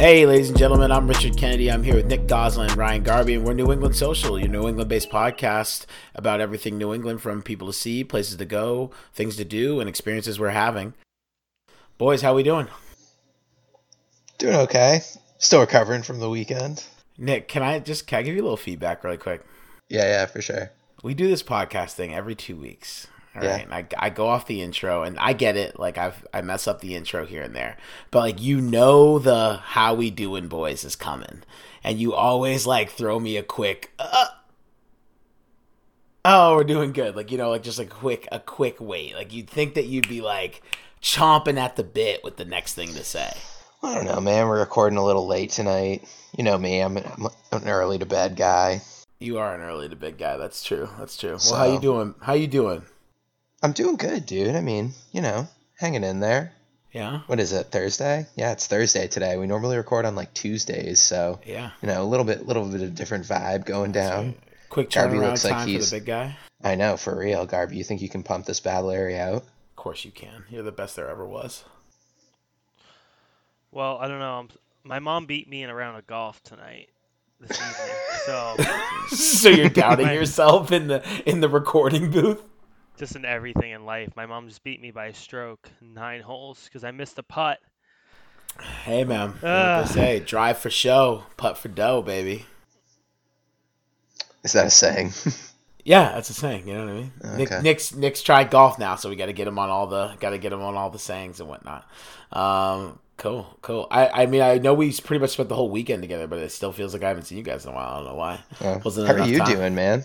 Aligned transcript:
Hey, 0.00 0.24
ladies 0.24 0.48
and 0.48 0.56
gentlemen, 0.56 0.90
I'm 0.90 1.06
Richard 1.06 1.36
Kennedy. 1.36 1.70
I'm 1.70 1.82
here 1.82 1.94
with 1.94 2.06
Nick 2.06 2.26
Goslin 2.26 2.70
and 2.70 2.78
Ryan 2.78 3.02
Garby, 3.02 3.34
and 3.34 3.44
we're 3.44 3.52
New 3.52 3.70
England 3.70 3.94
Social, 3.94 4.38
your 4.38 4.48
New 4.48 4.66
England 4.66 4.88
based 4.88 5.10
podcast 5.10 5.84
about 6.14 6.40
everything 6.40 6.78
New 6.78 6.94
England 6.94 7.20
from 7.20 7.42
people 7.42 7.66
to 7.66 7.72
see, 7.74 8.02
places 8.02 8.36
to 8.36 8.46
go, 8.46 8.90
things 9.12 9.36
to 9.36 9.44
do, 9.44 9.78
and 9.78 9.90
experiences 9.90 10.40
we're 10.40 10.48
having. 10.48 10.94
Boys, 11.98 12.22
how 12.22 12.34
we 12.34 12.42
doing? 12.42 12.68
Doing 14.38 14.56
okay. 14.56 15.00
Still 15.36 15.60
recovering 15.60 16.02
from 16.02 16.18
the 16.18 16.30
weekend. 16.30 16.82
Nick, 17.18 17.46
can 17.46 17.62
I 17.62 17.78
just 17.78 18.06
can 18.06 18.20
I 18.20 18.22
give 18.22 18.34
you 18.34 18.40
a 18.40 18.44
little 18.44 18.56
feedback 18.56 19.04
really 19.04 19.18
quick? 19.18 19.44
Yeah, 19.90 20.04
yeah, 20.04 20.24
for 20.24 20.40
sure. 20.40 20.70
We 21.02 21.12
do 21.12 21.28
this 21.28 21.42
podcast 21.42 21.92
thing 21.92 22.14
every 22.14 22.34
two 22.34 22.56
weeks. 22.56 23.06
All 23.36 23.44
Yeah. 23.44 23.52
right, 23.52 23.64
and 23.64 23.72
I, 23.74 23.86
I 23.98 24.10
go 24.10 24.26
off 24.26 24.46
the 24.46 24.60
intro, 24.60 25.02
and 25.04 25.18
I 25.18 25.32
get 25.34 25.56
it. 25.56 25.78
Like 25.78 25.98
I've 25.98 26.26
I 26.34 26.40
mess 26.42 26.66
up 26.66 26.80
the 26.80 26.94
intro 26.96 27.26
here 27.26 27.42
and 27.42 27.54
there, 27.54 27.76
but 28.10 28.20
like 28.20 28.40
you 28.42 28.60
know 28.60 29.18
the 29.18 29.60
how 29.62 29.94
we 29.94 30.10
doing, 30.10 30.48
boys, 30.48 30.82
is 30.84 30.96
coming, 30.96 31.42
and 31.84 31.98
you 32.00 32.12
always 32.14 32.66
like 32.66 32.90
throw 32.90 33.20
me 33.20 33.36
a 33.36 33.42
quick. 33.44 33.92
Uh, 33.98 34.26
oh, 36.24 36.56
we're 36.56 36.64
doing 36.64 36.92
good. 36.92 37.16
Like 37.16 37.30
you 37.30 37.38
know, 37.38 37.50
like 37.50 37.62
just 37.62 37.78
a 37.78 37.86
quick 37.86 38.26
a 38.32 38.40
quick 38.40 38.76
wait. 38.80 39.14
Like 39.14 39.32
you'd 39.32 39.48
think 39.48 39.74
that 39.74 39.86
you'd 39.86 40.08
be 40.08 40.20
like 40.20 40.62
chomping 41.02 41.58
at 41.58 41.76
the 41.76 41.84
bit 41.84 42.22
with 42.24 42.36
the 42.36 42.44
next 42.44 42.74
thing 42.74 42.88
to 42.94 43.04
say. 43.04 43.32
I 43.82 43.94
don't 43.94 44.04
know, 44.04 44.20
man. 44.20 44.46
We're 44.46 44.60
recording 44.60 44.98
a 44.98 45.04
little 45.04 45.26
late 45.26 45.50
tonight. 45.50 46.04
You 46.36 46.44
know 46.44 46.58
me. 46.58 46.80
I'm, 46.80 46.98
I'm 46.98 47.28
an 47.52 47.68
early 47.68 47.98
to 47.98 48.06
bed 48.06 48.36
guy. 48.36 48.82
You 49.20 49.38
are 49.38 49.54
an 49.54 49.62
early 49.62 49.88
to 49.88 49.96
bed 49.96 50.18
guy. 50.18 50.36
That's 50.36 50.62
true. 50.62 50.88
That's 50.98 51.16
true. 51.16 51.38
So- 51.38 51.52
Well, 51.54 51.60
how 51.66 51.72
you 51.74 51.80
doing? 51.80 52.14
How 52.20 52.32
you 52.34 52.46
doing? 52.46 52.82
I'm 53.62 53.72
doing 53.72 53.96
good, 53.96 54.26
dude. 54.26 54.56
I 54.56 54.60
mean, 54.60 54.92
you 55.12 55.20
know, 55.20 55.48
hanging 55.78 56.04
in 56.04 56.20
there. 56.20 56.52
Yeah. 56.92 57.20
What 57.26 57.38
is 57.38 57.52
it? 57.52 57.66
Thursday? 57.66 58.26
Yeah, 58.34 58.52
it's 58.52 58.66
Thursday 58.66 59.06
today. 59.06 59.36
We 59.36 59.46
normally 59.46 59.76
record 59.76 60.06
on 60.06 60.14
like 60.16 60.34
Tuesdays, 60.34 60.98
so 60.98 61.38
Yeah. 61.44 61.70
you 61.82 61.86
know, 61.88 62.02
a 62.02 62.04
little 62.04 62.24
bit, 62.24 62.46
little 62.46 62.66
bit 62.66 62.80
of 62.82 62.94
different 62.94 63.26
vibe 63.26 63.64
going 63.64 63.92
down. 63.92 64.34
Quick 64.70 64.90
Darby 64.90 65.16
turnaround 65.18 65.28
looks 65.28 65.44
like 65.44 65.52
time 65.52 65.62
for 65.64 65.68
he's- 65.70 65.90
the 65.90 65.96
big 65.98 66.06
guy. 66.06 66.36
I 66.62 66.74
know, 66.74 66.96
for 66.98 67.16
real, 67.16 67.46
Garby. 67.46 67.76
You 67.76 67.84
think 67.84 68.02
you 68.02 68.08
can 68.10 68.22
pump 68.22 68.44
this 68.44 68.60
Bad 68.60 68.80
Larry 68.80 69.18
out? 69.18 69.36
Of 69.44 69.76
course 69.76 70.04
you 70.04 70.10
can. 70.10 70.44
You're 70.50 70.62
the 70.62 70.72
best 70.72 70.94
there 70.96 71.08
ever 71.08 71.26
was. 71.26 71.64
Well, 73.72 73.98
I 73.98 74.08
don't 74.08 74.18
know. 74.18 74.40
I'm, 74.40 74.48
my 74.84 74.98
mom 74.98 75.26
beat 75.26 75.48
me 75.48 75.62
in 75.62 75.70
a 75.70 75.74
round 75.74 75.96
of 75.96 76.06
golf 76.06 76.42
tonight, 76.42 76.88
this 77.40 77.52
evening. 77.52 77.96
So 78.26 78.56
so 79.16 79.48
you're 79.48 79.68
doubting 79.70 80.08
yourself 80.08 80.72
in 80.72 80.88
the 80.88 81.02
in 81.24 81.40
the 81.40 81.48
recording 81.48 82.10
booth. 82.10 82.42
Just 83.00 83.16
in 83.16 83.24
everything 83.24 83.72
in 83.72 83.84
life, 83.84 84.10
my 84.14 84.26
mom 84.26 84.46
just 84.46 84.62
beat 84.62 84.80
me 84.80 84.90
by 84.92 85.06
a 85.06 85.14
stroke, 85.14 85.68
nine 85.80 86.20
holes, 86.20 86.62
because 86.64 86.84
I 86.84 86.92
missed 86.92 87.18
a 87.18 87.22
putt. 87.22 87.58
Hey 88.84 89.04
man, 89.04 89.30
what 89.40 89.86
they 89.86 89.92
say? 89.92 90.20
Drive 90.20 90.58
for 90.58 90.70
show, 90.70 91.24
putt 91.36 91.56
for 91.56 91.68
dough, 91.68 92.02
baby. 92.02 92.44
Is 94.44 94.52
that 94.52 94.66
a 94.66 94.70
saying? 94.70 95.12
Yeah, 95.82 96.12
that's 96.12 96.28
a 96.28 96.34
saying. 96.34 96.68
You 96.68 96.74
know 96.74 96.84
what 96.84 96.92
I 96.92 96.94
mean? 96.94 97.38
Nick, 97.38 97.62
Nick's 97.62 97.94
Nick's 97.94 98.22
tried 98.22 98.50
golf 98.50 98.78
now, 98.78 98.96
so 98.96 99.08
we 99.08 99.16
got 99.16 99.26
to 99.26 99.32
get 99.32 99.48
him 99.48 99.58
on 99.58 99.70
all 99.70 99.86
the 99.86 100.14
got 100.20 100.30
to 100.30 100.38
get 100.38 100.52
him 100.52 100.60
on 100.60 100.74
all 100.76 100.90
the 100.90 100.98
sayings 100.98 101.40
and 101.40 101.48
whatnot. 101.48 101.88
Um, 102.32 102.98
cool, 103.16 103.46
cool. 103.62 103.86
I 103.90 104.24
I 104.24 104.26
mean 104.26 104.42
I 104.42 104.58
know 104.58 104.74
we 104.74 104.92
pretty 104.92 105.20
much 105.20 105.30
spent 105.30 105.48
the 105.48 105.54
whole 105.54 105.70
weekend 105.70 106.02
together, 106.02 106.26
but 106.26 106.38
it 106.38 106.52
still 106.52 106.72
feels 106.72 106.92
like 106.92 107.02
I 107.02 107.08
haven't 107.08 107.24
seen 107.24 107.38
you 107.38 107.44
guys 107.44 107.64
in 107.64 107.72
a 107.72 107.74
while. 107.74 107.88
I 107.92 107.96
don't 107.96 108.04
know 108.08 108.14
why. 108.14 108.40
Well, 108.60 108.82
Wasn't 108.84 109.06
how 109.06 109.14
are 109.14 109.26
you 109.26 109.38
time. 109.38 109.54
doing, 109.54 109.74
man? 109.74 110.04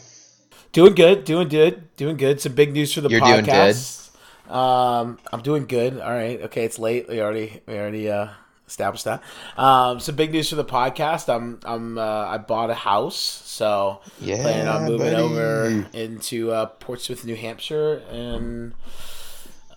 Doing 0.76 0.94
good, 0.94 1.23
doing 1.23 1.48
good, 1.48 1.95
doing 1.95 2.18
good. 2.18 2.42
Some 2.42 2.52
big 2.52 2.73
news 2.73 2.92
for 2.94 3.00
the 3.00 3.08
You're 3.08 3.22
doing 3.22 3.45
podcast. 3.45 4.09
Um, 4.52 5.17
I'm 5.32 5.42
doing 5.42 5.67
good. 5.67 6.02
All 6.02 6.12
right. 6.12 6.42
Okay, 6.42 6.66
it's 6.66 6.78
late. 6.78 7.08
We 7.08 7.22
already 7.22 7.62
we 7.66 7.78
already 7.78 8.12
uh 8.12 8.28
established 8.67 9.06
that. 9.06 9.23
Um, 9.56 10.02
some 10.02 10.17
big 10.17 10.34
news 10.34 10.50
for 10.50 10.58
the 10.58 10.66
podcast. 10.66 11.33
I'm 11.33 11.61
I'm 11.64 11.98
uh, 11.98 12.02
I 12.26 12.39
bought 12.39 12.72
a 12.72 12.73
house, 12.73 13.16
so 13.16 14.02
Yeah, 14.20 14.42
planning 14.42 14.67
on 14.67 14.83
moving 14.83 15.14
buddy. 15.14 15.16
over 15.16 15.88
into 15.94 16.52
uh, 16.52 16.66
Portsmouth, 16.66 17.23
New 17.23 17.38
Hampshire, 17.38 18.04
and 18.11 18.73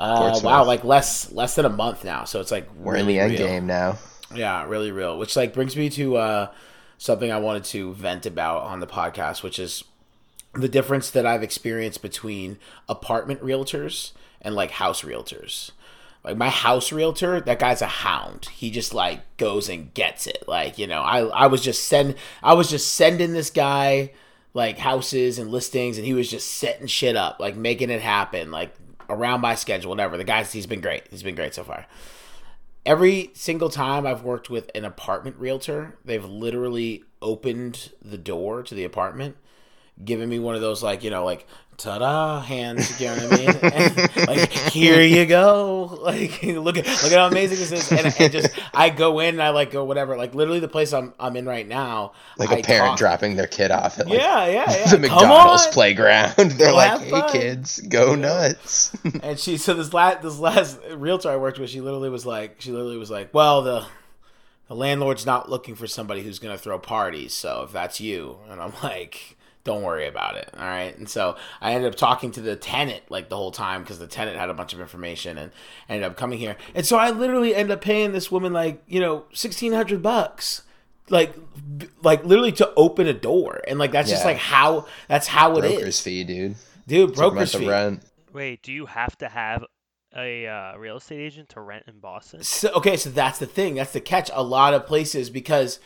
uh, 0.00 0.40
wow, 0.42 0.64
like 0.64 0.82
less 0.82 1.30
less 1.30 1.54
than 1.54 1.64
a 1.64 1.70
month 1.70 2.02
now. 2.02 2.24
So 2.24 2.40
it's 2.40 2.50
like 2.50 2.68
We're 2.74 2.96
in 2.96 3.06
the 3.06 3.20
end 3.20 3.34
real. 3.38 3.46
game 3.46 3.68
now. 3.68 3.98
Yeah, 4.34 4.66
really 4.66 4.90
real. 4.90 5.16
Which 5.16 5.36
like 5.36 5.54
brings 5.54 5.76
me 5.76 5.90
to 5.90 6.16
uh, 6.16 6.50
something 6.98 7.30
I 7.30 7.38
wanted 7.38 7.62
to 7.66 7.92
vent 7.94 8.26
about 8.26 8.62
on 8.64 8.80
the 8.80 8.88
podcast, 8.88 9.44
which 9.44 9.60
is 9.60 9.84
the 10.54 10.68
difference 10.68 11.10
that 11.10 11.26
I've 11.26 11.42
experienced 11.42 12.02
between 12.02 12.58
apartment 12.88 13.42
realtors 13.42 14.12
and 14.40 14.54
like 14.54 14.72
house 14.72 15.02
realtors. 15.02 15.70
Like 16.24 16.36
my 16.36 16.48
house 16.50 16.92
realtor, 16.92 17.40
that 17.40 17.58
guy's 17.58 17.80
a 17.82 17.86
hound. 17.86 18.46
He 18.46 18.70
just 18.70 18.92
like 18.92 19.20
goes 19.36 19.68
and 19.68 19.92
gets 19.94 20.26
it. 20.26 20.44
Like, 20.48 20.78
you 20.78 20.86
know, 20.86 21.00
I 21.00 21.20
I 21.26 21.46
was 21.46 21.62
just 21.62 21.84
send 21.84 22.16
I 22.42 22.54
was 22.54 22.70
just 22.70 22.94
sending 22.94 23.32
this 23.32 23.50
guy 23.50 24.12
like 24.54 24.78
houses 24.78 25.38
and 25.38 25.50
listings 25.50 25.98
and 25.98 26.06
he 26.06 26.14
was 26.14 26.30
just 26.30 26.50
setting 26.50 26.86
shit 26.86 27.16
up, 27.16 27.38
like 27.38 27.56
making 27.56 27.90
it 27.90 28.02
happen, 28.02 28.50
like 28.50 28.74
around 29.08 29.40
my 29.40 29.54
schedule, 29.54 29.90
whatever. 29.90 30.16
The 30.16 30.24
guy's 30.24 30.52
he's 30.52 30.66
been 30.66 30.80
great. 30.80 31.04
He's 31.10 31.22
been 31.22 31.36
great 31.36 31.54
so 31.54 31.64
far 31.64 31.86
every 32.88 33.30
single 33.34 33.68
time 33.68 34.06
I've 34.06 34.22
worked 34.22 34.48
with 34.48 34.70
an 34.74 34.84
apartment 34.84 35.36
realtor, 35.36 35.98
they've 36.06 36.24
literally 36.24 37.04
opened 37.20 37.92
the 38.02 38.16
door 38.16 38.62
to 38.62 38.74
the 38.74 38.84
apartment, 38.84 39.36
given 40.04 40.28
me 40.28 40.38
one 40.38 40.54
of 40.54 40.60
those 40.60 40.82
like 40.82 41.02
you 41.04 41.10
know 41.10 41.24
like 41.24 41.46
ta-da 41.76 42.40
hands, 42.40 43.00
you 43.00 43.06
know 43.06 43.14
what 43.14 43.32
I 43.32 43.36
mean? 43.36 43.48
And, 44.18 44.26
like 44.26 44.50
here 44.50 45.00
you 45.00 45.26
go, 45.26 45.84
like 46.02 46.42
look 46.42 46.76
at 46.76 46.86
look 46.86 47.12
at 47.12 47.12
how 47.12 47.28
amazing 47.28 47.58
this 47.58 47.70
is, 47.72 47.92
and, 47.92 48.14
and 48.18 48.32
just 48.32 48.50
I 48.74 48.90
go 48.90 49.20
in 49.20 49.36
and 49.36 49.42
I 49.42 49.50
like 49.50 49.70
go 49.70 49.84
whatever, 49.84 50.16
like 50.16 50.34
literally 50.34 50.58
the 50.60 50.68
place 50.68 50.92
I'm 50.92 51.14
I'm 51.20 51.36
in 51.36 51.46
right 51.46 51.66
now, 51.66 52.12
Like 52.36 52.50
a 52.50 52.58
a 52.58 52.62
parent 52.62 52.98
dropping 52.98 53.36
their 53.36 53.46
kid 53.46 53.70
off 53.70 53.98
at 54.00 54.08
like 54.08 54.18
Yeah, 54.18 54.46
yeah, 54.46 54.70
yeah. 54.70 54.86
the 54.88 54.98
McDonald's 54.98 55.66
playground. 55.68 56.34
They're 56.36 56.70
Go 56.70 56.76
like, 56.76 57.00
"Hey 57.00 57.10
fun." 57.10 57.30
kids, 57.30 57.80
go 57.80 58.14
nuts." 58.16 58.90
And 59.22 59.38
she 59.38 59.56
so 59.56 59.74
this 59.74 59.92
last 59.92 60.22
this 60.22 60.38
last 60.38 60.80
realtor 60.90 61.30
I 61.30 61.36
worked 61.36 61.58
with, 61.60 61.70
she 61.70 61.80
literally 61.80 62.10
was 62.10 62.26
like 62.26 62.56
she 62.60 62.72
literally 62.72 62.98
was 62.98 63.10
like, 63.10 63.32
Well, 63.32 63.62
the 63.62 63.86
the 64.66 64.74
landlord's 64.74 65.24
not 65.24 65.48
looking 65.48 65.76
for 65.76 65.86
somebody 65.86 66.22
who's 66.22 66.40
gonna 66.40 66.58
throw 66.58 66.78
parties, 66.80 67.32
so 67.34 67.62
if 67.62 67.72
that's 67.72 68.00
you 68.00 68.38
and 68.50 68.60
I'm 68.60 68.72
like 68.82 69.36
don't 69.64 69.82
worry 69.82 70.06
about 70.06 70.36
it. 70.36 70.48
All 70.56 70.64
right. 70.64 70.96
And 70.96 71.08
so 71.08 71.36
I 71.60 71.72
ended 71.72 71.92
up 71.92 71.98
talking 71.98 72.30
to 72.32 72.40
the 72.40 72.56
tenant 72.56 73.02
like 73.10 73.28
the 73.28 73.36
whole 73.36 73.50
time 73.50 73.82
because 73.82 73.98
the 73.98 74.06
tenant 74.06 74.38
had 74.38 74.48
a 74.50 74.54
bunch 74.54 74.72
of 74.72 74.80
information 74.80 75.36
and 75.36 75.52
ended 75.88 76.04
up 76.04 76.16
coming 76.16 76.38
here. 76.38 76.56
And 76.74 76.86
so 76.86 76.96
I 76.96 77.10
literally 77.10 77.54
ended 77.54 77.72
up 77.72 77.80
paying 77.82 78.12
this 78.12 78.30
woman 78.30 78.52
like, 78.52 78.82
you 78.86 79.00
know, 79.00 79.16
1600 79.34 80.02
bucks. 80.02 80.62
Like, 81.10 81.34
like 82.02 82.22
literally 82.24 82.52
to 82.52 82.70
open 82.76 83.06
a 83.06 83.14
door, 83.14 83.62
and 83.66 83.78
like 83.78 83.92
that's 83.92 84.10
just 84.10 84.26
like 84.26 84.36
how 84.36 84.86
that's 85.08 85.26
how 85.26 85.56
it 85.56 85.64
is, 85.64 85.72
Broker's 85.72 86.00
fee, 86.02 86.22
dude. 86.22 86.56
dude. 86.86 87.14
Took 87.14 87.24
'em 87.24 87.30
Broker's 87.30 87.52
to 87.52 87.58
fee. 87.60 87.68
rent. 87.68 88.02
Wait, 88.34 88.62
do 88.62 88.72
you 88.72 88.84
have 88.84 89.16
to 89.18 89.28
have 89.30 89.64
a 90.14 90.46
uh, 90.46 90.76
real 90.76 90.98
estate 90.98 91.20
agent 91.20 91.48
to 91.50 91.60
rent 91.62 91.84
in 91.88 91.98
Boston? 91.98 92.42
So, 92.42 92.70
okay, 92.74 92.98
so 92.98 93.08
that's 93.08 93.38
the 93.38 93.46
thing. 93.46 93.76
That's 93.76 93.94
the 93.94 94.02
catch. 94.02 94.30
A 94.34 94.42
lot 94.42 94.74
of 94.74 94.84
places 94.86 95.30
because 95.30 95.80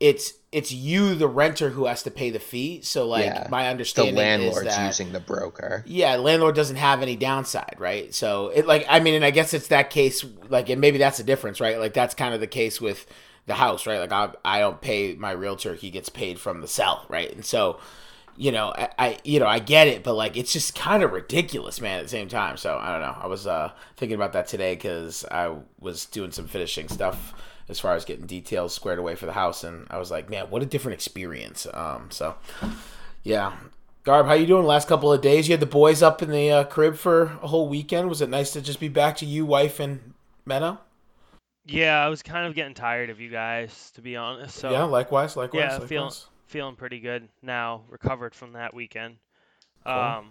it's 0.00 0.34
it's 0.52 0.70
you, 0.70 1.14
the 1.16 1.26
renter, 1.26 1.70
who 1.70 1.86
has 1.86 2.02
to 2.04 2.10
pay 2.10 2.30
the 2.30 2.38
fee. 2.38 2.80
So, 2.82 3.06
like 3.08 3.24
Yeah. 3.24 3.48
my 3.50 3.72
The 3.74 4.12
landlord's 4.12 4.58
is 4.58 4.64
that 4.76 4.86
using 4.86 5.12
the 5.12 5.20
broker. 5.20 5.82
yeah, 5.86 6.16
landlord 6.16 6.54
doesn't 6.54 6.76
have 6.76 7.02
any 7.02 7.16
downside, 7.16 7.76
right? 7.78 8.14
So 8.14 8.48
it 8.48 8.66
like 8.66 8.86
I 8.88 9.00
mean, 9.00 9.14
and 9.14 9.24
I 9.24 9.30
guess 9.30 9.54
it's 9.54 9.68
that 9.68 9.90
case. 9.90 10.24
Like, 10.48 10.68
and 10.68 10.80
maybe 10.80 10.98
that's 10.98 11.18
the 11.18 11.24
difference, 11.24 11.60
right? 11.60 11.78
Like 11.78 11.94
that's 11.94 12.14
kind 12.14 12.34
of 12.34 12.40
the 12.40 12.46
case 12.46 12.80
with 12.80 13.06
the 13.46 13.54
house, 13.54 13.86
right? 13.86 13.98
Like 13.98 14.12
I 14.12 14.30
I 14.44 14.58
don't 14.60 14.80
pay 14.80 15.14
my 15.14 15.32
realtor; 15.32 15.74
he 15.74 15.90
gets 15.90 16.08
paid 16.08 16.38
from 16.38 16.60
the 16.60 16.68
sell, 16.68 17.06
right? 17.08 17.32
And 17.32 17.44
so. 17.44 17.78
You 18.36 18.50
know, 18.50 18.72
I, 18.76 18.88
I 18.98 19.18
you 19.22 19.38
know 19.38 19.46
I 19.46 19.60
get 19.60 19.86
it, 19.86 20.02
but 20.02 20.14
like 20.14 20.36
it's 20.36 20.52
just 20.52 20.74
kind 20.74 21.04
of 21.04 21.12
ridiculous, 21.12 21.80
man. 21.80 22.00
At 22.00 22.02
the 22.02 22.08
same 22.08 22.26
time, 22.26 22.56
so 22.56 22.76
I 22.76 22.90
don't 22.90 23.00
know. 23.00 23.16
I 23.16 23.28
was 23.28 23.46
uh, 23.46 23.70
thinking 23.96 24.16
about 24.16 24.32
that 24.32 24.48
today 24.48 24.74
because 24.74 25.24
I 25.30 25.54
was 25.78 26.06
doing 26.06 26.32
some 26.32 26.48
finishing 26.48 26.88
stuff 26.88 27.32
as 27.68 27.80
far 27.80 27.94
as 27.94 28.04
getting 28.04 28.26
details 28.26 28.74
squared 28.74 28.98
away 28.98 29.14
for 29.14 29.26
the 29.26 29.32
house, 29.32 29.64
and 29.64 29.86
I 29.90 29.98
was 29.98 30.10
like, 30.10 30.28
man, 30.28 30.50
what 30.50 30.62
a 30.62 30.66
different 30.66 30.94
experience. 30.94 31.66
Um, 31.72 32.10
so 32.10 32.36
yeah. 33.22 33.54
Garb, 34.04 34.26
how 34.26 34.34
you 34.34 34.46
doing? 34.46 34.66
Last 34.66 34.86
couple 34.86 35.10
of 35.10 35.22
days, 35.22 35.48
you 35.48 35.52
had 35.54 35.60
the 35.60 35.66
boys 35.66 36.02
up 36.02 36.20
in 36.20 36.30
the 36.30 36.50
uh, 36.50 36.64
crib 36.64 36.96
for 36.96 37.22
a 37.42 37.46
whole 37.46 37.70
weekend. 37.70 38.10
Was 38.10 38.20
it 38.20 38.28
nice 38.28 38.52
to 38.52 38.60
just 38.60 38.78
be 38.78 38.88
back 38.88 39.16
to 39.16 39.26
you, 39.26 39.46
wife, 39.46 39.80
and 39.80 40.12
Meadow? 40.44 40.78
Yeah, 41.64 42.04
I 42.04 42.08
was 42.08 42.22
kind 42.22 42.46
of 42.46 42.54
getting 42.54 42.74
tired 42.74 43.08
of 43.08 43.18
you 43.18 43.30
guys, 43.30 43.90
to 43.94 44.02
be 44.02 44.14
honest. 44.16 44.56
So 44.56 44.70
yeah, 44.70 44.84
likewise, 44.84 45.36
likewise. 45.36 45.60
yeah, 45.60 45.70
likewise. 45.72 45.88
feeling 45.88 46.12
feeling 46.46 46.76
pretty 46.76 47.00
good 47.00 47.28
now. 47.42 47.82
Recovered 47.88 48.34
from 48.34 48.52
that 48.52 48.74
weekend. 48.74 49.16
Cool. 49.86 49.94
Um, 49.94 50.30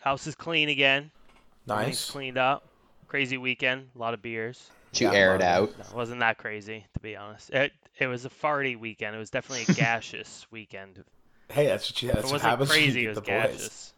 house 0.00 0.26
is 0.26 0.34
clean 0.34 0.70
again. 0.70 1.10
Everything's 1.68 1.96
nice. 1.96 2.10
cleaned 2.10 2.38
up. 2.38 2.66
Crazy 3.08 3.36
weekend. 3.36 3.88
A 3.94 3.98
lot 3.98 4.14
of 4.14 4.22
beers. 4.22 4.70
Did 4.92 5.00
you 5.00 5.06
Yeah, 5.12 5.14
air 5.18 5.34
it 5.36 5.42
out? 5.42 5.70
It 5.78 5.94
wasn't 5.94 6.20
that 6.20 6.38
crazy, 6.38 6.84
to 6.94 7.00
be 7.00 7.16
honest. 7.16 7.50
It 7.50 7.72
it 7.98 8.06
was 8.06 8.24
a 8.24 8.30
farty 8.30 8.78
weekend. 8.78 9.14
It 9.14 9.18
was 9.18 9.30
definitely 9.30 9.64
a 9.72 9.76
gaseous 9.78 10.46
weekend. 10.50 11.02
Hey, 11.50 11.66
that's 11.66 11.90
what 11.90 12.02
you. 12.02 12.08
If 12.10 12.14
That's 12.16 12.28
it 12.28 12.32
wasn't 12.32 12.50
happens 12.50 12.70
crazy, 12.70 13.04
it 13.04 13.08
was 13.08 13.16
the 13.16 13.20
boys. 13.22 13.52
gaseous. 13.52 13.92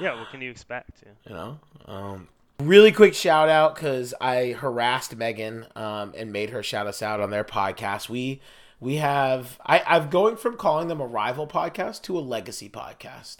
Yeah, 0.00 0.18
what 0.18 0.30
can 0.30 0.42
you 0.42 0.50
expect? 0.50 1.02
You 1.26 1.34
know. 1.34 1.58
Um, 1.86 2.28
Really 2.60 2.92
quick 2.92 3.14
shout 3.14 3.48
out 3.48 3.74
because 3.74 4.14
I 4.20 4.52
harassed 4.52 5.16
Megan 5.16 5.66
um, 5.74 6.12
and 6.16 6.30
made 6.32 6.50
her 6.50 6.62
shout 6.62 6.86
us 6.86 7.02
out 7.02 7.18
on 7.20 7.30
their 7.30 7.42
podcast. 7.44 8.08
We 8.08 8.40
we 8.78 8.96
have 8.96 9.58
I, 9.66 9.80
I'm 9.86 10.10
going 10.10 10.36
from 10.36 10.56
calling 10.56 10.86
them 10.88 11.00
a 11.00 11.06
rival 11.06 11.46
podcast 11.46 12.02
to 12.02 12.16
a 12.18 12.20
legacy 12.20 12.68
podcast 12.68 13.38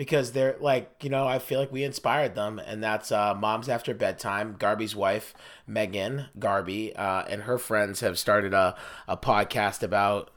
because 0.00 0.32
they're 0.32 0.56
like 0.60 0.90
you 1.02 1.10
know 1.10 1.28
I 1.28 1.38
feel 1.38 1.60
like 1.60 1.70
we 1.70 1.84
inspired 1.84 2.34
them 2.34 2.58
and 2.58 2.82
that's 2.82 3.12
uh, 3.12 3.34
Moms 3.34 3.68
After 3.68 3.92
Bedtime. 3.92 4.56
Garby's 4.58 4.96
wife 4.96 5.34
Megan 5.66 6.28
Garby 6.38 6.96
uh, 6.96 7.24
and 7.28 7.42
her 7.42 7.58
friends 7.58 8.00
have 8.00 8.18
started 8.18 8.54
a 8.54 8.74
a 9.06 9.18
podcast 9.18 9.82
about 9.82 10.30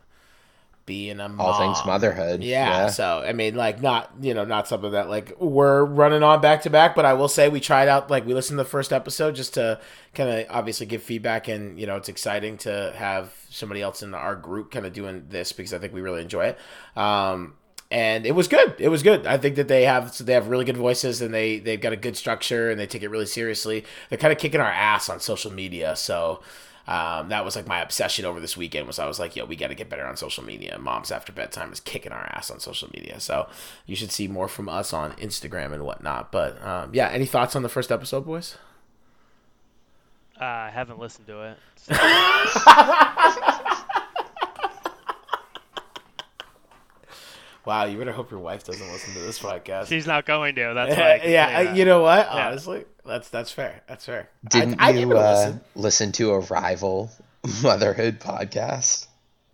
being 0.86 1.22
a 1.22 1.30
mom. 1.30 1.40
All 1.40 1.58
things 1.58 1.80
motherhood. 1.86 2.44
Yeah, 2.44 2.68
Yeah. 2.68 2.88
So 2.88 3.24
I 3.26 3.32
mean, 3.32 3.56
like, 3.56 3.82
not 3.82 4.12
you 4.20 4.34
know, 4.34 4.44
not 4.44 4.68
something 4.68 4.92
that 4.92 5.08
like 5.08 5.40
we're 5.40 5.86
running 5.86 6.24
on 6.24 6.42
back 6.42 6.64
to 6.64 6.70
back. 6.70 6.94
But 6.94 7.06
I 7.06 7.14
will 7.14 7.30
say 7.30 7.48
we 7.48 7.62
tried 7.62 7.88
out 7.88 8.12
like 8.12 8.26
we 8.26 8.34
listened 8.34 8.58
to 8.58 8.64
the 8.66 8.70
first 8.70 8.92
episode 8.92 9.34
just 9.36 9.54
to 9.54 9.80
kind 10.14 10.30
of 10.30 10.46
obviously 10.50 10.88
give 10.88 11.02
feedback, 11.02 11.48
and 11.48 11.80
you 11.80 11.88
know, 11.88 11.96
it's 11.96 12.10
exciting 12.10 12.58
to 12.58 12.92
have 12.98 13.34
somebody 13.50 13.82
else 13.82 14.04
in 14.04 14.14
our 14.14 14.36
group 14.36 14.72
kind 14.72 14.86
of 14.86 14.92
doing 14.92 15.28
this 15.30 15.54
because 15.54 15.74
I 15.74 15.80
think 15.80 15.94
we 15.94 16.02
really 16.02 16.22
enjoy 16.22 16.48
it. 16.48 16.58
Um, 16.98 17.54
and 17.92 18.26
it 18.26 18.32
was 18.34 18.48
good. 18.48 18.76
It 18.80 18.90
was 18.90 19.04
good. 19.04 19.26
I 19.28 19.38
think 19.38 19.56
that 19.56 19.68
they 19.68 19.84
have 19.84 20.14
so 20.14 20.24
they 20.24 20.34
have 20.34 20.48
really 20.48 20.66
good 20.66 20.78
voices 20.78 21.22
and 21.22 21.34
they 21.34 21.60
they've 21.60 21.80
got 21.82 21.94
a 21.94 21.98
good 21.98 22.18
structure 22.18 22.70
and 22.72 22.80
they 22.80 22.88
take 22.88 23.04
it 23.04 23.10
really 23.10 23.26
seriously. 23.26 23.86
They're 24.10 24.18
kind 24.18 24.32
of 24.34 24.40
kicking 24.40 24.62
our 24.62 24.72
ass 24.72 25.10
on 25.10 25.20
social 25.20 25.52
media, 25.52 25.96
so. 25.96 26.42
Um, 26.86 27.30
that 27.30 27.46
was 27.46 27.56
like 27.56 27.66
my 27.66 27.80
obsession 27.82 28.26
over 28.26 28.42
this 28.42 28.58
weekend 28.58 28.88
was 28.88 29.00
I 29.00 29.06
was 29.08 29.18
like, 29.18 29.38
yo, 29.38 29.46
we 29.46 29.56
got 29.56 29.70
to 29.70 29.74
get 29.74 29.90
better 29.90 30.06
on 30.06 30.18
social 30.18 30.44
media. 30.44 30.78
Moms 30.78 31.12
after 31.14 31.32
bedtime 31.32 31.72
is 31.72 31.80
kicking 31.80 32.12
our 32.12 32.26
ass 32.36 32.52
on 32.52 32.60
social 32.60 32.90
media. 32.94 33.22
So 33.22 33.48
you 33.86 33.96
should 33.96 34.12
see 34.12 34.28
more 34.28 34.50
from 34.50 34.68
us 34.68 34.92
on 34.92 35.14
Instagram 35.14 35.72
and 35.72 35.86
whatnot. 35.86 36.30
But 36.30 36.62
um, 36.62 36.90
yeah, 36.94 37.08
any 37.08 37.26
thoughts 37.26 37.56
on 37.56 37.64
the 37.64 37.70
first 37.70 37.90
episode, 37.90 38.26
boys? 38.26 38.58
Uh, 40.42 40.44
I 40.44 40.72
haven't 40.74 41.00
listened 41.00 41.26
to 41.28 41.52
it. 41.52 41.58
so- 41.78 41.94
Wow, 47.66 47.86
you 47.86 47.98
better 47.98 48.12
hope 48.12 48.30
your 48.32 48.40
wife 48.42 48.64
doesn't 48.66 48.92
listen 48.92 49.14
to 49.14 49.20
this 49.22 49.40
podcast. 49.40 49.88
She's 49.88 50.06
not 50.06 50.26
going 50.26 50.56
to. 50.56 50.74
That's 50.76 50.98
why. 50.98 51.14
I 51.14 51.22
yeah, 51.28 51.48
I- 51.60 51.64
that. 51.66 51.76
you 51.78 51.86
know 51.86 52.02
what? 52.02 52.26
Yeah. 52.26 52.48
Honestly, 52.48 52.86
that's 53.06 53.30
that's 53.30 53.52
fair. 53.52 53.82
That's 53.88 54.06
fair. 54.06 54.30
Didn't 54.50 54.82
I, 54.82 54.88
I 54.88 54.90
you 54.92 55.08
give 55.08 55.12
uh, 55.12 55.32
listen. 55.34 55.62
listen 55.76 56.12
to 56.14 56.32
a 56.32 56.40
rival 56.40 57.10
motherhood 57.64 58.20
podcast? 58.20 59.08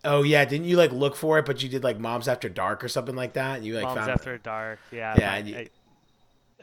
Oh 0.03 0.23
yeah, 0.23 0.45
didn't 0.45 0.65
you 0.65 0.77
like 0.77 0.91
look 0.91 1.15
for 1.15 1.37
it? 1.39 1.45
But 1.45 1.61
you 1.61 1.69
did 1.69 1.83
like 1.83 1.99
Moms 1.99 2.27
After 2.27 2.49
Dark 2.49 2.83
or 2.83 2.87
something 2.87 3.15
like 3.15 3.33
that. 3.33 3.61
You 3.63 3.75
like 3.75 3.83
Moms 3.83 3.97
found 3.99 4.11
After 4.11 4.37
Dark. 4.37 4.79
Yeah. 4.91 5.15
Yeah, 5.19 5.31
I, 5.33 5.37
and 5.37 5.47
you- 5.47 5.57
I, 5.57 5.67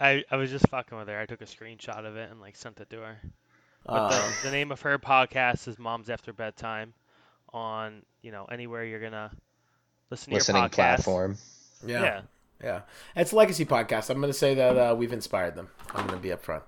I, 0.00 0.25
I 0.32 0.37
was 0.37 0.50
just 0.50 0.69
fucking 0.69 0.96
with 0.98 1.08
her. 1.08 1.19
I 1.19 1.26
took 1.26 1.40
a 1.43 1.46
screenshot 1.46 2.04
of 2.04 2.16
it 2.16 2.31
and 2.31 2.40
like 2.40 2.56
sent 2.56 2.81
it 2.81 2.90
to 2.90 2.96
her. 3.00 3.16
But 3.84 4.08
the, 4.10 4.16
Um, 4.16 4.32
the 4.43 4.50
name 4.50 4.72
of 4.72 4.81
her 4.82 4.98
podcast 4.98 5.69
is 5.69 5.78
Moms 5.78 6.10
After 6.10 6.32
Bedtime 6.32 6.93
on, 7.52 8.02
you 8.22 8.32
know, 8.32 8.46
anywhere 8.46 8.84
you're 8.84 9.00
going 9.00 9.12
to 9.12 9.31
listen 10.11 10.32
Listening 10.32 10.69
platform. 10.70 11.37
yeah, 11.87 12.03
Yeah. 12.03 12.20
yeah, 12.62 12.81
It's 13.14 13.32
a 13.32 13.37
legacy 13.37 13.64
podcast. 13.64 14.11
I'm 14.11 14.20
gonna 14.20 14.32
say 14.32 14.55
that 14.55 14.76
uh, 14.76 14.94
we've 14.94 15.12
inspired 15.12 15.55
them. 15.56 15.69
I'm 15.94 16.06
gonna 16.06 16.19
be 16.19 16.29
upfront. 16.31 16.62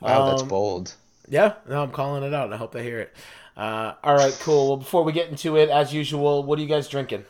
Wow, 0.00 0.30
that's 0.30 0.42
Um, 0.42 0.48
bold. 0.48 0.94
Yeah, 1.28 1.54
no, 1.68 1.82
I'm 1.82 1.90
calling 1.92 2.22
it 2.24 2.34
out, 2.34 2.46
and 2.46 2.54
I 2.54 2.56
hope 2.56 2.72
they 2.72 2.82
hear 2.82 3.00
it. 3.00 3.14
Uh, 3.56 3.94
all 4.02 4.14
right, 4.14 4.36
cool. 4.42 4.68
Well, 4.68 4.76
before 4.78 5.04
we 5.04 5.12
get 5.12 5.28
into 5.28 5.56
it, 5.56 5.68
as 5.68 5.92
usual, 5.92 6.42
what 6.42 6.58
are 6.58 6.62
you 6.62 6.68
guys 6.68 6.88
drinking? 6.88 7.24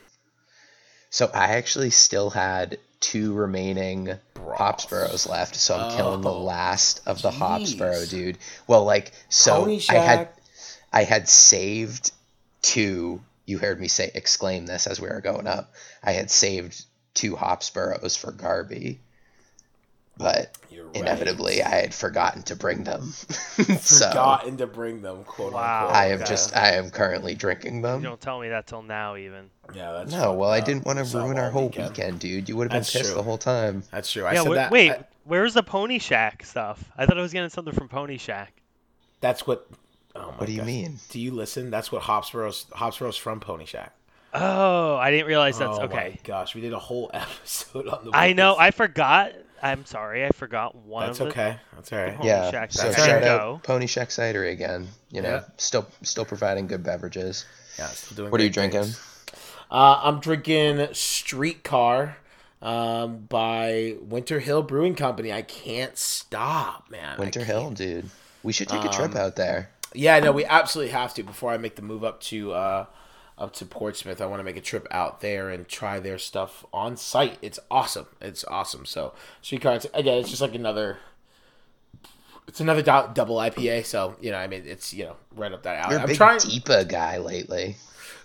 So 1.11 1.29
I 1.35 1.56
actually 1.56 1.91
still 1.91 2.31
had 2.31 2.79
two 3.00 3.32
remaining 3.35 4.14
Hopsboroughs 4.38 5.26
left, 5.29 5.56
so 5.56 5.76
I'm 5.76 5.97
killing 5.97 6.20
the 6.20 6.31
Oh, 6.31 6.43
last 6.44 7.00
of 7.06 7.20
the 7.23 7.31
Hopsborough, 7.31 8.05
jeez. 8.05 8.11
dude. 8.11 8.38
Well, 8.67 8.85
like 8.85 9.12
so 9.29 9.69
I 9.88 9.94
had 9.94 10.29
I 10.93 11.02
had 11.05 11.29
saved 11.29 12.12
two. 12.62 13.20
You 13.50 13.58
heard 13.58 13.81
me 13.81 13.88
say 13.88 14.12
exclaim 14.14 14.64
this 14.67 14.87
as 14.87 15.00
we 15.00 15.08
were 15.08 15.20
going 15.20 15.49
up. 15.49 15.73
I 16.05 16.12
had 16.12 16.31
saved 16.31 16.85
two 17.14 17.35
Hopsboroughs 17.35 18.14
for 18.17 18.31
Garby, 18.31 19.00
but 20.17 20.56
right. 20.70 20.81
inevitably 20.94 21.62
I 21.62 21.69
had 21.81 21.93
forgotten 21.94 22.43
to 22.44 22.55
bring 22.55 22.85
them. 22.85 23.02
so 23.81 24.06
Forgotten 24.08 24.58
to 24.58 24.69
bring 24.69 25.02
them, 25.02 25.25
quote 25.25 25.52
Wow. 25.52 25.87
unquote. 25.88 25.97
I 25.97 26.06
am 26.12 26.20
Yeah. 26.20 26.25
just 26.26 26.56
I 26.56 26.73
am 26.75 26.91
currently 26.91 27.35
drinking 27.35 27.76
You 27.76 27.82
them. 27.82 28.02
don't 28.02 28.20
tell 28.20 28.38
me 28.38 28.50
that 28.50 28.69
till 28.69 28.82
now, 28.82 29.17
even. 29.17 29.50
Yeah, 29.75 29.93
that's 29.93 30.12
No, 30.12 30.35
well, 30.35 30.50
I 30.50 30.61
didn't 30.61 30.85
want 30.87 30.99
to 30.99 31.19
ruin 31.19 31.37
our 31.38 31.50
whole 31.50 31.70
weekend. 31.70 32.20
dude. 32.20 32.49
You 32.49 32.56
would 32.56 32.64
have 32.67 32.70
been 32.70 32.79
That's 32.81 32.93
pissed 32.93 33.06
true. 33.06 33.14
the 33.14 33.23
whole 33.25 33.38
time. 33.38 33.82
That's 33.91 34.12
true. 34.12 34.25
I 34.26 34.35
yeah, 34.35 34.43
said 34.43 34.52
wh- 34.52 34.55
that. 34.55 34.70
wait, 34.70 34.91
I- 34.93 35.05
where's 35.25 35.55
the 35.55 35.62
Pony 35.64 35.99
Shack 35.99 36.44
stuff? 36.44 36.82
I 36.97 37.06
thought 37.06 37.19
I 37.19 37.23
was 37.23 37.32
getting 37.32 37.50
something 37.50 37.75
from 37.75 37.88
Pony 37.88 38.17
Shack. 38.19 38.52
that's 39.20 39.44
what. 39.47 39.67
Oh 40.16 40.30
my 40.32 40.36
What 40.38 40.46
do 40.46 40.52
you 40.52 40.58
gosh. 40.58 40.66
mean? 40.66 40.98
Do 41.10 41.20
you 41.20 41.30
listen? 41.32 41.70
That's 41.70 41.92
what 41.92 42.02
Hopsborough's 42.02 42.66
Hopsborough's 42.72 43.16
from 43.16 43.40
Pony 43.40 43.64
Shack. 43.64 43.94
Oh, 44.32 44.96
I 44.96 45.10
didn't 45.10 45.26
realize 45.26 45.58
that's 45.58 45.78
oh 45.78 45.82
okay. 45.84 46.12
my 46.14 46.18
gosh, 46.24 46.54
we 46.54 46.60
did 46.60 46.72
a 46.72 46.78
whole 46.78 47.10
episode 47.14 47.88
on 47.88 48.04
the. 48.04 48.10
I 48.14 48.32
know. 48.32 48.56
I 48.58 48.70
forgot. 48.70 49.32
I'm 49.62 49.84
sorry. 49.84 50.24
I 50.24 50.30
forgot 50.30 50.74
one 50.74 51.06
That's 51.08 51.20
of 51.20 51.26
the. 51.26 51.32
okay. 51.32 51.56
That's 51.74 51.92
all 51.92 51.98
right. 51.98 52.16
Yeah. 52.24 52.50
Shack 52.50 52.72
So 52.72 52.90
shout 52.92 53.22
out 53.22 53.62
Pony 53.62 53.86
Shack 53.86 54.08
Cidery 54.08 54.52
again. 54.52 54.88
You 55.10 55.20
know, 55.22 55.28
Yeah. 55.28 55.42
still 55.58 55.86
still 56.02 56.24
providing 56.24 56.66
good 56.66 56.82
beverages. 56.82 57.44
Yeah, 57.78 57.86
still 57.88 58.16
doing 58.16 58.30
What 58.30 58.40
are 58.40 58.44
you 58.44 58.50
great 58.50 58.70
drinking? 58.72 58.94
Uh, 59.70 60.00
I'm 60.02 60.18
drinking 60.20 60.88
Streetcar 60.94 62.16
um, 62.62 63.18
by 63.28 63.96
Winter 64.00 64.40
Hill 64.40 64.62
Brewing 64.62 64.94
Company. 64.94 65.32
I 65.32 65.42
can't 65.42 65.96
stop, 65.96 66.90
man. 66.90 67.18
Winter 67.18 67.44
Hill, 67.44 67.70
dude. 67.70 68.08
We 68.42 68.52
should 68.52 68.68
take 68.68 68.84
a 68.84 68.88
trip 68.88 69.12
Um, 69.12 69.16
out 69.18 69.36
there. 69.36 69.70
Yeah, 69.94 70.19
no, 70.20 70.32
we 70.32 70.44
absolutely 70.44 70.92
have 70.92 71.14
to 71.14 71.22
before 71.22 71.50
I 71.52 71.56
make 71.56 71.76
the 71.76 71.82
move 71.82 72.04
up 72.04 72.20
to 72.22 72.52
uh, 72.52 72.87
up 73.38 73.52
to 73.54 73.66
Portsmouth. 73.66 74.20
I 74.20 74.26
want 74.26 74.40
to 74.40 74.44
make 74.44 74.56
a 74.56 74.60
trip 74.60 74.87
out 74.90 75.20
there 75.20 75.50
and 75.50 75.66
try 75.66 75.98
their 75.98 76.19
stuff 76.19 76.64
on 76.72 76.96
site. 76.96 77.38
It's 77.42 77.58
awesome. 77.70 78.06
It's 78.20 78.44
awesome. 78.44 78.87
So 78.87 79.14
Streetcar, 79.42 79.75
it's, 79.76 79.87
again, 79.94 80.19
it's 80.19 80.31
just 80.31 80.42
like 80.42 80.54
another. 80.54 80.98
It's 82.46 82.60
another 82.60 82.82
do- 82.82 83.12
double 83.14 83.37
IPA, 83.37 83.84
so 83.84 84.16
you 84.20 84.31
know, 84.32 84.38
I 84.38 84.46
mean, 84.48 84.62
it's 84.66 84.92
you 84.92 85.04
know, 85.04 85.16
right 85.37 85.52
up 85.52 85.62
that 85.62 85.84
alley. 85.84 85.92
You're 85.92 85.98
a 86.00 86.02
I'm 86.02 86.08
big 86.08 86.16
trying. 86.16 86.38
DIPA 86.38 86.88
guy 86.88 87.19
lately. 87.19 87.76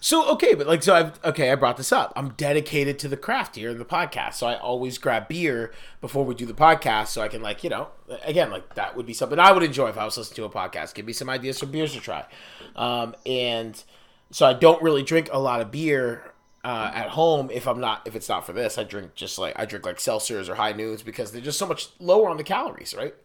So 0.06 0.30
okay, 0.34 0.54
but 0.54 0.68
like 0.68 0.84
so 0.84 0.94
I've 0.94 1.26
okay, 1.26 1.52
I 1.52 1.56
brought 1.56 1.78
this 1.78 1.92
up. 1.92 2.14
I'm 2.16 2.30
dedicated 2.34 3.00
to 3.00 3.08
the 3.08 3.18
craft 3.18 3.56
here 3.56 3.72
in 3.72 3.80
the 3.80 3.86
podcast. 3.86 4.36
So 4.36 4.46
I 4.46 4.56
always 4.56 5.00
grab 5.00 5.28
beer 5.28 5.74
before 6.00 6.24
we 6.24 6.36
do 6.36 6.46
the 6.46 6.54
podcast 6.54 7.08
so 7.08 7.24
I 7.24 7.28
can 7.28 7.42
like, 7.42 7.64
you 7.64 7.72
know, 7.72 7.88
again, 8.24 8.52
like 8.52 8.76
that 8.76 8.96
would 8.96 9.08
be 9.08 9.16
something 9.16 9.40
I 9.40 9.52
would 9.52 9.64
enjoy 9.64 9.88
if 9.88 9.98
I 9.98 10.06
was 10.06 10.16
listening 10.16 10.36
to 10.36 10.44
a 10.44 10.50
podcast. 10.52 10.94
Give 10.94 11.08
me 11.08 11.12
some 11.12 11.28
ideas 11.28 11.60
for 11.60 11.66
beers 11.66 11.94
to 11.94 12.00
try. 12.00 12.24
Um, 12.76 13.16
and 13.26 13.84
so 14.30 14.46
I 14.46 14.54
don't 14.54 14.80
really 14.84 15.02
drink 15.02 15.30
a 15.32 15.40
lot 15.40 15.60
of 15.60 15.72
beer 15.72 16.22
uh, 16.64 16.92
at 16.94 17.10
home 17.10 17.50
if 17.52 17.68
I'm 17.68 17.80
not 17.80 18.06
if 18.06 18.16
it's 18.16 18.30
not 18.30 18.46
for 18.46 18.54
this. 18.54 18.78
I 18.78 18.84
drink 18.84 19.16
just 19.16 19.40
like 19.40 19.58
I 19.58 19.66
drink 19.66 19.88
like 19.88 19.98
seltzers 19.98 20.50
or 20.50 20.54
high 20.54 20.74
noons 20.74 21.02
because 21.02 21.32
they're 21.32 21.42
just 21.42 21.58
so 21.58 21.66
much 21.66 21.88
lower 22.00 22.30
on 22.30 22.38
the 22.38 22.44
calories, 22.44 22.94
right? 22.96 23.16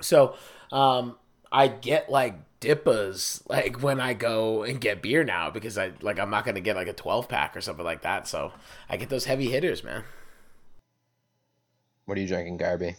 So 0.00 0.36
um, 0.70 1.16
I 1.54 1.68
get 1.68 2.10
like 2.10 2.34
DIPAs 2.58 3.48
like 3.48 3.80
when 3.80 4.00
I 4.00 4.12
go 4.12 4.64
and 4.64 4.80
get 4.80 5.02
beer 5.02 5.22
now 5.22 5.50
because 5.50 5.78
I 5.78 5.92
like 6.00 6.18
I'm 6.18 6.28
not 6.28 6.44
gonna 6.44 6.60
get 6.60 6.74
like 6.74 6.88
a 6.88 6.92
12 6.92 7.28
pack 7.28 7.56
or 7.56 7.60
something 7.60 7.84
like 7.84 8.02
that. 8.02 8.26
So 8.26 8.52
I 8.90 8.96
get 8.96 9.08
those 9.08 9.24
heavy 9.24 9.48
hitters, 9.48 9.84
man. 9.84 10.02
What 12.06 12.18
are 12.18 12.20
you 12.20 12.26
drinking, 12.26 12.56
Garby? 12.56 12.96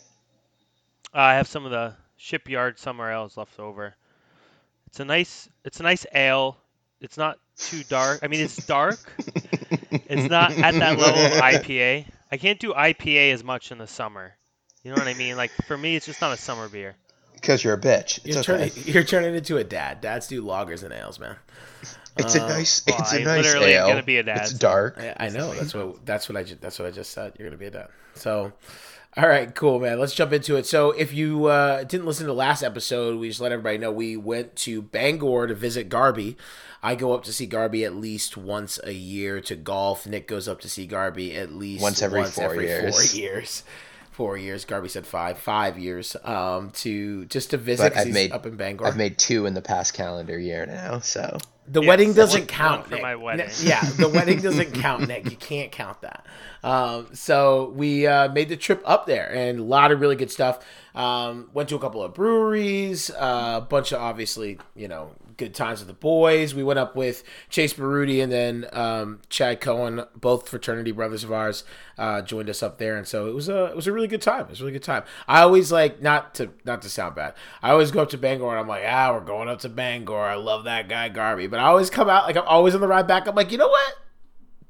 Uh, 1.13 1.17
I 1.17 1.33
have 1.35 1.49
some 1.49 1.65
of 1.65 1.71
the 1.71 1.95
Shipyard 2.15 2.79
Summer 2.79 3.11
Ale 3.11 3.29
left 3.35 3.59
over. 3.59 3.93
It's 4.87 5.01
a 5.01 5.05
nice. 5.05 5.49
It's 5.65 5.81
a 5.81 5.83
nice 5.83 6.05
ale. 6.13 6.55
It's 7.01 7.17
not 7.17 7.37
too 7.57 7.83
dark. 7.83 8.21
I 8.23 8.27
mean, 8.27 8.39
it's 8.39 8.65
dark. 8.65 8.97
it's 9.91 10.29
not 10.29 10.51
at 10.51 10.75
that 10.75 10.97
level 10.97 11.25
of 11.25 11.31
IPA. 11.33 12.05
I 12.31 12.37
can't 12.37 12.59
do 12.59 12.73
IPA 12.73 13.33
as 13.33 13.43
much 13.43 13.73
in 13.73 13.79
the 13.79 13.87
summer. 13.87 14.33
You 14.81 14.91
know 14.91 14.97
what 14.97 15.07
I 15.07 15.13
mean? 15.13 15.35
Like 15.35 15.51
for 15.67 15.77
me, 15.77 15.97
it's 15.97 16.05
just 16.05 16.21
not 16.21 16.31
a 16.31 16.37
summer 16.37 16.69
beer. 16.69 16.95
Because 17.45 17.63
you're 17.63 17.73
a 17.75 17.79
bitch. 17.79 18.19
It's 18.25 18.27
You're 18.27 18.39
okay. 18.39 18.69
turning 18.69 18.71
you're 18.93 19.03
turning 19.03 19.35
into 19.35 19.57
a 19.57 19.63
dad. 19.63 20.01
Dads 20.01 20.27
do 20.27 20.43
lagers 20.43 20.83
and 20.83 20.91
ales, 20.93 21.19
man. 21.19 21.35
It's 22.17 22.33
a 22.35 22.39
nice. 22.39 22.81
well, 22.87 22.97
It's 22.99 23.13
I 23.13 23.17
a 23.17 23.23
nice 23.25 23.43
literally 23.45 23.73
ale. 23.73 23.87
gonna 23.89 24.01
be 24.03 24.17
a 24.17 24.23
dad, 24.23 24.37
It's 24.43 24.53
dark. 24.53 24.97
I, 24.97 25.27
I 25.27 25.29
know 25.29 25.53
that's 25.53 25.73
what 25.73 26.05
that's 26.05 26.29
what 26.29 26.37
I 26.37 26.43
ju- 26.43 26.57
that's 26.59 26.79
what 26.79 26.87
I 26.87 26.91
just 26.91 27.11
said. 27.11 27.33
You're 27.37 27.47
gonna 27.49 27.57
be 27.57 27.65
a 27.65 27.71
dad. 27.71 27.89
So, 28.15 28.53
all 29.17 29.27
right, 29.27 29.53
cool, 29.53 29.79
man. 29.81 29.99
Let's 29.99 30.13
jump 30.15 30.31
into 30.31 30.55
it. 30.55 30.65
So, 30.65 30.91
if 30.91 31.13
you 31.13 31.45
uh, 31.47 31.83
didn't 31.83 32.05
listen 32.05 32.23
to 32.23 32.27
the 32.27 32.33
last 32.33 32.63
episode, 32.63 33.19
we 33.19 33.27
just 33.27 33.41
let 33.41 33.51
everybody 33.51 33.77
know 33.77 33.91
we 33.91 34.15
went 34.15 34.55
to 34.57 34.81
Bangor 34.81 35.47
to 35.47 35.53
visit 35.53 35.89
Garby. 35.89 36.37
I 36.81 36.95
go 36.95 37.13
up 37.13 37.23
to 37.25 37.33
see 37.33 37.47
Garby 37.47 37.83
at 37.83 37.95
least 37.95 38.37
once 38.37 38.79
a 38.83 38.93
year 38.93 39.41
to 39.41 39.55
golf. 39.55 40.05
Nick 40.07 40.27
goes 40.27 40.47
up 40.47 40.61
to 40.61 40.69
see 40.69 40.85
Garby 40.85 41.35
at 41.35 41.51
least 41.51 41.81
Once 41.81 42.01
every 42.01 42.23
four 42.25 42.55
years. 42.61 42.95
Four 43.11 43.17
years. 43.19 43.63
Four 44.15 44.37
years. 44.37 44.63
Garby 44.63 44.87
said 44.87 45.05
five. 45.05 45.37
Five 45.37 45.77
years. 45.77 46.15
Um, 46.23 46.71
to 46.75 47.25
just 47.25 47.49
to 47.49 47.57
visit. 47.57 47.83
But 47.83 47.93
'cause 47.93 48.07
I've 48.07 48.13
made 48.13 48.31
up 48.31 48.45
in 48.45 48.55
Bangor. 48.55 48.87
I've 48.87 48.95
made 48.97 49.17
two 49.17 49.45
in 49.45 49.53
the 49.53 49.61
past 49.61 49.93
calendar 49.93 50.39
year 50.39 50.65
now. 50.65 50.99
So 50.99 51.37
The 51.67 51.81
Yes, 51.81 51.87
wedding 51.89 52.13
doesn't 52.13 52.45
count. 52.47 52.85
for 52.85 52.91
Nick. 52.93 53.01
my 53.01 53.15
wedding. 53.15 53.49
Yeah, 53.63 53.81
the 53.97 54.07
wedding 54.07 54.39
doesn't 54.47 54.73
count, 54.75 55.07
Nick. 55.07 55.25
You 55.31 55.35
can't 55.35 55.71
count 55.71 55.99
that. 56.01 56.23
Um, 56.63 57.07
so 57.13 57.73
we 57.75 58.05
uh, 58.07 58.29
made 58.31 58.49
the 58.49 58.55
trip 58.55 58.81
up 58.85 59.05
there, 59.07 59.29
and 59.33 59.59
a 59.59 59.63
lot 59.63 59.91
of 59.91 59.99
really 59.99 60.15
good 60.15 60.29
stuff. 60.31 60.63
Um, 60.93 61.49
went 61.53 61.67
to 61.69 61.75
a 61.75 61.79
couple 61.79 62.01
of 62.03 62.13
breweries, 62.13 63.09
uh, 63.09 63.55
a 63.57 63.61
bunch 63.61 63.91
of 63.91 63.99
obviously, 63.99 64.59
you 64.75 64.87
know, 64.87 65.09
good 65.37 65.53
times 65.53 65.79
with 65.79 65.87
the 65.87 65.93
boys. 65.93 66.53
We 66.55 66.63
went 66.63 66.79
up 66.79 66.95
with 66.95 67.23
Chase 67.49 67.73
Baruti 67.73 68.21
and 68.23 68.31
then 68.31 68.67
um, 68.73 69.21
Chad 69.29 69.61
Cohen, 69.61 70.03
both 70.15 70.47
fraternity 70.49 70.91
brothers 70.91 71.23
of 71.23 71.31
ours, 71.31 71.63
uh, 71.97 72.21
joined 72.21 72.49
us 72.49 72.61
up 72.63 72.77
there, 72.77 72.95
and 72.97 73.07
so 73.07 73.27
it 73.27 73.33
was 73.33 73.49
a 73.49 73.65
it 73.65 73.75
was 73.75 73.87
a 73.87 73.91
really 73.91 74.07
good 74.07 74.21
time. 74.21 74.41
It 74.41 74.49
was 74.49 74.61
a 74.61 74.63
really 74.63 74.73
good 74.73 74.83
time. 74.83 75.03
I 75.27 75.41
always 75.41 75.71
like 75.71 76.01
not 76.01 76.33
to 76.35 76.51
not 76.65 76.81
to 76.83 76.89
sound 76.89 77.15
bad. 77.15 77.33
I 77.61 77.71
always 77.71 77.91
go 77.91 78.01
up 78.01 78.09
to 78.09 78.17
Bangor 78.17 78.49
and 78.49 78.59
I'm 78.59 78.67
like, 78.67 78.83
ah, 78.87 79.13
we're 79.13 79.21
going 79.25 79.47
up 79.49 79.59
to 79.59 79.69
Bangor. 79.69 80.19
I 80.19 80.35
love 80.35 80.65
that 80.65 80.87
guy 80.89 81.09
Garby, 81.09 81.47
but 81.47 81.59
I 81.59 81.63
always 81.63 81.89
come 81.89 82.09
out 82.09 82.25
like 82.25 82.37
I'm 82.37 82.47
always 82.47 82.75
on 82.75 82.81
the 82.81 82.87
ride 82.87 83.07
back. 83.07 83.27
I'm 83.27 83.35
like, 83.35 83.51
you 83.51 83.57
know 83.57 83.67
what? 83.69 83.93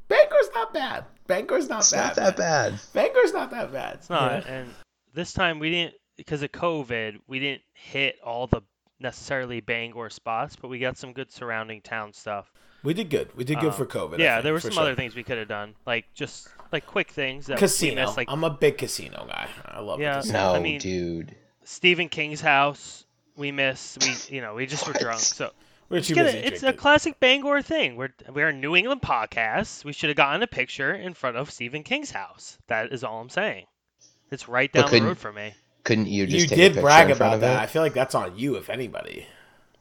Bangor's 0.08 0.50
not 0.54 0.74
bad. 0.74 1.06
Bangor's 1.28 1.68
not 1.68 1.80
It's 1.80 1.92
bad. 1.92 2.06
not 2.06 2.16
that 2.16 2.38
man. 2.38 2.72
bad. 2.72 2.80
Bangor's 2.94 3.34
not 3.34 3.52
that 3.52 3.72
bad. 3.74 3.96
It's 3.96 4.10
not. 4.10 4.46
And 4.48 4.70
this 5.14 5.34
time 5.34 5.58
we 5.60 5.72
didn't 5.72 5.96
because 6.18 6.44
of 6.44 6.52
COVID, 6.52 7.18
we 7.28 7.40
didn't 7.40 7.64
hit 7.74 8.18
all 8.24 8.48
the 8.48 8.62
necessarily 9.00 9.60
Bangor 9.62 10.10
spots, 10.10 10.56
but 10.56 10.68
we 10.70 10.80
got 10.80 10.98
some 10.98 11.14
good 11.14 11.32
surrounding 11.32 11.82
town 11.82 12.14
stuff. 12.14 12.52
We 12.84 12.94
did 12.94 13.10
good. 13.10 13.36
We 13.36 13.44
did 13.44 13.60
good 13.60 13.72
Um, 13.72 13.74
for 13.74 13.86
COVID. 13.86 14.20
Yeah, 14.20 14.36
think, 14.36 14.44
there 14.44 14.54
were 14.54 14.60
some 14.60 14.72
sure. 14.72 14.82
other 14.84 14.96
things 14.96 15.16
we 15.16 15.24
could 15.24 15.38
have 15.38 15.48
done, 15.48 15.76
like 15.88 16.06
just 16.14 16.48
like 16.72 16.86
quick 16.86 17.10
things 17.12 17.48
that 17.48 17.56
we 17.56 17.60
Casino. 17.60 18.04
missed, 18.06 18.18
like 18.18 18.30
I'm 18.32 18.44
a 18.44 18.50
big 18.50 18.78
casino 18.78 19.26
guy. 19.28 19.48
I 19.66 19.80
love 19.80 20.00
Yeah. 20.00 20.18
casino. 20.18 20.40
No, 20.40 20.56
I 20.56 20.60
mean- 20.60 20.80
dude. 20.80 21.36
Stephen 21.64 22.10
King's 22.10 22.42
house. 22.42 23.06
We 23.36 23.52
missed. 23.52 23.98
We 24.04 24.36
you 24.36 24.42
know 24.42 24.54
we 24.54 24.66
just 24.68 24.88
were 24.88 24.94
drunk. 24.94 25.20
So 25.20 25.52
We're 25.90 25.98
Just 25.98 26.10
too 26.10 26.16
get 26.16 26.26
busy 26.26 26.38
it. 26.40 26.54
It's 26.54 26.64
a 26.64 26.74
classic 26.74 27.20
Bangor 27.20 27.62
thing. 27.62 27.96
We're 27.96 28.14
we're 28.30 28.50
a 28.50 28.54
New 28.54 28.76
England 28.76 29.02
podcast. 29.02 29.84
We 29.84 29.92
should 29.94 30.10
have 30.10 30.18
gotten 30.18 30.42
a 30.44 30.48
picture 30.48 30.94
in 30.94 31.14
front 31.14 31.38
of 31.38 31.52
Stephen 31.52 31.84
King's 31.84 32.12
house. 32.12 32.58
That 32.68 32.92
is 32.94 33.04
all 33.04 33.20
I'm 33.20 33.30
saying. 33.30 33.66
It's 34.32 34.48
right 34.48 34.72
But 34.72 34.90
down 34.90 34.92
the 34.92 35.02
road 35.08 35.18
for 35.18 35.32
me. 35.34 35.54
Couldn't 35.86 36.08
you 36.08 36.26
just 36.26 36.42
You 36.42 36.48
take 36.50 36.58
did 36.58 36.68
picture 36.74 36.82
brag 36.82 37.10
in 37.10 37.16
front 37.16 37.36
about 37.36 37.42
that. 37.42 37.60
I 37.62 37.68
feel 37.68 37.82
like 37.82 37.94
that's 37.94 38.16
on 38.16 38.38
you, 38.38 38.56
if 38.56 38.70
anybody. 38.70 39.28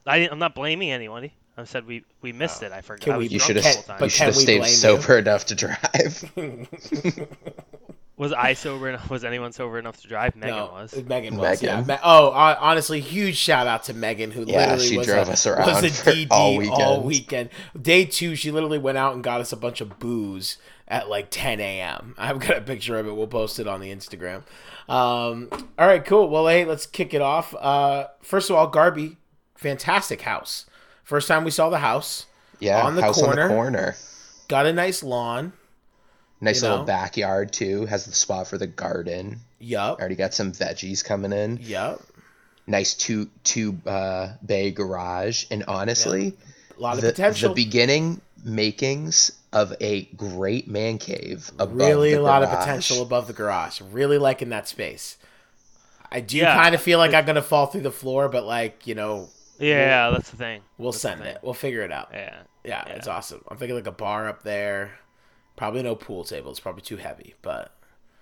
I, 0.07 0.29
i'm 0.29 0.39
not 0.39 0.53
blaming 0.55 0.91
anyone. 0.91 1.31
I 1.57 1.63
said 1.63 1.87
we 1.87 2.05
we 2.21 2.31
missed 2.31 2.63
oh. 2.63 2.67
it. 2.67 2.71
I 2.71 2.81
forgot. 2.81 3.01
Can 3.03 3.13
I 3.13 3.17
we- 3.17 3.27
You 3.27 3.39
should 3.39 3.55
have. 3.55 3.65
whole 3.65 3.83
time. 3.83 3.97
but 3.99 4.05
You 4.05 4.09
should 4.11 4.25
have 4.27 4.35
stayed 4.35 4.59
blame 4.59 4.69
you? 4.69 4.75
sober 4.75 5.17
enough 5.17 5.45
to 5.47 5.55
drive. 5.55 6.31
Was 8.17 8.31
I 8.31 8.53
sober 8.53 8.87
enough? 8.87 9.09
Was 9.09 9.25
anyone 9.25 9.51
sober 9.51 9.77
enough 9.77 9.99
to 10.01 10.07
drive? 10.07 10.37
Megan 10.37 10.55
no, 10.55 10.71
was. 10.71 10.95
Megan 11.03 11.35
was. 11.35 11.61
Yeah. 11.61 11.81
Megan. 11.81 11.87
Me- 11.87 11.97
oh, 12.01 12.29
honestly, 12.29 13.01
huge 13.01 13.35
shout 13.35 13.67
out 13.67 13.83
to 13.85 13.93
Megan 13.93 14.31
who 14.31 14.45
Yeah, 14.45 14.59
literally 14.71 14.87
she 14.87 14.97
was 14.97 15.07
drove 15.07 15.27
a, 15.27 15.31
us 15.33 15.45
around 15.45 15.67
was 15.67 15.83
a 15.83 16.11
DD 16.11 16.27
all 16.31 16.53
all 16.71 17.03
weekend. 17.03 17.03
weekend. 17.03 17.49
Day 17.81 18.05
two, 18.05 18.35
she 18.37 18.51
literally 18.51 18.77
went 18.77 18.97
out 18.97 19.15
and 19.15 19.23
got 19.23 19.41
us 19.41 19.51
a 19.51 19.57
bunch 19.57 19.81
of 19.81 19.99
booze 19.99 20.57
at 20.87 21.09
like 21.09 21.27
10 21.31 21.59
a.m. 21.59 22.15
I've 22.17 22.39
got 22.39 22.57
a 22.57 22.61
picture 22.61 22.97
of 22.97 23.07
it. 23.07 23.15
We'll 23.15 23.27
post 23.27 23.59
it 23.59 23.67
on 23.67 23.79
the 23.81 23.91
Instagram. 23.91 24.43
Um, 24.87 25.49
all 25.79 25.87
right, 25.87 26.03
cool. 26.05 26.29
Well, 26.29 26.47
hey, 26.47 26.65
let's 26.65 26.85
kick 26.85 27.13
it 27.13 27.21
off. 27.21 27.55
Uh, 27.55 28.07
first 28.21 28.49
of 28.49 28.55
all, 28.55 28.67
Garby, 28.67 29.17
fantastic 29.55 30.21
house. 30.21 30.65
First 31.03 31.27
time 31.27 31.43
we 31.43 31.51
saw 31.51 31.69
the 31.69 31.79
house. 31.79 32.25
Yeah, 32.59 32.85
On 32.85 32.95
the 32.95 33.01
house 33.01 33.21
corner. 33.21 33.43
on 33.43 33.47
the 33.49 33.53
corner. 33.53 33.95
Got 34.47 34.65
a 34.65 34.73
nice 34.73 35.03
lawn. 35.03 35.53
Nice 36.41 36.61
little 36.61 36.79
know? 36.79 36.83
backyard 36.85 37.51
too. 37.51 37.85
Has 37.85 38.05
the 38.05 38.11
spot 38.13 38.47
for 38.47 38.57
the 38.57 38.67
garden. 38.67 39.39
Yup. 39.59 39.99
Already 39.99 40.15
got 40.15 40.33
some 40.33 40.51
veggies 40.51 41.03
coming 41.03 41.33
in. 41.33 41.57
Yup. 41.61 42.01
Nice 42.67 42.93
two 42.93 43.29
two 43.43 43.77
uh, 43.85 44.33
bay 44.45 44.71
garage. 44.71 45.45
And 45.49 45.63
honestly, 45.67 46.33
A 46.77 46.81
lot 46.81 46.95
of 46.95 47.01
the, 47.01 47.09
potential. 47.09 47.49
the 47.49 47.55
beginning 47.55 48.21
makings 48.43 49.31
of 49.55 49.73
a 49.81 50.03
great 50.17 50.67
man 50.67 50.99
cave 50.99 51.49
above 51.57 51.75
really 51.75 52.11
the 52.13 52.19
a 52.19 52.21
lot 52.21 52.43
of 52.43 52.49
potential 52.51 53.01
above 53.01 53.27
the 53.27 53.33
garage. 53.33 53.81
Really 53.81 54.19
liking 54.19 54.49
that 54.49 54.67
space. 54.67 55.17
I 56.11 56.19
do 56.19 56.37
Yeah. 56.37 56.53
kind 56.55 56.75
of 56.75 56.81
feel 56.81 56.99
like 56.99 57.13
I'm 57.13 57.25
gonna 57.25 57.41
fall 57.41 57.67
through 57.67 57.81
the 57.81 57.91
floor, 57.91 58.29
but 58.29 58.45
like 58.45 58.85
you 58.85 58.95
know, 58.95 59.29
Yeah, 59.57 60.09
that's 60.11 60.29
the 60.29 60.37
thing. 60.37 60.61
we'll 60.77 60.91
That's 60.91 61.01
send 61.01 61.21
thing. 61.21 61.29
it. 61.35 61.39
We'll 61.41 61.53
figure 61.53 61.81
it 61.83 61.91
out. 61.91 62.09
Yeah. 62.13 62.35
Yeah, 62.63 62.83
Yeah. 62.87 62.93
it's 62.95 63.07
awesome. 63.07 63.43
I'm 63.49 63.57
thinking 63.57 63.75
like 63.75 63.87
a 63.87 63.91
bar 63.91 64.27
up 64.27 64.43
there. 64.43 64.99
Probably 65.55 65.81
no 65.83 65.95
pool 65.95 66.23
table. 66.25 66.51
It's 66.51 66.59
probably 66.59 66.81
too 66.81 66.97
heavy, 66.97 67.35
but 67.41 67.71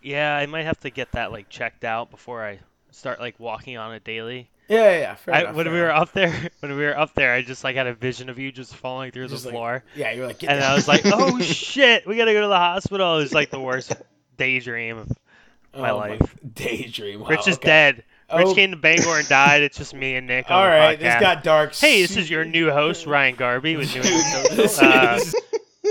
Yeah, 0.01 0.35
I 0.37 0.45
might 0.45 0.63
have 0.65 0.79
to 0.81 0.89
get 0.91 1.11
that 1.13 1.31
like 1.31 1.49
checked 1.49 1.83
out 1.83 2.11
before 2.11 2.45
I 2.45 2.59
start 2.91 3.19
like 3.19 3.39
walking 3.39 3.77
on 3.77 3.93
it 3.93 4.03
daily. 4.03 4.49
Yeah, 4.67 4.77
yeah. 4.91 4.99
yeah 4.99 5.15
fair 5.15 5.33
I, 5.35 5.39
enough, 5.41 5.55
when 5.55 5.65
fair 5.65 5.73
we 5.73 5.79
were 5.81 5.89
enough. 5.89 6.01
up 6.09 6.11
there, 6.13 6.49
when 6.61 6.75
we 6.77 6.83
were 6.85 6.97
up 6.97 7.13
there, 7.15 7.33
I 7.33 7.41
just 7.41 7.63
like 7.63 7.75
had 7.75 7.87
a 7.87 7.93
vision 7.93 8.29
of 8.29 8.39
you 8.39 8.51
just 8.51 8.75
falling 8.75 9.11
through 9.11 9.27
Just 9.27 9.43
the 9.43 9.49
like, 9.49 9.53
floor, 9.53 9.83
yeah, 9.95 10.11
you're 10.11 10.27
like, 10.27 10.39
get 10.39 10.49
and 10.51 10.59
down. 10.61 10.71
I 10.71 10.75
was 10.75 10.87
like, 10.87 11.01
"Oh 11.05 11.39
shit, 11.39 12.07
we 12.07 12.17
gotta 12.17 12.33
go 12.33 12.41
to 12.41 12.47
the 12.47 12.57
hospital." 12.57 13.15
It 13.17 13.23
was 13.23 13.33
like 13.33 13.49
the 13.49 13.59
worst 13.59 13.93
daydream 14.37 14.97
of 14.97 15.11
my 15.75 15.89
Oh 15.91 15.97
life. 15.97 16.35
daydream. 16.53 17.21
Wow, 17.21 17.27
Rich 17.27 17.47
is 17.47 17.55
okay. 17.57 17.67
dead. 17.67 17.95
Rich 18.35 18.47
Oh. 18.47 18.55
came 18.55 18.71
to 18.71 18.77
Bangor 18.77 19.19
and 19.19 19.27
died. 19.27 19.61
It's 19.61 19.77
just 19.77 19.93
me 19.93 20.15
and 20.15 20.25
Nick 20.25 20.49
All 20.49 20.65
right, 20.65 20.97
this 20.99 21.19
got 21.19 21.43
dark. 21.43 21.75
Hey, 21.75 22.01
this 22.01 22.17
is 22.17 22.29
your 22.29 22.45
new 22.45 22.71
host, 22.71 23.05
Ryan 23.05 23.35
Garby 23.35 23.75
with 23.75 23.93
New 23.93 24.01
England 24.01 24.69
Social. 24.69 24.87
Uh, 24.87 25.19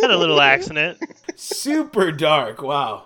had 0.00 0.10
a 0.10 0.16
little 0.16 0.40
accident. 0.40 0.98
super 1.36 2.10
dark. 2.10 2.62
Wow. 2.62 3.04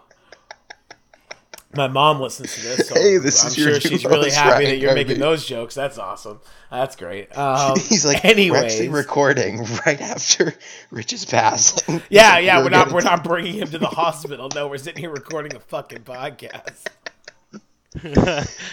My 1.77 1.89
mom 1.89 2.21
listens 2.21 2.55
to 2.55 2.63
this, 2.63 2.89
so 2.89 2.95
Hey, 2.95 3.19
this 3.19 3.43
I'm 3.43 3.49
is 3.49 3.59
your 3.59 3.67
sure 3.67 3.75
new 3.75 3.81
she's 3.81 4.05
really 4.05 4.31
happy 4.31 4.67
that 4.67 4.79
you're 4.79 4.95
making 4.95 5.19
those 5.19 5.45
jokes. 5.47 5.75
That's 5.75 5.99
awesome. 5.99 6.41
That's 6.71 6.97
great. 6.97 7.37
Um, 7.37 7.79
He's 7.89 8.05
like, 8.05 8.25
we're 8.25 8.31
anyways, 8.31 8.89
recording 8.89 9.65
right 9.87 10.01
after 10.01 10.55
Rich's 10.91 11.25
passing. 11.25 12.03
yeah, 12.11 12.39
yeah, 12.41 12.63
we're 12.63 12.71
not 12.71 12.87
gonna 12.87 12.95
we're 12.97 13.03
not 13.03 13.23
bringing 13.25 13.55
him 13.55 13.69
to 13.69 13.79
the 13.79 13.87
hospital. 13.87 14.49
No, 14.55 14.69
we're 14.69 14.79
sitting 14.79 15.01
here 15.01 15.11
recording 15.11 15.55
a 15.55 15.61
fucking 15.61 16.01
podcast. 16.01 16.87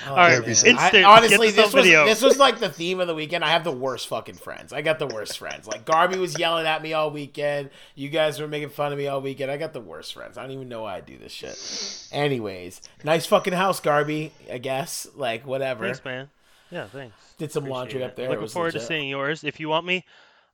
All 0.07 0.15
right, 0.15 0.39
man. 0.39 0.49
instant. 0.49 0.77
I, 0.79 1.03
honestly, 1.03 1.51
this 1.51 1.73
was 1.73 1.85
video. 1.85 2.05
this 2.05 2.21
was 2.21 2.37
like 2.37 2.59
the 2.59 2.69
theme 2.69 2.99
of 2.99 3.07
the 3.07 3.15
weekend. 3.15 3.43
I 3.43 3.49
have 3.49 3.63
the 3.63 3.71
worst 3.71 4.07
fucking 4.07 4.35
friends. 4.35 4.73
I 4.73 4.81
got 4.81 4.99
the 4.99 5.07
worst 5.07 5.37
friends. 5.37 5.67
Like 5.67 5.85
Garby 5.85 6.17
was 6.17 6.37
yelling 6.37 6.65
at 6.65 6.81
me 6.81 6.93
all 6.93 7.11
weekend. 7.11 7.69
You 7.95 8.09
guys 8.09 8.39
were 8.39 8.47
making 8.47 8.69
fun 8.69 8.91
of 8.91 8.97
me 8.97 9.07
all 9.07 9.21
weekend. 9.21 9.49
I 9.51 9.57
got 9.57 9.73
the 9.73 9.81
worst 9.81 10.13
friends. 10.13 10.37
I 10.37 10.41
don't 10.43 10.51
even 10.51 10.69
know 10.69 10.83
why 10.83 10.97
I 10.97 11.01
do 11.01 11.17
this 11.17 11.31
shit. 11.31 12.07
Anyways, 12.11 12.81
nice 13.03 13.25
fucking 13.25 13.53
house, 13.53 13.79
Garby. 13.79 14.31
I 14.51 14.57
guess 14.57 15.07
like 15.15 15.45
whatever. 15.47 15.85
Thanks, 15.85 16.03
man. 16.03 16.29
Yeah, 16.71 16.87
thanks. 16.87 17.15
Did 17.37 17.51
some 17.51 17.63
Appreciate 17.63 17.77
laundry 17.77 18.01
it. 18.01 18.05
up 18.05 18.15
there. 18.15 18.29
Looking 18.29 18.41
was 18.43 18.53
forward 18.53 18.71
to 18.73 18.79
seeing 18.79 19.07
yours. 19.07 19.43
If 19.43 19.59
you 19.59 19.69
want 19.69 19.85
me, 19.85 20.05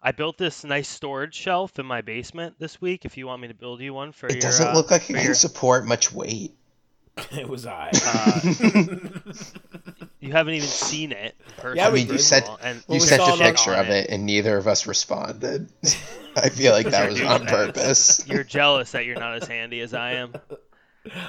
I 0.04 0.12
built 0.12 0.38
this 0.38 0.64
nice 0.64 0.88
storage 0.88 1.34
shelf 1.34 1.80
in 1.80 1.86
my 1.86 2.02
basement 2.02 2.56
this 2.60 2.82
week. 2.82 3.06
If 3.06 3.18
you 3.18 3.26
want 3.28 3.42
me 3.42 3.48
to 3.48 3.54
build 3.54 3.82
you 3.82 3.94
one 3.94 4.12
for 4.12 4.28
It 4.28 4.34
your, 4.34 4.42
doesn't 4.42 4.68
uh, 4.68 4.74
look 4.74 4.92
like 4.92 5.04
for 5.04 5.14
it 5.14 5.16
can 5.18 5.26
your- 5.26 5.34
support 5.34 5.86
much 5.86 6.12
weight. 6.14 6.56
it 7.32 7.48
was 7.48 7.66
I. 7.66 7.90
uh, 7.94 8.42
you 10.20 10.32
haven't 10.32 10.54
even 10.56 10.68
seen 10.68 11.12
it 11.12 11.36
in 11.48 11.54
person. 11.58 11.78
Yeah, 11.78 11.88
I 11.88 11.92
we 11.92 12.00
mean, 12.04 12.14
you 12.14 12.18
sent 12.18 12.48
and 12.62 12.84
Well, 12.88 12.96
you 12.96 13.00
sent 13.02 13.22
a 13.22 13.38
picture 13.38 13.74
of 13.74 13.88
it, 13.90 14.10
and 14.10 14.26
neither 14.26 14.58
of 14.58 14.68
us 14.68 14.88
responded. 14.88 15.70
I 16.36 16.50
feel 16.50 16.72
like 16.72 16.88
that 16.88 17.10
was 17.10 17.22
on 17.22 17.46
purpose. 17.46 18.26
You're 18.28 18.44
jealous 18.44 18.92
that 18.92 19.06
you're 19.06 19.20
not 19.20 19.36
as 19.42 19.48
handy 19.48 19.82
as 19.82 19.94
I 19.94 20.14
am. 20.14 20.34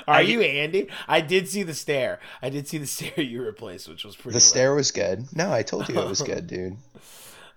Are 0.06 0.16
I- 0.16 0.20
you 0.22 0.40
Andy? 0.42 0.88
I 1.08 1.20
did 1.20 1.48
see 1.48 1.62
the 1.62 1.74
stair. 1.74 2.20
I 2.42 2.50
did 2.50 2.68
see 2.68 2.78
the 2.78 2.86
stair 2.86 3.20
you 3.24 3.42
replaced, 3.42 3.88
which 3.88 4.04
was 4.04 4.14
pretty. 4.16 4.30
The 4.32 4.36
lit. 4.36 4.42
stair 4.42 4.74
was 4.74 4.90
good. 4.90 5.26
No, 5.34 5.52
I 5.52 5.62
told 5.62 5.88
you 5.88 5.98
it 6.00 6.08
was 6.08 6.22
good, 6.22 6.46
dude. 6.46 6.76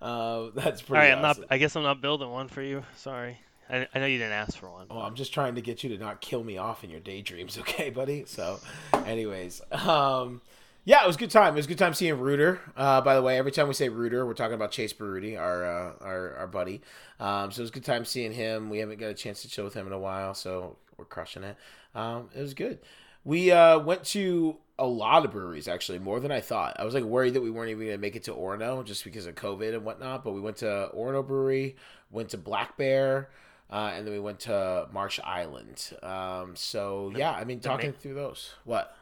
Uh, 0.01 0.49
that's 0.55 0.81
All 0.81 0.87
pretty. 0.87 0.93
right, 0.93 1.11
I'm 1.11 1.21
not. 1.21 1.39
I 1.49 1.57
guess 1.57 1.75
I'm 1.75 1.83
not 1.83 2.01
building 2.01 2.29
one 2.29 2.47
for 2.49 2.61
you. 2.61 2.83
Sorry. 2.97 3.37
I, 3.73 3.99
know 3.99 4.05
you 4.05 4.17
didn't 4.17 4.33
ask 4.33 4.57
for 4.57 4.69
one. 4.69 4.87
Well, 4.89 4.99
I'm 4.99 5.15
just 5.15 5.33
trying 5.33 5.55
to 5.55 5.61
get 5.61 5.83
you 5.83 5.89
to 5.89 5.97
not 5.97 6.21
kill 6.21 6.43
me 6.43 6.57
off 6.57 6.83
in 6.83 6.89
your 6.89 6.99
daydreams, 6.99 7.57
okay, 7.59 7.89
buddy? 7.89 8.25
So, 8.27 8.59
anyways, 9.05 9.61
um, 9.71 10.41
yeah, 10.85 11.03
it 11.03 11.07
was 11.07 11.15
a 11.15 11.19
good 11.19 11.31
time. 11.31 11.53
It 11.53 11.57
was 11.57 11.65
a 11.65 11.69
good 11.69 11.77
time 11.77 11.93
seeing 11.93 12.19
Reuter. 12.19 12.59
Uh, 12.75 13.01
by 13.01 13.15
the 13.15 13.21
way, 13.21 13.37
every 13.37 13.51
time 13.51 13.67
we 13.67 13.73
say 13.73 13.89
Reuter, 13.89 14.25
we're 14.25 14.33
talking 14.33 14.53
about 14.55 14.71
Chase 14.71 14.93
Baruti, 14.93 15.39
our 15.39 15.63
uh, 15.63 15.93
our 16.01 16.35
our 16.35 16.47
buddy. 16.47 16.81
Um, 17.19 17.51
so 17.51 17.61
it 17.61 17.63
was 17.63 17.69
a 17.69 17.73
good 17.73 17.85
time 17.85 18.05
seeing 18.05 18.33
him. 18.33 18.69
We 18.69 18.79
haven't 18.79 18.99
got 18.99 19.07
a 19.07 19.13
chance 19.13 19.41
to 19.43 19.47
chill 19.47 19.63
with 19.63 19.73
him 19.73 19.87
in 19.87 19.93
a 19.93 19.99
while, 19.99 20.33
so 20.33 20.77
we're 20.97 21.05
crushing 21.05 21.43
it. 21.43 21.55
Um, 21.95 22.29
it 22.35 22.41
was 22.41 22.53
good. 22.53 22.79
We 23.23 23.51
uh, 23.51 23.79
went 23.79 24.03
to 24.05 24.57
a 24.77 24.85
lot 24.85 25.23
of 25.23 25.31
breweries 25.31 25.69
actually, 25.69 25.99
more 25.99 26.19
than 26.19 26.31
I 26.31 26.41
thought. 26.41 26.75
I 26.77 26.83
was 26.83 26.93
like 26.93 27.03
worried 27.03 27.35
that 27.35 27.41
we 27.41 27.49
weren't 27.49 27.71
even 27.71 27.85
gonna 27.85 27.97
make 27.97 28.17
it 28.17 28.23
to 28.23 28.33
Orono 28.33 28.83
just 28.83 29.05
because 29.05 29.25
of 29.25 29.35
COVID 29.35 29.73
and 29.73 29.85
whatnot. 29.85 30.25
But 30.25 30.33
we 30.33 30.41
went 30.41 30.57
to 30.57 30.89
Orono 30.93 31.25
Brewery, 31.25 31.77
went 32.11 32.29
to 32.29 32.37
Black 32.37 32.75
Bear. 32.75 33.29
Uh, 33.69 33.91
and 33.95 34.05
then 34.05 34.13
we 34.13 34.19
went 34.19 34.41
to 34.41 34.87
Marsh 34.91 35.19
Island. 35.23 35.91
Um, 36.03 36.55
so 36.55 37.11
yeah, 37.15 37.31
I 37.31 37.43
mean, 37.43 37.59
talking 37.59 37.91
Ma- 37.91 37.97
through 37.99 38.13
those. 38.13 38.51
What? 38.65 38.95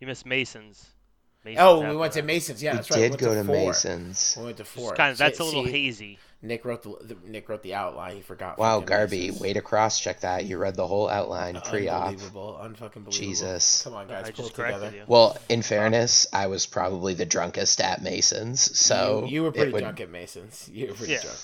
You 0.00 0.06
missed 0.06 0.26
Mason's. 0.26 0.84
Mason's 1.44 1.60
Oh, 1.62 1.80
we 1.80 1.86
after 1.86 1.98
went 1.98 2.12
to. 2.14 2.22
Mason's. 2.22 2.62
Yeah, 2.62 2.72
we 2.72 2.76
that's 2.76 2.90
right. 2.90 2.96
we 2.96 3.02
did 3.02 3.10
went 3.12 3.20
go 3.20 3.34
to, 3.34 3.44
four. 3.44 3.66
Mason's. 3.66 4.34
We 4.38 4.44
went 4.46 4.56
to 4.58 4.64
four. 4.64 4.94
Kind 4.94 5.12
of, 5.12 5.18
that's 5.18 5.38
See- 5.38 5.44
a 5.44 5.46
little 5.46 5.64
see, 5.66 5.70
hazy. 5.72 6.18
Nick 6.42 6.64
wrote 6.64 6.82
the, 6.82 6.96
the 7.14 7.16
Nick 7.28 7.48
wrote 7.50 7.62
the 7.62 7.74
outline. 7.74 8.16
He 8.16 8.22
forgot. 8.22 8.58
Wow, 8.58 8.76
fucking 8.80 8.86
Garby, 8.86 9.20
Mason's. 9.26 9.40
way 9.42 9.52
to 9.52 9.60
cross 9.60 10.00
check 10.00 10.20
that. 10.20 10.46
You 10.46 10.56
read 10.58 10.74
the 10.74 10.86
whole 10.86 11.06
outline 11.08 11.60
pre-op. 11.60 12.08
Unbelievable, 12.08 12.58
unfucking 12.62 12.78
believable. 12.78 13.12
Jesus. 13.12 13.82
Come 13.84 13.94
on, 13.94 14.08
guys, 14.08 14.26
I 14.28 14.30
pull 14.32 14.46
just 14.46 14.58
it 14.58 14.62
together. 14.62 14.90
you. 14.96 15.02
Well, 15.06 15.36
in 15.50 15.60
fairness, 15.62 16.26
I 16.32 16.46
was 16.46 16.64
probably 16.66 17.12
the 17.12 17.26
drunkest 17.26 17.80
at 17.82 18.02
Mason's, 18.02 18.76
so 18.78 19.24
you, 19.26 19.34
you 19.34 19.42
were 19.42 19.48
it 19.48 19.54
pretty 19.54 19.72
would- 19.72 19.80
drunk 19.80 20.00
at 20.00 20.10
Mason's. 20.10 20.68
You 20.72 20.88
were 20.88 20.94
pretty 20.94 21.12
Yeah. 21.12 21.20
drunk. 21.22 21.36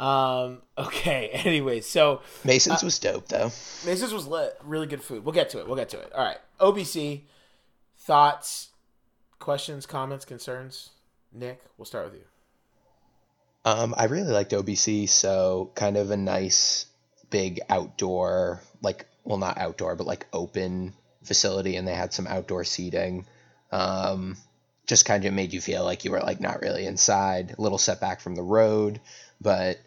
Um, 0.00 0.62
okay. 0.78 1.30
Anyway, 1.32 1.80
so 1.80 2.22
Mason's 2.44 2.82
was 2.82 2.98
dope 2.98 3.28
though. 3.28 3.52
Mason's 3.84 4.12
was 4.12 4.26
lit. 4.26 4.58
Really 4.64 4.86
good 4.86 5.02
food. 5.02 5.24
We'll 5.24 5.34
get 5.34 5.50
to 5.50 5.60
it. 5.60 5.66
We'll 5.66 5.76
get 5.76 5.90
to 5.90 6.00
it. 6.00 6.12
All 6.12 6.24
right. 6.24 6.38
OBC 6.58 7.22
thoughts, 7.98 8.70
questions, 9.38 9.86
comments, 9.86 10.24
concerns. 10.24 10.90
Nick, 11.32 11.60
we'll 11.76 11.84
start 11.84 12.06
with 12.06 12.14
you. 12.14 12.26
Um, 13.64 13.94
I 13.96 14.04
really 14.06 14.32
liked 14.32 14.52
OBC, 14.52 15.08
so 15.08 15.70
kind 15.74 15.98
of 15.98 16.10
a 16.10 16.16
nice 16.16 16.86
big 17.28 17.60
outdoor, 17.68 18.62
like 18.82 19.06
well 19.24 19.36
not 19.36 19.58
outdoor, 19.58 19.96
but 19.96 20.06
like 20.06 20.26
open 20.32 20.94
facility, 21.22 21.76
and 21.76 21.86
they 21.86 21.94
had 21.94 22.14
some 22.14 22.26
outdoor 22.26 22.64
seating. 22.64 23.26
Um, 23.70 24.38
just 24.86 25.04
kind 25.04 25.24
of 25.26 25.34
made 25.34 25.52
you 25.52 25.60
feel 25.60 25.84
like 25.84 26.04
you 26.04 26.10
were 26.10 26.20
like 26.20 26.40
not 26.40 26.62
really 26.62 26.86
inside, 26.86 27.54
a 27.56 27.62
little 27.62 27.78
setback 27.78 28.20
from 28.20 28.34
the 28.34 28.42
road, 28.42 29.00
but 29.40 29.78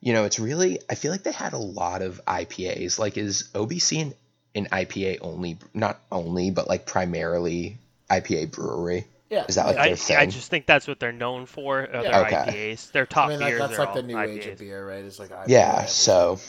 you 0.00 0.12
know 0.12 0.24
it's 0.24 0.38
really 0.38 0.80
I 0.90 0.94
feel 0.94 1.12
like 1.12 1.22
they 1.22 1.32
had 1.32 1.52
a 1.52 1.58
lot 1.58 2.02
of 2.02 2.20
IPAs. 2.26 2.98
Like 2.98 3.16
is 3.16 3.50
OBC 3.54 4.02
an, 4.02 4.14
an 4.54 4.66
IPA 4.66 5.18
only, 5.22 5.58
not 5.74 6.00
only, 6.10 6.50
but 6.50 6.68
like 6.68 6.86
primarily 6.86 7.78
IPA 8.10 8.52
brewery? 8.52 9.06
Yeah. 9.30 9.44
Is 9.48 9.56
that 9.56 9.66
like 9.66 9.78
I, 9.78 9.88
their 9.88 9.96
thing? 9.96 10.16
I 10.16 10.26
just 10.26 10.50
think 10.50 10.66
that's 10.66 10.86
what 10.86 11.00
they're 11.00 11.12
known 11.12 11.46
for. 11.46 11.82
Uh, 11.94 12.02
Yeah. 12.02 12.12
Their 12.12 12.20
Okay. 12.26 12.36
IPAs. 12.36 12.92
Their 12.92 13.06
top 13.06 13.26
I 13.26 13.28
mean, 13.30 13.40
like, 13.40 13.50
beers 13.50 13.60
that's 13.60 13.78
like 13.78 13.92
the 13.92 14.02
new 14.02 14.22
age 14.22 14.46
of 14.46 14.58
beer, 14.58 14.86
right? 14.86 15.04
It's 15.04 15.18
like 15.18 15.30
IPA, 15.30 15.44
Yeah, 15.46 15.86
everything. 15.86 15.88
so 15.88 16.40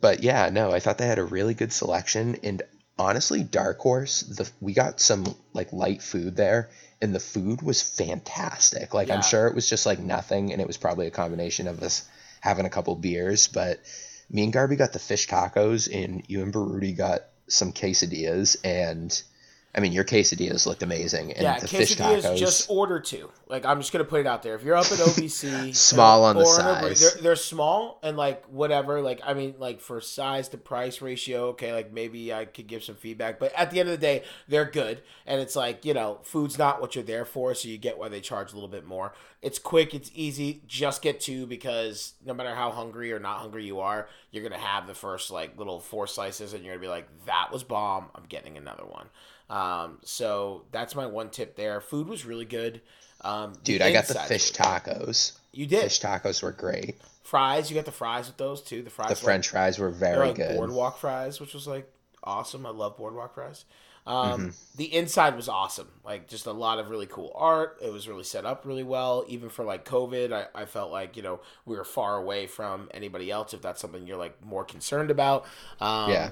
but 0.00 0.22
yeah, 0.22 0.50
no, 0.50 0.72
I 0.72 0.80
thought 0.80 0.98
they 0.98 1.06
had 1.06 1.18
a 1.18 1.24
really 1.24 1.54
good 1.54 1.72
selection 1.72 2.36
and 2.42 2.62
honestly 2.98 3.42
Dark 3.42 3.78
Horse, 3.78 4.20
the 4.22 4.50
we 4.60 4.72
got 4.72 5.00
some 5.00 5.34
like 5.52 5.72
light 5.72 6.02
food 6.02 6.36
there 6.36 6.70
and 7.02 7.14
the 7.14 7.20
food 7.20 7.62
was 7.62 7.82
fantastic. 7.82 8.94
Like 8.94 9.08
Yeah. 9.08 9.14
I'm 9.14 9.22
sure 9.22 9.46
it 9.46 9.54
was 9.54 9.68
just 9.68 9.86
like 9.86 9.98
nothing 9.98 10.52
and 10.52 10.60
it 10.60 10.66
was 10.66 10.76
probably 10.76 11.06
a 11.06 11.10
combination 11.10 11.68
of 11.68 11.82
us 11.82 12.08
having 12.46 12.64
a 12.64 12.70
couple 12.70 12.94
beers, 12.94 13.48
but 13.48 13.80
me 14.30 14.44
and 14.44 14.52
Garby 14.52 14.76
got 14.76 14.92
the 14.92 14.98
fish 14.98 15.26
tacos 15.26 15.88
and 15.92 16.22
you 16.28 16.42
and 16.42 16.52
Baruti 16.52 16.96
got 16.96 17.22
some 17.48 17.72
quesadillas 17.72 18.56
and 18.64 19.22
I 19.76 19.80
mean 19.80 19.92
your 19.92 20.04
quesadillas 20.04 20.66
looked 20.66 20.82
amazing 20.82 21.32
and 21.32 21.42
yeah, 21.42 21.58
the 21.58 21.68
fish 21.68 21.96
quesadillas 21.96 22.22
tacos 22.22 22.38
just 22.38 22.70
order 22.70 22.98
two. 22.98 23.30
Like 23.46 23.66
I'm 23.66 23.78
just 23.78 23.92
gonna 23.92 24.04
put 24.04 24.20
it 24.20 24.26
out 24.26 24.42
there. 24.42 24.54
If 24.54 24.62
you're 24.62 24.74
up 24.74 24.86
at 24.86 24.98
OBC, 24.98 25.74
Small 25.76 26.24
on 26.24 26.36
the 26.36 26.46
size. 26.46 27.00
they're, 27.00 27.22
they're 27.22 27.36
small 27.36 28.00
and 28.02 28.16
like 28.16 28.46
whatever. 28.46 29.02
Like 29.02 29.20
I 29.24 29.34
mean, 29.34 29.54
like 29.58 29.80
for 29.80 30.00
size 30.00 30.48
to 30.48 30.56
price 30.56 31.02
ratio, 31.02 31.48
okay. 31.48 31.74
Like 31.74 31.92
maybe 31.92 32.32
I 32.32 32.46
could 32.46 32.66
give 32.66 32.84
some 32.84 32.94
feedback, 32.94 33.38
but 33.38 33.52
at 33.54 33.70
the 33.70 33.80
end 33.80 33.90
of 33.90 34.00
the 34.00 34.04
day, 34.04 34.24
they're 34.48 34.64
good. 34.64 35.02
And 35.26 35.40
it's 35.42 35.54
like 35.54 35.84
you 35.84 35.92
know, 35.92 36.20
food's 36.22 36.58
not 36.58 36.80
what 36.80 36.94
you're 36.94 37.04
there 37.04 37.26
for, 37.26 37.54
so 37.54 37.68
you 37.68 37.76
get 37.76 37.98
why 37.98 38.08
they 38.08 38.20
charge 38.20 38.52
a 38.52 38.54
little 38.54 38.70
bit 38.70 38.86
more. 38.86 39.12
It's 39.42 39.58
quick, 39.58 39.94
it's 39.94 40.10
easy. 40.14 40.62
Just 40.66 41.02
get 41.02 41.20
two 41.20 41.46
because 41.46 42.14
no 42.24 42.32
matter 42.32 42.54
how 42.54 42.70
hungry 42.70 43.12
or 43.12 43.18
not 43.20 43.40
hungry 43.40 43.66
you 43.66 43.80
are, 43.80 44.08
you're 44.30 44.42
gonna 44.42 44.58
have 44.58 44.86
the 44.86 44.94
first 44.94 45.30
like 45.30 45.58
little 45.58 45.80
four 45.80 46.06
slices, 46.06 46.54
and 46.54 46.64
you're 46.64 46.74
gonna 46.74 46.80
be 46.80 46.88
like, 46.88 47.08
"That 47.26 47.52
was 47.52 47.62
bomb. 47.62 48.06
I'm 48.14 48.24
getting 48.24 48.56
another 48.56 48.86
one." 48.86 49.08
Um, 49.48 49.98
so 50.02 50.64
that's 50.72 50.94
my 50.94 51.06
one 51.06 51.30
tip 51.30 51.56
there. 51.56 51.80
Food 51.80 52.08
was 52.08 52.24
really 52.24 52.44
good. 52.44 52.80
Um, 53.22 53.54
Dude, 53.64 53.82
I 53.82 53.92
got 53.92 54.06
the 54.06 54.14
fish 54.14 54.52
tacos. 54.52 55.32
You 55.52 55.66
did 55.66 55.82
Fish 55.82 56.00
tacos 56.00 56.42
were 56.42 56.52
great. 56.52 56.96
fries. 57.22 57.70
You 57.70 57.74
got 57.76 57.86
the 57.86 57.92
fries 57.92 58.26
with 58.26 58.36
those 58.36 58.60
too. 58.62 58.82
The 58.82 58.90
fries. 58.90 59.08
The 59.08 59.14
were 59.14 59.26
French 59.26 59.48
fries 59.48 59.78
were 59.78 59.90
very 59.90 60.18
like 60.28 60.36
good. 60.36 60.56
Boardwalk 60.56 60.98
fries, 60.98 61.40
which 61.40 61.54
was 61.54 61.66
like 61.66 61.90
awesome. 62.22 62.66
I 62.66 62.70
love 62.70 62.96
boardwalk 62.96 63.34
fries. 63.34 63.64
Um, 64.06 64.16
Mm-hmm. 64.40 64.48
The 64.76 64.94
inside 64.94 65.34
was 65.34 65.48
awesome. 65.48 65.88
Like 66.04 66.28
just 66.28 66.46
a 66.46 66.52
lot 66.52 66.78
of 66.78 66.90
really 66.90 67.06
cool 67.06 67.32
art. 67.34 67.78
It 67.82 67.92
was 67.92 68.06
really 68.06 68.22
set 68.24 68.44
up 68.44 68.64
really 68.64 68.84
well. 68.84 69.24
Even 69.26 69.48
for 69.48 69.64
like 69.64 69.84
COVID, 69.84 70.32
I, 70.32 70.46
I 70.54 70.64
felt 70.66 70.92
like 70.92 71.16
you 71.16 71.22
know 71.22 71.40
we 71.64 71.76
were 71.76 71.84
far 71.84 72.16
away 72.16 72.46
from 72.46 72.88
anybody 72.92 73.30
else. 73.30 73.54
If 73.54 73.62
that's 73.62 73.80
something 73.80 74.06
you're 74.06 74.16
like 74.18 74.44
more 74.44 74.64
concerned 74.64 75.10
about. 75.10 75.46
Um, 75.80 76.10
Yeah. 76.10 76.30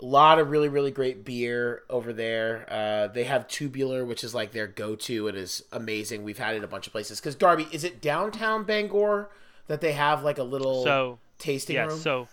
A 0.00 0.04
lot 0.04 0.38
of 0.38 0.50
really 0.50 0.68
really 0.68 0.90
great 0.90 1.24
beer 1.24 1.82
over 1.90 2.12
there. 2.12 2.66
Uh, 2.70 3.08
they 3.08 3.24
have 3.24 3.48
tubular 3.48 4.04
which 4.04 4.22
is 4.22 4.34
like 4.34 4.52
their 4.52 4.66
go-to. 4.68 5.26
It 5.28 5.34
is 5.36 5.64
amazing. 5.72 6.22
We've 6.22 6.38
had 6.38 6.54
it 6.54 6.62
a 6.64 6.68
bunch 6.68 6.86
of 6.86 6.92
places. 6.92 7.18
Because 7.20 7.34
Garby 7.34 7.66
is 7.72 7.82
it 7.84 8.00
downtown 8.00 8.64
bangor 8.64 9.28
that 9.66 9.80
they 9.80 9.92
have 9.92 10.22
like 10.22 10.38
a 10.38 10.42
little 10.44 10.84
So 10.84 11.18
tasting 11.38 11.76
yeah, 11.76 11.86
room? 11.86 11.98
so 11.98 12.28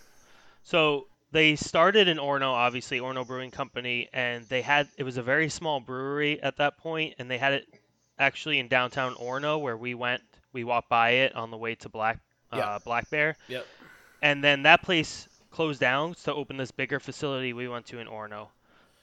so 0.62 1.06
they 1.32 1.56
started 1.56 2.08
in 2.08 2.18
Orono, 2.18 2.52
obviously 2.52 3.00
Orono 3.00 3.26
Brewing 3.26 3.50
Company, 3.50 4.08
and 4.12 4.44
they 4.48 4.62
had 4.62 4.88
it 4.96 5.02
was 5.02 5.16
a 5.16 5.22
very 5.22 5.48
small 5.48 5.80
brewery 5.80 6.40
at 6.42 6.56
that 6.58 6.78
point, 6.78 7.14
and 7.18 7.30
they 7.30 7.38
had 7.38 7.52
it 7.52 7.66
actually 8.18 8.58
in 8.58 8.68
downtown 8.68 9.14
Orono 9.14 9.60
where 9.60 9.76
we 9.76 9.94
went. 9.94 10.22
We 10.52 10.64
walked 10.64 10.88
by 10.88 11.10
it 11.10 11.34
on 11.34 11.50
the 11.50 11.56
way 11.58 11.74
to 11.74 11.88
Black 11.88 12.18
uh, 12.52 12.56
Yeah. 12.58 12.78
Black 12.84 13.10
Bear, 13.10 13.36
yep. 13.48 13.66
And 14.22 14.42
then 14.42 14.62
that 14.62 14.82
place 14.82 15.28
closed 15.56 15.80
down 15.80 16.14
to 16.14 16.34
open 16.34 16.56
this 16.56 16.70
bigger 16.70 17.00
facility 17.00 17.52
we 17.52 17.68
went 17.68 17.86
to 17.86 17.98
in 17.98 18.06
Orono. 18.06 18.48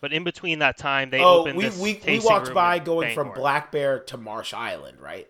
But 0.02 0.14
in 0.14 0.24
between 0.24 0.60
that 0.60 0.78
time, 0.78 1.10
they 1.10 1.20
oh 1.20 1.40
opened 1.42 1.58
we, 1.58 1.66
this 1.66 1.80
we, 1.80 2.02
we 2.08 2.20
walked 2.20 2.54
by 2.54 2.76
in 2.78 2.84
going 2.84 3.14
from 3.16 3.32
black 3.34 3.72
bear 3.72 4.00
to 4.00 4.18
marsh 4.18 4.54
island 4.54 5.00
right 5.00 5.28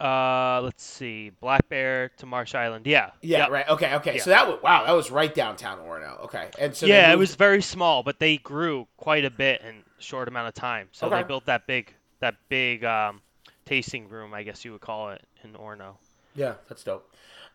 Uh, 0.00 0.60
let's 0.62 0.82
see, 0.82 1.30
Black 1.40 1.68
Bear 1.68 2.08
to 2.16 2.26
Marsh 2.26 2.54
Island. 2.54 2.86
Yeah. 2.86 3.10
yeah 3.22 3.38
Yep. 3.38 3.50
right 3.50 3.68
okay 3.68 3.94
okay 3.94 4.16
Yeah. 4.16 4.22
so 4.22 4.30
that 4.30 4.48
was 4.48 4.60
wow 4.62 4.84
that 4.86 4.92
was 4.92 5.10
right 5.10 5.32
downtown 5.32 5.78
orono 5.78 6.20
okay 6.24 6.50
and 6.58 6.74
so 6.76 6.86
yeah, 6.86 7.12
it 7.12 7.16
was 7.16 7.34
very 7.36 7.62
small, 7.62 8.02
but 8.02 8.18
they 8.18 8.38
grew 8.38 8.88
quite 8.96 9.24
a 9.24 9.30
bit 9.30 9.60
in 9.62 9.84
a 9.98 10.02
short 10.02 10.26
amount 10.28 10.48
of 10.48 10.54
time. 10.54 10.88
So 10.92 11.06
Okay. 11.06 11.16
they 11.16 11.22
built 11.22 11.46
that 11.46 11.66
big 11.66 11.94
that 12.20 12.34
big 12.48 12.84
um, 12.84 13.20
tasting 13.64 14.08
room, 14.08 14.34
I 14.34 14.42
guess 14.42 14.64
you 14.64 14.72
would 14.72 14.80
call 14.80 15.10
it, 15.10 15.22
in 15.44 15.52
Orono. 15.52 15.96
Yeah, 16.34 16.54
that's 16.68 16.82
dope. 16.82 17.08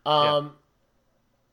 Um, 0.06 0.56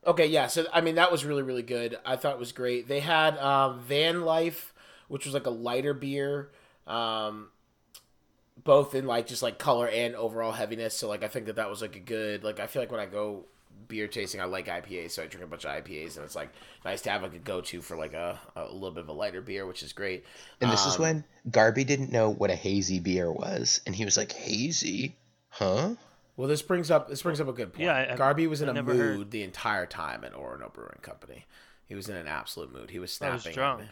Okay, 0.07 0.27
yeah. 0.27 0.47
So 0.47 0.67
I 0.73 0.81
mean, 0.81 0.95
that 0.97 1.11
was 1.11 1.25
really 1.25 1.43
really 1.43 1.63
good. 1.63 1.99
I 2.05 2.17
thought 2.17 2.35
it 2.35 2.39
was 2.39 2.53
great. 2.53 2.89
They 2.89 3.01
had 3.01 3.37
um, 3.39 3.81
Van 3.81 4.23
Life, 4.23 4.73
which 5.09 5.25
was 5.25 5.35
like 5.35 5.47
a 5.47 5.51
lighter 5.51 5.95
beer, 5.95 6.51
um, 6.87 7.49
both 8.63 8.95
in 8.95 9.07
like 9.07 9.27
just 9.27 9.43
like 9.43 9.59
color 9.59 9.89
and 9.89 10.15
overall 10.15 10.53
heaviness. 10.53 10.97
So 10.97 11.09
like 11.09 11.23
I 11.23 11.29
think 11.29 11.47
that 11.47 11.57
that 11.57 11.69
was 11.71 11.83
like 11.83 11.97
a 11.97 12.01
good 12.01 12.45
like 12.45 12.61
I 12.61 12.67
feel 12.67 12.83
like 12.83 12.91
when 12.91 13.01
I 13.01 13.07
go 13.07 13.47
beer 13.89 14.09
tasting, 14.09 14.41
I 14.41 14.45
like 14.45 14.67
IPAs, 14.69 15.13
so 15.13 15.23
I 15.23 15.27
drink 15.27 15.45
a 15.45 15.49
bunch 15.49 15.65
of 15.65 15.71
IPAs, 15.71 16.17
and 16.17 16.25
it's 16.25 16.35
like 16.35 16.51
nice 16.85 17.03
to 17.03 17.11
have 17.11 17.23
like 17.23 17.35
a 17.35 17.39
go 17.39 17.61
to 17.61 17.83
for 17.83 17.97
like 17.97 18.15
a, 18.15 18.41
a 18.57 18.65
little 18.73 18.91
bit 18.93 19.03
of 19.05 19.09
a 19.09 19.13
lighter 19.13 19.43
beer, 19.43 19.67
which 19.67 19.83
is 19.83 19.93
great. 19.93 20.25
And 20.61 20.71
this 20.71 20.87
is 20.87 20.97
Um, 20.97 21.03
when 21.03 21.25
Garby 21.51 21.85
didn't 21.85 22.13
know 22.13 22.31
what 22.33 22.51
a 22.51 22.55
hazy 22.57 23.01
beer 23.01 23.31
was, 23.31 23.81
and 23.87 23.95
he 23.95 24.05
was 24.05 24.17
like, 24.17 24.33
"Hazy, 24.33 25.17
huh?" 25.49 25.95
Well, 26.37 26.49
this 26.49 26.63
brings 26.63 26.91
up 26.91 27.09
this 27.09 27.23
brings 27.23 27.41
up 27.41 27.49
a 27.49 27.53
good 27.53 27.73
point. 27.73 27.85
Yeah, 27.87 27.95
I- 27.95 28.13
I- 28.13 28.17
Garby 28.17 28.47
was 28.47 28.61
in 28.63 28.69
I 28.69 28.79
a 28.79 28.83
mood 28.83 28.97
heard. 28.97 29.31
the 29.31 29.43
entire 29.43 29.87
time 29.87 30.25
at 30.25 30.35
Orono 30.35 30.73
Brewing 30.73 30.99
Company. 31.03 31.47
He 31.87 31.95
was 31.95 32.09
in 32.09 32.17
an 32.17 32.27
absolute 32.29 32.73
mood. 32.73 32.91
He 32.91 32.99
was 32.99 33.11
I 33.13 33.15
snapping. 33.31 33.35
was 33.51 33.55
drunk. 33.55 33.83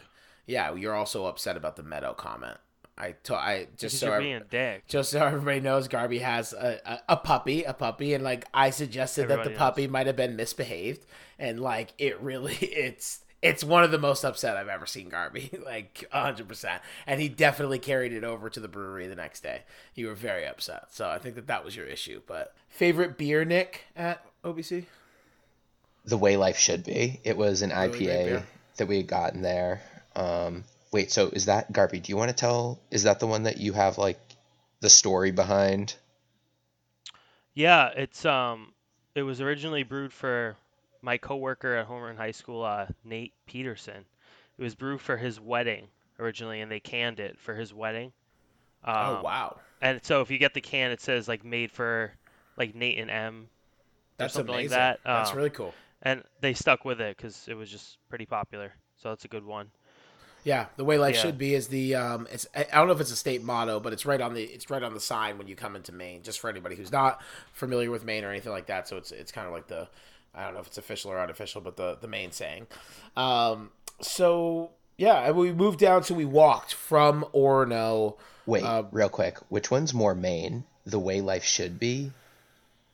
Yeah, 0.45 0.73
you're 0.75 0.93
also 0.93 1.25
upset 1.25 1.57
about 1.57 1.75
the 1.75 1.83
Meadow 1.83 2.13
comment. 2.13 2.57
I 2.97 3.15
to, 3.23 3.35
I 3.35 3.67
just 3.77 3.95
Because 3.95 3.99
so 3.99 4.07
you're 4.07 4.19
being 4.21 4.35
a 4.35 4.39
dick. 4.43 4.87
just 4.87 5.11
so 5.11 5.25
everybody 5.25 5.59
knows, 5.59 5.87
Garby 5.89 6.19
has 6.19 6.53
a, 6.53 6.79
a, 6.85 6.99
a 7.09 7.17
puppy, 7.17 7.63
a 7.63 7.73
puppy, 7.73 8.13
and 8.13 8.23
like 8.23 8.45
I 8.53 8.69
suggested 8.69 9.23
that 9.27 9.31
Everybody 9.39 9.53
the 9.53 9.57
puppy 9.59 9.87
might 9.87 10.07
have 10.07 10.15
been 10.15 10.35
misbehaved, 10.37 11.05
and 11.39 11.59
like 11.59 11.93
it 11.97 12.19
really, 12.21 12.53
it's 12.61 13.24
it's 13.45 13.63
one 13.63 13.83
of 13.83 13.91
the 13.91 13.99
most 13.99 14.23
upset 14.23 14.57
I've 14.57 14.67
ever 14.67 14.87
seen 14.87 15.07
Garby, 15.07 15.51
like 15.65 16.05
hundred 16.11 16.47
percent, 16.47 16.81
and 17.05 17.21
he 17.21 17.29
definitely 17.29 17.77
carried 17.77 18.11
it 18.11 18.23
over 18.23 18.49
to 18.49 18.59
the 18.59 18.67
brewery 18.67 19.05
the 19.05 19.15
next 19.15 19.43
day. 19.43 19.61
You 19.93 20.07
were 20.07 20.15
very 20.15 20.47
upset, 20.47 20.87
so 20.89 21.07
I 21.07 21.19
think 21.19 21.35
that 21.35 21.47
that 21.47 21.63
was 21.63 21.75
your 21.75 21.85
issue. 21.85 22.21
But 22.25 22.55
favorite 22.69 23.19
beer, 23.19 23.45
Nick 23.45 23.85
at 23.95 24.25
OBC? 24.43 24.85
The 26.05 26.17
way 26.17 26.37
life 26.37 26.57
should 26.57 26.83
be. 26.83 27.19
It 27.23 27.37
was 27.37 27.61
an 27.61 27.69
Really 27.69 28.07
IPA 28.07 28.43
that 28.77 28.87
we 28.87 28.97
had 28.97 29.07
gotten 29.07 29.43
there. 29.43 29.81
Um, 30.15 30.63
wait, 30.91 31.11
so 31.11 31.29
is 31.29 31.45
that 31.45 31.71
Garby? 31.71 31.99
Do 31.99 32.11
you 32.11 32.17
want 32.17 32.29
to 32.29 32.35
tell? 32.35 32.79
Is 32.89 33.03
that 33.03 33.19
the 33.19 33.27
one 33.27 33.43
that 33.43 33.57
you 33.57 33.73
have 33.73 33.99
like 33.99 34.19
the 34.79 34.89
story 34.89 35.31
behind? 35.31 35.95
Yeah, 37.53 37.91
it's 37.95 38.25
um, 38.25 38.73
it 39.13 39.21
was 39.21 39.39
originally 39.39 39.83
brewed 39.83 40.11
for 40.11 40.55
my 41.05 41.17
coworker 41.19 41.75
at 41.77 41.87
Homer 41.87 42.11
in 42.11 42.17
high 42.17 42.31
school, 42.33 42.63
uh, 42.63 42.87
Nate 43.05 43.33
Peterson. 43.47 44.05
It 44.57 44.63
was 44.63 44.75
brewed 44.75 45.01
for 45.01 45.17
his 45.17 45.39
wedding 45.39 45.87
originally, 46.19 46.61
and 46.61 46.71
they 46.71 46.81
canned 46.81 47.21
it 47.21 47.39
for 47.39 47.55
his 47.55 47.73
wedding. 47.73 48.13
Um, 48.83 48.95
oh 48.99 49.15
wow, 49.15 49.57
And 49.81 50.03
so 50.05 50.21
if 50.21 50.31
you 50.31 50.37
get 50.37 50.53
the 50.53 50.61
can, 50.61 50.91
it 50.91 51.01
says 51.01 51.27
like 51.27 51.43
made 51.45 51.71
for 51.71 52.13
like 52.57 52.75
Nate 52.75 52.99
and 52.99 53.11
M, 53.11 53.49
that's 54.17 54.35
something 54.35 54.53
like 54.53 54.69
amazing. 54.69 54.69
that. 54.69 55.05
That's 55.11 55.33
Um, 55.33 55.35
really 55.35 55.49
cool. 55.49 55.77
and 56.03 56.23
they 56.41 56.53
stuck 56.55 56.85
with 56.85 57.01
it 57.01 57.17
because 57.17 57.47
it 57.47 57.55
was 57.55 57.69
just 57.71 57.97
pretty 58.09 58.25
popular. 58.27 58.73
So 58.97 59.09
that's 59.09 59.25
a 59.25 59.29
good 59.29 59.45
one. 59.45 59.71
Yeah, 60.43 60.67
the 60.77 60.85
way 60.85 60.99
life 60.99 61.15
Yeah. 61.15 61.17
should 61.17 61.39
be 61.39 61.55
is 61.55 61.69
the 61.69 61.95
um. 61.95 62.27
It's 62.31 62.45
I 62.55 62.67
I 62.71 62.77
don't 62.77 62.87
know 62.87 62.93
if 62.93 63.01
it's 63.01 63.11
a 63.11 63.15
state 63.15 63.43
motto, 63.43 63.79
but 63.79 63.93
it's 63.93 64.05
right 64.05 64.21
on 64.21 64.35
the 64.35 64.43
it's 64.43 64.69
right 64.69 64.83
on 64.83 64.93
the 64.93 64.99
sign 64.99 65.39
when 65.39 65.47
you 65.47 65.55
come 65.55 65.75
into 65.75 65.91
Maine. 65.91 66.21
Just 66.21 66.39
for 66.39 66.49
anybody 66.51 66.75
who's 66.75 66.91
not 66.91 67.19
familiar 67.51 67.89
with 67.89 68.05
Maine 68.05 68.23
or 68.23 68.29
anything 68.29 68.51
like 68.51 68.67
that, 68.67 68.87
so 68.87 68.97
it's 68.97 69.11
it's 69.11 69.31
kind 69.31 69.47
of 69.47 69.53
like 69.53 69.67
the 69.67 69.89
I 70.35 70.43
don't 70.43 70.53
know 70.53 70.59
if 70.59 70.67
it's 70.67 70.77
official 70.77 71.11
or 71.11 71.19
unofficial, 71.19 71.61
but 71.61 71.77
the 71.77 71.97
the 71.99 72.07
main 72.07 72.31
saying. 72.31 72.67
Um. 73.17 73.71
So 74.01 74.71
yeah, 74.97 75.31
we 75.31 75.51
moved 75.53 75.79
down, 75.79 76.03
so 76.03 76.13
we 76.15 76.25
walked 76.25 76.73
from 76.73 77.25
Orono. 77.33 78.17
Wait, 78.45 78.63
Uh, 78.63 78.83
real 78.91 79.09
quick. 79.09 79.37
Which 79.49 79.71
one's 79.71 79.93
more 79.93 80.13
Maine? 80.13 80.65
The 80.85 80.99
way 80.99 81.19
life 81.21 81.43
should 81.43 81.79
be, 81.79 82.11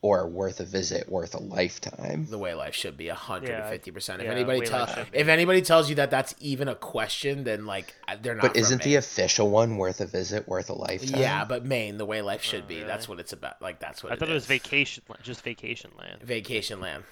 or 0.02 0.26
worth 0.28 0.60
a 0.62 0.64
visit, 0.64 1.10
worth 1.10 1.36
a 1.36 1.40
lifetime. 1.42 2.26
the 2.30 2.38
way 2.38 2.54
life 2.54 2.74
should 2.74 2.96
be 2.98 3.08
150% 3.08 3.88
if 4.20 4.24
yeah, 4.24 4.32
anybody 4.32 4.62
tells 4.62 4.90
life 4.90 4.98
should 4.98 5.12
be. 5.12 5.18
if 5.18 5.28
anybody 5.28 5.62
tells 5.62 5.90
you 5.90 5.96
that 5.96 6.10
that's 6.10 6.34
even 6.40 6.68
a 6.70 6.76
question 6.76 7.44
then 7.44 7.66
like 7.66 7.94
they're 8.22 8.34
not 8.36 8.44
But 8.44 8.56
isn't 8.56 8.82
the 8.84 8.96
official 8.96 9.50
one 9.50 9.76
worth 9.78 10.00
a 10.00 10.06
visit, 10.06 10.48
worth 10.48 10.70
a 10.70 10.74
lifetime? 10.74 11.20
yeah 11.20 11.44
but 11.46 11.66
maine 11.66 11.98
the 11.98 12.06
way 12.06 12.22
life 12.22 12.42
should 12.44 12.64
Oh, 12.64 12.68
be 12.68 12.76
really? 12.78 12.88
that's 12.88 13.10
what 13.10 13.20
it's 13.20 13.34
about 13.34 13.62
like 13.62 13.80
that's 13.80 14.02
what 14.04 14.14
I 14.14 14.16
thought 14.16 14.30
it 14.30 14.34
was 14.34 14.46
vacation, 14.46 15.04
just 15.22 15.44
vacation 15.44 15.92
land. 16.00 16.22
vacation 16.22 16.80
land 16.80 17.04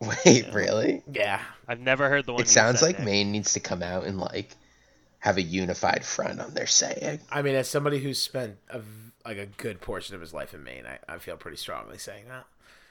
Wait, 0.24 0.52
really? 0.52 1.02
yeah 1.10 1.40
I've 1.68 1.80
never 1.80 2.08
heard 2.08 2.26
the 2.26 2.32
one. 2.32 2.42
It 2.42 2.48
sounds 2.48 2.80
said, 2.80 2.86
like 2.86 2.98
Nick. 2.98 3.06
Maine 3.06 3.32
needs 3.32 3.54
to 3.54 3.60
come 3.60 3.82
out 3.82 4.04
and 4.04 4.18
like 4.18 4.50
have 5.20 5.36
a 5.38 5.42
unified 5.42 6.04
front 6.04 6.40
on 6.40 6.54
their 6.54 6.66
saying. 6.66 7.20
i 7.32 7.42
mean 7.42 7.54
as 7.54 7.68
somebody 7.68 7.98
who's 7.98 8.20
spent 8.20 8.56
a, 8.68 8.78
v- 8.80 9.12
like 9.24 9.38
a 9.38 9.46
good 9.46 9.80
portion 9.80 10.14
of 10.14 10.20
his 10.20 10.32
life 10.34 10.52
in 10.54 10.62
maine 10.62 10.84
I, 10.86 11.14
I 11.14 11.18
feel 11.18 11.36
pretty 11.36 11.56
strongly 11.56 11.98
saying 11.98 12.24
that 12.28 12.44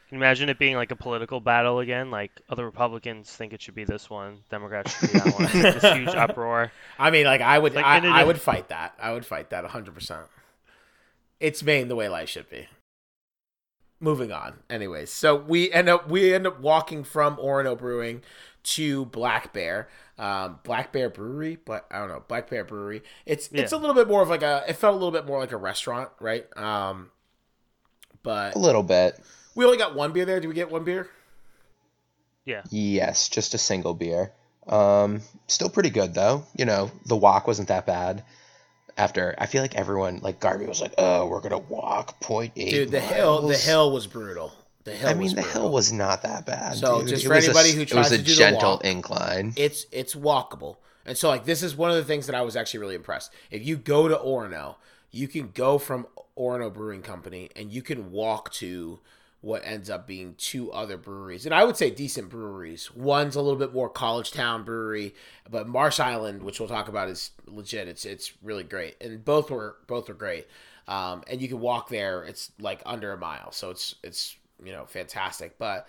Can 0.09 0.17
you 0.17 0.23
imagine 0.23 0.49
it 0.49 0.57
being 0.59 0.75
like 0.75 0.91
a 0.91 0.95
political 0.95 1.39
battle 1.39 1.79
again? 1.79 2.09
Like 2.11 2.31
other 2.49 2.65
Republicans 2.65 3.29
think 3.29 3.53
it 3.53 3.61
should 3.61 3.75
be 3.75 3.85
this 3.85 4.09
one, 4.09 4.39
Democrats 4.49 4.99
should 4.99 5.13
be 5.13 5.19
that 5.19 5.33
one. 5.35 5.43
this 5.53 5.83
huge 5.93 6.09
uproar. 6.09 6.71
i 6.99 7.11
mean 7.11 7.25
like 7.25 7.41
i 7.41 7.57
would 7.57 7.75
Like, 7.75 7.85
I, 7.85 7.97
in 7.99 8.05
a 8.05 8.09
I 8.09 8.17
diff- 8.19 8.27
would 8.27 8.41
fight 8.41 8.69
that 8.69 8.95
i 8.99 9.13
would 9.13 9.25
fight 9.25 9.51
that 9.51 9.63
100% 9.63 10.23
it's 11.39 11.61
maine 11.63 11.87
the 11.87 11.95
way 11.95 12.09
life 12.09 12.29
should 12.29 12.49
be 12.49 12.67
moving 13.99 14.31
on 14.31 14.53
anyways 14.69 15.09
so 15.09 15.35
we 15.35 15.71
end 15.71 15.87
up 15.89 16.09
we 16.09 16.33
end 16.33 16.45
up 16.45 16.59
walking 16.59 17.03
from 17.03 17.37
orono 17.37 17.77
brewing 17.77 18.21
to 18.63 19.05
black 19.05 19.53
bear 19.53 19.87
um 20.19 20.59
black 20.63 20.91
bear 20.91 21.09
brewery 21.09 21.57
but 21.65 21.85
i 21.89 21.99
don't 21.99 22.09
know 22.09 22.23
black 22.27 22.49
bear 22.49 22.65
brewery 22.65 23.01
it's 23.25 23.49
it's 23.53 23.71
a 23.71 23.77
little 23.77 23.95
bit 23.95 24.07
more 24.07 24.21
of 24.21 24.29
like 24.29 24.43
a 24.43 24.63
it 24.67 24.73
felt 24.75 24.91
a 24.93 24.97
little 24.97 25.11
bit 25.11 25.25
more 25.25 25.39
like 25.39 25.51
a 25.51 25.57
restaurant 25.57 26.09
right 26.19 26.45
um 26.57 27.09
but 28.21 28.55
A 28.55 28.59
little 28.59 28.83
bit. 28.83 29.19
we 29.55 29.63
only 29.65 29.77
got 29.77 29.95
one 29.95 30.11
beer 30.11 30.25
there 30.25 30.39
did 30.39 30.47
we 30.47 30.53
get 30.55 30.71
one 30.71 30.83
beer 30.83 31.09
Yeah. 32.45 32.61
Yes, 32.69 33.29
just 33.29 33.53
a 33.53 33.57
single 33.57 33.93
beer. 33.93 34.31
Um, 34.67 35.21
still 35.47 35.69
pretty 35.69 35.89
good 35.89 36.13
though. 36.13 36.45
You 36.55 36.65
know, 36.65 36.91
the 37.05 37.15
walk 37.15 37.47
wasn't 37.47 37.67
that 37.69 37.85
bad. 37.85 38.23
After 38.97 39.35
I 39.37 39.45
feel 39.45 39.61
like 39.61 39.75
everyone 39.75 40.19
like 40.21 40.39
Garby 40.39 40.65
was 40.65 40.81
like, 40.81 40.93
"Oh, 40.97 41.27
we're 41.27 41.41
gonna 41.41 41.57
walk 41.57 42.19
0.8 42.21 42.53
dude 42.55 42.91
the 42.91 42.99
hill 42.99 43.41
the 43.41 43.47
miles." 43.49 43.65
hill 43.65 43.91
was 43.91 44.07
brutal 44.07 44.53
the 44.85 44.91
hill 44.91 45.09
I 45.09 45.13
mean, 45.15 45.29
the 45.29 45.41
brutal. 45.41 45.51
hill 45.63 45.71
was 45.71 45.91
not 45.91 46.21
that 46.21 46.45
bad. 46.45 46.75
So, 46.77 46.99
dude. 46.99 47.09
just 47.09 47.25
It 47.25 47.27
for 47.27 47.35
was 47.35 47.45
a 47.45 47.49
anybody 47.49 47.71
who 47.71 47.85
tries 47.85 48.09
to 48.09 48.17
do 48.17 48.23
the 48.23 48.33
gentle 48.35 48.71
walk, 48.71 48.85
incline. 48.85 49.53
it's 49.57 49.85
it's 49.91 50.15
walkable. 50.15 50.77
And 51.05 51.17
so 51.17 51.27
like 51.27 51.45
this 51.45 51.61
is 51.61 51.75
one 51.75 51.89
of 51.89 51.97
the 51.97 52.03
things 52.03 52.27
that 52.27 52.35
I 52.35 52.41
was 52.41 52.55
actually 52.55 52.79
really 52.79 52.95
impressed. 52.95 53.31
If 53.51 53.65
you 53.65 53.77
go 53.77 54.07
to 54.07 54.15
Orono, 54.15 54.75
you 55.11 55.27
can 55.27 55.49
go 55.53 55.77
from 55.77 56.07
Orono 56.37 56.73
Brewing 56.73 57.01
Company 57.01 57.49
and 57.55 57.71
you 57.71 57.81
can 57.81 58.11
walk 58.11 58.51
to 58.53 58.99
what 59.45 59.61
ends 59.63 59.91
up 59.91 60.07
being 60.07 60.33
two 60.39 60.71
other 60.71 60.97
breweries. 60.97 61.45
And 61.45 61.53
I 61.53 61.63
would 61.63 61.77
say 61.77 61.91
decent 61.91 62.29
breweries. 62.29 62.89
One's 62.95 63.35
a 63.35 63.41
little 63.41 63.59
bit 63.59 63.75
more 63.75 63.87
college 63.89 64.31
town 64.31 64.63
brewery, 64.63 65.13
but 65.47 65.67
Marsh 65.67 65.99
Island, 65.99 66.41
which 66.41 66.59
we'll 66.59 66.67
talk 66.67 66.87
about 66.87 67.09
is 67.09 67.29
legit. 67.45 67.87
It's 67.87 68.05
it's 68.05 68.33
really 68.41 68.63
great. 68.63 68.95
And 68.99 69.23
both 69.23 69.51
were 69.51 69.75
both 69.85 70.09
are 70.09 70.15
great. 70.15 70.47
Um, 70.87 71.23
and 71.29 71.43
you 71.43 71.47
can 71.47 71.59
walk 71.59 71.89
there. 71.89 72.23
It's 72.23 72.51
like 72.59 72.81
under 72.87 73.13
a 73.13 73.17
mile. 73.17 73.51
So 73.51 73.69
it's 73.69 73.93
it's 74.03 74.35
you 74.63 74.71
know 74.71 74.85
fantastic. 74.85 75.59
But 75.59 75.87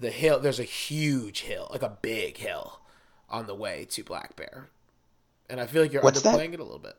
the 0.00 0.10
hill 0.10 0.40
there's 0.40 0.58
a 0.58 0.64
huge 0.64 1.42
hill, 1.42 1.68
like 1.70 1.82
a 1.82 1.98
big 2.00 2.38
hill 2.38 2.80
on 3.28 3.46
the 3.46 3.54
way 3.54 3.86
to 3.90 4.02
Black 4.02 4.36
Bear. 4.36 4.70
And 5.50 5.60
I 5.60 5.66
feel 5.66 5.82
like 5.82 5.92
you're 5.92 6.00
What's 6.00 6.22
that? 6.22 6.34
underplaying 6.34 6.54
it 6.54 6.60
a 6.60 6.64
little 6.64 6.78
bit. 6.78 6.96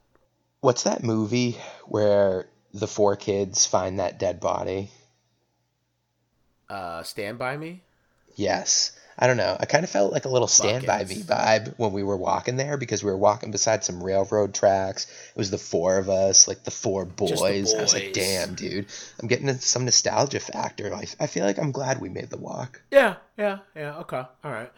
What's 0.61 0.83
that 0.83 1.03
movie 1.03 1.57
where 1.85 2.49
the 2.71 2.87
four 2.87 3.15
kids 3.15 3.65
find 3.65 3.97
that 3.97 4.19
dead 4.19 4.39
body? 4.39 4.91
Uh, 6.69 7.03
Stand 7.03 7.37
by 7.37 7.57
Me. 7.57 7.81
Yes. 8.35 8.91
I 9.17 9.27
don't 9.27 9.37
know. 9.37 9.55
I 9.57 9.65
kind 9.65 9.85
of 9.85 9.89
felt 9.89 10.11
like 10.11 10.25
a 10.25 10.29
little 10.29 10.47
stand 10.47 10.85
by 10.85 11.05
me 11.05 11.15
vibe 11.15 11.73
when 11.77 11.93
we 11.93 12.03
were 12.03 12.17
walking 12.17 12.57
there 12.57 12.75
because 12.75 13.01
we 13.01 13.09
were 13.09 13.17
walking 13.17 13.49
beside 13.49 13.83
some 13.85 14.03
railroad 14.03 14.53
tracks. 14.53 15.05
It 15.05 15.37
was 15.37 15.51
the 15.51 15.57
four 15.57 15.97
of 15.97 16.09
us, 16.09 16.49
like 16.49 16.63
the 16.63 16.71
four 16.71 17.05
boys. 17.05 17.39
The 17.39 17.77
I 17.77 17.81
was 17.81 17.93
like, 17.93 18.11
damn, 18.11 18.55
dude. 18.55 18.87
I'm 19.21 19.29
getting 19.29 19.53
some 19.59 19.85
nostalgia 19.85 20.41
factor. 20.41 20.93
I, 20.93 21.05
I 21.17 21.27
feel 21.27 21.45
like 21.45 21.57
I'm 21.57 21.71
glad 21.71 22.01
we 22.01 22.09
made 22.09 22.29
the 22.29 22.37
walk. 22.37 22.81
Yeah, 22.91 23.15
yeah, 23.37 23.59
yeah. 23.73 23.99
Okay, 23.99 24.23
all 24.43 24.51
right. 24.51 24.71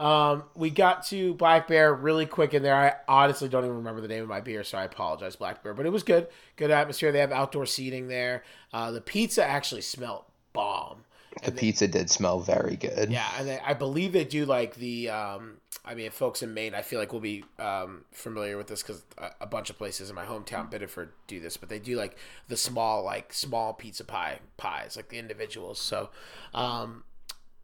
Um, 0.00 0.42
we 0.56 0.70
got 0.70 1.06
to 1.06 1.34
Black 1.34 1.68
Bear 1.68 1.94
really 1.94 2.26
quick 2.26 2.52
in 2.52 2.64
there. 2.64 2.74
I 2.74 2.94
honestly 3.06 3.48
don't 3.48 3.64
even 3.64 3.76
remember 3.76 4.00
the 4.00 4.08
name 4.08 4.24
of 4.24 4.28
my 4.28 4.40
beer, 4.40 4.64
so 4.64 4.76
I 4.76 4.84
apologize, 4.84 5.36
Black 5.36 5.62
Bear. 5.62 5.72
But 5.72 5.86
it 5.86 5.92
was 5.92 6.02
good, 6.02 6.26
good 6.56 6.72
atmosphere. 6.72 7.12
They 7.12 7.20
have 7.20 7.30
outdoor 7.30 7.64
seating 7.64 8.08
there. 8.08 8.42
Uh, 8.72 8.90
the 8.90 9.00
pizza 9.00 9.44
actually 9.44 9.82
smelled 9.82 10.24
bomb. 10.52 11.03
The 11.42 11.52
pizza 11.52 11.88
did 11.88 12.10
smell 12.10 12.40
very 12.40 12.76
good. 12.76 13.10
Yeah, 13.10 13.28
and 13.38 13.48
they, 13.48 13.58
I 13.58 13.74
believe 13.74 14.12
they 14.12 14.24
do 14.24 14.44
like 14.44 14.76
the. 14.76 15.10
Um, 15.10 15.58
I 15.84 15.94
mean, 15.94 16.10
folks 16.10 16.42
in 16.42 16.54
Maine, 16.54 16.74
I 16.74 16.82
feel 16.82 16.98
like 16.98 17.12
will 17.12 17.20
be 17.20 17.44
um, 17.58 18.04
familiar 18.12 18.56
with 18.56 18.68
this 18.68 18.82
because 18.82 19.02
a, 19.18 19.30
a 19.42 19.46
bunch 19.46 19.68
of 19.68 19.76
places 19.76 20.08
in 20.08 20.16
my 20.16 20.24
hometown, 20.24 20.70
Biddeford, 20.70 21.10
do 21.26 21.40
this. 21.40 21.56
But 21.56 21.68
they 21.68 21.78
do 21.78 21.96
like 21.96 22.16
the 22.48 22.56
small, 22.56 23.04
like 23.04 23.32
small 23.32 23.74
pizza 23.74 24.04
pie 24.04 24.38
pies, 24.56 24.96
like 24.96 25.08
the 25.08 25.18
individuals. 25.18 25.80
So, 25.80 26.10
um, 26.54 27.04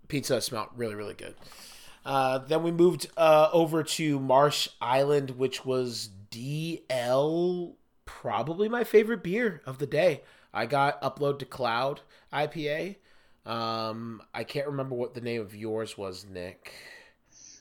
pizza 0.09 0.40
smelled 0.40 0.68
really, 0.76 0.94
really 0.94 1.14
good. 1.14 1.35
Uh, 2.04 2.38
then 2.38 2.62
we 2.62 2.72
moved 2.72 3.09
uh, 3.16 3.48
over 3.52 3.83
to 3.83 4.18
Marsh 4.18 4.68
Island, 4.80 5.33
which 5.33 5.64
was 5.64 6.11
DL, 6.30 7.74
probably 8.04 8.68
my 8.68 8.85
favorite 8.85 9.22
beer 9.22 9.62
of 9.66 9.78
the 9.78 9.87
day. 9.87 10.22
I 10.52 10.66
got 10.66 11.00
Upload 11.02 11.38
to 11.40 11.44
Cloud 11.44 12.00
IPA. 12.33 12.96
Um, 13.46 14.22
I 14.35 14.44
can't 14.44 14.66
remember 14.68 14.94
what 14.94 15.14
the 15.14 15.20
name 15.20 15.40
of 15.40 15.55
yours 15.55 15.96
was, 15.96 16.26
Nick. 16.29 16.72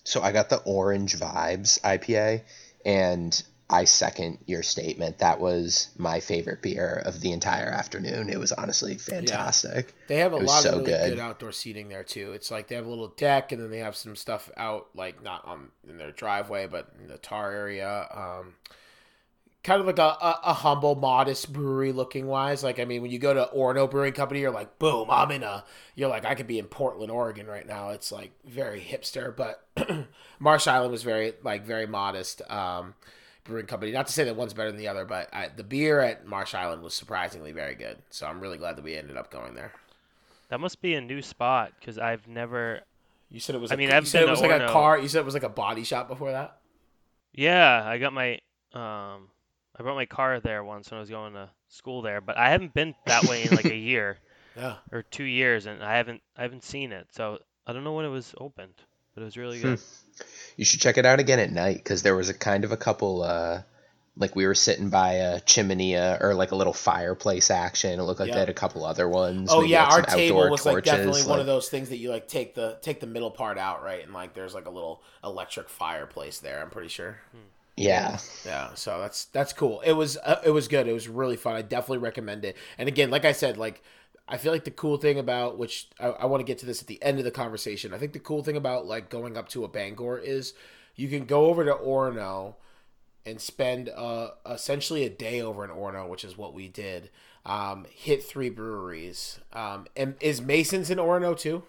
So 0.03 0.21
I 0.21 0.31
got 0.31 0.49
the 0.49 0.61
Orange 0.63 1.17
Vibes 1.17 1.79
IPA, 1.81 2.41
and 2.85 3.43
I 3.69 3.83
second 3.83 4.39
your 4.47 4.63
statement. 4.63 5.19
That 5.19 5.39
was 5.39 5.89
my 5.97 6.19
favorite 6.19 6.61
beer 6.63 7.03
of 7.05 7.21
the 7.21 7.31
entire 7.31 7.69
afternoon. 7.69 8.29
It 8.29 8.39
was 8.39 8.51
honestly 8.51 8.95
fantastic. 8.95 9.93
They 10.07 10.17
have 10.17 10.33
a 10.33 10.37
lot 10.37 10.63
so 10.63 10.69
of 10.69 10.75
really 10.79 10.91
good. 10.91 11.09
good. 11.11 11.19
outdoor 11.19 11.51
seating 11.51 11.87
there 11.87 12.03
too. 12.03 12.31
It's 12.33 12.49
like 12.49 12.67
they 12.67 12.75
have 12.75 12.87
a 12.87 12.89
little 12.89 13.09
deck, 13.09 13.51
and 13.51 13.61
then 13.61 13.69
they 13.69 13.79
have 13.79 13.95
some 13.95 14.15
stuff 14.15 14.49
out, 14.57 14.87
like 14.95 15.21
not 15.21 15.45
on 15.45 15.69
in 15.87 15.97
their 15.97 16.11
driveway, 16.11 16.65
but 16.65 16.91
in 16.99 17.07
the 17.07 17.19
tar 17.19 17.51
area. 17.51 18.07
Um, 18.11 18.55
kind 19.63 19.79
of 19.81 19.87
like 19.87 19.99
a, 19.99 20.01
a, 20.03 20.39
a 20.45 20.53
humble, 20.53 20.95
modest 20.95 21.51
brewery 21.51 21.91
looking 21.91 22.27
wise. 22.27 22.63
Like 22.63 22.79
I 22.79 22.85
mean, 22.85 23.01
when 23.01 23.11
you 23.11 23.19
go 23.19 23.33
to 23.33 23.49
Orono 23.55 23.89
Brewing 23.89 24.13
Company, 24.13 24.41
you're 24.41 24.51
like, 24.51 24.79
boom, 24.79 25.07
I'm 25.09 25.31
in 25.31 25.43
a. 25.43 25.63
You're 25.95 26.09
like, 26.09 26.25
I 26.25 26.35
could 26.35 26.47
be 26.47 26.59
in 26.59 26.65
Portland, 26.65 27.11
Oregon 27.11 27.47
right 27.47 27.67
now. 27.67 27.89
It's 27.89 28.11
like 28.11 28.31
very 28.45 28.81
hipster, 28.81 29.35
but 29.35 29.65
Marsh 30.39 30.67
Island 30.67 30.91
was 30.91 31.03
very 31.03 31.33
like 31.43 31.65
very 31.65 31.87
modest. 31.87 32.41
Um, 32.49 32.95
brewing 33.49 33.65
company. 33.65 33.91
Not 33.91 34.07
to 34.07 34.13
say 34.13 34.23
that 34.25 34.35
one's 34.35 34.53
better 34.53 34.71
than 34.71 34.79
the 34.79 34.87
other, 34.87 35.05
but 35.05 35.27
I, 35.33 35.49
the 35.53 35.63
beer 35.63 35.99
at 35.99 36.25
Marsh 36.25 36.53
Island 36.53 36.81
was 36.83 36.93
surprisingly 36.93 37.51
very 37.51 37.75
good. 37.75 37.97
So 38.11 38.27
I'm 38.27 38.39
really 38.39 38.57
glad 38.57 38.77
that 38.77 38.83
we 38.83 38.95
ended 38.95 39.17
up 39.17 39.31
going 39.31 39.55
there. 39.55 39.73
That 40.49 40.59
must 40.59 40.81
be 40.81 40.95
a 40.95 41.01
new 41.01 41.21
spot 41.21 41.73
because 41.79 41.97
I've 41.97 42.27
never. 42.27 42.81
You 43.29 43.39
said 43.39 43.55
it 43.55 43.59
was. 43.59 43.71
I 43.71 43.75
a- 43.75 43.77
mean, 43.77 43.89
you 43.89 43.95
I've 43.95 44.07
said 44.07 44.23
it 44.23 44.29
was 44.29 44.41
to 44.41 44.47
like 44.47 44.61
a 44.61 44.67
car. 44.67 44.97
You 44.97 45.07
said 45.07 45.19
it 45.19 45.25
was 45.25 45.33
like 45.33 45.43
a 45.43 45.49
body 45.49 45.83
shop 45.83 46.07
before 46.07 46.31
that. 46.31 46.57
Yeah, 47.33 47.83
I 47.85 47.97
got 47.97 48.13
my. 48.13 48.39
Um, 48.73 49.27
I 49.79 49.83
brought 49.83 49.95
my 49.95 50.05
car 50.05 50.39
there 50.41 50.63
once 50.63 50.91
when 50.91 50.97
I 50.97 51.01
was 51.01 51.09
going 51.09 51.33
to 51.33 51.49
school 51.69 52.01
there, 52.01 52.19
but 52.21 52.37
I 52.37 52.49
haven't 52.49 52.73
been 52.73 52.93
that 53.05 53.25
way 53.27 53.45
in 53.45 53.55
like 53.55 53.65
a 53.65 53.75
year 53.75 54.17
Yeah. 54.57 54.75
or 54.91 55.03
two 55.03 55.23
years, 55.23 55.65
and 55.65 55.81
I 55.81 55.95
haven't 55.97 56.21
I 56.37 56.41
haven't 56.43 56.63
seen 56.63 56.91
it. 56.91 57.07
So 57.11 57.39
I 57.65 57.73
don't 57.73 57.83
know 57.83 57.93
when 57.93 58.05
it 58.05 58.09
was 58.09 58.33
opened, 58.37 58.73
but 59.15 59.21
it 59.21 59.25
was 59.25 59.37
really 59.37 59.59
Hmm. 59.59 59.61
good. 59.61 59.79
You 60.57 60.65
should 60.65 60.81
check 60.81 60.97
it 60.97 61.05
out 61.05 61.19
again 61.19 61.39
at 61.39 61.51
night 61.51 61.77
because 61.77 62.03
there 62.03 62.15
was 62.15 62.29
a 62.29 62.33
kind 62.33 62.65
of 62.65 62.71
a 62.71 62.77
couple. 62.77 63.23
Uh, 63.23 63.61
like 64.17 64.35
we 64.35 64.45
were 64.45 64.55
sitting 64.55 64.89
by 64.89 65.13
a 65.13 65.39
chimney 65.39 65.95
or 65.95 66.33
like 66.33 66.51
a 66.51 66.55
little 66.55 66.73
fireplace 66.73 67.49
action. 67.49 67.97
It 68.01 68.03
looked 68.03 68.19
like 68.19 68.27
Yeah. 68.27 68.33
they 68.33 68.39
had 68.41 68.49
a 68.49 68.53
couple 68.53 68.83
other 68.83 69.07
ones. 69.07 69.49
Oh 69.49 69.61
maybe, 69.61 69.71
yeah, 69.71 69.85
our 69.85 70.01
table 70.01 70.39
outdoor 70.39 70.51
was 70.51 70.65
like 70.65 70.83
definitely 70.83 71.21
one 71.23 71.39
of 71.39 71.45
those 71.45 71.69
things 71.69 71.87
that 71.87 71.97
you 71.97 72.09
like 72.09 72.27
take 72.27 72.53
the 72.53 72.77
take 72.81 72.99
the 72.99 73.07
middle 73.07 73.31
part 73.31 73.57
out, 73.57 73.81
right? 73.81 74.03
And 74.03 74.13
like 74.13 74.33
there's 74.33 74.53
like 74.53 74.65
a 74.65 74.69
little 74.71 75.01
electric 75.23 75.69
fireplace 75.69 76.39
there. 76.39 76.61
I'm 76.61 76.69
pretty 76.69 76.89
sure. 76.89 77.19
Yeah, 77.79 78.17
Yeah, 78.45 78.73
so 78.73 78.99
that's 78.99 79.25
that's 79.25 79.53
cool. 79.53 79.81
It 79.81 79.93
was 79.93 80.17
uh, 80.17 80.41
it 80.45 80.51
was 80.51 80.67
good. 80.67 80.87
It 80.87 80.93
was 80.93 81.07
really 81.07 81.37
fun. 81.37 81.55
I 81.55 81.61
definitely 81.61 81.99
recommend 81.99 82.43
it. 82.45 82.57
And 82.77 82.87
again, 82.87 83.09
like 83.09 83.25
I 83.25 83.31
said, 83.31 83.57
like 83.57 83.81
I 84.27 84.37
feel 84.37 84.51
like 84.51 84.65
the 84.65 84.71
cool 84.71 84.97
thing 84.97 85.17
about 85.17 85.57
which 85.57 85.87
I, 85.99 86.07
I 86.07 86.25
want 86.25 86.41
to 86.41 86.45
get 86.45 86.57
to 86.59 86.65
this 86.65 86.81
at 86.81 86.87
the 86.87 87.01
end 87.01 87.19
of 87.19 87.25
the 87.25 87.31
conversation. 87.31 87.93
I 87.93 87.97
think 87.97 88.13
the 88.13 88.19
cool 88.19 88.43
thing 88.43 88.57
about 88.57 88.85
like 88.85 89.09
going 89.09 89.37
up 89.37 89.49
to 89.49 89.63
a 89.63 89.67
Bangor 89.67 90.17
is 90.17 90.53
you 90.95 91.07
can 91.07 91.25
go 91.25 91.45
over 91.45 91.63
to 91.65 91.73
Orono 91.73 92.55
and 93.25 93.39
spend 93.41 93.89
uh, 93.89 94.29
essentially 94.49 95.05
a 95.05 95.09
day 95.09 95.41
over 95.41 95.63
in 95.63 95.71
Orono, 95.71 96.07
which 96.09 96.25
is 96.25 96.37
what 96.37 96.53
we 96.53 96.67
did. 96.67 97.09
Um, 97.45 97.85
hit 97.89 98.23
three 98.23 98.49
breweries. 98.49 99.39
Um, 99.53 99.87
and 99.95 100.15
is 100.21 100.41
Mason's 100.41 100.89
in 100.89 100.97
Orono 100.97 101.37
too? 101.37 101.63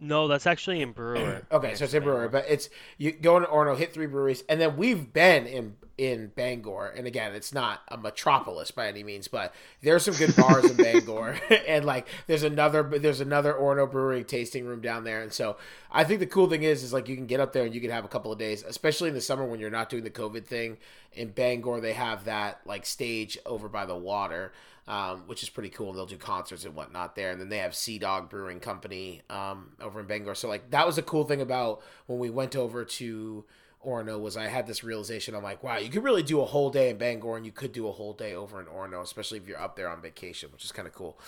No, 0.00 0.28
that's 0.28 0.46
actually 0.46 0.80
in 0.80 0.92
Brewer. 0.92 1.42
Okay, 1.52 1.74
so 1.74 1.84
it's 1.84 1.94
in 1.94 2.02
Brewer, 2.02 2.28
but 2.28 2.46
it's 2.48 2.70
you 2.96 3.12
go 3.12 3.36
into 3.36 3.48
Orono, 3.48 3.76
hit 3.76 3.92
three 3.92 4.06
breweries, 4.06 4.42
and 4.48 4.60
then 4.60 4.76
we've 4.76 5.12
been 5.12 5.46
in 5.46 5.76
in 5.98 6.28
Bangor, 6.28 6.94
and 6.96 7.06
again, 7.06 7.34
it's 7.34 7.52
not 7.52 7.82
a 7.88 7.98
metropolis 7.98 8.70
by 8.70 8.88
any 8.88 9.04
means, 9.04 9.28
but 9.28 9.54
there's 9.82 10.02
some 10.04 10.14
good 10.14 10.34
bars 10.34 10.64
in 10.64 10.76
Bangor, 10.82 11.38
and 11.68 11.84
like 11.84 12.08
there's 12.26 12.42
another 12.42 12.82
there's 12.82 13.20
another 13.20 13.52
Orono 13.52 13.90
Brewery 13.90 14.24
tasting 14.24 14.64
room 14.64 14.80
down 14.80 15.04
there, 15.04 15.22
and 15.22 15.32
so 15.32 15.58
I 15.90 16.04
think 16.04 16.20
the 16.20 16.26
cool 16.26 16.48
thing 16.48 16.62
is 16.62 16.82
is 16.82 16.94
like 16.94 17.08
you 17.08 17.16
can 17.16 17.26
get 17.26 17.40
up 17.40 17.52
there 17.52 17.64
and 17.64 17.74
you 17.74 17.80
can 17.82 17.90
have 17.90 18.06
a 18.06 18.08
couple 18.08 18.32
of 18.32 18.38
days, 18.38 18.62
especially 18.62 19.10
in 19.10 19.14
the 19.14 19.20
summer 19.20 19.44
when 19.44 19.60
you're 19.60 19.70
not 19.70 19.90
doing 19.90 20.04
the 20.04 20.10
COVID 20.10 20.46
thing. 20.46 20.78
In 21.12 21.30
Bangor, 21.30 21.80
they 21.80 21.92
have 21.92 22.24
that 22.24 22.60
like 22.64 22.86
stage 22.86 23.36
over 23.44 23.68
by 23.68 23.84
the 23.84 23.96
water. 23.96 24.52
Um, 24.90 25.22
which 25.28 25.44
is 25.44 25.48
pretty 25.48 25.68
cool. 25.68 25.92
They'll 25.92 26.04
do 26.04 26.16
concerts 26.16 26.64
and 26.64 26.74
whatnot 26.74 27.14
there, 27.14 27.30
and 27.30 27.40
then 27.40 27.48
they 27.48 27.58
have 27.58 27.76
Sea 27.76 27.96
Dog 27.96 28.28
Brewing 28.28 28.58
Company 28.58 29.22
um, 29.30 29.76
over 29.80 30.00
in 30.00 30.06
Bangor. 30.06 30.34
So 30.34 30.48
like 30.48 30.72
that 30.72 30.84
was 30.84 30.98
a 30.98 31.02
cool 31.02 31.22
thing 31.22 31.40
about 31.40 31.80
when 32.06 32.18
we 32.18 32.28
went 32.28 32.56
over 32.56 32.84
to 32.84 33.44
Orono 33.86 34.20
was 34.20 34.36
I 34.36 34.48
had 34.48 34.66
this 34.66 34.82
realization. 34.82 35.36
I'm 35.36 35.44
like, 35.44 35.62
wow, 35.62 35.78
you 35.78 35.90
could 35.90 36.02
really 36.02 36.24
do 36.24 36.40
a 36.40 36.44
whole 36.44 36.70
day 36.70 36.90
in 36.90 36.98
Bangor, 36.98 37.36
and 37.36 37.46
you 37.46 37.52
could 37.52 37.72
do 37.72 37.86
a 37.86 37.92
whole 37.92 38.14
day 38.14 38.34
over 38.34 38.60
in 38.60 38.66
Orono, 38.66 39.00
especially 39.00 39.38
if 39.38 39.46
you're 39.46 39.60
up 39.60 39.76
there 39.76 39.88
on 39.88 40.02
vacation, 40.02 40.50
which 40.52 40.64
is 40.64 40.72
kind 40.72 40.88
of 40.88 40.94
cool. 40.94 41.18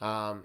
Um, 0.00 0.44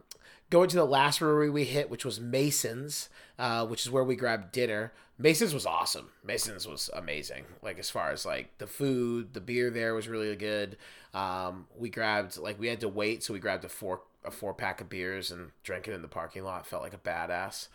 going 0.50 0.70
to 0.70 0.76
the 0.76 0.86
last 0.86 1.20
brewery 1.20 1.50
we 1.50 1.64
hit, 1.64 1.90
which 1.90 2.06
was 2.06 2.20
Mason's, 2.20 3.10
uh, 3.40 3.66
which 3.66 3.82
is 3.82 3.90
where 3.90 4.04
we 4.04 4.16
grabbed 4.16 4.52
dinner. 4.52 4.92
Mason's 5.18 5.54
was 5.54 5.66
awesome. 5.66 6.10
Mason's 6.26 6.68
was 6.68 6.90
amazing. 6.94 7.46
Like 7.62 7.80
as 7.80 7.90
far 7.90 8.12
as 8.12 8.26
like 8.26 8.58
the 8.58 8.68
food, 8.68 9.34
the 9.34 9.40
beer 9.40 9.70
there 9.70 9.96
was 9.96 10.10
really 10.10 10.36
good. 10.36 10.78
Um, 11.16 11.68
we 11.78 11.90
grabbed 11.90 12.38
like 12.38 12.60
we 12.60 12.68
had 12.68 12.82
to 12.82 12.90
wait, 12.90 13.24
so 13.24 13.34
we 13.34 13.40
grabbed 13.40 13.64
a 13.64 13.70
four 13.70 14.02
a 14.26 14.32
four 14.32 14.54
pack 14.54 14.82
of 14.82 14.90
beers 14.90 15.32
and 15.32 15.52
drank 15.64 15.88
it 15.88 15.94
in 15.94 16.02
the 16.02 16.10
parking 16.10 16.44
lot. 16.44 16.68
Felt 16.68 16.84
like 16.84 16.94
a 16.94 16.98
badass. 16.98 17.70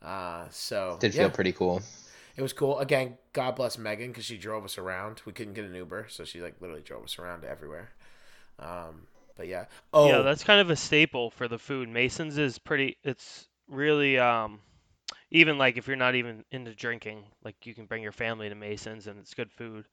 Uh, 0.00 0.46
so 0.50 0.96
Did 1.00 1.12
yeah. 1.14 1.22
feel 1.22 1.30
pretty 1.30 1.52
cool. 1.52 1.82
It 2.36 2.42
was 2.42 2.52
cool. 2.52 2.78
Again, 2.78 3.18
God 3.32 3.56
bless 3.56 3.78
Megan 3.78 4.08
because 4.08 4.24
she 4.24 4.36
drove 4.36 4.64
us 4.64 4.78
around. 4.78 5.22
We 5.24 5.32
couldn't 5.32 5.54
get 5.54 5.64
an 5.64 5.74
Uber, 5.74 6.06
so 6.08 6.24
she 6.24 6.40
like 6.40 6.54
literally 6.60 6.82
drove 6.82 7.02
us 7.02 7.18
around 7.18 7.44
everywhere. 7.44 7.90
Um, 8.60 9.06
but 9.36 9.48
yeah. 9.48 9.64
Oh, 9.92 10.08
Yeah, 10.08 10.22
that's 10.22 10.44
kind 10.44 10.60
of 10.60 10.70
a 10.70 10.76
staple 10.76 11.30
for 11.30 11.48
the 11.48 11.58
food. 11.58 11.88
Mason's 11.88 12.38
is 12.38 12.58
pretty. 12.58 12.96
It's 13.02 13.48
really 13.68 14.18
um, 14.18 14.60
even 15.32 15.58
like 15.58 15.76
if 15.78 15.88
you're 15.88 15.96
not 15.96 16.14
even 16.14 16.44
into 16.52 16.74
drinking, 16.74 17.24
like 17.44 17.56
you 17.64 17.74
can 17.74 17.86
bring 17.86 18.02
your 18.02 18.12
family 18.12 18.48
to 18.48 18.54
Mason's 18.54 19.08
and 19.08 19.18
it's 19.18 19.34
good 19.34 19.50
food. 19.50 19.86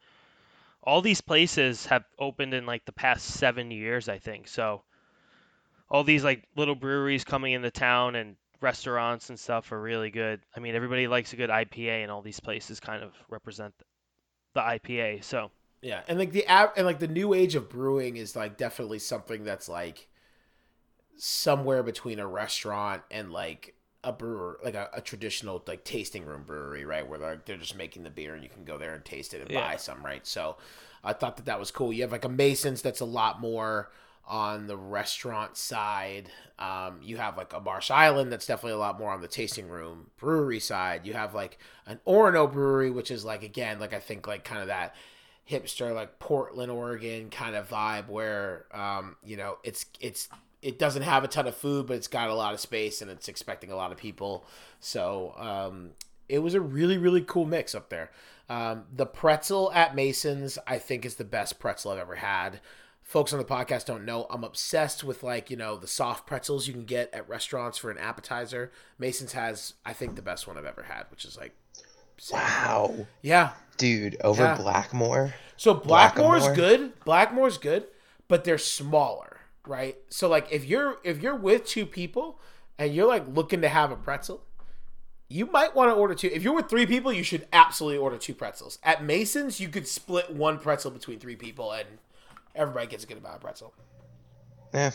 All 0.84 1.02
these 1.02 1.22
places 1.22 1.86
have 1.88 2.04
opened 2.18 2.54
in 2.54 2.66
like 2.66 2.86
the 2.86 2.92
past 2.92 3.26
seven 3.26 3.72
years, 3.72 4.10
I 4.10 4.18
think. 4.18 4.48
So 4.48 4.82
all 5.90 6.04
these 6.04 6.24
like 6.24 6.44
little 6.56 6.76
breweries 6.76 7.24
coming 7.24 7.54
into 7.54 7.70
town 7.70 8.16
and 8.16 8.36
restaurants 8.62 9.30
and 9.30 9.40
stuff 9.40 9.72
are 9.72 9.82
really 9.82 10.10
good. 10.10 10.40
I 10.56 10.60
mean, 10.60 10.76
everybody 10.76 11.08
likes 11.08 11.34
a 11.34 11.36
good 11.36 11.50
IPA, 11.50 12.04
and 12.04 12.12
all 12.12 12.22
these 12.22 12.40
places 12.40 12.80
kind 12.80 13.04
of 13.04 13.14
represent 13.30 13.74
the 14.54 14.62
IPA. 14.62 15.24
So 15.24 15.52
yeah, 15.82 16.02
and 16.08 16.18
like 16.20 16.32
the 16.32 16.46
app 16.46 16.78
and 16.78 16.86
like 16.86 17.00
the 17.00 17.08
new 17.08 17.34
age 17.34 17.56
of 17.56 17.70
brewing 17.70 18.18
is 18.18 18.36
like 18.36 18.58
definitely 18.58 19.00
something 19.00 19.44
that's 19.44 19.68
like 19.68 20.08
somewhere 21.18 21.84
between 21.84 22.20
a 22.20 22.28
restaurant 22.28 23.04
and 23.12 23.32
like 23.32 23.76
a 24.04 24.12
brewer, 24.12 24.60
like 24.64 24.74
a, 24.76 24.90
a 24.94 25.02
traditional 25.02 25.64
like 25.68 25.84
tasting 25.84 26.26
room 26.26 26.44
brewery, 26.44 26.86
right? 26.86 27.08
Where 27.08 27.20
like 27.20 27.46
they're 27.46 27.58
just 27.58 27.76
making 27.78 28.04
the 28.04 28.10
beer 28.10 28.34
and 28.34 28.44
you 28.44 28.50
can 28.50 28.64
go 28.64 28.78
there 28.78 28.94
and 28.94 29.06
taste 29.06 29.34
it 29.34 29.42
and 29.42 29.52
Yeah. 29.52 29.62
buy 29.72 29.78
some, 29.78 30.04
right? 30.04 30.26
So 30.26 30.58
I 31.04 31.14
thought 31.14 31.38
that 31.38 31.46
that 31.46 31.60
was 31.60 31.72
cool. 31.72 31.94
You 31.94 32.02
have 32.04 32.12
like 32.12 32.26
a 32.26 32.30
Mason's 32.30 32.82
that's 32.82 33.00
a 33.00 33.06
lot 33.06 33.40
more 33.40 33.92
on 34.28 34.68
the 34.68 34.78
restaurant 34.78 35.58
side. 35.58 36.30
Um, 36.58 37.00
you 37.02 37.18
have 37.18 37.38
like 37.38 37.54
a 37.54 37.60
Marsh 37.60 37.92
Island 37.92 38.32
that's 38.32 38.46
definitely 38.46 38.74
a 38.74 38.78
lot 38.78 38.98
more 39.00 39.12
on 39.12 39.22
the 39.22 39.28
tasting 39.28 39.68
room 39.68 40.10
brewery 40.18 40.60
side. 40.60 41.06
You 41.06 41.14
have 41.14 41.34
like 41.34 41.60
an 41.86 42.00
Orono 42.08 42.52
brewery, 42.52 42.92
which 42.92 43.12
is 43.12 43.26
like 43.26 43.44
again, 43.44 43.80
like 43.80 43.94
I 43.94 44.00
think 44.00 44.28
like 44.28 44.44
kind 44.44 44.62
of 44.62 44.68
that 44.68 44.96
hipster 45.50 45.94
like 45.94 46.20
Portland, 46.20 46.72
Oregon 46.72 47.30
kind 47.30 47.56
of 47.56 47.70
vibe 47.70 48.08
where 48.08 48.66
um, 48.74 49.16
you 49.24 49.38
know 49.38 49.58
it's 49.64 49.86
it's 50.00 50.30
it 50.62 50.78
doesn't 50.80 51.02
have 51.04 51.24
a 51.24 51.28
ton 51.28 51.48
of 51.48 51.56
food, 51.56 51.88
but 51.88 51.98
it's 51.98 52.08
got 52.08 52.30
a 52.30 52.36
lot 52.36 52.54
of 52.54 52.60
space 52.60 53.02
and 53.02 53.10
it's 53.10 53.28
expecting 53.28 53.72
a 53.72 53.76
lot 53.76 53.92
of 53.92 53.98
people. 53.98 54.46
So 54.80 55.34
um, 55.38 55.92
it 56.30 56.40
was 56.40 56.54
a 56.54 56.62
really 56.62 56.98
really 56.98 57.22
cool 57.22 57.46
mix 57.46 57.74
up 57.76 57.90
there. 57.90 58.12
Um, 58.50 58.84
the 58.94 59.06
pretzel 59.06 59.72
at 59.74 59.96
Mason's, 59.96 60.60
I 60.68 60.78
think, 60.78 61.06
is 61.06 61.16
the 61.16 61.24
best 61.24 61.58
pretzel 61.60 61.92
I've 61.92 62.00
ever 62.00 62.16
had. 62.16 62.60
Folks 63.02 63.34
on 63.34 63.40
the 63.40 63.46
podcast 63.46 63.86
don't 63.86 64.06
know 64.06 64.26
I'm 64.30 64.44
obsessed 64.44 65.04
with 65.04 65.22
like 65.24 65.50
you 65.50 65.58
know 65.58 65.76
the 65.78 65.88
soft 65.88 66.26
pretzels 66.28 66.68
you 66.68 66.74
can 66.74 66.86
get 66.86 67.14
at 67.14 67.28
restaurants 67.28 67.78
for 67.78 67.92
an 67.92 67.98
appetizer. 67.98 68.72
Mason's 69.00 69.34
has 69.34 69.74
I 69.86 69.94
think 69.94 70.16
the 70.16 70.22
best 70.22 70.48
one 70.48 70.58
I've 70.58 70.66
ever 70.66 70.84
had, 70.84 71.06
which 71.12 71.26
is 71.26 71.38
like 71.38 71.54
Wow. 72.32 73.08
yeah, 73.22 73.52
Dude, 73.78 74.18
over 74.24 74.44
Yeah. 74.44 74.56
Blackmore? 74.56 75.34
so 75.58 75.74
Blackmore's 75.74 76.44
Blackamore? 76.48 76.56
good. 76.56 77.00
Blackmore's 77.04 77.58
good, 77.58 77.88
but 78.28 78.44
they're 78.44 78.58
smaller, 78.60 79.31
right? 79.68 79.98
So 80.10 80.28
like 80.28 80.48
if 80.52 80.66
you're 80.66 80.98
if 81.04 81.22
you're 81.22 81.36
with 81.36 81.66
two 81.66 81.86
people 81.86 82.40
and 82.78 82.94
you're 82.94 83.08
like 83.08 83.26
looking 83.28 83.62
to 83.62 83.70
have 83.70 83.92
a 83.92 83.96
pretzel, 83.96 84.44
you 85.28 85.46
might 85.48 85.76
want 85.76 85.90
to 85.90 85.96
order 85.96 86.14
two. 86.14 86.30
If 86.34 86.44
you're 86.44 86.54
with 86.56 86.70
three 86.70 86.86
people, 86.86 87.12
you 87.14 87.24
should 87.24 87.48
absolutely 87.54 87.98
order 87.98 88.18
two 88.18 88.34
pretzels. 88.34 88.80
At 88.84 89.04
Mason's, 89.04 89.60
you 89.60 89.70
could 89.70 89.88
split 89.88 90.30
one 90.32 90.60
pretzel 90.60 90.92
between 90.92 91.20
three 91.20 91.36
people 91.36 91.72
and 91.72 91.88
everybody 92.56 92.88
gets 92.88 93.04
a 93.04 93.08
good 93.08 93.18
amount 93.18 93.36
of 93.36 93.42
pretzel. 93.42 93.74
Yeah. 94.74 94.92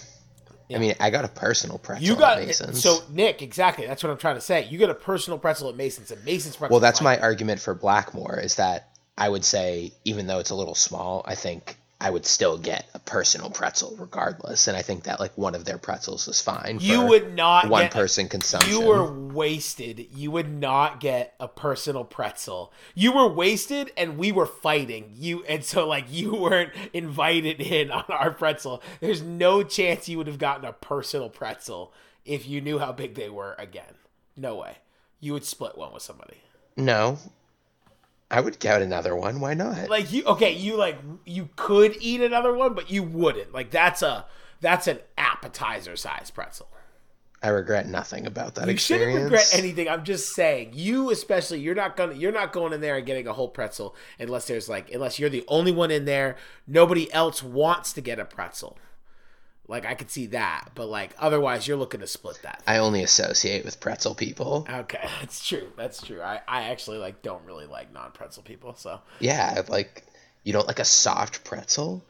Yeah. 0.68 0.79
I 0.79 0.81
mean, 0.81 0.94
I 0.98 1.11
got 1.11 1.24
a 1.24 1.29
personal 1.29 1.79
pretzel 1.79 2.05
You 2.05 2.16
got 2.16 2.38
at 2.38 2.46
Mason's. 2.46 2.83
so 2.83 2.98
Nick, 3.09 3.40
exactly. 3.40 3.87
That's 3.87 4.02
what 4.02 4.11
I'm 4.11 4.18
trying 4.18 4.35
to 4.35 4.40
say. 4.40 4.66
You 4.66 4.79
get 4.79 4.90
a 4.90 4.94
personal 4.94 5.38
pretzel 5.38 5.68
at 5.68 5.76
Mason's, 5.76 6.11
and 6.11 6.24
Mason's 6.24 6.57
pretzel. 6.57 6.74
well, 6.74 6.81
that's 6.81 7.00
my 7.00 7.18
argument 7.20 7.61
for 7.61 7.72
Blackmore 7.72 8.40
is 8.40 8.57
that 8.57 8.88
I 9.16 9.29
would 9.29 9.44
say, 9.44 9.92
even 10.05 10.26
though 10.26 10.40
it's 10.40 10.50
a 10.50 10.57
little 10.57 10.74
small, 10.74 11.22
I 11.24 11.37
think 11.37 11.76
I 11.99 12.11
would 12.11 12.27
still 12.27 12.59
get 12.59 12.85
a 12.93 12.99
personal 12.99 13.49
pretzel 13.49 13.97
regardless. 13.99 14.69
And 14.69 14.77
I 14.77 14.83
think 14.83 15.05
that 15.05 15.19
like 15.19 15.37
one 15.39 15.55
of 15.55 15.65
their 15.65 15.79
pretzels 15.79 16.29
is 16.29 16.43
fine. 16.43 16.77
You 16.81 17.07
would 17.07 17.35
not 17.35 17.71
one 17.71 17.85
get- 17.85 17.93
person 17.93 18.29
consumption. 18.29 18.71
You 18.71 18.83
were 18.83 19.11
wasted. 19.11 20.07
You 20.15 20.31
would 20.31 20.53
not 20.53 21.01
get 21.01 21.35
a 21.41 21.49
personal 21.49 22.05
pretzel. 22.05 22.71
You 22.95 23.13
were 23.13 23.27
wasted, 23.27 23.93
and 23.97 24.19
we 24.19 24.31
were 24.31 24.45
fighting 24.45 25.13
you, 25.15 25.43
and 25.45 25.65
so 25.65 25.89
like 25.89 26.05
you 26.11 26.35
weren't 26.35 26.73
invited 26.93 27.63
in 27.63 27.91
on 27.91 28.05
our 28.11 28.31
pretzel. 28.31 28.83
There's 29.01 29.23
no 29.23 29.63
chance 29.63 30.07
you 30.07 30.19
would 30.19 30.27
have 30.27 30.39
gotten 30.39 30.67
a 30.67 30.75
personal 30.75 31.31
pretzel 31.31 31.95
if 32.27 32.47
you 32.47 32.61
knew 32.61 32.79
how 32.79 32.93
big 32.93 33.15
they 33.15 33.31
were. 33.31 33.55
Again, 33.59 33.95
no 34.37 34.57
way. 34.57 34.79
You 35.19 35.33
would 35.33 35.45
split 35.47 35.79
one 35.79 35.95
with 35.95 36.03
somebody. 36.03 36.43
no. 36.77 37.19
I 38.31 38.41
would 38.41 38.59
get 38.59 38.83
another 38.83 39.15
one. 39.15 39.41
Why 39.41 39.55
not? 39.55 39.89
Like 39.89 40.12
you, 40.12 40.25
okay, 40.25 40.53
you 40.53 40.77
like 40.77 40.99
you 41.25 41.49
could 41.57 41.97
eat 42.01 42.21
another 42.21 42.53
one, 42.55 42.75
but 42.75 42.91
you 42.91 43.03
wouldn't. 43.03 43.53
Like 43.53 43.71
that's 43.71 44.03
a 44.03 44.27
that's 44.61 44.87
an 44.87 44.99
appetizer 45.17 45.97
size 45.97 46.31
pretzel. 46.31 46.69
I 47.43 47.49
regret 47.51 47.87
nothing 47.87 48.27
about 48.27 48.55
that 48.55 48.67
You 48.67 48.73
experience. 48.73 49.12
shouldn't 49.12 49.25
regret 49.33 49.51
anything. 49.53 49.89
I'm 49.89 50.05
just 50.05 50.35
saying, 50.35 50.71
you 50.73 51.11
especially, 51.11 51.61
you're 51.61 51.75
not 51.75 51.95
gonna, 51.97 52.15
you're 52.15 52.33
not 52.33 52.53
going 52.53 52.73
in 52.73 52.81
there 52.81 52.97
and 52.97 53.07
getting 53.07 53.29
a 53.29 53.33
whole 53.35 53.49
pretzel 53.49 53.95
unless 54.19 54.47
there's 54.47 54.69
like, 54.69 54.91
unless 54.91 55.19
you're 55.19 55.29
the 55.31 55.45
only 55.47 55.71
one 55.71 55.91
in 55.91 56.07
there. 56.07 56.37
Nobody 56.67 57.12
else 57.12 57.43
wants 57.43 57.93
to 57.93 58.01
get 58.01 58.19
a 58.19 58.25
pretzel. 58.25 58.79
Like 59.68 59.85
I 59.85 59.94
could 59.94 60.11
see 60.11 60.26
that, 60.26 60.68
but 60.74 60.87
like 60.87 61.11
otherwise, 61.18 61.66
you're 61.66 61.76
looking 61.76 62.00
to 62.00 62.07
split 62.07 62.38
that. 62.42 62.62
I 62.66 62.79
only 62.79 63.02
associate 63.02 63.64
with 63.64 63.81
pretzel 63.81 64.14
people. 64.14 64.66
Okay, 64.70 65.09
that's 65.20 65.46
true. 65.46 65.72
That's 65.76 66.00
true. 66.00 66.20
I, 66.22 66.40
I 66.46 66.64
actually 66.70 66.98
like 66.98 67.22
don't 67.22 67.44
really 67.44 67.66
like 67.66 67.92
non 67.92 68.12
pretzel 68.12 68.42
people, 68.44 68.74
so 68.76 69.00
Yeah, 69.18 69.62
like 69.68 70.05
you 70.44 70.52
don't 70.52 70.66
like 70.68 70.79
a 70.79 70.85
soft 70.85 71.42
pretzel 71.42 72.05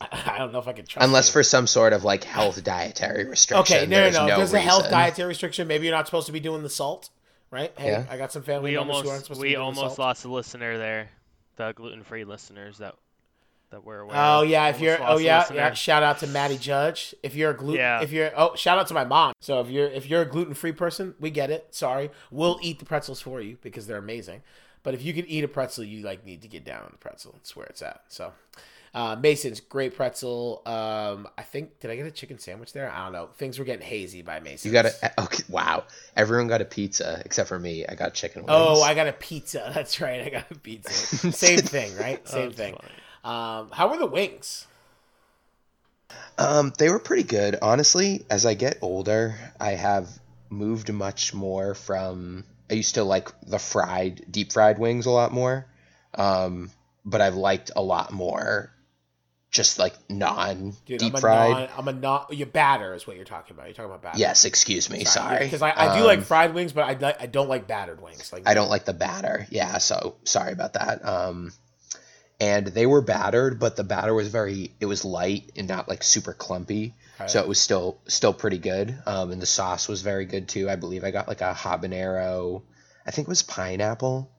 I, 0.00 0.08
I 0.34 0.38
don't 0.38 0.52
know 0.52 0.58
if 0.58 0.66
I 0.68 0.72
could 0.72 0.88
trust. 0.88 1.06
unless 1.06 1.28
you. 1.28 1.32
for 1.34 1.42
some 1.42 1.66
sort 1.66 1.92
of 1.92 2.04
like 2.04 2.24
health 2.24 2.62
dietary 2.64 3.24
restriction. 3.26 3.76
okay, 3.76 3.86
no, 3.86 3.96
there's 3.96 4.14
no, 4.14 4.22
no. 4.22 4.28
no 4.28 4.36
There's 4.38 4.52
a 4.54 4.60
health 4.60 4.90
dietary 4.90 5.28
restriction. 5.28 5.68
Maybe 5.68 5.86
you're 5.86 5.94
not 5.94 6.06
supposed 6.06 6.26
to 6.26 6.32
be 6.32 6.40
doing 6.40 6.62
the 6.62 6.70
salt, 6.70 7.10
right? 7.50 7.72
Hey, 7.76 7.90
Yeah. 7.90 8.06
I 8.10 8.16
got 8.16 8.32
some 8.32 8.42
family 8.42 8.72
we 8.72 8.76
members 8.76 9.02
who 9.02 9.08
aren't 9.08 9.08
almost 9.08 9.24
supposed 9.24 9.40
to 9.40 9.42
we 9.42 9.48
be 9.48 9.54
doing 9.54 9.62
almost 9.64 9.96
salt. 9.96 9.98
lost 9.98 10.24
a 10.24 10.28
listener 10.28 10.78
there, 10.78 11.10
the 11.56 11.72
gluten-free 11.72 12.24
listeners 12.24 12.78
that 12.78 12.94
that 13.70 13.84
we're 13.84 14.00
aware. 14.00 14.16
Oh 14.16 14.42
yeah, 14.42 14.68
if 14.68 14.80
you're 14.80 14.98
oh 15.00 15.18
yeah, 15.18 15.40
listener. 15.40 15.56
yeah. 15.56 15.74
Shout 15.74 16.02
out 16.02 16.18
to 16.18 16.26
Maddie 16.26 16.58
Judge. 16.58 17.14
If 17.22 17.34
you're 17.34 17.50
a 17.50 17.56
gluten, 17.56 17.80
Yeah. 17.80 18.02
if 18.02 18.12
you're 18.12 18.30
oh 18.36 18.54
shout 18.54 18.78
out 18.78 18.86
to 18.88 18.94
my 18.94 19.04
mom. 19.04 19.32
So 19.40 19.60
if 19.60 19.68
you're 19.68 19.88
if 19.88 20.08
you're 20.08 20.22
a 20.22 20.26
gluten 20.26 20.54
free 20.54 20.72
person, 20.72 21.14
we 21.20 21.30
get 21.30 21.50
it. 21.50 21.68
Sorry, 21.74 22.10
we'll 22.30 22.58
eat 22.62 22.78
the 22.78 22.84
pretzels 22.84 23.20
for 23.20 23.40
you 23.40 23.58
because 23.62 23.86
they're 23.86 23.98
amazing. 23.98 24.42
But 24.82 24.94
if 24.94 25.02
you 25.04 25.12
can 25.12 25.26
eat 25.26 25.44
a 25.44 25.48
pretzel, 25.48 25.84
you 25.84 26.02
like 26.04 26.24
need 26.24 26.42
to 26.42 26.48
get 26.48 26.64
down 26.64 26.82
on 26.82 26.88
the 26.92 26.98
pretzel. 26.98 27.32
That's 27.34 27.54
where 27.56 27.66
it's 27.66 27.82
at. 27.82 28.02
So. 28.08 28.32
Uh, 28.92 29.14
Mason's 29.14 29.60
great 29.60 29.94
pretzel. 29.94 30.62
Um, 30.66 31.28
I 31.38 31.42
think 31.44 31.78
did 31.78 31.92
I 31.92 31.94
get 31.96 32.06
a 32.06 32.10
chicken 32.10 32.40
sandwich 32.40 32.72
there? 32.72 32.90
I 32.90 33.04
don't 33.04 33.12
know. 33.12 33.28
Things 33.36 33.56
were 33.56 33.64
getting 33.64 33.86
hazy 33.86 34.20
by 34.22 34.40
Mason. 34.40 34.68
You 34.68 34.72
got 34.72 34.86
a 34.86 35.12
okay. 35.22 35.44
Wow, 35.48 35.84
everyone 36.16 36.48
got 36.48 36.60
a 36.60 36.64
pizza 36.64 37.22
except 37.24 37.48
for 37.48 37.56
me. 37.60 37.86
I 37.86 37.94
got 37.94 38.14
chicken 38.14 38.42
wings. 38.42 38.50
Oh, 38.52 38.82
I 38.82 38.94
got 38.94 39.06
a 39.06 39.12
pizza. 39.12 39.70
That's 39.76 40.00
right. 40.00 40.22
I 40.22 40.28
got 40.30 40.50
a 40.50 40.56
pizza. 40.56 41.30
Same 41.32 41.60
thing, 41.60 41.96
right? 41.98 42.26
Same 42.26 42.46
that's 42.46 42.56
thing. 42.56 42.74
funny. 42.74 42.92
Um, 43.24 43.70
how 43.72 43.88
were 43.90 43.98
the 43.98 44.06
wings? 44.06 44.66
Um, 46.38 46.72
they 46.78 46.88
were 46.88 46.98
pretty 46.98 47.24
good. 47.24 47.56
Honestly, 47.60 48.24
as 48.30 48.46
I 48.46 48.54
get 48.54 48.78
older, 48.82 49.34
I 49.60 49.72
have 49.72 50.08
moved 50.48 50.92
much 50.92 51.34
more 51.34 51.74
from. 51.74 52.44
I 52.70 52.74
used 52.74 52.94
to 52.94 53.04
like 53.04 53.28
the 53.42 53.58
fried, 53.58 54.24
deep 54.30 54.52
fried 54.52 54.78
wings 54.78 55.06
a 55.06 55.10
lot 55.10 55.32
more. 55.32 55.66
Um, 56.14 56.70
but 57.04 57.20
I've 57.20 57.34
liked 57.34 57.70
a 57.76 57.82
lot 57.82 58.12
more 58.12 58.72
just 59.50 59.78
like 59.80 59.94
non 60.08 60.74
Dude, 60.86 61.00
deep 61.00 61.12
I'm 61.12 61.16
a 61.16 61.20
fried. 61.20 61.50
non, 61.50 61.68
I'm 61.76 61.88
a 61.88 61.92
not. 61.92 62.32
Your 62.32 62.46
batter 62.46 62.94
is 62.94 63.06
what 63.06 63.16
you're 63.16 63.24
talking 63.24 63.54
about. 63.56 63.66
You're 63.66 63.74
talking 63.74 63.90
about 63.90 64.02
batter. 64.02 64.18
Yes, 64.18 64.44
excuse 64.44 64.88
me. 64.88 65.04
Sorry. 65.04 65.44
Because 65.44 65.62
I, 65.62 65.72
I 65.76 65.94
do 65.96 66.00
Um, 66.00 66.06
like 66.06 66.22
fried 66.22 66.54
wings, 66.54 66.72
but 66.72 67.02
I, 67.02 67.14
I 67.18 67.26
don't 67.26 67.48
like 67.48 67.66
battered 67.66 68.00
wings. 68.00 68.32
Like 68.32 68.44
I 68.46 68.54
don't 68.54 68.70
like 68.70 68.84
the 68.84 68.92
batter. 68.92 69.46
Yeah, 69.50 69.78
so 69.78 70.16
sorry 70.24 70.52
about 70.52 70.74
that. 70.74 71.04
Um, 71.04 71.52
and 72.40 72.66
they 72.68 72.86
were 72.86 73.02
battered, 73.02 73.58
but 73.58 73.76
the 73.76 73.84
batter 73.84 74.14
was 74.14 74.28
very 74.28 74.72
it 74.80 74.86
was 74.86 75.04
light 75.04 75.52
and 75.56 75.68
not 75.68 75.88
like 75.88 76.02
super 76.02 76.32
clumpy, 76.32 76.94
so 77.26 77.40
it 77.40 77.46
was 77.46 77.60
still 77.60 77.98
still 78.06 78.32
pretty 78.32 78.58
good. 78.58 78.96
Um, 79.06 79.30
and 79.30 79.42
the 79.42 79.46
sauce 79.46 79.88
was 79.88 80.00
very 80.00 80.24
good 80.24 80.48
too. 80.48 80.68
I 80.70 80.76
believe 80.76 81.04
I 81.04 81.10
got 81.10 81.28
like 81.28 81.42
a 81.42 81.52
habanero. 81.52 82.62
I 83.06 83.10
think 83.10 83.28
it 83.28 83.30
was 83.30 83.42
pineapple. 83.42 84.30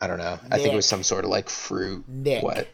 I 0.00 0.06
don't 0.06 0.18
know. 0.18 0.38
I 0.50 0.58
think 0.58 0.72
it 0.72 0.76
was 0.76 0.86
some 0.86 1.02
sort 1.02 1.24
of 1.24 1.30
like 1.30 1.48
fruit. 1.48 2.04
Nick. 2.08 2.42
What? 2.42 2.68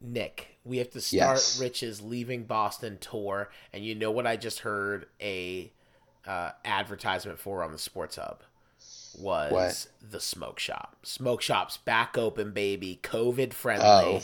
Nick, 0.00 0.58
we 0.64 0.78
have 0.78 0.90
to 0.90 1.00
start 1.00 1.36
Yes. 1.36 1.60
Rich's 1.60 2.02
leaving 2.02 2.44
Boston 2.44 2.98
tour, 3.00 3.50
and 3.72 3.84
you 3.84 3.94
know 3.94 4.10
what 4.10 4.26
I 4.26 4.36
just 4.36 4.60
heard 4.60 5.06
a 5.20 5.72
uh, 6.26 6.50
advertisement 6.64 7.38
for 7.38 7.62
on 7.62 7.72
the 7.72 7.78
Sports 7.78 8.16
Hub 8.16 8.42
was 9.18 9.52
What? 9.52 10.10
the 10.10 10.20
smoke 10.20 10.58
shop. 10.58 10.96
Smoke 11.02 11.42
shop's 11.42 11.76
back 11.78 12.16
open, 12.18 12.52
baby, 12.52 12.98
COVID 13.02 13.52
friendly. 13.52 13.86
Oh. 13.86 14.22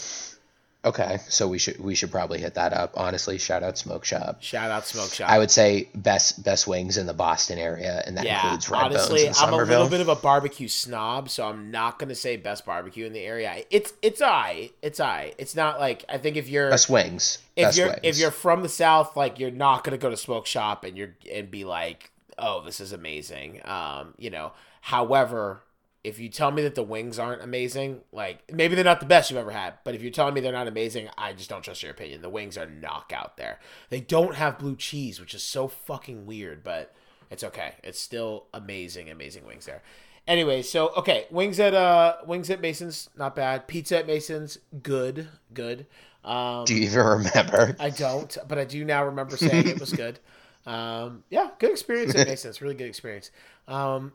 Okay, 0.83 1.18
so 1.29 1.46
we 1.46 1.59
should 1.59 1.79
we 1.79 1.94
should 1.94 2.11
probably 2.11 2.40
hit 2.40 2.55
that 2.55 2.72
up. 2.72 2.94
Honestly, 2.96 3.37
shout 3.37 3.62
out 3.62 3.76
Smoke 3.76 4.03
Shop. 4.07 4.42
Shout 4.42 4.70
out 4.70 4.87
smoke 4.87 5.11
shop. 5.12 5.29
I 5.29 5.38
would 5.38 5.50
say 5.50 5.90
best 5.94 6.42
best 6.42 6.66
wings 6.66 6.96
in 6.96 7.05
the 7.05 7.12
Boston 7.12 7.59
area, 7.59 8.03
and 8.07 8.16
that 8.16 8.24
yeah, 8.24 8.42
includes 8.44 8.70
Red 8.70 8.85
honestly, 8.85 9.24
Bones 9.24 9.38
I'm 9.42 9.53
a 9.53 9.59
little 9.59 9.90
bit 9.90 10.00
of 10.00 10.09
a 10.09 10.16
barbecue 10.16 10.68
snob, 10.68 11.29
so 11.29 11.46
I'm 11.46 11.70
not 11.70 11.98
gonna 11.98 12.14
say 12.14 12.38
best 12.38 12.64
barbecue 12.64 13.05
in 13.05 13.12
the 13.12 13.20
area. 13.20 13.62
It's 13.68 13.92
it's 14.00 14.22
I, 14.22 14.70
it's 14.81 15.00
I. 15.00 15.35
It's 15.37 15.55
not 15.55 15.79
like 15.79 16.07
I 16.09 16.16
think 16.16 16.38
if 16.38 16.48
you're 16.48 16.70
best 16.70 16.88
wings. 16.88 17.40
if 17.57 17.66
best 17.66 17.76
you're 17.79 17.88
wings. 17.88 18.00
if 18.03 18.18
you're 18.18 18.31
from 18.31 18.62
the 18.62 18.68
south 18.70 19.18
like 19.18 19.38
you're 19.38 19.50
not 19.50 19.85
going 19.85 19.92
to 19.92 20.00
go 20.03 20.09
to 20.09 20.16
smoke 20.16 20.46
shop 20.46 20.85
and 20.85 20.96
you're 20.96 21.14
and 21.31 21.50
be 21.50 21.66
like 21.66 22.11
oh 22.38 22.62
this 22.64 22.81
is 22.81 22.92
amazing 22.92 23.61
um 23.66 24.14
you 24.16 24.31
know 24.31 24.53
however 24.80 25.62
if 26.02 26.18
you 26.18 26.30
tell 26.30 26.50
me 26.50 26.62
that 26.62 26.74
the 26.74 26.82
wings 26.82 27.18
aren't 27.18 27.42
amazing 27.42 28.00
like 28.12 28.42
maybe 28.52 28.74
they're 28.74 28.84
not 28.84 29.00
the 29.00 29.06
best 29.06 29.30
you've 29.30 29.38
ever 29.38 29.50
had 29.50 29.74
but 29.84 29.94
if 29.94 30.02
you're 30.02 30.10
telling 30.10 30.32
me 30.34 30.40
they're 30.40 30.52
not 30.52 30.68
amazing 30.68 31.08
i 31.18 31.32
just 31.32 31.50
don't 31.50 31.62
trust 31.62 31.82
your 31.82 31.92
opinion 31.92 32.22
the 32.22 32.28
wings 32.28 32.56
are 32.56 32.68
knockout 32.68 33.36
there 33.36 33.58
they 33.90 34.00
don't 34.00 34.34
have 34.36 34.58
blue 34.58 34.76
cheese 34.76 35.20
which 35.20 35.34
is 35.34 35.42
so 35.42 35.68
fucking 35.68 36.24
weird 36.26 36.64
but 36.64 36.94
it's 37.30 37.44
okay 37.44 37.74
it's 37.84 38.00
still 38.00 38.46
amazing 38.54 39.10
amazing 39.10 39.44
wings 39.46 39.66
there 39.66 39.82
anyway 40.26 40.62
so 40.62 40.88
okay 40.96 41.26
wings 41.30 41.60
at 41.60 41.74
uh 41.74 42.16
wings 42.26 42.48
at 42.48 42.60
mason's 42.60 43.10
not 43.16 43.36
bad 43.36 43.68
pizza 43.68 43.98
at 43.98 44.06
mason's 44.06 44.58
good 44.82 45.28
good 45.52 45.86
um 46.24 46.64
Do 46.64 46.74
you 46.74 46.82
even 46.82 47.02
remember? 47.02 47.74
I 47.80 47.90
don't, 47.90 48.36
but 48.46 48.58
I 48.58 48.64
do 48.64 48.84
now 48.84 49.06
remember 49.06 49.36
saying 49.38 49.68
it 49.68 49.80
was 49.80 49.92
good. 50.04 50.18
Um, 50.66 51.24
yeah, 51.30 51.48
good 51.58 51.70
experience 51.70 52.14
at 52.14 52.26
Mason's. 52.28 52.60
Really 52.60 52.74
good 52.74 52.88
experience. 52.88 53.30
Um, 53.66 54.12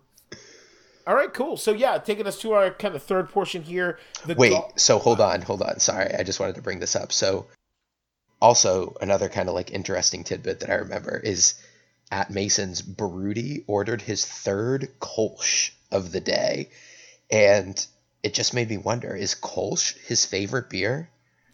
all 1.07 1.15
right, 1.15 1.33
cool. 1.33 1.57
So 1.57 1.71
yeah, 1.71 1.97
taking 1.97 2.27
us 2.27 2.39
to 2.41 2.53
our 2.53 2.71
kind 2.71 2.95
of 2.95 3.03
third 3.03 3.29
portion 3.29 3.61
here. 3.63 3.99
The 4.25 4.35
Wait, 4.35 4.49
gol- 4.51 4.71
so 4.75 4.97
hold 4.99 5.21
on, 5.21 5.41
hold 5.41 5.61
on. 5.61 5.79
Sorry, 5.79 6.13
I 6.13 6.23
just 6.23 6.39
wanted 6.39 6.55
to 6.55 6.61
bring 6.61 6.79
this 6.79 6.95
up. 6.95 7.11
So, 7.11 7.47
also 8.41 8.95
another 9.01 9.29
kind 9.29 9.49
of 9.49 9.55
like 9.55 9.71
interesting 9.71 10.23
tidbit 10.23 10.59
that 10.61 10.69
I 10.69 10.75
remember 10.75 11.17
is 11.17 11.55
at 12.11 12.29
Mason's, 12.31 12.81
Baruti 12.81 13.63
ordered 13.67 14.01
his 14.01 14.25
third 14.25 14.89
Kolsch 14.99 15.71
of 15.91 16.11
the 16.11 16.21
day, 16.21 16.69
and 17.31 17.85
it 18.23 18.33
just 18.33 18.53
made 18.53 18.69
me 18.69 18.77
wonder: 18.77 19.15
is 19.15 19.35
Kolsch 19.35 19.97
his 20.05 20.25
favorite 20.25 20.69
beer? 20.69 21.09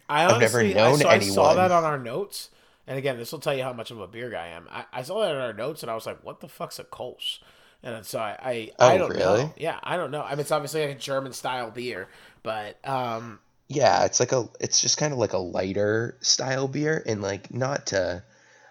I 0.08 0.26
I've 0.26 0.40
never 0.40 0.58
honestly- 0.60 0.74
known 0.74 0.94
I 0.94 0.98
saw, 0.98 1.08
I 1.08 1.18
saw 1.20 1.54
that 1.54 1.72
on 1.72 1.84
our 1.84 1.98
notes. 1.98 2.50
And 2.86 2.98
again, 2.98 3.16
this 3.16 3.30
will 3.30 3.38
tell 3.38 3.54
you 3.54 3.62
how 3.62 3.72
much 3.72 3.92
of 3.92 4.00
a 4.00 4.08
beer 4.08 4.28
guy 4.28 4.46
I 4.46 4.48
am. 4.48 4.66
I, 4.68 4.84
I 4.92 5.02
saw 5.02 5.20
that 5.20 5.30
in 5.30 5.40
our 5.40 5.52
notes, 5.52 5.82
and 5.82 5.90
I 5.90 5.94
was 5.94 6.04
like, 6.04 6.24
"What 6.24 6.40
the 6.40 6.48
fuck's 6.48 6.78
a 6.80 6.84
Kolsch?" 6.84 7.38
And 7.82 8.04
so 8.06 8.18
I, 8.20 8.36
I, 8.80 8.92
I 8.94 8.96
Oh, 8.96 8.98
don't 8.98 9.16
really? 9.16 9.16
know. 9.16 9.54
Yeah, 9.56 9.78
I 9.82 9.96
don't 9.96 10.10
know. 10.10 10.22
I 10.22 10.30
mean, 10.30 10.40
it's 10.40 10.52
obviously 10.52 10.82
like 10.86 10.96
a 10.96 10.98
German 11.00 11.32
style 11.32 11.70
beer, 11.70 12.08
but 12.42 12.76
um, 12.88 13.40
Yeah, 13.68 14.04
it's 14.04 14.20
like 14.20 14.30
a, 14.32 14.48
it's 14.60 14.80
just 14.80 14.98
kind 14.98 15.12
of 15.12 15.18
like 15.18 15.32
a 15.32 15.38
lighter 15.38 16.16
style 16.20 16.68
beer, 16.68 17.02
and 17.06 17.22
like 17.22 17.52
not 17.52 17.86
to, 17.86 18.22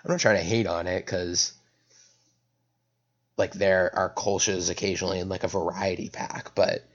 I'm 0.05 0.11
not 0.11 0.19
trying 0.19 0.37
to 0.37 0.43
hate 0.43 0.67
on 0.67 0.87
it 0.87 1.05
because, 1.05 1.53
like 3.37 3.53
there 3.53 3.93
are 3.95 4.13
Kolsch's 4.13 4.69
occasionally 4.69 5.19
in 5.19 5.29
like 5.29 5.43
a 5.43 5.47
variety 5.47 6.09
pack, 6.09 6.53
but 6.55 6.85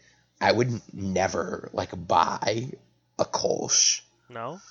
I 0.41 0.53
would 0.53 0.81
never 0.95 1.69
like 1.73 1.91
buy 2.07 2.71
a 3.19 3.25
Kolsch. 3.25 4.01
No, 4.29 4.63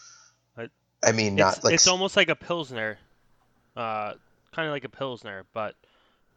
I 1.04 1.12
mean, 1.12 1.38
not 1.38 1.60
it's, 1.60 1.64
like 1.64 1.80
it's 1.80 1.88
almost 1.88 2.16
like 2.18 2.30
a 2.30 2.36
pilsner, 2.36 2.98
uh, 3.78 4.14
kind 4.54 4.68
of 4.68 4.74
like 4.74 4.86
a 4.86 4.90
pilsner, 4.90 5.46
but 5.54 5.76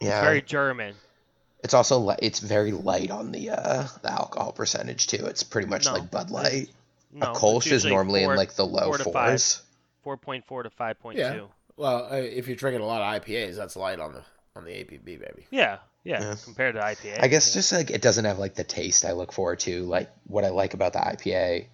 yeah. 0.00 0.08
it's 0.18 0.20
very 0.24 0.42
German. 0.42 0.94
It's 1.64 1.74
also 1.74 1.98
li- 1.98 2.16
it's 2.22 2.38
very 2.38 2.72
light 2.72 3.10
on 3.10 3.32
the 3.32 3.50
uh 3.50 3.86
the 4.02 4.12
alcohol 4.12 4.52
percentage 4.52 5.06
too. 5.08 5.26
It's 5.26 5.42
pretty 5.42 5.68
much 5.68 5.86
No, 5.86 5.94
like 5.94 6.10
Bud 6.10 6.30
Light. 6.30 6.68
No, 7.12 7.26
a 7.26 7.30
it's 7.30 7.40
Kolsch 7.40 7.72
is 7.72 7.84
normally 7.84 8.22
four, 8.24 8.32
in 8.32 8.36
like 8.38 8.54
the 8.54 8.66
low 8.66 8.84
four 8.86 8.98
to 8.98 9.04
five. 9.04 9.30
fours. 9.30 9.62
four 10.02 10.16
point 10.16 10.46
four 10.46 10.62
to 10.62 10.70
five 10.70 11.00
point 11.00 11.18
Yeah. 11.18 11.32
two. 11.34 11.48
well, 11.76 12.08
uh, 12.12 12.16
if 12.16 12.46
you're 12.46 12.56
drinking 12.56 12.82
a 12.82 12.86
lot 12.86 13.00
of 13.02 13.22
IPAs, 13.22 13.56
that's 13.56 13.76
light 13.76 13.98
on 13.98 14.12
the 14.12 14.22
on 14.56 14.64
the 14.64 14.70
ABV, 14.72 15.04
baby. 15.04 15.46
Yeah, 15.50 15.78
yeah, 16.04 16.20
Yeah. 16.20 16.34
compared 16.44 16.74
to 16.74 16.80
IPA. 16.80 17.22
I 17.22 17.28
guess 17.28 17.48
yeah. 17.50 17.54
just 17.60 17.72
like 17.72 17.90
it 17.90 18.02
doesn't 18.02 18.24
have 18.24 18.38
like 18.38 18.54
the 18.54 18.64
taste 18.64 19.04
I 19.04 19.12
look 19.12 19.32
forward 19.32 19.60
to. 19.60 19.84
Like 19.84 20.10
what 20.26 20.44
I 20.44 20.50
like 20.50 20.74
about 20.74 20.92
the 20.92 20.98
IPA 21.00 21.66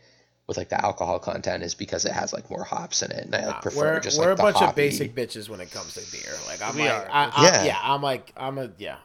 with 0.47 0.57
like 0.57 0.69
the 0.69 0.85
alcohol 0.85 1.19
content 1.19 1.63
is 1.63 1.75
because 1.75 2.05
it 2.05 2.13
has 2.13 2.33
like 2.33 2.51
more 2.51 2.65
hops 2.65 3.03
in 3.03 3.11
it, 3.11 3.25
and 3.25 3.35
I 3.35 3.47
like 3.47 3.63
prefer 3.63 3.95
we're 3.95 4.01
just 4.01 4.19
we're 4.19 4.27
like 4.27 4.35
a 4.35 4.37
the 4.37 4.43
bunch 4.43 4.63
of 4.63 4.75
basic 4.75 5.15
bitches 5.15 5.49
when 5.49 5.61
it 5.61 5.71
comes 5.71 5.95
to 5.95 6.01
beer. 6.13 6.33
Like 6.47 6.61
I'm 6.63 6.77
We 6.77 6.83
like, 6.83 6.93
are. 6.93 7.09
I, 7.11 7.25
I, 7.35 7.45
Yeah. 7.45 7.65
yeah. 7.65 7.79
I'm 7.83 8.03
like, 8.03 8.33
I'm 8.37 8.59
a 8.59 8.71
yeah, 8.79 8.97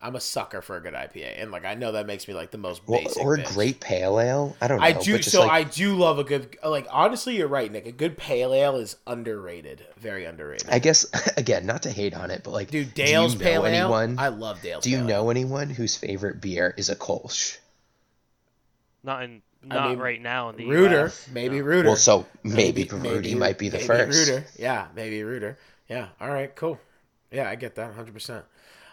I'm 0.00 0.16
a 0.16 0.20
sucker 0.20 0.60
for 0.62 0.76
a 0.76 0.80
good 0.80 0.94
IPA, 0.94 1.40
and 1.40 1.50
like 1.52 1.64
I 1.64 1.74
know 1.74 1.92
that 1.92 2.06
makes 2.06 2.26
me 2.26 2.34
like 2.34 2.50
the 2.50 2.58
most 2.58 2.82
Well, 2.86 3.00
basic. 3.00 3.22
or 3.22 3.34
a 3.36 3.38
bitch. 3.38 3.54
great 3.54 3.80
pale 3.80 4.18
ale. 4.20 4.56
I 4.60 4.66
don't 4.68 4.84
know. 4.84 4.86
I 4.86 4.92
do. 4.92 5.12
but 5.12 5.22
just 5.22 5.30
So 5.30 5.40
like, 5.40 5.50
I 5.50 5.62
do 5.64 5.94
love 5.94 6.18
a 6.18 6.24
good. 6.24 6.56
Like 6.64 6.86
honestly, 6.90 7.36
you're 7.36 7.48
right, 7.48 7.70
Nick. 7.70 7.86
A 7.86 7.92
good 7.92 8.16
pale 8.18 8.52
ale 8.52 8.76
is 8.76 8.96
underrated. 9.06 9.86
Very 9.98 10.24
underrated. 10.24 10.68
I 10.70 10.80
guess 10.80 11.06
again, 11.36 11.64
not 11.66 11.82
to 11.84 11.90
hate 11.90 12.14
on 12.14 12.30
it, 12.32 12.42
but 12.44 12.50
like, 12.50 12.70
Dude, 12.70 12.92
do 12.94 13.04
you 13.04 13.06
Dale's 13.06 13.34
know 13.38 13.44
pale 13.44 13.64
anyone? 13.66 14.18
ale. 14.18 14.18
I 14.18 14.28
love 14.28 14.60
Dale's. 14.62 14.82
do 14.82 14.90
you 14.90 14.98
pale 14.98 15.06
know 15.06 15.24
ale. 15.26 15.30
anyone 15.30 15.70
whose 15.70 15.96
favorite 15.96 16.40
beer 16.40 16.74
is 16.76 16.88
a 16.88 16.96
Kolsch? 16.96 17.58
not 19.04 19.22
in 19.22 19.42
not 19.64 19.90
mean, 19.90 19.98
right 19.98 20.20
now 20.20 20.48
in 20.50 20.56
the 20.56 20.66
Rooter? 20.66 21.06
US. 21.06 21.28
Maybe 21.32 21.58
No. 21.58 21.64
Rooter. 21.64 21.88
Well, 21.88 21.96
so 21.96 22.26
maybe, 22.42 22.84
Baruti 22.84 23.36
might 23.36 23.58
be 23.58 23.68
the 23.68 23.78
maybe 23.78 23.86
first. 23.86 24.28
Rooter. 24.28 24.44
Yeah, 24.58 24.88
maybe 24.94 25.22
Rooter. 25.22 25.58
Yeah. 25.88 26.08
All 26.20 26.30
right. 26.30 26.54
Cool. 26.54 26.80
Yeah, 27.30 27.48
I 27.48 27.54
get 27.54 27.74
that 27.76 27.88
100. 27.88 28.12
percent 28.12 28.44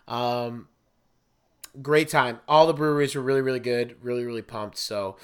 Um, 0.08 0.68
great 1.82 2.10
time. 2.10 2.40
All 2.48 2.68
the 2.68 2.74
breweries 2.74 3.16
were 3.16 3.22
really, 3.22 3.42
really 3.42 3.60
good. 3.60 3.98
Really, 4.02 4.26
really 4.26 4.42
pumped. 4.42 4.78
So, 4.78 5.18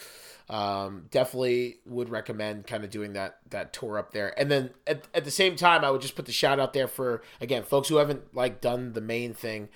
um, 0.49 1.05
definitely 1.11 1.77
would 1.85 2.09
recommend 2.09 2.67
kind 2.67 2.83
of 2.83 2.89
doing 2.89 3.13
that 3.13 3.37
that 3.49 3.73
tour 3.73 3.97
up 3.97 4.11
there. 4.11 4.37
And 4.39 4.51
then 4.51 4.71
at, 4.85 5.07
at 5.13 5.25
the 5.25 5.31
same 5.31 5.55
time, 5.55 5.83
I 5.83 5.89
would 5.91 6.01
just 6.01 6.15
put 6.15 6.25
the 6.25 6.31
shout 6.31 6.59
out 6.59 6.73
there 6.73 6.87
for 6.87 7.21
again 7.41 7.63
folks 7.63 7.89
who 7.89 7.97
haven't 7.97 8.35
like 8.35 8.61
done 8.61 8.93
the 8.93 9.01
main 9.01 9.33
thing. 9.33 9.69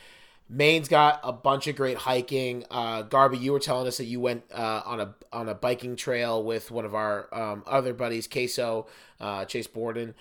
Maine's 0.49 0.87
got 0.87 1.19
a 1.23 1.31
bunch 1.31 1.67
of 1.67 1.75
great 1.75 1.97
hiking. 1.97 2.65
Uh, 2.71 3.03
Garby, 3.03 3.37
you 3.37 3.51
were 3.51 3.59
telling 3.59 3.87
us 3.87 3.97
that 3.97 4.05
you 4.05 4.19
went 4.19 4.43
uh, 4.51 4.81
on 4.83 4.99
a 4.99 5.15
on 5.31 5.47
a 5.47 5.53
biking 5.53 5.95
trail 5.95 6.43
with 6.43 6.71
one 6.71 6.85
of 6.85 6.95
our 6.95 7.27
um, 7.31 7.63
other 7.67 7.93
buddies, 7.93 8.27
Queso, 8.27 8.87
uh, 9.19 9.45
Chase 9.45 9.67
Borden, 9.67 10.15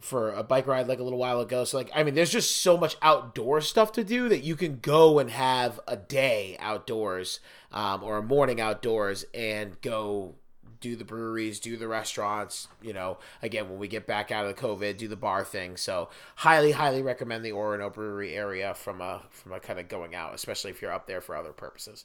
for 0.00 0.32
a 0.32 0.42
bike 0.42 0.66
ride 0.66 0.88
like 0.88 0.98
a 0.98 1.02
little 1.02 1.18
while 1.18 1.40
ago. 1.40 1.64
So 1.64 1.76
like, 1.76 1.90
I 1.94 2.02
mean, 2.02 2.14
there's 2.14 2.30
just 2.30 2.56
so 2.56 2.78
much 2.78 2.96
outdoor 3.02 3.60
stuff 3.60 3.92
to 3.92 4.04
do 4.04 4.30
that 4.30 4.42
you 4.42 4.56
can 4.56 4.78
go 4.80 5.18
and 5.18 5.30
have 5.30 5.78
a 5.86 5.96
day 5.96 6.56
outdoors 6.58 7.40
um, 7.70 8.02
or 8.02 8.16
a 8.16 8.22
morning 8.22 8.62
outdoors 8.62 9.26
and 9.34 9.78
go 9.82 10.36
do 10.80 10.96
the 10.96 11.04
breweries, 11.04 11.60
do 11.60 11.76
the 11.76 11.88
restaurants. 11.88 12.68
You 12.82 12.92
know, 12.92 13.18
again, 13.42 13.68
when 13.68 13.78
we 13.78 13.88
get 13.88 14.06
back 14.06 14.30
out 14.30 14.46
of 14.46 14.54
the 14.54 14.60
COVID, 14.60 14.96
do 14.96 15.08
the 15.08 15.16
bar 15.16 15.44
thing. 15.44 15.76
So 15.76 16.08
highly, 16.36 16.72
highly 16.72 17.02
recommend 17.02 17.44
the 17.44 17.50
Orono 17.52 17.92
Brewery 17.92 18.34
area 18.34 18.74
from 18.74 19.00
a 19.00 19.22
from 19.30 19.52
a 19.52 19.60
kind 19.60 19.78
of 19.78 19.88
going 19.88 20.14
out, 20.14 20.34
especially 20.34 20.70
if 20.70 20.82
you're 20.82 20.92
up 20.92 21.06
there 21.06 21.20
for 21.20 21.36
other 21.36 21.52
purposes. 21.52 22.04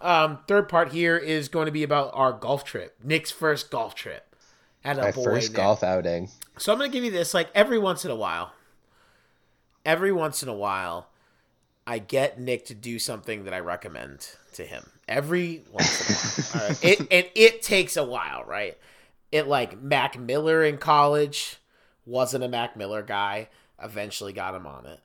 Um, 0.00 0.40
third 0.48 0.68
part 0.68 0.92
here 0.92 1.16
is 1.16 1.48
going 1.48 1.66
to 1.66 1.72
be 1.72 1.82
about 1.84 2.10
our 2.12 2.32
golf 2.32 2.64
trip, 2.64 2.96
Nick's 3.02 3.30
first 3.30 3.70
golf 3.70 3.94
trip. 3.94 4.34
At 4.84 4.98
a 4.98 5.02
My 5.02 5.10
boy, 5.12 5.24
first 5.24 5.50
Nick. 5.50 5.56
golf 5.56 5.82
outing. 5.82 6.28
So 6.58 6.72
I'm 6.72 6.78
going 6.78 6.90
to 6.90 6.96
give 6.96 7.04
you 7.04 7.10
this 7.10 7.34
like 7.34 7.48
every 7.54 7.78
once 7.78 8.04
in 8.04 8.10
a 8.10 8.16
while. 8.16 8.52
Every 9.84 10.12
once 10.12 10.42
in 10.42 10.48
a 10.48 10.54
while, 10.54 11.08
I 11.86 11.98
get 11.98 12.40
Nick 12.40 12.66
to 12.66 12.74
do 12.74 12.98
something 12.98 13.44
that 13.44 13.54
I 13.54 13.60
recommend 13.60 14.30
to 14.54 14.64
him. 14.64 14.90
Every 15.08 15.62
once 15.70 16.54
in 16.54 16.60
a 16.60 16.60
while. 16.60 16.68
Right? 16.68 16.84
It 16.84 17.00
and 17.00 17.26
it 17.34 17.62
takes 17.62 17.96
a 17.96 18.04
while, 18.04 18.44
right? 18.44 18.76
It 19.30 19.46
like 19.46 19.80
Mac 19.80 20.18
Miller 20.18 20.64
in 20.64 20.78
college 20.78 21.58
wasn't 22.04 22.44
a 22.44 22.48
Mac 22.48 22.76
Miller 22.76 23.02
guy. 23.02 23.48
Eventually 23.82 24.32
got 24.32 24.54
him 24.54 24.66
on 24.66 24.86
it. 24.86 25.00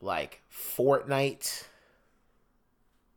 Like 0.00 0.42
Fortnite. 0.52 1.64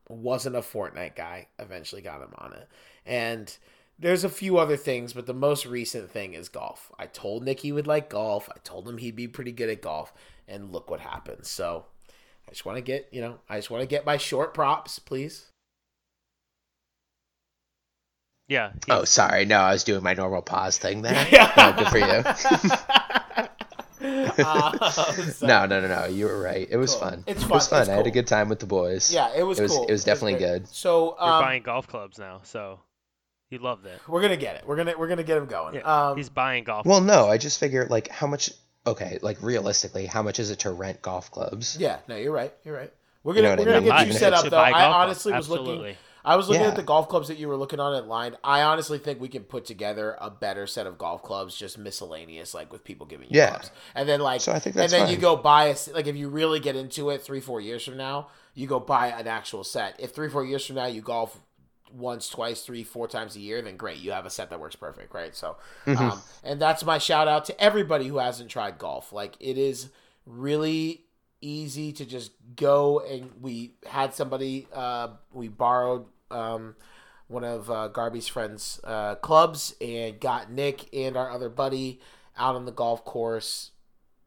wasn't 0.07 0.55
a 0.55 0.61
Fortnite 0.61 1.15
guy. 1.15 1.47
Eventually 1.57 2.01
got 2.01 2.21
him 2.21 2.33
on 2.37 2.53
it. 2.53 2.67
And 3.05 3.55
there's 3.97 4.23
a 4.23 4.29
few 4.29 4.57
other 4.57 4.77
things, 4.77 5.13
but 5.13 5.25
the 5.25 5.33
most 5.33 5.65
recent 5.65 6.09
thing 6.09 6.33
is 6.33 6.47
golf. 6.47 6.91
I 6.97 7.05
told 7.05 7.43
Nick 7.43 7.59
he 7.59 7.71
would 7.71 7.87
like 7.87 8.09
golf. 8.09 8.49
I 8.49 8.59
told 8.63 8.87
him 8.87 8.97
he'd 8.97 9.15
be 9.15 9.27
pretty 9.27 9.51
good 9.51 9.69
at 9.69 9.81
golf, 9.81 10.13
and 10.47 10.71
look 10.71 10.89
what 10.89 11.01
happened. 11.01 11.45
So 11.45 11.85
I 12.47 12.51
just 12.51 12.65
want 12.65 12.77
to 12.77 12.81
get, 12.81 13.09
you 13.11 13.21
know, 13.21 13.39
I 13.49 13.57
just 13.57 13.69
want 13.69 13.81
to 13.81 13.87
get 13.87 14.05
my 14.05 14.17
short 14.17 14.53
props, 14.53 14.99
please. 14.99 15.47
Yeah. 18.49 18.71
Oh, 18.89 19.05
sorry. 19.05 19.45
No, 19.45 19.59
I 19.59 19.71
was 19.71 19.85
doing 19.85 20.03
my 20.03 20.13
normal 20.15 20.41
pause 20.41 20.77
thing 20.77 21.01
there. 21.03 21.27
Yeah. 21.31 21.53
No, 21.57 21.71
good 21.77 21.87
for 21.87 21.97
you. 21.99 23.45
Uh, 24.01 24.71
no, 25.41 25.65
no, 25.65 25.81
no, 25.81 25.87
no. 25.87 26.05
You 26.05 26.25
were 26.27 26.39
right. 26.41 26.65
It 26.71 26.77
was 26.77 26.91
Cool. 26.93 27.01
fun. 27.01 27.23
It's 27.27 27.41
fun. 27.43 27.51
It 27.51 27.53
was 27.53 27.67
fun. 27.67 27.75
fun. 27.77 27.81
It's 27.81 27.89
I 27.89 27.95
had 27.95 28.07
a 28.07 28.11
good 28.11 28.27
time 28.27 28.47
with 28.47 28.59
the 28.59 28.65
boys. 28.65 29.11
Yeah, 29.13 29.29
it 29.35 29.43
was 29.43 29.59
It 29.59 29.63
was- 29.63 29.71
cool. 29.73 29.85
it 29.87 29.91
was 29.91 30.03
definitely 30.05 30.33
great. 30.39 30.61
good. 30.63 30.67
So 30.69 31.17
You're 31.19 31.29
um, 31.33 31.41
buying 31.43 31.63
golf 31.63 31.87
clubs 31.87 32.17
now, 32.17 32.39
so 32.43 32.79
he 33.49 33.57
loved 33.57 33.85
it. 33.85 33.99
we're 34.07 34.21
gonna 34.21 34.37
get 34.37 34.55
it. 34.55 34.63
We're 34.65 34.77
gonna 34.77 34.93
we're 34.97 35.09
gonna 35.09 35.23
get 35.23 35.37
him 35.37 35.47
going. 35.47 35.75
Yeah, 35.75 36.09
um, 36.11 36.15
he's 36.17 36.29
buying 36.29 36.63
golf. 36.63 36.85
Well, 36.85 37.01
no, 37.01 37.27
I 37.27 37.37
just 37.37 37.59
figured 37.59 37.89
like 37.89 38.07
how 38.07 38.27
much. 38.27 38.51
Okay, 38.87 39.19
like 39.21 39.43
realistically, 39.43 40.05
how 40.05 40.23
much 40.23 40.39
is 40.39 40.49
it 40.49 40.59
to 40.59 40.71
rent 40.71 41.01
golf 41.01 41.29
clubs? 41.29 41.75
yeah, 41.77 41.97
no, 42.07 42.15
you're 42.15 42.31
right. 42.31 42.53
You're 42.63 42.77
right. 42.77 42.93
We're 43.23 43.33
gonna 43.33 43.55
know 43.57 43.63
we're 43.63 43.65
what 43.65 43.67
I 43.67 43.71
gonna 43.81 43.81
mean? 43.81 43.97
get 43.97 44.07
you 44.07 44.13
set 44.13 44.33
up 44.33 44.45
though. 44.49 44.57
I 44.57 44.71
golf 44.71 44.81
clubs. 44.81 44.95
honestly 44.95 45.33
was 45.33 45.49
looking. 45.49 45.95
I 46.29 46.35
was 46.35 46.47
looking 46.47 46.61
Yeah. 46.61 46.69
at 46.69 46.75
the 46.75 46.83
golf 46.83 47.09
clubs 47.09 47.27
that 47.29 47.37
you 47.37 47.47
were 47.47 47.57
looking 47.57 47.79
on 47.79 47.95
at 47.95 48.07
line. 48.07 48.37
I 48.43 48.61
honestly 48.61 48.99
think 48.99 49.19
we 49.19 49.29
can 49.29 49.43
put 49.43 49.65
together 49.65 50.15
a 50.21 50.29
better 50.29 50.67
set 50.67 50.85
of 50.85 50.97
golf 50.97 51.23
clubs, 51.23 51.55
just 51.55 51.77
miscellaneous, 51.77 52.53
like 52.53 52.71
with 52.71 52.83
people 52.83 53.07
giving 53.07 53.29
you 53.29 53.37
Yeah. 53.39 53.49
clubs, 53.49 53.71
and 53.95 54.07
then 54.07 54.19
like, 54.21 54.41
So 54.41 54.51
I 54.51 54.59
think 54.59 54.75
and 54.75 54.91
then 54.91 55.09
you 55.09 55.17
go 55.17 55.35
buy 55.35 55.65
a 55.65 55.75
like 55.93 56.05
if 56.07 56.15
you 56.15 56.29
really 56.29 56.59
get 56.59 56.75
into 56.75 57.09
it, 57.09 57.23
three 57.23 57.41
four 57.41 57.59
years 57.59 57.83
from 57.83 57.97
now, 57.97 58.27
you 58.53 58.67
go 58.67 58.79
buy 58.79 59.07
an 59.07 59.27
actual 59.27 59.63
set. 59.63 59.95
If 59.99 60.11
three 60.13 60.29
four 60.29 60.45
years 60.45 60.65
from 60.65 60.75
now 60.75 60.85
you 60.85 61.01
golf 61.01 61.39
once, 61.91 62.29
twice, 62.29 62.61
three, 62.61 62.83
four 62.83 63.07
times 63.07 63.35
a 63.35 63.39
year, 63.39 63.63
then 63.63 63.75
great, 63.75 63.97
you 63.97 64.11
have 64.11 64.27
a 64.27 64.29
set 64.29 64.51
that 64.51 64.59
works 64.59 64.75
perfect, 64.75 65.11
right? 65.11 65.35
So, 65.35 65.57
Mm-hmm. 65.87 66.03
um, 66.11 66.21
and 66.43 66.61
that's 66.61 66.85
my 66.85 66.99
shout 66.99 67.27
out 67.27 67.45
to 67.45 67.59
everybody 67.59 68.07
who 68.07 68.19
hasn't 68.19 68.51
tried 68.51 68.77
golf. 68.77 69.11
Like 69.11 69.35
it 69.39 69.57
is 69.57 69.89
really 70.27 71.05
easy 71.41 71.91
to 71.93 72.05
just 72.05 72.31
go 72.55 72.99
and 72.99 73.31
we 73.41 73.73
had 73.87 74.13
somebody 74.13 74.67
uh, 74.73 75.07
we 75.33 75.47
borrowed 75.47 76.05
um, 76.31 76.75
one 77.27 77.43
of 77.43 77.69
uh, 77.69 77.87
Garby's 77.89 78.27
friends' 78.27 78.79
uh, 78.83 79.15
clubs 79.15 79.75
and 79.79 80.19
got 80.19 80.51
Nick 80.51 80.93
and 80.93 81.15
our 81.15 81.31
other 81.31 81.49
buddy 81.49 81.99
out 82.37 82.55
on 82.55 82.65
the 82.65 82.71
golf 82.71 83.05
course. 83.05 83.71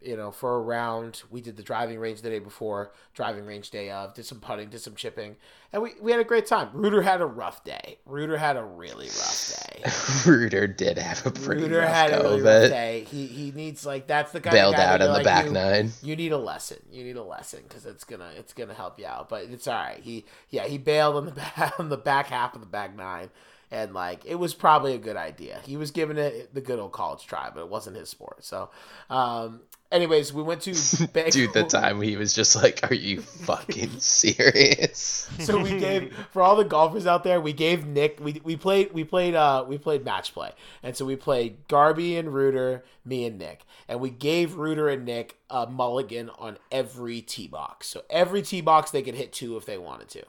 You 0.05 0.17
know, 0.17 0.31
for 0.31 0.57
a 0.57 0.61
round, 0.61 1.23
we 1.31 1.41
did 1.41 1.57
the 1.57 1.63
driving 1.63 1.99
range 1.99 2.23
the 2.23 2.31
day 2.31 2.39
before, 2.39 2.93
driving 3.15 3.47
range 3.47 3.71
day 3.71 3.91
of, 3.91 4.15
did 4.15 4.27
some 4.27 4.41
putting, 4.41 4.69
did 4.69 4.81
some 4.81 4.95
chipping, 4.95 5.37
and 5.73 5.83
we, 5.83 5.93
we 6.01 6.11
had 6.11 6.21
a 6.21 6.25
great 6.25 6.47
time. 6.47 6.69
Rooter 6.73 7.03
had 7.03 7.21
a 7.21 7.27
rough 7.27 7.65
day. 7.65 7.99
Rooter 8.05 8.37
had 8.37 8.57
a 8.57 8.63
really 8.63 9.07
rough 9.07 9.67
day. 9.67 9.83
Rooter 10.31 10.67
did 10.67 10.99
have 10.99 11.25
a 11.27 11.31
pretty 11.31 11.63
Rooter 11.63 11.79
rough 11.79 11.95
had 11.95 12.13
a 12.13 12.23
really 12.23 12.43
rough 12.43 12.71
day. 12.71 13.07
He 13.11 13.27
he 13.27 13.53
needs 13.53 13.87
like 13.87 14.07
that's 14.07 14.33
the 14.33 14.41
kind 14.41 14.55
Bailed 14.55 14.75
of 14.75 14.81
guy 14.81 14.87
out 14.87 15.01
on 15.01 15.09
the 15.09 15.13
like, 15.15 15.25
back 15.25 15.47
you, 15.47 15.53
nine. 15.53 15.93
You 16.03 16.15
need 16.15 16.33
a 16.33 16.39
lesson. 16.39 16.79
You 16.91 17.05
need 17.05 17.17
a 17.17 17.23
lesson 17.23 17.61
because 17.67 17.87
it's 17.87 18.05
gonna 18.05 18.31
it's 18.37 18.53
gonna 18.53 18.75
help 18.75 18.99
you 18.99 19.07
out. 19.07 19.29
But 19.29 19.45
it's 19.45 19.67
all 19.67 19.75
right. 19.75 20.01
He 20.01 20.27
yeah 20.51 20.67
he 20.67 20.79
bailed 20.79 21.17
on 21.17 21.25
the 21.27 21.31
back 21.57 21.81
on 21.81 21.89
the 21.89 21.97
back 21.97 22.27
half 22.27 22.55
of 22.55 22.61
the 22.61 22.67
back 22.67 22.95
nine, 22.95 23.31
and 23.71 23.95
like 23.95 24.25
it 24.27 24.35
was 24.35 24.55
probably 24.55 24.95
a 24.95 24.99
good 24.99 25.17
idea. 25.17 25.61
He 25.65 25.77
was 25.77 25.91
giving 25.91 26.19
it 26.19 26.55
the 26.55 26.61
good 26.61 26.79
old 26.79 26.93
college 26.93 27.27
try, 27.27 27.51
but 27.53 27.63
it 27.63 27.69
wasn't 27.69 27.97
his 27.97 28.11
sport. 28.11 28.45
So, 28.45 28.71
um, 29.09 29.63
anyways, 29.93 30.33
we 30.33 30.43
went 30.43 30.63
to 30.63 30.75
Bang- 31.13 31.31
Dude, 31.31 31.53
the 31.53 31.65
time 31.65 32.01
he 32.01 32.17
was 32.17 32.35
just 32.35 32.57
like, 32.57 32.81
"Are 32.91 32.95
you 32.95 33.21
fucking 33.21 33.91
serious?" 34.01 35.29
so 35.39 35.63
we 35.63 35.79
gave 35.79 36.13
for 36.33 36.43
all 36.43 36.57
the 36.57 36.65
golfers 36.65 37.07
out 37.07 37.23
there 37.25 37.41
we 37.41 37.53
gave 37.53 37.87
nick 37.87 38.19
we, 38.21 38.41
we 38.43 38.57
played 38.57 38.93
we 38.93 39.05
played 39.05 39.35
uh 39.35 39.65
we 39.67 39.79
played 39.79 40.05
match 40.05 40.35
play. 40.35 40.51
And 40.83 40.97
so 40.97 41.05
we 41.05 41.17
played 41.17 41.69
garby 41.69 42.17
and 42.17 42.33
rooter 42.35 42.85
me 43.05 43.25
and 43.27 43.39
nick. 43.39 43.65
And 43.89 44.01
we 44.01 44.11
gave 44.11 44.57
rooter 44.57 44.89
and 44.89 45.05
nick 45.05 45.37
a 45.51 45.67
mulligan 45.67 46.31
on 46.39 46.59
every 46.71 47.21
tee 47.21 47.47
box. 47.49 47.87
So 47.89 48.03
every 48.11 48.43
tee 48.43 48.61
box 48.61 48.91
they 48.91 49.03
could 49.03 49.15
hit 49.15 49.33
two 49.33 49.57
if 49.57 49.67
they 49.67 49.79
wanted 49.79 50.09
to. 50.11 50.25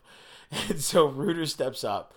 And 0.70 0.80
so 0.80 1.08
rooter 1.08 1.48
steps 1.48 1.84
up 1.84 2.14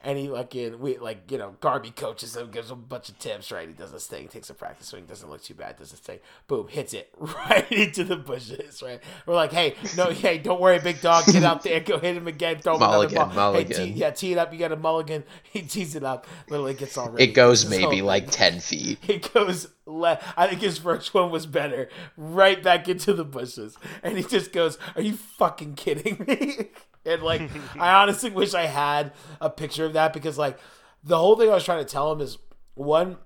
and 0.00 0.16
he 0.16 0.28
like 0.28 0.54
in 0.54 0.78
we 0.78 0.96
like 0.98 1.30
you 1.30 1.38
know 1.38 1.56
Garby 1.60 1.90
coaches 1.90 2.36
him, 2.36 2.50
gives 2.50 2.70
him 2.70 2.78
a 2.78 2.82
bunch 2.82 3.08
of 3.08 3.18
tips. 3.18 3.50
Right, 3.50 3.68
he 3.68 3.74
does 3.74 3.92
this 3.92 4.06
thing, 4.06 4.28
takes 4.28 4.48
a 4.48 4.54
practice 4.54 4.88
swing, 4.88 5.06
doesn't 5.06 5.28
look 5.28 5.42
too 5.42 5.54
bad, 5.54 5.76
does 5.76 5.90
this 5.90 6.00
thing, 6.00 6.20
boom, 6.46 6.68
hits 6.68 6.94
it 6.94 7.12
right 7.18 7.70
into 7.72 8.04
the 8.04 8.16
bushes. 8.16 8.82
Right, 8.82 9.00
we're 9.26 9.34
like, 9.34 9.52
hey, 9.52 9.74
no, 9.96 10.04
hey, 10.10 10.38
don't 10.38 10.60
worry, 10.60 10.78
big 10.78 11.00
dog, 11.00 11.26
get 11.26 11.42
out 11.42 11.62
there, 11.62 11.80
go 11.80 11.98
hit 11.98 12.16
him 12.16 12.28
again, 12.28 12.58
throw 12.58 12.74
him 12.74 12.80
Mulligan, 12.80 13.16
another 13.16 13.34
ball. 13.34 13.52
Hey, 13.54 13.64
mulligan. 13.64 13.76
tee, 13.76 13.92
yeah, 13.92 14.10
tee 14.10 14.32
it 14.32 14.38
up, 14.38 14.52
you 14.52 14.58
got 14.58 14.72
a 14.72 14.76
mulligan. 14.76 15.24
He 15.50 15.62
tees 15.62 15.96
it 15.96 16.04
up, 16.04 16.26
literally 16.48 16.74
gets 16.74 16.96
all 16.98 17.10
ready. 17.10 17.24
It 17.24 17.28
goes 17.28 17.68
maybe 17.68 17.98
whole 17.98 18.06
like 18.06 18.30
ten 18.30 18.60
feet. 18.60 18.98
It 19.08 19.32
goes 19.32 19.68
le- 19.88 20.20
I 20.36 20.46
think 20.46 20.60
his 20.60 20.78
first 20.78 21.12
one 21.14 21.30
was 21.30 21.46
better. 21.46 21.88
Right 22.16 22.62
back 22.62 22.88
into 22.88 23.12
the 23.12 23.24
bushes. 23.24 23.76
And 24.02 24.16
he 24.16 24.22
just 24.24 24.52
goes, 24.52 24.78
Are 24.94 25.02
you 25.02 25.14
fucking 25.14 25.74
kidding 25.74 26.24
me? 26.28 26.68
and 27.04 27.22
like 27.22 27.42
I 27.78 27.94
honestly 27.94 28.30
wish 28.30 28.54
I 28.54 28.66
had 28.66 29.12
a 29.40 29.50
picture 29.50 29.84
of 29.86 29.94
that 29.94 30.12
because 30.12 30.38
like 30.38 30.58
the 31.02 31.16
whole 31.18 31.36
thing 31.36 31.48
I 31.50 31.54
was 31.54 31.64
trying 31.64 31.84
to 31.84 31.90
tell 31.90 32.12
him 32.12 32.20
is 32.20 32.38
one 32.74 33.16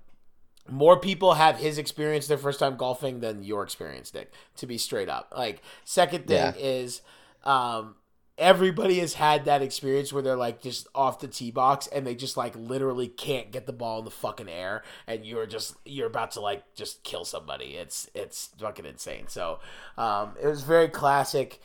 more 0.69 0.97
people 0.99 1.33
have 1.33 1.57
his 1.57 1.77
experience 1.77 2.27
their 2.27 2.37
first 2.37 2.59
time 2.59 2.77
golfing 2.77 3.19
than 3.19 3.43
your 3.43 3.63
experience, 3.63 4.13
Nick, 4.13 4.31
to 4.55 4.65
be 4.65 4.77
straight 4.77 5.09
up. 5.09 5.33
Like 5.35 5.61
second 5.83 6.25
thing 6.27 6.37
Yeah. 6.37 6.53
is 6.57 7.01
um 7.43 7.95
everybody 8.37 8.99
has 8.99 9.13
had 9.13 9.45
that 9.45 9.61
experience 9.61 10.11
where 10.11 10.23
they're 10.23 10.35
like 10.35 10.61
just 10.61 10.87
off 10.95 11.19
the 11.19 11.27
tee 11.27 11.51
box 11.51 11.87
and 11.87 12.05
they 12.05 12.15
just 12.15 12.35
like 12.35 12.55
literally 12.55 13.07
can't 13.07 13.51
get 13.51 13.67
the 13.67 13.73
ball 13.73 13.99
in 13.99 14.05
the 14.05 14.11
fucking 14.11 14.49
air 14.49 14.83
and 15.05 15.23
you're 15.23 15.45
just 15.45 15.75
you're 15.85 16.07
about 16.07 16.31
to 16.31 16.39
like 16.39 16.63
just 16.73 17.03
kill 17.03 17.25
somebody 17.25 17.75
it's 17.75 18.09
it's 18.15 18.49
fucking 18.57 18.85
insane 18.85 19.27
so 19.27 19.59
um 19.97 20.33
it 20.41 20.47
was 20.47 20.63
very 20.63 20.87
classic 20.87 21.61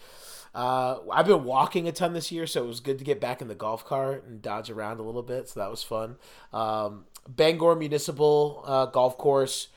uh, 0.55 0.99
I've 1.13 1.27
been 1.27 1.45
walking 1.45 1.87
a 1.87 1.93
ton 1.93 2.15
this 2.15 2.33
year, 2.33 2.47
so 2.47 2.65
it 2.65 2.67
was 2.67 2.81
good 2.81 2.99
to 2.99 3.05
get 3.05 3.21
back 3.21 3.41
in 3.41 3.49
the 3.49 3.55
golf 3.55 3.85
cart 3.85 4.25
and 4.25 4.43
dodge 4.43 4.71
around 4.71 4.99
a 4.99 5.03
little 5.03 5.23
bit. 5.23 5.49
So 5.49 5.61
that 5.61 5.71
was 5.71 5.83
fun. 5.83 6.17
Um, 6.53 7.05
Bangor 7.29 7.77
Municipal 7.77 8.65
uh, 8.67 8.87
Golf 8.87 9.19
Course. 9.19 9.69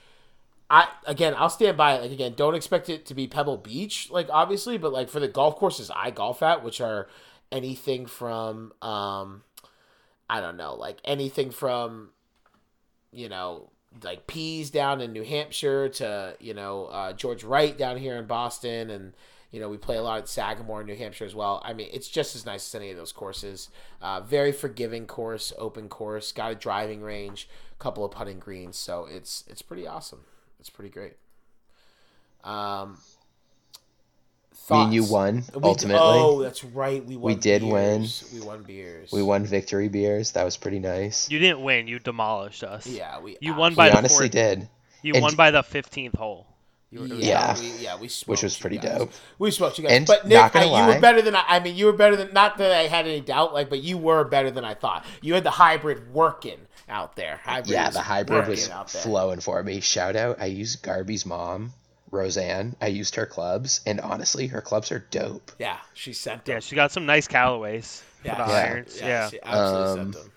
I 0.72 0.88
again, 1.06 1.36
I'll 1.38 1.50
stand 1.50 1.76
by 1.76 1.96
it. 1.96 2.02
Like 2.02 2.12
again, 2.12 2.34
don't 2.34 2.56
expect 2.56 2.88
it 2.90 3.06
to 3.08 3.14
be 3.14 3.28
Pebble 3.28 3.58
Beach, 3.58 4.10
like 4.10 4.30
obviously, 4.32 4.78
but 4.78 4.94
like 4.94 5.10
for 5.10 5.20
the 5.20 5.28
golf 5.28 5.58
courses 5.58 5.92
I 5.94 6.12
golf 6.12 6.42
at, 6.42 6.64
which 6.64 6.80
are 6.80 7.10
anything 7.52 8.06
from, 8.06 8.72
um, 8.82 9.44
I 10.30 10.40
don't 10.40 10.56
know, 10.56 10.74
like 10.76 11.00
anything 11.04 11.52
from, 11.52 12.12
you 13.12 13.28
know, 13.28 13.70
like 14.02 14.28
Pease 14.28 14.70
down 14.70 15.02
in 15.02 15.12
New 15.12 15.24
Hampshire 15.24 15.90
to 15.90 16.38
you 16.40 16.54
know 16.54 16.86
uh, 16.86 17.12
George 17.12 17.44
Wright 17.44 17.78
down 17.78 17.98
here 17.98 18.16
in 18.16 18.26
Boston, 18.26 18.90
and 18.90 19.14
you 19.52 19.60
know 19.60 19.68
we 19.68 19.76
play 19.76 19.98
a 19.98 20.02
lot 20.02 20.20
at 20.20 20.30
Sagamore, 20.30 20.80
in 20.80 20.88
New 20.88 20.96
Hampshire 20.96 21.26
as 21.26 21.36
well. 21.36 21.62
I 21.66 21.74
mean, 21.74 21.90
it's 21.92 22.08
just 22.08 22.34
as 22.34 22.46
nice 22.46 22.66
as 22.66 22.80
any 22.80 22.92
of 22.92 22.98
those 22.98 23.12
courses. 23.12 23.68
Uh, 24.02 24.22
very 24.22 24.54
forgiving 24.54 25.06
course, 25.06 25.52
open 25.58 25.90
course, 25.90 26.32
got 26.32 26.54
a 26.54 26.56
driving 26.56 27.02
range, 27.02 27.50
a 27.74 27.84
couple 27.84 28.06
of 28.06 28.12
putting 28.12 28.40
greens, 28.40 28.78
so 28.78 29.06
it's 29.12 29.44
it's 29.50 29.62
pretty 29.62 29.86
awesome. 29.86 30.22
It's 30.62 30.70
pretty 30.70 30.92
great. 30.92 31.14
Um, 32.44 32.98
Me 34.70 34.78
and 34.84 34.94
you 34.94 35.04
won 35.04 35.44
We- 35.54 35.62
ultimately. 35.64 36.00
Oh, 36.02 36.42
that's 36.42 36.64
right. 36.64 37.04
We 37.06 37.18
won. 37.18 37.38
did 37.40 37.62
win. 37.64 38.08
We 38.34 38.40
won 38.40 38.64
beers. 38.64 39.12
We 39.12 39.22
won 39.22 39.44
victory 39.46 39.90
beers. 39.90 40.32
That 40.32 40.44
was 40.46 40.56
pretty 40.56 40.80
nice. 40.80 41.30
You 41.30 41.40
didn't 41.40 41.62
win. 41.62 41.88
You 41.90 42.00
demolished 42.00 42.64
us. 42.64 42.88
Yeah, 42.88 43.20
we. 43.20 43.38
You 43.42 43.54
won 43.54 43.74
we 43.74 43.76
by 43.76 43.90
the 43.90 43.98
honestly 43.98 44.26
fourth- 44.28 44.32
did. 44.32 44.70
You 45.02 45.14
And- 45.16 45.24
won 45.24 45.36
by 45.36 45.52
the 45.52 45.62
fifteenth 45.64 46.16
hole. 46.16 46.48
You 46.90 47.00
were- 47.02 47.06
it 47.08 47.12
was 47.14 47.20
Yeah, 47.26 47.56
Yeah. 47.56 47.60
we, 47.60 47.84
yeah, 47.84 47.96
we 47.98 48.08
smoked 48.08 48.30
Which 48.30 48.44
was 48.44 48.58
you 48.58 48.62
pretty 48.62 48.78
guys. 48.78 48.98
dope. 49.00 49.12
We 49.40 49.50
smoked 49.52 49.78
you 49.78 49.84
guys, 49.86 49.94
And 49.94 50.06
but 50.06 50.28
Nick, 50.28 50.38
not 50.38 50.54
gonna 50.54 50.68
I, 50.72 50.88
you 50.88 50.94
were 50.96 51.00
better 51.02 51.22
than 51.22 51.36
I. 51.36 51.44
I 51.48 51.60
mean, 51.60 51.76
you 51.76 51.86
were 51.88 51.94
better 51.94 52.16
than 52.16 52.32
not 52.34 52.58
that 52.58 52.72
I 52.72 52.84
had 52.88 53.08
any 53.08 53.22
doubt, 53.22 53.54
like, 53.54 53.70
but 53.70 53.80
you 53.82 53.98
were 53.98 54.24
better 54.26 54.52
than 54.52 54.64
I 54.66 54.74
thought. 54.74 55.06
You 55.22 55.34
had 55.34 55.44
the 55.44 55.52
hybrid 55.52 56.14
working 56.14 56.68
out 56.92 57.16
there. 57.16 57.40
Hybrid 57.44 57.70
Yeah, 57.72 57.90
the 57.90 58.02
hybrid 58.02 58.48
was 58.48 58.68
flowing 58.88 59.40
for 59.40 59.64
me. 59.64 59.80
Shout 59.80 60.16
out. 60.16 60.40
I 60.42 60.46
used 60.46 60.84
Garby's 60.84 61.26
mom, 61.26 61.74
Roseanne. 62.12 62.76
I 62.82 62.88
used 62.88 63.16
her 63.16 63.26
clubs, 63.26 63.82
and 63.86 64.00
honestly, 64.02 64.48
her 64.48 64.62
clubs 64.62 64.92
are 64.92 65.00
dope. 65.10 65.52
Yeah, 65.58 65.78
she 65.94 66.14
sent 66.14 66.46
them. 66.46 66.56
Yeah, 66.56 66.60
she 66.60 66.76
got 66.76 66.92
some 66.92 67.06
nice 67.06 67.28
Callaways 67.28 68.04
Yeah, 68.24 68.38
yeah, 68.38 68.46
irons. 68.46 69.00
yeah, 69.00 69.08
Yeah. 69.08 69.30
she 69.30 69.40
absolutely 69.42 69.90
Um, 69.90 69.98
sent 70.14 70.24
them. 70.24 70.32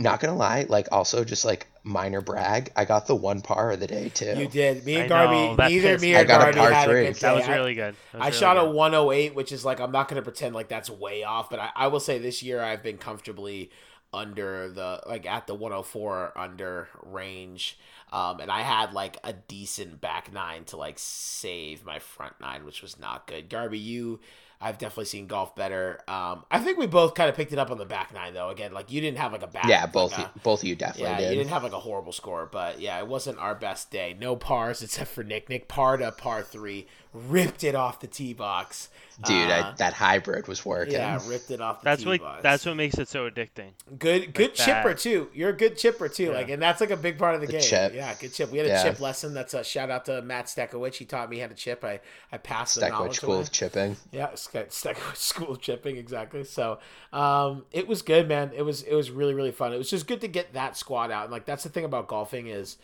Not 0.00 0.20
gonna 0.20 0.36
lie, 0.36 0.64
like 0.68 0.86
also 0.92 1.24
just 1.24 1.44
like 1.44 1.66
minor 1.82 2.20
brag. 2.20 2.70
I 2.76 2.84
got 2.84 3.08
the 3.08 3.16
one 3.16 3.40
par 3.40 3.72
of 3.72 3.80
the 3.80 3.88
day 3.88 4.10
too. 4.10 4.32
You 4.36 4.46
did. 4.46 4.84
Me 4.86 4.94
and 4.94 5.08
Garby, 5.08 5.34
know, 5.34 5.54
neither 5.56 5.98
me 5.98 6.08
me 6.12 6.14
or 6.14 6.18
I 6.18 6.20
a 6.20 6.24
Garby 6.24 6.58
had 6.60 6.84
three. 6.84 7.00
a 7.00 7.04
good 7.08 7.14
day. 7.14 7.20
That 7.20 7.34
was 7.34 7.48
I- 7.48 7.54
really 7.56 7.74
good. 7.74 7.96
Was 8.12 8.20
I 8.22 8.26
really 8.26 8.38
shot 8.38 8.56
a 8.58 8.64
108, 8.64 9.34
which 9.34 9.50
is 9.50 9.64
like 9.64 9.80
I'm 9.80 9.90
not 9.90 10.06
going 10.06 10.14
to 10.16 10.22
pretend 10.22 10.54
like 10.54 10.68
that's 10.68 10.88
way 10.88 11.24
off, 11.24 11.50
but 11.50 11.58
I, 11.58 11.70
I 11.74 11.86
will 11.88 11.98
say 11.98 12.18
this 12.18 12.44
year 12.44 12.62
I've 12.62 12.82
been 12.84 12.96
comfortably 12.98 13.70
under 14.12 14.70
the 14.70 15.02
like 15.06 15.26
at 15.26 15.46
the 15.46 15.54
104 15.54 16.32
under 16.36 16.88
range, 17.02 17.78
um, 18.12 18.40
and 18.40 18.50
I 18.50 18.62
had 18.62 18.92
like 18.92 19.18
a 19.22 19.32
decent 19.32 20.00
back 20.00 20.32
nine 20.32 20.64
to 20.66 20.76
like 20.76 20.98
save 20.98 21.84
my 21.84 21.98
front 21.98 22.34
nine, 22.40 22.64
which 22.64 22.82
was 22.82 22.98
not 22.98 23.26
good. 23.26 23.48
Garby, 23.50 23.78
you, 23.78 24.20
I've 24.60 24.78
definitely 24.78 25.04
seen 25.04 25.26
golf 25.26 25.54
better. 25.54 26.00
Um, 26.08 26.44
I 26.50 26.58
think 26.58 26.78
we 26.78 26.86
both 26.86 27.14
kind 27.14 27.28
of 27.28 27.36
picked 27.36 27.52
it 27.52 27.58
up 27.58 27.70
on 27.70 27.78
the 27.78 27.84
back 27.84 28.12
nine 28.12 28.34
though. 28.34 28.48
Again, 28.48 28.72
like 28.72 28.90
you 28.90 29.00
didn't 29.00 29.18
have 29.18 29.32
like 29.32 29.42
a 29.42 29.46
back. 29.46 29.66
Yeah, 29.66 29.86
both 29.86 30.16
like 30.16 30.26
a- 30.34 30.38
both 30.40 30.62
of 30.62 30.68
you 30.68 30.74
definitely 30.74 31.10
yeah, 31.10 31.18
did. 31.18 31.30
you 31.30 31.38
didn't 31.38 31.50
have 31.50 31.62
like 31.62 31.72
a 31.72 31.80
horrible 31.80 32.12
score, 32.12 32.48
but 32.50 32.80
yeah, 32.80 32.98
it 32.98 33.06
wasn't 33.06 33.38
our 33.38 33.54
best 33.54 33.90
day. 33.90 34.16
No 34.18 34.36
pars 34.36 34.82
except 34.82 35.10
for 35.10 35.22
Nick. 35.22 35.48
Nick 35.48 35.68
parred 35.68 36.02
a 36.02 36.10
par 36.10 36.42
three, 36.42 36.86
ripped 37.12 37.64
it 37.64 37.74
off 37.74 38.00
the 38.00 38.06
tee 38.06 38.34
box. 38.34 38.88
Dude, 39.24 39.50
Uh, 39.50 39.70
I, 39.72 39.74
that 39.78 39.94
hybrid 39.94 40.46
was 40.46 40.64
working. 40.64 40.92
yeah, 40.94 41.18
ripped 41.26 41.50
it 41.50 41.60
off 41.60 41.80
the 41.80 41.84
That's 41.86 42.02
tee 42.04 42.08
what 42.08 42.20
box. 42.20 42.42
that's 42.44 42.64
what 42.64 42.76
makes 42.76 42.96
it 42.98 43.08
so 43.08 43.28
addicting. 43.28 43.70
good. 43.98 44.32
Good 44.32 44.54
that. 44.56 44.64
chipper 44.64 44.94
too. 44.94 45.28
You're 45.34 45.48
a 45.50 45.56
good 45.56 45.76
chipper 45.76 46.08
too. 46.08 46.24
Yeah. 46.26 46.30
Like, 46.30 46.50
and 46.50 46.62
that's 46.62 46.80
like 46.80 46.90
a 46.92 46.96
big 46.96 47.18
part 47.18 47.34
of 47.34 47.40
the, 47.40 47.48
The 47.48 47.54
game. 47.54 47.62
chip. 47.62 47.94
Yeah, 47.94 48.14
good 48.14 48.32
chip. 48.32 48.52
We 48.52 48.58
had 48.58 48.66
a 48.68 48.70
Yeah. 48.70 48.82
chip 48.84 49.00
lesson. 49.00 49.34
That's 49.34 49.54
a 49.54 49.64
shout 49.64 49.90
out 49.90 50.04
to 50.04 50.22
Matt 50.22 50.46
Stekowicz. 50.46 50.94
He 50.94 51.04
taught 51.04 51.30
me 51.30 51.38
how 51.40 51.48
to 51.48 51.54
chip. 51.54 51.82
I 51.84 51.98
I 52.30 52.38
passed 52.38 52.76
the 52.76 52.82
Steckwich 52.82 52.90
knowledge 52.90 53.16
School 53.16 53.32
away. 53.32 53.42
of 53.42 53.50
Chipping. 53.50 53.96
Yeah, 54.12 54.34
Ste- 54.36 54.68
Stekowicz 54.70 55.16
School 55.16 55.50
of 55.52 55.60
Chipping, 55.60 55.96
exactly. 55.96 56.44
So, 56.44 56.78
um, 57.12 57.64
it 57.72 57.88
was 57.88 58.02
good, 58.02 58.28
man. 58.28 58.52
It 58.54 58.62
was 58.62 58.82
it 58.82 58.94
was 58.94 59.10
really 59.10 59.34
really 59.34 59.50
fun. 59.52 59.72
It 59.72 59.78
was 59.78 59.90
just 59.90 60.06
good 60.06 60.20
to 60.20 60.28
get 60.28 60.52
that 60.52 60.76
squad 60.76 61.10
out. 61.10 61.24
And 61.24 61.32
like 61.32 61.44
that's 61.44 61.64
the 61.64 61.70
thing 61.70 61.84
about 61.84 62.06
golfing 62.06 62.46
is, 62.46 62.76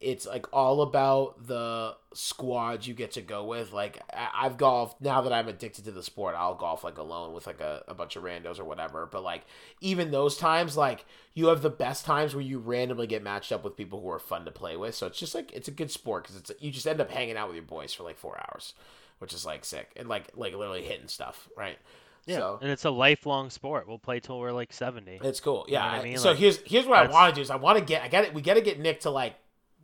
it's 0.00 0.26
like 0.26 0.46
all 0.52 0.80
about 0.80 1.46
the 1.46 1.94
squad 2.14 2.86
you 2.86 2.94
get 2.94 3.12
to 3.12 3.20
go 3.20 3.44
with. 3.44 3.72
Like 3.72 4.00
I- 4.12 4.46
I've 4.46 4.56
golfed 4.56 5.00
now 5.00 5.20
that 5.20 5.32
I'm 5.32 5.46
addicted 5.48 5.84
to 5.84 5.90
the 5.90 6.02
sport. 6.02 6.34
I'll 6.38 6.54
golf 6.54 6.82
like 6.84 6.96
alone 6.98 7.32
with 7.34 7.46
like 7.46 7.60
a, 7.60 7.84
a 7.86 7.94
bunch 7.94 8.16
of 8.16 8.22
randos 8.22 8.58
or 8.58 8.64
whatever. 8.64 9.06
But 9.06 9.22
like 9.22 9.42
even 9.80 10.10
those 10.10 10.36
times, 10.38 10.76
like 10.76 11.04
you 11.34 11.48
have 11.48 11.62
the 11.62 11.70
best 11.70 12.04
times 12.06 12.34
where 12.34 12.42
you 12.42 12.58
randomly 12.58 13.06
get 13.06 13.22
matched 13.22 13.52
up 13.52 13.62
with 13.62 13.76
people 13.76 14.00
who 14.00 14.10
are 14.10 14.18
fun 14.18 14.44
to 14.46 14.50
play 14.50 14.76
with. 14.76 14.94
So 14.94 15.06
it's 15.06 15.18
just 15.18 15.34
like 15.34 15.52
it's 15.52 15.68
a 15.68 15.72
good 15.72 15.90
sport 15.90 16.24
because 16.24 16.36
it's 16.36 16.50
you 16.60 16.70
just 16.70 16.86
end 16.86 17.00
up 17.00 17.10
hanging 17.10 17.36
out 17.36 17.48
with 17.48 17.56
your 17.56 17.64
boys 17.64 17.92
for 17.92 18.02
like 18.02 18.18
four 18.18 18.38
hours, 18.38 18.72
which 19.18 19.34
is 19.34 19.44
like 19.44 19.64
sick 19.66 19.92
and 19.96 20.08
like 20.08 20.30
like 20.34 20.54
literally 20.54 20.82
hitting 20.82 21.08
stuff, 21.08 21.48
right? 21.56 21.78
Yeah, 22.26 22.36
So 22.38 22.58
and 22.62 22.70
it's 22.70 22.84
a 22.84 22.90
lifelong 22.90 23.50
sport. 23.50 23.86
We'll 23.88 23.98
play 23.98 24.20
till 24.20 24.38
we're 24.38 24.52
like 24.52 24.72
seventy. 24.72 25.18
it's 25.22 25.40
cool. 25.40 25.64
You 25.68 25.74
know 25.74 25.80
Yeah. 25.80 25.86
I 25.92 26.02
mean? 26.02 26.16
So 26.18 26.30
Like, 26.30 26.38
here's 26.38 26.58
here's 26.62 26.86
what 26.86 26.98
I 26.98 27.10
want 27.10 27.34
to 27.34 27.38
do 27.38 27.42
is 27.42 27.50
I 27.50 27.56
want 27.56 27.78
to 27.78 27.84
get 27.84 28.02
I 28.02 28.08
got 28.08 28.24
it. 28.24 28.32
We 28.34 28.40
got 28.42 28.54
to 28.54 28.60
get 28.62 28.78
Nick 28.80 29.00
to 29.00 29.10
like 29.10 29.34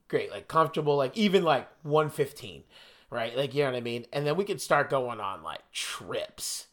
great, 0.09 0.31
like 0.31 0.49
comfortable, 0.49 0.97
like 0.97 1.17
even 1.17 1.43
like 1.43 1.69
115, 1.83 2.65
right? 3.11 3.37
Like 3.37 3.55
you 3.55 3.65
know 3.65 3.71
what 3.71 3.77
I 3.77 3.81
mean. 3.81 4.07
And 4.13 4.27
then 4.27 4.37
we 4.37 4.45
could 4.45 4.61
start 4.61 4.91
going 4.91 5.21
on 5.21 5.43
like 5.43 5.71
trips, 5.73 6.67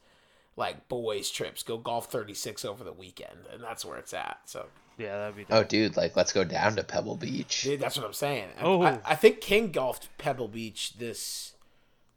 like 0.56 0.88
boys 0.88 1.30
trips. 1.30 1.64
Go 1.64 1.78
golf 1.78 2.12
36 2.12 2.66
over 2.66 2.84
the 2.84 2.94
weekend, 2.94 3.48
and 3.52 3.64
that's 3.64 3.84
where 3.86 3.98
it's 3.98 4.14
at. 4.14 4.40
So 4.46 4.68
Yeah, 4.98 5.18
that'd 5.18 5.36
be. 5.36 5.46
Oh, 5.50 5.64
dude, 5.64 5.98
like 5.98 6.16
let's 6.16 6.32
go 6.34 6.44
down 6.44 6.76
to 6.76 6.84
Pebble 6.84 7.16
Beach. 7.16 7.64
dude, 7.64 7.80
that's 7.80 7.98
what 7.98 8.06
I'm 8.06 8.14
saying. 8.14 8.50
Oh. 8.62 8.84
I, 8.84 9.00
I 9.06 9.16
think 9.16 9.42
King 9.42 9.72
golfed 9.72 10.10
Pebble 10.18 10.48
Beach 10.48 10.94
this, 10.98 11.53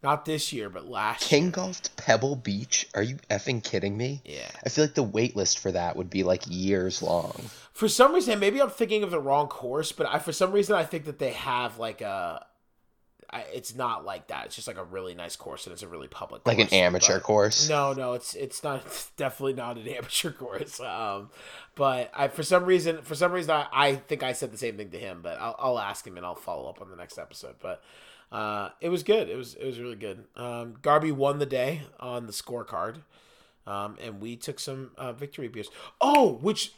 not 0.06 0.24
this 0.24 0.52
year, 0.52 0.70
but 0.70 0.88
last. 0.88 1.22
King 1.22 1.44
year. 1.44 1.52
golfed 1.52 1.96
Pebble 1.96 2.36
Beach? 2.36 2.88
Are 2.94 3.02
you 3.02 3.16
effing 3.28 3.62
kidding 3.62 3.96
me? 3.96 4.22
Yeah. 4.24 4.48
I 4.64 4.68
feel 4.68 4.84
like 4.84 4.94
the 4.94 5.02
wait 5.02 5.34
list 5.34 5.58
for 5.58 5.72
that 5.72 5.96
would 5.96 6.08
be 6.08 6.22
like 6.22 6.44
years 6.46 7.02
long. 7.02 7.34
For 7.72 7.88
some 7.88 8.14
reason, 8.14 8.38
maybe 8.38 8.62
I'm 8.62 8.70
thinking 8.70 9.02
of 9.02 9.10
the 9.10 9.18
wrong 9.18 9.48
course, 9.48 9.90
but 9.90 10.06
I 10.06 10.20
for 10.20 10.32
some 10.32 10.52
reason 10.52 10.76
I 10.76 10.84
think 10.84 11.06
that 11.06 11.18
they 11.18 11.32
have 11.32 11.78
like 11.78 12.00
a. 12.02 12.46
I, 13.28 13.40
it's 13.52 13.74
not 13.74 14.04
like 14.04 14.28
that. 14.28 14.46
It's 14.46 14.54
just 14.54 14.68
like 14.68 14.76
a 14.78 14.84
really 14.84 15.16
nice 15.16 15.34
course, 15.34 15.66
and 15.66 15.72
it's 15.72 15.82
a 15.82 15.88
really 15.88 16.06
public, 16.06 16.46
Like 16.46 16.60
an 16.60 16.68
amateur 16.68 17.18
course. 17.18 17.68
No, 17.68 17.92
no, 17.92 18.12
it's 18.12 18.34
it's 18.34 18.62
not. 18.62 18.82
It's 18.86 19.10
definitely 19.16 19.54
not 19.54 19.76
an 19.76 19.88
amateur 19.88 20.30
course. 20.30 20.78
Um, 20.78 21.30
but 21.74 22.12
I 22.14 22.28
for 22.28 22.44
some 22.44 22.64
reason, 22.64 23.02
for 23.02 23.16
some 23.16 23.32
reason, 23.32 23.50
I, 23.50 23.66
I 23.72 23.96
think 23.96 24.22
I 24.22 24.32
said 24.32 24.52
the 24.52 24.58
same 24.58 24.76
thing 24.76 24.90
to 24.90 24.98
him. 24.98 25.18
But 25.20 25.40
I'll, 25.40 25.56
I'll 25.58 25.78
ask 25.80 26.06
him 26.06 26.16
and 26.16 26.24
I'll 26.24 26.36
follow 26.36 26.70
up 26.70 26.80
on 26.80 26.88
the 26.90 26.96
next 26.96 27.18
episode. 27.18 27.56
But 27.60 27.82
uh, 28.32 28.70
it 28.80 28.88
was 28.88 29.02
good. 29.02 29.28
It 29.28 29.36
was 29.36 29.54
it 29.54 29.64
was 29.64 29.78
really 29.78 29.96
good. 29.96 30.24
Um, 30.36 30.76
Garby 30.82 31.12
won 31.12 31.38
the 31.38 31.46
day 31.46 31.82
on 32.00 32.26
the 32.26 32.32
scorecard, 32.32 32.96
um, 33.66 33.96
and 34.02 34.20
we 34.20 34.36
took 34.36 34.58
some 34.58 34.90
uh, 34.96 35.12
victory 35.12 35.48
beers. 35.48 35.68
Oh, 36.00 36.34
which 36.40 36.72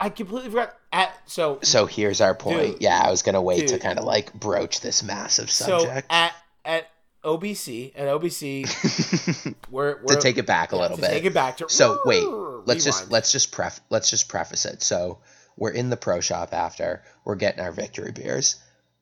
I 0.00 0.08
completely 0.08 0.50
forgot. 0.50 0.76
At 0.92 1.12
so 1.26 1.58
So 1.62 1.86
here's 1.86 2.20
our 2.20 2.34
point. 2.34 2.72
Dude. 2.72 2.82
yeah, 2.82 3.02
I 3.04 3.10
was 3.10 3.22
gonna 3.22 3.42
wait 3.42 3.68
to 3.68 3.78
kind 3.78 3.98
of 3.98 4.04
like 4.04 4.32
broach 4.32 4.80
this 4.80 5.02
massive 5.02 5.50
so 5.50 5.80
subject. 5.80 6.06
at 6.10 6.34
at 6.64 6.90
OBC 7.24 7.92
at 7.96 8.08
OBC 8.08 9.54
we're, 9.70 9.98
we're 10.02 10.14
to 10.14 10.20
take 10.20 10.38
it 10.38 10.46
back 10.46 10.72
a 10.72 10.76
yeah, 10.76 10.82
little 10.82 10.96
to 10.96 11.02
bit. 11.02 11.10
Take 11.10 11.24
it 11.24 11.34
back 11.34 11.56
to 11.58 11.68
So 11.68 11.98
wait, 12.04 12.24
let's 12.66 12.84
just 12.84 13.10
let's 13.10 13.32
just 13.32 13.52
pref 13.52 13.80
let's 13.90 14.08
just 14.10 14.28
preface 14.28 14.64
it. 14.64 14.82
So 14.82 15.18
we're 15.56 15.72
in 15.72 15.90
the 15.90 15.96
pro 15.96 16.20
shop 16.20 16.54
after 16.54 17.02
we're 17.24 17.34
getting 17.34 17.60
our 17.60 17.72
victory 17.72 18.12
beers, 18.12 18.56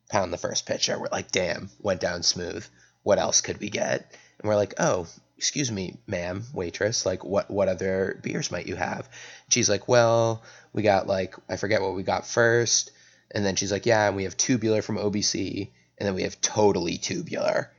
pound 0.09 0.33
the 0.33 0.39
first 0.39 0.67
pitcher. 0.67 0.99
We're 0.99 1.09
like, 1.11 1.33
damn, 1.33 1.71
went 1.81 2.01
down 2.01 2.23
smooth. 2.23 2.67
What 3.03 3.19
else 3.19 3.41
could 3.41 3.61
we 3.61 3.71
get? 3.71 4.13
And 4.41 4.49
we're 4.49 4.57
like, 4.57 4.75
oh, 4.79 5.07
excuse 5.37 5.71
me, 5.71 5.97
ma'am, 6.07 6.45
waitress. 6.53 7.07
Like, 7.07 7.25
what 7.25 7.51
what 7.51 7.69
other 7.69 8.19
beers 8.23 8.51
might 8.51 8.67
you 8.67 8.77
have? 8.77 9.09
She's 9.49 9.69
like, 9.71 9.89
well, 9.89 10.43
we 10.73 10.83
got 10.83 11.07
like 11.07 11.35
I 11.49 11.57
forget 11.57 11.83
what 11.83 11.95
we 11.95 12.03
got 12.03 12.27
first, 12.27 12.91
and 13.31 13.45
then 13.45 13.57
she's 13.57 13.73
like, 13.73 13.87
yeah, 13.87 14.07
and 14.09 14.17
we 14.17 14.25
have 14.25 14.37
tubular 14.37 14.83
from 14.83 14.97
OBC, 14.99 15.71
and 15.99 16.07
then 16.07 16.15
we 16.15 16.23
have 16.23 16.41
totally 16.41 16.99
tubular. 16.99 17.71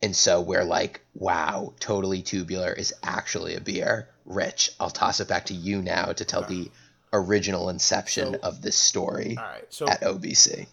And 0.00 0.14
so 0.14 0.40
we're 0.40 0.64
like, 0.64 1.00
wow, 1.14 1.74
totally 1.80 2.22
tubular 2.22 2.72
is 2.72 2.94
actually 3.02 3.56
a 3.56 3.60
beer. 3.60 4.08
Rich, 4.24 4.70
I'll 4.78 4.90
toss 4.90 5.18
it 5.20 5.26
back 5.26 5.46
to 5.46 5.54
you 5.54 5.82
now 5.82 6.12
to 6.12 6.24
tell 6.24 6.42
the 6.42 6.70
original 7.12 7.68
inception 7.68 8.34
So- 8.34 8.40
of 8.40 8.62
this 8.62 8.76
story 8.76 9.36
All 9.38 9.44
right. 9.44 9.64
So 9.70 9.88
at 9.88 10.02
OBC. 10.02 10.66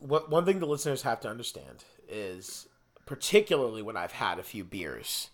What, 0.00 0.30
one 0.30 0.44
thing 0.44 0.58
the 0.58 0.66
listeners 0.66 1.02
have 1.02 1.20
to 1.20 1.28
understand 1.28 1.84
is, 2.08 2.66
particularly 3.06 3.82
when 3.82 3.96
I've 3.96 4.12
had 4.12 4.38
a 4.38 4.42
few 4.42 4.64
beers, 4.64 5.30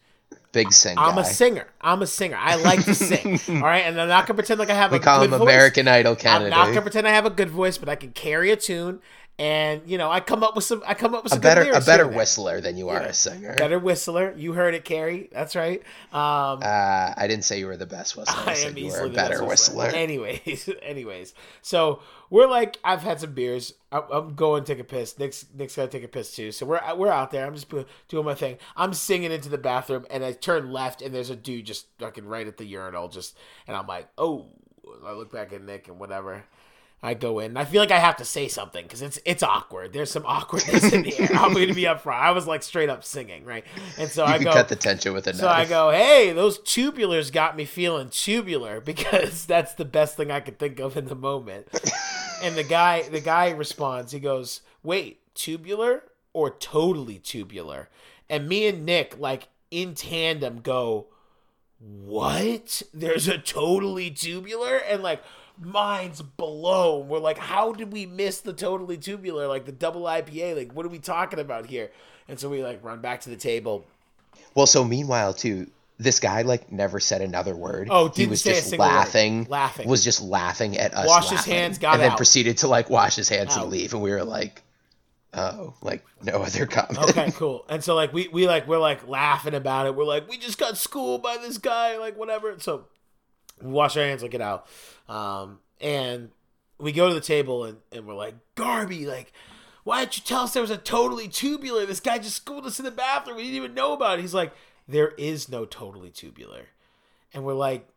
Big 0.52 0.72
sing 0.72 0.96
I'm 0.98 1.18
a 1.18 1.24
singer. 1.24 1.66
I'm 1.80 2.02
a 2.02 2.06
singer. 2.06 2.36
I 2.36 2.56
like 2.56 2.84
to 2.86 2.94
sing. 2.94 3.38
all 3.48 3.62
right, 3.62 3.84
and 3.84 4.00
I'm 4.00 4.08
not 4.08 4.26
gonna 4.26 4.36
pretend 4.36 4.58
like 4.58 4.70
I 4.70 4.74
have 4.74 4.90
we 4.90 4.96
a 4.96 5.00
call 5.00 5.20
good 5.20 5.32
him 5.32 5.38
voice. 5.38 5.48
American 5.48 5.86
Idol 5.86 6.16
I'm 6.24 6.48
not 6.48 6.68
gonna 6.68 6.82
pretend 6.82 7.06
I 7.06 7.12
have 7.12 7.26
a 7.26 7.30
good 7.30 7.50
voice, 7.50 7.78
but 7.78 7.88
I 7.88 7.94
can 7.94 8.10
carry 8.12 8.50
a 8.50 8.56
tune, 8.56 9.00
and 9.38 9.82
you 9.86 9.98
know 9.98 10.10
I 10.10 10.20
come 10.20 10.42
up 10.42 10.54
with 10.56 10.64
some. 10.64 10.82
I 10.86 10.94
come 10.94 11.14
up 11.14 11.24
with 11.24 11.32
a 11.32 11.36
some 11.36 11.42
better 11.42 11.60
a 11.62 11.80
better 11.80 12.04
and 12.04 12.12
there. 12.12 12.18
whistler 12.18 12.60
than 12.60 12.76
you 12.76 12.88
are 12.88 13.00
Yeah. 13.00 13.08
a 13.08 13.12
singer. 13.14 13.54
Better 13.56 13.78
whistler. 13.78 14.32
You 14.36 14.54
heard 14.54 14.74
it, 14.74 14.84
Carrie. 14.84 15.28
That's 15.32 15.54
right. 15.54 15.82
Um, 16.12 16.60
Uh, 16.62 17.12
I 17.16 17.26
didn't 17.28 17.44
say 17.44 17.58
you 17.58 17.66
were 17.66 17.76
the 17.76 17.86
best 17.86 18.16
whistler. 18.16 18.42
I, 18.46 18.52
I 18.52 18.54
said 18.54 18.72
am 18.72 18.78
you 18.78 18.90
were 18.90 19.04
a 19.04 19.10
better 19.10 19.38
best 19.40 19.48
whistler. 19.48 19.86
Anyways, 19.86 20.70
anyways, 20.82 21.34
so 21.60 22.00
we're 22.30 22.48
like, 22.48 22.78
I've 22.82 23.02
had 23.02 23.20
some 23.20 23.32
beers. 23.32 23.74
I'm, 23.92 24.02
I'm 24.10 24.34
going 24.34 24.64
to 24.64 24.72
take 24.74 24.80
a 24.80 24.84
piss. 24.84 25.18
Nick's 25.18 25.44
Nick's 25.54 25.76
gotta 25.76 25.88
take 25.88 26.04
a 26.04 26.08
piss 26.08 26.34
too. 26.34 26.50
So 26.52 26.64
we're 26.66 26.80
we're 26.96 27.10
out 27.10 27.30
there. 27.30 27.46
I'm 27.46 27.54
just 27.54 27.68
doing 28.08 28.24
my 28.24 28.34
thing. 28.34 28.56
I'm 28.76 28.94
singing 28.94 29.32
into 29.32 29.48
the 29.50 29.58
bathroom, 29.58 30.06
and 30.10 30.24
I 30.24 30.32
turn 30.32 30.72
left, 30.72 31.02
and 31.02 31.14
there's 31.14 31.30
a 31.30 31.36
dude 31.36 31.66
just 31.66 31.86
fucking 31.98 32.24
right 32.26 32.46
at 32.46 32.56
the 32.56 32.64
urinal, 32.64 33.08
just, 33.08 33.36
and 33.66 33.76
I'm 33.76 33.86
like, 33.86 34.08
oh. 34.16 34.46
I 35.04 35.12
look 35.12 35.32
back 35.32 35.52
at 35.52 35.62
Nick 35.62 35.88
and 35.88 35.98
whatever. 35.98 36.44
I 37.02 37.14
go 37.14 37.38
in. 37.38 37.56
I 37.56 37.64
feel 37.64 37.80
like 37.80 37.90
I 37.90 37.98
have 37.98 38.16
to 38.16 38.24
say 38.24 38.48
something 38.48 38.82
because 38.84 39.02
it's 39.02 39.18
it's 39.24 39.42
awkward. 39.42 39.92
There's 39.92 40.10
some 40.10 40.24
awkwardness 40.26 40.92
in 40.92 41.02
the 41.02 41.18
air. 41.18 41.28
I'm 41.34 41.52
going 41.52 41.68
to 41.68 41.74
be 41.74 41.86
up 41.86 42.00
front. 42.02 42.22
I 42.22 42.30
was 42.32 42.46
like 42.46 42.62
straight 42.62 42.88
up 42.88 43.04
singing, 43.04 43.44
right? 43.44 43.64
And 43.98 44.10
so 44.10 44.26
You 44.26 44.32
I 44.32 44.38
go. 44.42 44.52
cut 44.52 44.68
the 44.68 44.76
tension 44.76 45.12
with 45.12 45.26
a 45.26 45.32
knife. 45.32 45.40
So 45.40 45.48
I 45.48 45.66
go, 45.66 45.90
hey, 45.90 46.32
those 46.32 46.58
tubulars 46.60 47.30
got 47.30 47.54
me 47.56 47.64
feeling 47.64 48.08
tubular 48.08 48.80
because 48.84 49.44
that's 49.46 49.74
the 49.74 49.84
best 49.84 50.16
thing 50.16 50.30
I 50.30 50.40
could 50.40 50.58
think 50.58 50.80
of 50.80 50.96
in 50.96 51.04
the 51.06 51.14
moment. 51.14 51.68
and 52.42 52.56
the 52.56 52.64
guy, 52.64 53.02
the 53.02 53.20
guy 53.20 53.50
responds. 53.50 54.12
He 54.12 54.18
goes, 54.18 54.62
wait, 54.82 55.20
tubular 55.34 56.02
or 56.32 56.50
totally 56.50 57.18
tubular? 57.18 57.88
And 58.28 58.48
me 58.48 58.66
and 58.66 58.84
Nick, 58.84 59.18
like 59.18 59.48
in 59.70 59.94
tandem, 59.94 60.60
go, 60.62 61.06
what? 61.78 62.82
There's 62.92 63.28
a 63.28 63.38
totally 63.38 64.10
tubular, 64.10 64.76
and 64.78 65.02
like 65.02 65.22
minds 65.58 66.22
blown. 66.22 67.08
We're 67.08 67.18
like, 67.18 67.38
how 67.38 67.72
did 67.72 67.92
we 67.92 68.06
miss 68.06 68.40
the 68.40 68.52
totally 68.52 68.96
tubular? 68.98 69.46
Like 69.46 69.64
the 69.64 69.72
double 69.72 70.02
IPA? 70.02 70.56
Like 70.56 70.72
what 70.72 70.86
are 70.86 70.90
we 70.90 70.98
talking 70.98 71.38
about 71.38 71.66
here? 71.66 71.90
And 72.28 72.38
so 72.38 72.48
we 72.48 72.62
like 72.62 72.82
run 72.84 73.00
back 73.00 73.20
to 73.22 73.30
the 73.30 73.36
table. 73.36 73.84
Well, 74.54 74.66
so 74.66 74.84
meanwhile, 74.84 75.32
too, 75.34 75.68
this 75.98 76.18
guy 76.20 76.42
like 76.42 76.70
never 76.72 77.00
said 77.00 77.22
another 77.22 77.54
word. 77.54 77.88
Oh, 77.90 78.08
he 78.08 78.26
was 78.26 78.42
just 78.42 78.68
single 78.70 78.86
word. 78.86 78.92
laughing, 78.92 79.46
Laughing. 79.48 79.88
was 79.88 80.02
just 80.04 80.20
laughing 80.22 80.76
at 80.76 80.92
us. 80.94 81.06
Washed 81.06 81.30
his 81.30 81.44
hands, 81.44 81.78
got 81.78 81.88
out. 81.88 81.94
and 81.94 82.02
then 82.02 82.16
proceeded 82.16 82.58
to 82.58 82.68
like 82.68 82.90
wash 82.90 83.16
his 83.16 83.28
hands 83.28 83.56
Out. 83.56 83.62
and 83.64 83.72
leave, 83.72 83.94
and 83.94 84.02
we 84.02 84.10
were 84.10 84.24
like, 84.24 84.62
oh, 85.34 85.74
like 85.82 86.04
no 86.22 86.42
other 86.42 86.66
comment. 86.66 86.98
okay, 87.10 87.30
cool. 87.34 87.64
And 87.68 87.82
so 87.82 87.94
like 87.94 88.12
we 88.12 88.28
we 88.28 88.46
like 88.46 88.66
we're 88.66 88.78
like 88.78 89.06
laughing 89.08 89.54
about 89.54 89.86
it. 89.86 89.94
We're 89.94 90.04
like 90.04 90.28
we 90.28 90.36
just 90.36 90.58
got 90.58 90.76
schooled 90.76 91.22
by 91.22 91.36
this 91.38 91.58
guy, 91.58 91.96
like 91.98 92.16
whatever. 92.18 92.54
So 92.58 92.84
we 93.60 93.70
wash 93.70 93.96
our 93.96 94.04
hands, 94.04 94.22
like 94.22 94.30
get 94.30 94.40
out, 94.40 94.66
um, 95.08 95.58
and 95.80 96.30
we 96.78 96.92
go 96.92 97.08
to 97.08 97.14
the 97.14 97.20
table 97.20 97.64
and 97.64 97.78
and 97.92 98.06
we're 98.06 98.14
like 98.14 98.34
Garby, 98.54 99.06
like. 99.06 99.32
Why 99.84 100.00
didn't 100.00 100.16
you 100.16 100.24
tell 100.24 100.40
us 100.40 100.52
there 100.52 100.62
was 100.62 100.72
a 100.72 100.76
totally 100.76 101.28
tubular? 101.28 101.86
This 101.86 102.00
guy 102.00 102.18
just 102.18 102.34
schooled 102.34 102.66
us 102.66 102.80
in 102.80 102.84
the 102.84 102.90
bathroom. 102.90 103.36
We 103.36 103.44
didn't 103.44 103.58
even 103.58 103.74
know 103.74 103.92
about 103.92 104.18
it. 104.18 104.22
He's 104.22 104.34
like, 104.34 104.52
there 104.88 105.10
is 105.10 105.48
no 105.48 105.64
totally 105.64 106.10
tubular. 106.10 106.66
And 107.32 107.44
we're 107.44 107.54
like, 107.54 107.88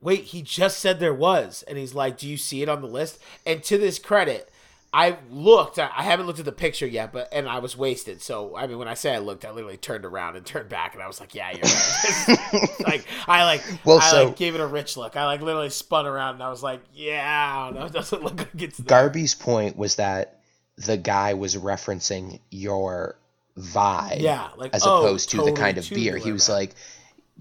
wait, 0.00 0.24
he 0.24 0.40
just 0.40 0.78
said 0.78 1.00
there 1.00 1.12
was. 1.12 1.62
And 1.68 1.76
he's 1.76 1.94
like, 1.94 2.16
do 2.16 2.26
you 2.26 2.38
see 2.38 2.62
it 2.62 2.68
on 2.70 2.80
the 2.80 2.86
list? 2.86 3.18
And 3.44 3.62
to 3.64 3.76
this 3.76 3.98
credit, 3.98 4.50
I 4.94 5.16
looked. 5.28 5.80
I 5.80 5.90
I 5.96 6.04
haven't 6.04 6.26
looked 6.26 6.38
at 6.38 6.44
the 6.44 6.52
picture 6.52 6.86
yet, 6.86 7.12
but 7.12 7.28
and 7.32 7.48
I 7.48 7.58
was 7.58 7.76
wasted. 7.76 8.22
So 8.22 8.56
I 8.56 8.68
mean, 8.68 8.78
when 8.78 8.86
I 8.86 8.94
say 8.94 9.12
I 9.12 9.18
looked, 9.18 9.44
I 9.44 9.50
literally 9.50 9.76
turned 9.76 10.04
around 10.04 10.36
and 10.36 10.46
turned 10.46 10.68
back, 10.68 10.94
and 10.94 11.02
I 11.02 11.08
was 11.08 11.18
like, 11.18 11.34
"Yeah, 11.34 11.50
you're 11.50 11.62
right." 11.62 12.68
like 12.86 13.04
I 13.26 13.42
like, 13.44 13.62
Well, 13.84 13.98
I 13.98 14.10
so- 14.10 14.24
like 14.26 14.36
gave 14.36 14.54
it 14.54 14.60
a 14.60 14.66
rich 14.66 14.96
look. 14.96 15.16
I 15.16 15.26
like 15.26 15.40
literally 15.40 15.70
spun 15.70 16.06
around, 16.06 16.34
and 16.34 16.44
I 16.44 16.48
was 16.48 16.62
like, 16.62 16.80
"Yeah, 16.94 17.72
I. 17.74 17.86
It 17.86 17.92
doesn't 17.92 18.22
look 18.22 18.38
like 18.38 18.62
it's 18.62 18.78
there." 18.78 18.86
Garby's 18.86 19.34
point 19.34 19.76
was 19.76 19.96
that 19.96 20.40
the 20.76 20.96
guy 20.96 21.34
was 21.34 21.56
referencing 21.56 22.38
your 22.50 23.16
vibe 23.58 24.20
Yeah, 24.20 24.48
like 24.56 24.74
as 24.74 24.86
oh, 24.86 24.98
opposed 24.98 25.30
to 25.30 25.42
the 25.42 25.52
kind 25.52 25.76
of 25.76 25.88
beer. 25.90 26.16
He 26.16 26.30
was 26.30 26.48
man. 26.48 26.58
like, 26.58 26.74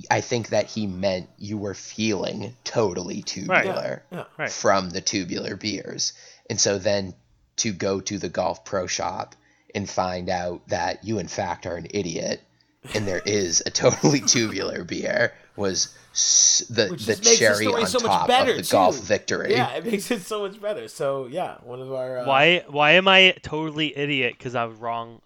I 0.10 0.22
think 0.22 0.50
that 0.50 0.66
he 0.66 0.88
meant 0.88 1.30
you 1.38 1.58
were 1.60 1.74
feeling 1.76 2.56
totally 2.64 3.22
tubular 3.22 4.04
yeah, 4.12 4.24
Right. 4.38 4.52
from 4.52 4.90
the 4.90 5.02
tubular 5.02 5.56
beers. 5.56 6.14
And 6.50 6.60
so 6.60 6.78
then 6.78 7.14
to 7.58 7.72
go 7.72 8.00
to 8.02 8.18
the 8.18 8.30
golf 8.30 8.64
pro 8.66 8.88
shop 8.88 9.36
and 9.76 9.90
find 9.90 10.30
out 10.30 10.68
that 10.68 11.04
you 11.04 11.20
in 11.20 11.28
fact 11.28 11.66
are 11.66 11.76
an 11.76 11.88
idiot 11.92 12.42
and 12.94 13.08
there 13.08 13.22
is 13.26 13.62
a 13.66 13.70
totally 13.72 14.20
tubular 14.28 14.84
beer 14.84 15.34
was 15.56 15.96
the 16.70 16.88
Which 16.92 17.06
the 17.06 17.14
just 17.14 17.26
makes 17.26 17.40
the 17.40 17.46
cherry 17.46 17.66
on 17.68 17.88
so 17.88 18.00
top 18.00 18.30
of 18.30 18.46
the 18.56 18.68
golf 18.72 19.00
victory. 19.00 19.52
Yeah, 19.52 19.74
it 19.76 19.86
makes 19.86 20.12
it 20.12 20.22
so 20.22 20.42
much 20.48 20.62
better. 20.62 20.88
So 20.88 21.26
yeah, 21.28 21.58
one 21.64 21.82
of 21.82 21.92
our 21.92 22.20
uh, 22.20 22.26
Why 22.26 22.64
why 22.68 22.92
am 22.92 23.08
I 23.08 23.36
totally 23.42 23.98
idiot 23.98 24.36
because 24.38 24.54
I 24.54 24.66
was 24.66 24.78
wrong 24.78 25.22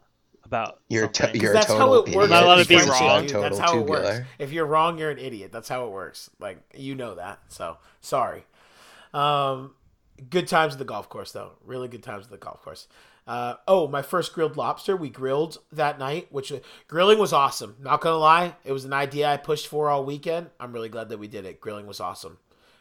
about 0.45 0.79
You're 0.87 1.09
to- 1.09 1.37
you're 1.37 1.51
a 1.51 1.53
that's 1.55 1.67
total 1.67 1.87
how 1.87 1.93
it 1.95 2.01
idiot. 2.03 2.17
works. 2.17 2.29
Not 2.29 2.43
allowed 2.43 2.55
to 2.55 2.61
in 2.61 2.67
be 2.67 2.89
wrong. 2.89 3.27
That's 3.27 3.59
how 3.59 3.77
it 3.79 3.85
works. 3.85 4.25
If 4.39 4.51
you're 4.53 4.65
wrong, 4.65 4.97
you're 4.97 5.11
an 5.11 5.17
idiot. 5.19 5.51
That's 5.51 5.67
how 5.67 5.85
it 5.87 5.91
works. 5.91 6.29
Like 6.39 6.59
you 6.73 6.95
know 6.95 7.15
that. 7.15 7.39
So 7.49 7.77
sorry. 7.99 8.45
Um, 9.13 9.73
good 10.29 10.47
times 10.47 10.73
at 10.73 10.79
the 10.79 10.85
golf 10.85 11.09
course 11.09 11.31
though. 11.31 11.53
Really 11.65 11.87
good 11.87 12.03
times 12.03 12.25
at 12.25 12.31
the 12.31 12.37
golf 12.37 12.61
course. 12.61 12.87
Uh, 13.25 13.55
oh, 13.67 13.87
my 13.87 14.01
first 14.01 14.33
grilled 14.33 14.55
lobster. 14.55 14.95
We 14.95 15.09
grilled 15.09 15.57
that 15.73 15.99
night, 15.99 16.27
which 16.31 16.51
uh, 16.51 16.59
grilling 16.87 17.19
was 17.19 17.33
awesome. 17.33 17.75
Not 17.81 18.01
gonna 18.01 18.17
lie, 18.17 18.55
it 18.63 18.71
was 18.71 18.85
an 18.85 18.93
idea 18.93 19.27
I 19.27 19.37
pushed 19.37 19.67
for 19.67 19.89
all 19.89 20.05
weekend. 20.05 20.49
I'm 20.59 20.71
really 20.71 20.89
glad 20.89 21.09
that 21.09 21.19
we 21.19 21.27
did 21.27 21.45
it. 21.45 21.59
Grilling 21.59 21.87
was 21.87 21.99
awesome. 21.99 22.37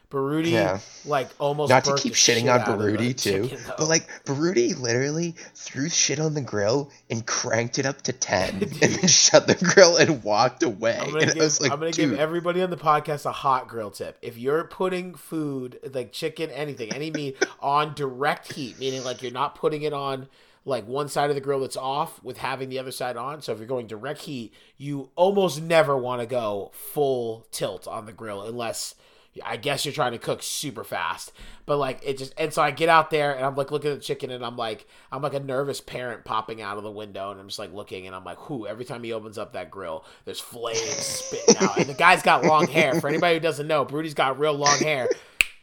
Baruti, 0.09 0.51
Yeah. 0.51 0.79
like 1.05 1.27
almost 1.37 1.69
Not 1.69 1.83
to 1.85 1.95
keep 1.95 2.13
shitting 2.13 2.53
on 2.53 2.61
Baruti 2.61 3.15
too, 3.15 3.49
chicken, 3.49 3.59
but 3.77 3.87
like 3.89 4.07
Baruti 4.23 4.79
literally 4.79 5.35
threw 5.53 5.89
shit 5.89 6.19
on 6.19 6.33
the 6.33 6.41
grill 6.41 6.89
and 7.09 7.25
cranked 7.25 7.77
it 7.77 7.85
up 7.85 8.01
to 8.03 8.13
ten, 8.13 8.55
and 8.61 8.61
then 8.71 9.07
shut 9.07 9.47
the 9.47 9.55
grill 9.55 9.97
and 9.97 10.23
walked 10.23 10.63
away. 10.63 10.97
I'm 10.97 11.07
gonna, 11.11 11.19
and 11.19 11.33
give, 11.33 11.41
I 11.41 11.43
was 11.43 11.59
like, 11.61 11.71
I'm 11.71 11.79
gonna 11.79 11.91
give 11.91 12.13
everybody 12.13 12.61
on 12.61 12.69
the 12.69 12.77
podcast 12.77 13.25
a 13.25 13.33
hot 13.33 13.67
grill 13.67 13.91
tip. 13.91 14.17
If 14.21 14.37
you're 14.37 14.63
putting 14.63 15.13
food 15.15 15.79
like 15.93 16.13
chicken, 16.13 16.49
anything, 16.51 16.93
any 16.93 17.11
meat 17.11 17.35
on 17.59 17.93
direct 17.93 18.53
heat, 18.53 18.79
meaning 18.79 19.03
like 19.03 19.21
you're 19.21 19.31
not 19.33 19.55
putting 19.55 19.81
it 19.81 19.91
on 19.91 20.27
like 20.63 20.87
one 20.87 21.07
side 21.09 21.29
of 21.29 21.35
the 21.35 21.41
grill 21.41 21.61
that's 21.61 21.77
off 21.77 22.21
with 22.23 22.37
having 22.37 22.69
the 22.69 22.79
other 22.79 22.91
side 22.91 23.17
on. 23.17 23.41
So 23.41 23.51
if 23.53 23.57
you're 23.57 23.67
going 23.67 23.87
direct 23.87 24.21
heat, 24.21 24.53
you 24.77 25.09
almost 25.15 25.61
never 25.61 25.97
want 25.97 26.21
to 26.21 26.25
go 26.25 26.71
full 26.73 27.45
tilt 27.51 27.87
on 27.87 28.05
the 28.05 28.11
grill 28.13 28.41
unless 28.43 28.95
I 29.43 29.57
guess 29.57 29.85
you're 29.85 29.93
trying 29.93 30.13
to 30.13 30.17
cook 30.17 30.43
super 30.43 30.83
fast. 30.83 31.31
But 31.65 31.77
like 31.77 31.99
it 32.03 32.17
just 32.17 32.33
and 32.37 32.53
so 32.53 32.61
I 32.61 32.71
get 32.71 32.89
out 32.89 33.09
there 33.09 33.35
and 33.35 33.45
I'm 33.45 33.55
like 33.55 33.71
looking 33.71 33.91
at 33.91 33.97
the 33.97 34.03
chicken 34.03 34.31
and 34.31 34.45
I'm 34.45 34.55
like 34.55 34.87
I'm 35.11 35.21
like 35.21 35.33
a 35.33 35.39
nervous 35.39 35.81
parent 35.81 36.23
popping 36.23 36.61
out 36.61 36.77
of 36.77 36.83
the 36.83 36.91
window 36.91 37.31
and 37.31 37.39
I'm 37.39 37.47
just 37.47 37.59
like 37.59 37.73
looking 37.73 38.07
and 38.07 38.15
I'm 38.15 38.23
like, 38.23 38.49
whoo, 38.49 38.65
every 38.65 38.85
time 38.85 39.03
he 39.03 39.11
opens 39.13 39.37
up 39.37 39.53
that 39.53 39.69
grill, 39.69 40.05
there's 40.25 40.39
flames 40.39 40.79
spitting 40.79 41.57
out. 41.61 41.77
And 41.77 41.87
the 41.87 41.93
guy's 41.93 42.21
got 42.21 42.45
long 42.45 42.67
hair. 42.67 42.99
For 43.01 43.09
anybody 43.09 43.35
who 43.35 43.39
doesn't 43.41 43.67
know, 43.67 43.83
Brody's 43.83 44.13
got 44.13 44.39
real 44.39 44.53
long 44.53 44.77
hair. 44.79 45.09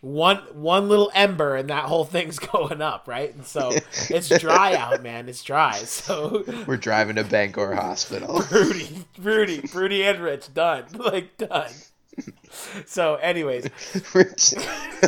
One 0.02 0.36
one 0.52 0.90
little 0.90 1.10
ember 1.14 1.56
and 1.56 1.70
that 1.70 1.84
whole 1.84 2.04
thing's 2.04 2.38
going 2.52 2.82
up, 2.82 3.08
right? 3.08 3.34
And 3.34 3.46
so 3.46 3.72
it's 4.10 4.28
dry 4.38 4.74
out, 4.74 5.02
man. 5.02 5.28
It's 5.30 5.42
dry. 5.42 5.78
So 5.86 6.44
we're 6.66 6.76
driving 6.76 7.16
to 7.16 7.24
Bangor 7.24 7.74
Hospital. 7.74 8.42
Broody, 8.50 9.06
Broody, 9.18 9.60
Broody 9.60 10.04
and 10.04 10.20
Rich, 10.20 10.52
done. 10.52 10.84
Like 10.98 11.38
done. 11.38 11.70
So, 12.86 13.16
anyways, 13.16 13.68
We're 14.14 14.34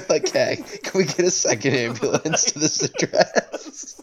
like, 0.09 0.29
hey, 0.33 0.59
can 0.83 0.99
we 0.99 1.05
get 1.05 1.21
a 1.21 1.31
second 1.31 1.75
ambulance 1.75 2.45
to 2.45 2.59
this 2.59 2.83
address? 3.03 4.03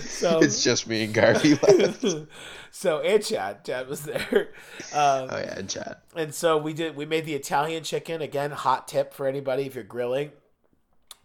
so 0.00 0.38
It's 0.40 0.62
just 0.62 0.86
me 0.86 1.04
and 1.04 1.14
Garby 1.14 1.54
left. 1.54 2.04
so 2.70 3.00
and 3.00 3.22
Chad, 3.24 3.64
Chad 3.64 3.88
was 3.88 4.02
there, 4.04 4.50
um, 4.94 5.28
Oh 5.30 5.38
yeah, 5.38 5.58
and 5.58 5.68
chat. 5.68 6.02
and 6.16 6.34
so 6.34 6.56
we 6.56 6.72
did. 6.72 6.96
We 6.96 7.04
made 7.06 7.26
the 7.26 7.34
Italian 7.34 7.84
chicken 7.84 8.22
again. 8.22 8.50
Hot 8.52 8.88
tip 8.88 9.12
for 9.12 9.26
anybody 9.26 9.64
if 9.66 9.74
you're 9.74 9.84
grilling: 9.84 10.30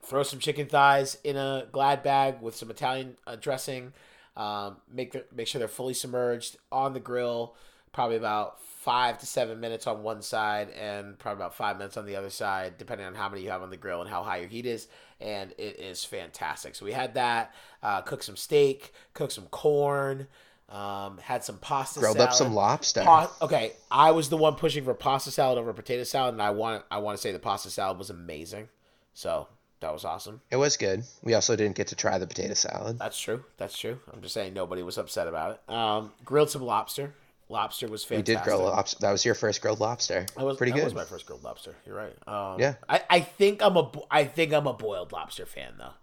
throw 0.03 0.23
some 0.23 0.39
chicken 0.39 0.67
thighs 0.67 1.17
in 1.23 1.37
a 1.37 1.67
Glad 1.71 2.03
bag 2.03 2.41
with 2.41 2.55
some 2.55 2.69
Italian 2.69 3.17
uh, 3.25 3.35
dressing. 3.35 3.93
Um, 4.35 4.77
make 4.91 5.13
the, 5.13 5.25
make 5.33 5.47
sure 5.47 5.59
they're 5.59 5.67
fully 5.67 5.93
submerged 5.93 6.57
on 6.71 6.93
the 6.93 6.99
grill. 6.99 7.55
Probably 7.91 8.17
about 8.17 8.59
five 8.87 9.17
to 9.17 9.25
seven 9.25 9.59
minutes 9.59 9.85
on 9.85 10.01
one 10.01 10.21
side, 10.21 10.69
and 10.69 11.19
probably 11.19 11.41
about 11.41 11.53
five 11.53 11.77
minutes 11.77 11.97
on 11.97 12.05
the 12.05 12.15
other 12.15 12.29
side, 12.29 12.77
depending 12.77 13.05
on 13.05 13.13
how 13.13 13.27
many 13.27 13.43
you 13.43 13.49
have 13.49 13.61
on 13.61 13.69
the 13.69 13.75
grill 13.75 13.99
and 13.99 14.09
how 14.09 14.23
high 14.23 14.37
your 14.37 14.47
heat 14.47 14.65
is. 14.65 14.87
And 15.19 15.51
it 15.57 15.77
is 15.77 16.05
fantastic. 16.05 16.73
So 16.73 16.85
we 16.85 16.93
had 16.93 17.15
that. 17.15 17.53
Uh, 17.83 17.99
cooked 17.99 18.23
some 18.23 18.37
steak, 18.37 18.93
cooked 19.13 19.33
some 19.33 19.47
corn. 19.47 20.27
Um, 20.69 21.17
had 21.17 21.43
some 21.43 21.57
pasta. 21.57 21.99
Grilled 21.99 22.15
salad. 22.15 22.29
up 22.29 22.35
some 22.35 22.53
lobster. 22.53 23.03
Pa- 23.03 23.29
okay, 23.41 23.73
I 23.91 24.11
was 24.11 24.29
the 24.29 24.37
one 24.37 24.55
pushing 24.55 24.85
for 24.85 24.93
pasta 24.93 25.31
salad 25.31 25.57
over 25.57 25.73
potato 25.73 26.03
salad, 26.03 26.35
and 26.35 26.41
I 26.41 26.51
want 26.51 26.85
I 26.89 26.99
want 26.99 27.17
to 27.17 27.21
say 27.21 27.33
the 27.33 27.39
pasta 27.39 27.69
salad 27.69 27.97
was 27.97 28.09
amazing. 28.09 28.69
So 29.13 29.49
that 29.81 29.91
was 29.91 30.05
awesome. 30.05 30.39
It 30.49 30.55
was 30.55 30.77
good. 30.77 31.03
We 31.23 31.33
also 31.33 31.57
didn't 31.57 31.75
get 31.75 31.87
to 31.87 31.95
try 31.95 32.17
the 32.17 32.27
potato 32.27 32.53
salad. 32.53 32.99
That's 32.99 33.19
true. 33.19 33.43
That's 33.57 33.77
true. 33.77 33.99
I'm 34.13 34.21
just 34.21 34.33
saying 34.33 34.53
nobody 34.53 34.81
was 34.81 34.97
upset 34.97 35.27
about 35.27 35.59
it. 35.67 35.73
Um, 35.73 36.13
grilled 36.23 36.49
some 36.49 36.61
lobster. 36.61 37.13
Lobster 37.49 37.87
was 37.87 38.03
fantastic. 38.03 38.35
did 38.37 38.43
grill 38.43 38.63
lobster. 38.63 38.97
That 38.99 39.11
was 39.11 39.23
your 39.23 39.33
first 39.35 39.61
grilled 39.61 39.79
lobster. 39.79 40.25
That 40.35 40.43
was 40.45 40.57
pretty 40.57 40.71
good. 40.73 40.79
that 40.79 40.89
good. 40.89 40.95
was 40.95 41.05
my 41.05 41.09
first 41.09 41.25
grilled 41.25 41.43
lobster. 41.43 41.75
You're 41.85 41.95
right. 41.95 42.13
Um, 42.27 42.59
Yeah. 42.59 42.75
I, 42.89 43.01
I 43.09 43.19
think 43.21 43.61
I'm 43.61 43.77
a 43.77 43.89
I 44.11 44.25
think 44.25 44.53
I'm 44.53 44.67
a 44.67 44.73
boiled 44.73 45.11
lobster 45.13 45.45
fan 45.45 45.73
though. 45.77 45.93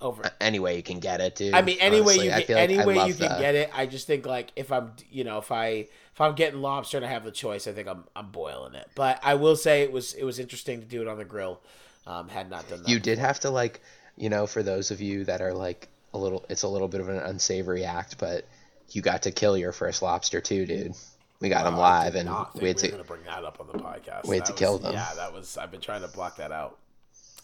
Over. 0.00 0.22
Any 0.40 0.58
way 0.58 0.76
you 0.76 0.82
can 0.82 0.98
get 0.98 1.20
it, 1.20 1.36
dude. 1.36 1.52
I 1.52 1.60
mean, 1.60 1.76
any 1.78 2.00
way 2.00 2.14
you 2.14 2.20
can, 2.22 2.30
like 2.30 2.48
any 2.48 2.78
I 2.80 2.86
way 2.86 2.94
love 2.94 3.08
you 3.08 3.14
can 3.14 3.28
the- 3.32 3.38
get 3.38 3.54
it. 3.54 3.70
I 3.74 3.84
just 3.84 4.06
think 4.06 4.24
like 4.24 4.50
if 4.56 4.72
I'm, 4.72 4.92
you 5.10 5.24
know, 5.24 5.36
if 5.36 5.52
I 5.52 5.88
if 6.14 6.20
I'm 6.20 6.34
getting 6.34 6.62
lobster 6.62 6.96
and 6.96 7.04
I 7.04 7.10
have 7.10 7.22
the 7.22 7.30
choice, 7.30 7.66
I 7.66 7.72
think 7.72 7.86
I'm 7.86 8.04
I'm 8.16 8.30
boiling 8.30 8.74
it. 8.74 8.88
But 8.94 9.20
I 9.22 9.34
will 9.34 9.56
say 9.56 9.82
it 9.82 9.92
was 9.92 10.14
it 10.14 10.24
was 10.24 10.38
interesting 10.38 10.80
to 10.80 10.86
do 10.86 11.02
it 11.02 11.08
on 11.08 11.18
the 11.18 11.24
grill. 11.26 11.60
Um, 12.06 12.28
had 12.28 12.48
not 12.48 12.66
done 12.70 12.82
that. 12.82 12.88
You 12.88 12.98
did 12.98 13.18
have 13.18 13.40
to 13.40 13.50
like, 13.50 13.82
you 14.16 14.30
know, 14.30 14.46
for 14.46 14.62
those 14.62 14.90
of 14.90 15.02
you 15.02 15.24
that 15.26 15.42
are 15.42 15.52
like 15.52 15.88
a 16.14 16.18
little, 16.18 16.46
it's 16.48 16.62
a 16.62 16.68
little 16.68 16.88
bit 16.88 17.02
of 17.02 17.10
an 17.10 17.18
unsavory 17.18 17.84
act, 17.84 18.16
but 18.18 18.46
you 18.94 19.02
got 19.02 19.22
to 19.22 19.30
kill 19.30 19.56
your 19.56 19.72
first 19.72 20.02
lobster 20.02 20.40
too, 20.40 20.66
dude. 20.66 20.94
We 21.40 21.48
got 21.48 21.64
Wow, 21.72 21.80
I 21.80 22.04
live, 22.04 22.14
and 22.16 22.28
we 22.60 22.68
had 22.68 22.76
were 22.82 22.88
to. 22.98 23.04
bring 23.04 23.22
that 23.24 23.44
up 23.44 23.60
on 23.60 23.66
the 23.68 23.78
podcast. 23.82 24.26
we 24.26 24.36
had 24.36 24.42
That 24.42 24.46
to 24.48 24.52
was- 24.52 24.58
kill 24.58 24.78
them. 24.78 24.92
Yeah, 24.92 25.08
that 25.16 25.32
was. 25.32 25.56
I've 25.56 25.70
been 25.70 25.80
trying 25.80 26.02
to 26.02 26.08
block 26.08 26.36
that 26.36 26.52
out. 26.52 26.76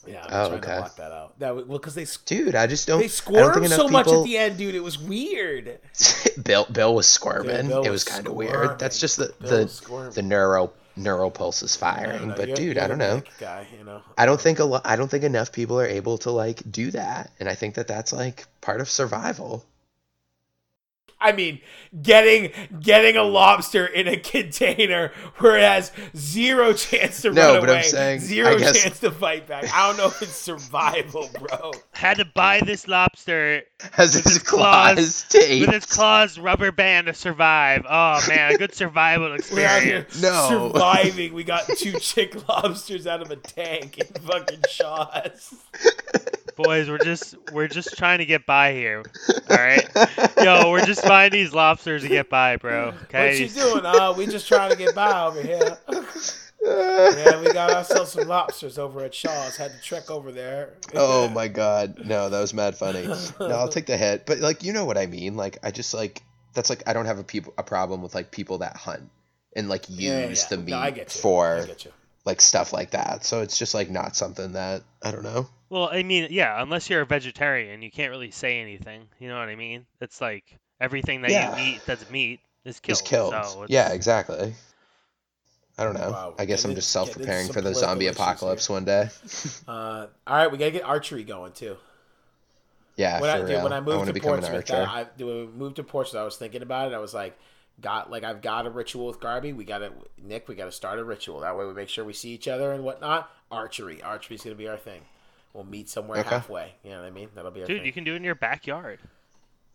Yeah, 0.06 0.22
I've 0.22 0.28
been 0.28 0.36
Oh, 0.36 0.48
trying 0.48 0.58
okay. 0.60 0.70
to 0.74 0.80
block 0.80 0.96
that 0.96 1.12
out. 1.12 1.38
That 1.38 1.56
was- 1.56 1.64
well, 1.64 1.78
because 1.78 1.94
they 1.94 2.06
Dude, 2.26 2.54
I 2.54 2.66
just 2.66 2.86
don't. 2.86 2.98
they 2.98 3.06
don't 3.06 3.10
squirmed 3.12 3.56
enough 3.64 3.72
so 3.78 3.88
much 3.88 4.06
at 4.08 4.22
the 4.24 4.36
end, 4.36 4.58
dude. 4.58 4.74
It 4.74 4.80
was 4.84 4.98
weird. 4.98 5.78
Bill 6.42 6.66
Bill 6.70 6.94
was 6.94 7.08
squirming. 7.08 7.68
Bill 7.68 7.78
it 7.82 7.90
was 7.90 8.04
was 8.04 8.04
kind 8.04 8.26
of 8.26 8.34
weird. 8.34 8.78
That's 8.78 9.00
just 9.00 9.16
the 9.16 9.32
Bill 9.40 9.66
the 9.66 10.10
the 10.14 10.22
neuro 10.22 10.72
neural 10.94 11.30
pulses 11.30 11.76
I 11.82 11.94
don't 12.04 12.06
firing. 12.10 12.28
But 12.36 12.48
you're- 12.48 12.54
dude, 12.54 12.74
you're 12.76 12.84
I 12.84 12.88
don't 12.88 12.98
know. 12.98 13.22
Guy. 13.40 13.66
You 13.78 13.84
know, 13.84 14.02
I 14.18 14.26
don't 14.26 14.40
think 14.40 14.58
a 14.58 14.64
lo- 14.64 14.80
I 14.84 14.96
don't 14.96 15.10
think 15.10 15.24
enough 15.24 15.52
people 15.52 15.80
are 15.80 15.86
able 15.86 16.18
to 16.18 16.30
like 16.30 16.62
do 16.70 16.90
that, 16.90 17.30
and 17.40 17.48
I 17.48 17.54
think 17.54 17.74
that 17.76 17.88
that's 17.88 18.12
like 18.12 18.44
part 18.60 18.80
of 18.82 18.90
survival. 18.90 19.64
I 21.18 21.32
mean, 21.32 21.60
getting 22.02 22.52
getting 22.80 23.16
a 23.16 23.22
lobster 23.22 23.86
in 23.86 24.06
a 24.06 24.18
container 24.18 25.12
where 25.38 25.56
it 25.56 25.62
has 25.62 25.90
zero 26.14 26.74
chance 26.74 27.22
to 27.22 27.30
No, 27.32 27.52
run 27.54 27.60
but 27.60 27.70
I'm 27.70 27.74
away, 27.76 27.82
saying, 27.84 28.20
zero 28.20 28.50
I 28.54 28.58
guess- 28.58 28.82
chance 28.82 29.00
to 29.00 29.10
fight 29.10 29.46
back. 29.46 29.64
I 29.72 29.88
don't 29.88 29.96
know 29.96 30.06
if 30.08 30.20
it's 30.20 30.36
survival, 30.36 31.30
bro. 31.38 31.72
Had 31.92 32.18
to 32.18 32.26
buy 32.26 32.60
this 32.60 32.86
lobster 32.86 33.62
Has 33.92 34.14
With 34.14 34.24
his 34.24 34.34
his 34.34 34.42
claws- 34.42 34.94
claws 34.96 35.24
taped. 35.30 35.66
with 35.66 35.74
its 35.74 35.86
claws 35.94 36.38
rubber 36.38 36.70
band 36.70 37.06
to 37.06 37.14
survive. 37.14 37.86
Oh 37.88 38.20
man, 38.28 38.52
a 38.54 38.58
good 38.58 38.74
survival 38.74 39.28
We're 39.52 39.66
out 39.66 39.82
here 39.82 40.00
experience. 40.00 40.20
No. 40.22 40.70
surviving. 40.72 41.32
We 41.32 41.44
got 41.44 41.66
two 41.78 41.92
chick 42.00 42.46
lobsters 42.46 43.06
out 43.06 43.22
of 43.22 43.30
a 43.30 43.36
tank 43.36 43.96
in 43.98 44.06
fucking 44.22 44.60
Shaw's. 44.68 45.54
Boys, 46.56 46.88
we're 46.88 46.98
just 46.98 47.34
we're 47.52 47.68
just 47.68 47.96
trying 47.98 48.18
to 48.18 48.24
get 48.26 48.46
by 48.46 48.72
here. 48.72 49.02
All 49.50 49.56
right, 49.56 49.86
yo, 50.42 50.70
we're 50.70 50.84
just 50.86 51.04
buying 51.04 51.30
these 51.30 51.52
lobsters 51.52 52.02
to 52.02 52.08
get 52.08 52.30
by, 52.30 52.56
bro. 52.56 52.94
Okay. 53.04 53.28
What 53.30 53.38
you 53.40 53.48
doing? 53.48 53.84
Uh, 53.86 54.14
we 54.16 54.26
just 54.26 54.48
trying 54.48 54.70
to 54.70 54.76
get 54.76 54.94
by 54.94 55.22
over 55.26 55.42
here. 55.42 55.76
Yeah, 56.64 57.40
we 57.42 57.52
got 57.52 57.70
ourselves 57.70 58.10
some 58.12 58.26
lobsters 58.26 58.76
over 58.76 59.04
at 59.04 59.14
Shaw's. 59.14 59.56
Had 59.56 59.70
to 59.72 59.80
trek 59.80 60.10
over 60.10 60.32
there. 60.32 60.72
oh 60.94 61.28
my 61.28 61.46
god, 61.46 62.04
no, 62.04 62.28
that 62.28 62.40
was 62.40 62.52
mad 62.54 62.76
funny. 62.76 63.06
No, 63.38 63.46
I'll 63.50 63.68
take 63.68 63.86
the 63.86 63.96
hit, 63.96 64.26
but 64.26 64.40
like 64.40 64.64
you 64.64 64.72
know 64.72 64.84
what 64.84 64.98
I 64.98 65.06
mean. 65.06 65.36
Like 65.36 65.58
I 65.62 65.70
just 65.70 65.94
like 65.94 66.22
that's 66.54 66.68
like 66.68 66.82
I 66.88 66.92
don't 66.92 67.06
have 67.06 67.20
a 67.20 67.22
people 67.24 67.54
a 67.56 67.62
problem 67.62 68.02
with 68.02 68.16
like 68.16 68.32
people 68.32 68.58
that 68.58 68.76
hunt 68.76 69.08
and 69.54 69.68
like 69.68 69.88
use 69.88 70.00
Yeah, 70.00 70.26
yeah. 70.28 70.34
the 70.50 70.56
meat 70.56 70.70
No, 70.72 70.78
I 70.78 70.90
get 70.90 71.14
you. 71.14 71.20
for 71.20 71.58
I 71.62 71.66
get 71.66 71.84
you. 71.84 71.92
like 72.24 72.40
stuff 72.40 72.72
like 72.72 72.90
that. 72.92 73.24
So 73.24 73.42
it's 73.42 73.56
just 73.58 73.72
like 73.74 73.88
not 73.88 74.16
something 74.16 74.52
that 74.54 74.82
I 75.02 75.12
don't 75.12 75.22
know. 75.24 75.48
Well, 75.68 75.88
I 75.92 76.02
mean, 76.02 76.28
yeah, 76.30 76.62
unless 76.62 76.88
you're 76.88 77.00
a 77.02 77.06
vegetarian, 77.06 77.82
you 77.82 77.90
can't 77.90 78.10
really 78.10 78.30
say 78.30 78.60
anything. 78.60 79.08
You 79.18 79.28
know 79.28 79.38
what 79.38 79.48
I 79.48 79.56
mean? 79.56 79.86
It's 80.00 80.20
like 80.20 80.44
everything 80.80 81.22
that 81.22 81.30
Yeah. 81.30 81.56
you 81.58 81.74
eat 81.74 81.80
that's 81.86 82.08
meat 82.10 82.40
is 82.64 82.78
killed. 82.80 82.96
Is 82.96 83.02
killed. 83.02 83.32
So 83.34 83.66
Yeah, 83.68 83.92
exactly. 83.92 84.54
I 85.78 85.84
don't 85.84 85.94
know. 85.94 86.10
Wow, 86.10 86.34
I 86.38 86.44
guess 86.46 86.60
getting 86.62 86.70
I'm 86.70 86.76
just 86.76 86.90
self 86.90 87.12
preparing 87.12 87.48
for 87.52 87.60
the 87.60 87.74
zombie 87.74 88.06
apocalypse 88.06 88.66
here. 88.68 88.74
one 88.74 88.84
day. 88.84 89.08
Uh, 89.68 90.06
all 90.26 90.36
right, 90.36 90.50
we 90.50 90.56
gotta 90.58 90.70
get 90.70 90.84
archery 90.84 91.24
going 91.24 91.52
too. 91.52 91.76
yeah, 92.96 93.20
when 93.20 93.28
I, 93.28 93.40
for 93.40 93.46
dude, 93.46 93.62
when 93.62 93.72
I 93.72 93.76
I 93.76 93.80
moved 93.80 93.96
want 93.98 94.06
to 94.06 94.12
to 94.12 94.12
become 94.14 94.30
Portsmouth, 94.40 94.54
archer. 94.54 94.72
that, 94.72 94.88
I, 94.88 95.04
dude, 95.18 95.26
when 95.28 95.36
we 95.38 95.46
moved 95.52 95.76
to 95.76 95.82
Portsmouth, 95.82 96.20
I 96.22 96.24
was 96.24 96.36
thinking 96.36 96.62
about 96.62 96.92
it. 96.92 96.94
I 96.94 96.98
was 96.98 97.12
like, 97.12 97.36
got 97.82 98.10
like 98.10 98.24
I've 98.24 98.40
got 98.40 98.64
a 98.66 98.70
ritual 98.70 99.06
with 99.06 99.20
Garby. 99.20 99.52
We 99.52 99.64
got 99.64 99.78
to 99.78 99.92
Nick. 100.22 100.48
We 100.48 100.54
got 100.54 100.64
to 100.66 100.72
start 100.72 100.98
a 100.98 101.04
ritual. 101.04 101.40
That 101.40 101.58
way, 101.58 101.66
we 101.66 101.74
make 101.74 101.90
sure 101.90 102.04
we 102.06 102.14
see 102.14 102.30
each 102.30 102.48
other 102.48 102.72
and 102.72 102.82
whatnot. 102.84 103.30
Archery. 103.50 104.02
Archery's 104.02 104.42
gonna 104.44 104.56
be 104.56 104.68
our 104.68 104.78
thing. 104.78 105.02
We'll 105.56 105.64
meet 105.64 105.88
somewhere 105.88 106.20
Okay. 106.20 106.28
halfway. 106.28 106.74
You 106.84 106.90
know 106.90 106.98
what 107.00 107.06
I 107.06 107.10
mean? 107.10 107.30
That'll 107.34 107.50
be 107.50 107.62
our 107.62 107.66
Dude, 107.66 107.78
thing. 107.78 107.86
you 107.86 107.92
can 107.92 108.04
do 108.04 108.12
it 108.12 108.16
in 108.16 108.24
your 108.24 108.34
backyard. 108.34 108.98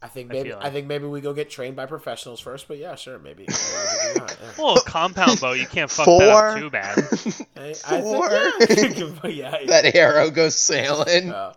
I 0.04 0.08
think 0.08 0.30
I 0.32 0.34
maybe 0.36 0.54
I, 0.54 0.58
like- 0.64 0.74
think 0.74 0.88
maybe 0.88 1.06
we 1.06 1.22
go 1.22 1.34
get 1.34 1.50
trained 1.50 1.76
by 1.76 1.88
professionals 1.88 2.40
first. 2.40 2.68
But 2.68 2.78
yeah, 2.78 2.94
sure, 2.96 3.18
maybe. 3.18 3.46
maybe 3.48 3.54
we 3.54 4.00
can 4.00 4.14
do 4.14 4.20
that, 4.28 4.38
yeah. 4.42 4.64
Well, 4.64 4.76
compound 4.86 5.40
bow, 5.42 5.54
you 5.54 5.66
can't 5.66 5.90
fuck 5.90 6.06
that 6.06 6.30
up 6.30 6.60
too 6.60 6.70
bad. 6.70 6.98
I, 7.58 7.74
I 7.88 8.02
Four. 8.02 8.30
think, 8.66 8.98
yeah, 9.24 9.30
yeah, 9.30 9.58
yeah. 9.62 9.82
that 9.82 9.96
arrow 9.96 10.30
goes 10.30 10.56
sailing. 10.56 11.32
Uh, 11.32 11.54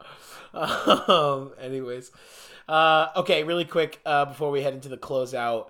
um, 0.55 1.53
anyways, 1.61 2.11
uh, 2.69 3.09
okay, 3.17 3.45
really 3.45 3.65
quick 3.67 4.01
uh, 4.07 4.25
before 4.25 4.51
we 4.51 4.63
head 4.63 4.73
into 4.75 4.89
the 4.89 4.97
closeout, 4.97 5.69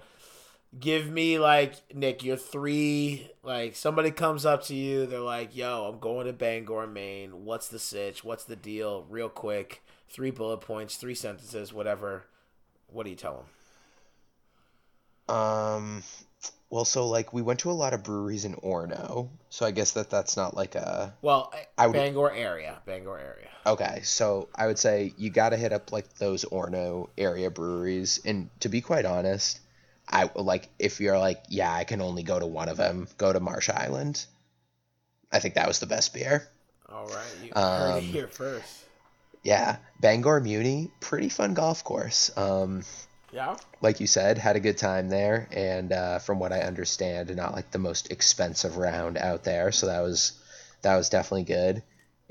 give 0.78 1.08
me 1.10 1.38
like 1.38 1.74
Nick 1.94 2.22
your 2.24 2.36
three. 2.36 3.30
Like 3.42 3.76
somebody 3.76 4.10
comes 4.10 4.44
up 4.46 4.62
to 4.64 4.74
you, 4.74 5.06
they're 5.06 5.20
like, 5.20 5.54
"Yo, 5.56 5.84
I'm 5.92 5.98
going 6.00 6.26
to 6.26 6.32
Bangor, 6.32 6.86
Maine. 6.86 7.44
What's 7.44 7.68
the 7.68 7.78
sitch? 7.78 8.24
What's 8.24 8.44
the 8.44 8.56
deal?" 8.56 9.04
Real 9.08 9.28
quick, 9.28 9.82
three 10.08 10.30
bullet 10.30 10.58
points, 10.58 10.96
three 10.96 11.14
sentences, 11.14 11.72
whatever. 11.72 12.24
What 12.88 13.04
do 13.04 13.10
you 13.10 13.16
tell 13.16 13.46
them? 15.28 15.36
Um, 15.36 16.02
well, 16.70 16.84
so 16.84 17.06
like 17.08 17.32
we 17.32 17.40
went 17.42 17.60
to 17.60 17.70
a 17.70 17.72
lot 17.72 17.94
of 17.94 18.02
breweries 18.02 18.44
in 18.44 18.54
Orono, 18.56 19.28
so 19.48 19.64
I 19.64 19.70
guess 19.70 19.92
that 19.92 20.10
that's 20.10 20.36
not 20.36 20.54
like 20.54 20.74
a 20.74 21.14
Well, 21.22 21.52
I 21.78 21.86
would- 21.86 21.94
Bangor 21.94 22.30
area, 22.32 22.80
Bangor 22.84 23.18
area. 23.18 23.48
okay. 23.66 24.00
So 24.02 24.48
I 24.54 24.66
would 24.66 24.78
say 24.78 25.14
you 25.16 25.30
got 25.30 25.50
to 25.50 25.56
hit 25.56 25.72
up 25.72 25.92
like 25.92 26.12
those 26.14 26.44
Orono 26.44 27.08
area 27.16 27.50
breweries, 27.50 28.20
and 28.24 28.50
to 28.60 28.68
be 28.68 28.80
quite 28.82 29.06
honest, 29.06 29.60
I 30.08 30.30
like 30.34 30.68
if 30.78 31.00
you're 31.00 31.18
like, 31.18 31.42
yeah, 31.48 31.72
I 31.72 31.84
can 31.84 32.00
only 32.00 32.22
go 32.22 32.38
to 32.38 32.46
one 32.46 32.68
of 32.68 32.76
them. 32.76 33.08
Go 33.18 33.32
to 33.32 33.40
Marsh 33.40 33.70
Island. 33.70 34.24
I 35.32 35.38
think 35.40 35.54
that 35.54 35.68
was 35.68 35.80
the 35.80 35.86
best 35.86 36.14
beer. 36.14 36.48
All 36.88 37.06
right, 37.06 37.24
you 37.42 37.50
heard 37.54 37.96
it 37.96 37.98
Um, 37.98 38.12
here 38.12 38.28
first. 38.28 38.84
Yeah, 39.42 39.76
Bangor 40.00 40.40
Muni, 40.40 40.90
pretty 41.00 41.28
fun 41.28 41.54
golf 41.54 41.84
course. 41.84 42.30
Um, 42.36 42.84
Yeah. 43.32 43.56
like 43.80 44.00
you 44.00 44.06
said, 44.06 44.38
had 44.38 44.56
a 44.56 44.60
good 44.60 44.78
time 44.78 45.08
there, 45.08 45.48
and 45.52 45.92
uh, 45.92 46.18
from 46.18 46.38
what 46.38 46.52
I 46.52 46.60
understand, 46.60 47.34
not 47.36 47.54
like 47.54 47.70
the 47.70 47.78
most 47.78 48.10
expensive 48.10 48.76
round 48.76 49.18
out 49.18 49.44
there. 49.44 49.72
So 49.72 49.86
that 49.86 50.00
was 50.00 50.32
that 50.82 50.96
was 50.96 51.08
definitely 51.08 51.44
good. 51.44 51.82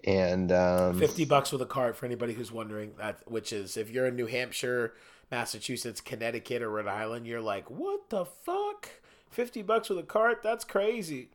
And 0.05 0.51
um, 0.51 0.99
50 0.99 1.26
bucks 1.26 1.51
with 1.51 1.61
a 1.61 1.65
cart 1.65 1.95
for 1.95 2.05
anybody 2.05 2.34
who's 2.34 2.51
wondering 2.51 2.93
that 2.97 3.19
which 3.30 3.53
is 3.53 3.78
if 3.78 3.89
you're 3.89 4.05
in 4.05 4.15
New 4.15 4.28
Hampshire, 4.28 4.93
Massachusetts, 5.34 5.99
Connecticut 5.99 6.61
or 6.61 6.69
Rhode 6.69 6.86
Island, 6.86 7.25
you're 7.25 7.41
like, 7.41 7.67
"What 7.67 8.11
the 8.11 8.23
fuck? 8.23 8.88
50 9.31 9.63
bucks 9.63 9.89
with 9.89 9.97
a 9.97 10.03
cart? 10.03 10.43
That's 10.43 10.63
crazy." 10.63 11.29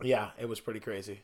Yeah, 0.00 0.30
it 0.38 0.48
was 0.48 0.60
pretty 0.60 0.78
crazy. 0.78 1.22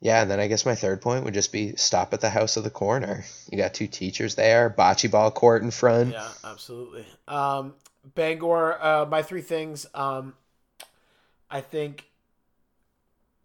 yeah, 0.00 0.22
and 0.22 0.28
then 0.28 0.40
I 0.40 0.48
guess 0.48 0.66
my 0.66 0.74
third 0.74 1.00
point 1.00 1.24
would 1.24 1.34
just 1.34 1.52
be 1.52 1.76
stop 1.76 2.12
at 2.12 2.20
the 2.20 2.28
house 2.28 2.56
of 2.56 2.64
the 2.64 2.70
corner. 2.70 3.24
You 3.52 3.56
got 3.56 3.72
two 3.72 3.86
teachers 3.86 4.34
there, 4.34 4.68
bocce 4.68 5.08
ball 5.08 5.30
court 5.30 5.62
in 5.62 5.70
front. 5.70 6.10
Yeah, 6.10 6.28
absolutely. 6.42 7.06
Um 7.28 7.74
Bangor, 8.16 8.82
uh 8.82 9.06
my 9.06 9.22
three 9.22 9.42
things 9.42 9.86
um 9.94 10.34
I 11.48 11.60
think 11.60 12.08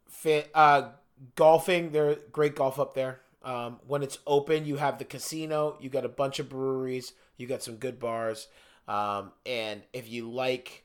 fit 0.09 0.49
uh 0.55 0.89
golfing, 1.35 1.91
there 1.91 2.15
great 2.31 2.55
golf 2.55 2.79
up 2.79 2.95
there. 2.95 3.19
Um 3.47 3.79
when 3.87 4.03
it's 4.03 4.19
open, 4.27 4.65
you 4.65 4.75
have 4.75 4.99
the 4.99 5.05
casino, 5.05 5.77
you 5.79 5.89
got 5.89 6.05
a 6.05 6.09
bunch 6.09 6.39
of 6.39 6.49
breweries, 6.49 7.13
you 7.37 7.47
got 7.47 7.63
some 7.63 7.75
good 7.77 7.99
bars. 7.99 8.47
Um 8.87 9.31
and 9.45 9.81
if 9.93 10.09
you 10.09 10.29
like 10.29 10.83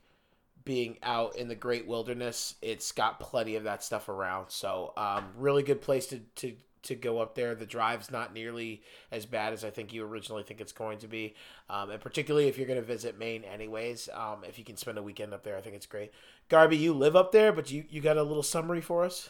being 0.65 0.97
out 1.03 1.35
in 1.35 1.49
the 1.49 1.55
great 1.55 1.85
wilderness, 1.85 2.55
it's 2.61 2.91
got 2.93 3.19
plenty 3.19 3.55
of 3.57 3.65
that 3.65 3.83
stuff 3.83 4.07
around. 4.09 4.49
So, 4.49 4.93
um 4.97 5.25
really 5.37 5.63
good 5.63 5.81
place 5.81 6.07
to 6.07 6.19
to 6.37 6.53
to 6.83 6.95
go 6.95 7.19
up 7.19 7.35
there. 7.35 7.55
The 7.55 7.65
drive's 7.65 8.11
not 8.11 8.33
nearly 8.33 8.83
as 9.11 9.25
bad 9.25 9.53
as 9.53 9.63
I 9.63 9.69
think 9.69 9.93
you 9.93 10.03
originally 10.05 10.43
think 10.43 10.61
it's 10.61 10.71
going 10.71 10.99
to 10.99 11.07
be. 11.07 11.33
Um, 11.69 11.89
and 11.89 12.01
particularly 12.01 12.47
if 12.47 12.57
you're 12.57 12.67
going 12.67 12.79
to 12.79 12.85
visit 12.85 13.17
Maine 13.17 13.43
anyways, 13.45 14.09
um, 14.13 14.43
if 14.47 14.59
you 14.59 14.65
can 14.65 14.77
spend 14.77 14.97
a 14.97 15.03
weekend 15.03 15.33
up 15.33 15.43
there, 15.43 15.57
I 15.57 15.61
think 15.61 15.75
it's 15.75 15.85
great. 15.85 16.11
Garby, 16.49 16.77
you 16.77 16.93
live 16.93 17.15
up 17.15 17.31
there, 17.31 17.51
but 17.51 17.71
you, 17.71 17.85
you 17.89 18.01
got 18.01 18.17
a 18.17 18.23
little 18.23 18.43
summary 18.43 18.81
for 18.81 19.03
us? 19.05 19.29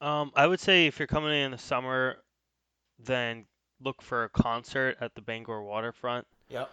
Um, 0.00 0.32
I 0.34 0.46
would 0.46 0.60
say 0.60 0.86
if 0.86 0.98
you're 0.98 1.08
coming 1.08 1.32
in 1.32 1.50
the 1.50 1.58
summer, 1.58 2.16
then 3.04 3.44
look 3.82 4.02
for 4.02 4.24
a 4.24 4.28
concert 4.28 4.96
at 5.00 5.14
the 5.14 5.20
Bangor 5.20 5.62
waterfront. 5.62 6.26
Yep. 6.48 6.70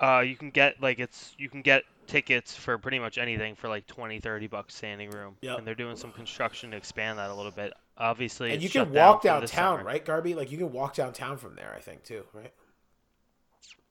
Uh, 0.00 0.20
you 0.20 0.34
can 0.36 0.50
get 0.50 0.80
like 0.82 0.98
it's 0.98 1.34
you 1.38 1.48
can 1.48 1.62
get 1.62 1.84
tickets 2.06 2.54
for 2.54 2.78
pretty 2.78 2.98
much 2.98 3.18
anything 3.18 3.54
for 3.54 3.68
like 3.68 3.86
20, 3.86 4.18
30 4.18 4.46
bucks 4.48 4.74
standing 4.74 5.10
room. 5.10 5.36
Yep. 5.40 5.58
And 5.58 5.66
they're 5.66 5.74
doing 5.74 5.96
some 5.96 6.10
construction 6.12 6.72
to 6.72 6.76
expand 6.76 7.18
that 7.18 7.30
a 7.30 7.34
little 7.34 7.52
bit. 7.52 7.72
Obviously, 7.96 8.52
and 8.52 8.62
you 8.62 8.70
can 8.70 8.92
walk 8.92 9.22
the 9.22 9.28
downtown, 9.28 9.84
right, 9.84 10.04
Garby? 10.04 10.34
Like 10.34 10.52
you 10.52 10.58
can 10.58 10.72
walk 10.72 10.94
downtown 10.94 11.36
from 11.36 11.56
there, 11.56 11.74
I 11.76 11.80
think 11.80 12.04
too, 12.04 12.22
right? 12.32 12.52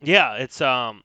Yeah, 0.01 0.35
it's 0.35 0.61
um, 0.61 1.03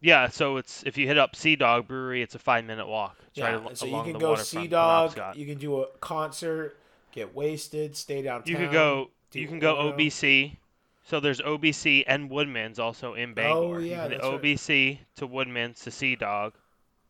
yeah. 0.00 0.28
So 0.28 0.56
it's 0.56 0.82
if 0.84 0.96
you 0.96 1.06
hit 1.06 1.18
up 1.18 1.36
Sea 1.36 1.56
Dog 1.56 1.86
Brewery, 1.86 2.22
it's 2.22 2.34
a 2.34 2.38
five 2.38 2.64
minute 2.64 2.86
walk. 2.86 3.16
Right 3.36 3.52
Yeah. 3.52 3.60
al- 3.60 3.74
so 3.74 3.86
you 3.86 4.02
can 4.02 4.18
go 4.18 4.34
Sea 4.36 4.66
Dog. 4.66 5.18
You 5.36 5.44
can 5.44 5.58
do 5.58 5.82
a 5.82 5.86
concert, 6.00 6.78
get 7.18 7.34
wasted, 7.34 7.96
stay 7.96 8.22
downtown. 8.22 8.46
You 8.50 8.56
could 8.56 8.72
go. 8.72 9.10
do 9.30 9.40
You 9.40 9.48
can 9.48 9.58
go. 9.58 9.76
OBC. 9.92 10.56
So 11.04 11.20
there's 11.20 11.40
OBC 11.40 12.04
and 12.06 12.28
Woodman's 12.30 12.78
also 12.78 13.14
in 13.14 13.32
Bangor. 13.34 13.76
Oh, 13.76 13.78
yeah, 13.78 14.08
that's 14.08 14.22
right. 14.22 14.42
OBC 14.42 14.98
to 15.16 15.26
Woodman's 15.26 15.80
to 15.80 15.90
Sea 15.90 16.16
Dog 16.16 16.54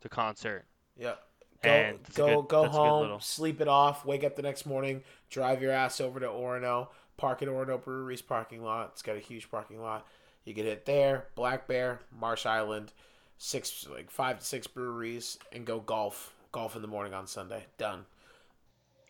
to 0.03 0.09
concert. 0.09 0.65
Yeah. 0.97 1.15
Go 1.63 1.71
And 1.71 1.99
go 2.15 2.43
good- 2.43 2.49
go 2.49 2.63
that's 2.63 2.75
a 2.75 2.79
good 2.79 2.87
home, 2.87 3.01
little- 3.03 3.21
sleep 3.21 3.61
it 3.61 3.67
off, 3.67 4.05
wake 4.05 4.23
up 4.23 4.37
the 4.37 4.43
next 4.43 4.65
morning, 4.67 5.03
drive 5.31 5.61
your 5.61 5.73
ass 5.73 6.01
over 6.01 6.21
to 6.21 6.27
Orono, 6.27 6.89
park 7.17 7.43
at 7.43 7.49
Orono 7.49 7.83
Brewery's 7.83 8.23
parking 8.23 8.63
lot. 8.63 8.91
It's 8.93 9.03
got 9.03 9.17
a 9.17 9.21
huge 9.21 9.51
parking 9.51 9.83
lot. 9.83 10.07
You 10.45 10.55
can 10.55 10.65
hit 10.65 10.85
there, 10.87 11.27
Black 11.35 11.67
Bear, 11.67 11.99
Marsh 12.17 12.47
Island, 12.47 12.93
six 13.39 13.87
like 13.89 14.09
five 14.11 14.39
to 14.39 14.45
six 14.45 14.69
breweries, 14.69 15.37
and 15.53 15.67
go 15.67 15.81
golf. 15.81 16.33
Golf 16.53 16.77
in 16.77 16.83
the 16.83 16.89
morning 16.89 17.13
on 17.13 17.27
Sunday. 17.27 17.67
Done. 17.77 18.07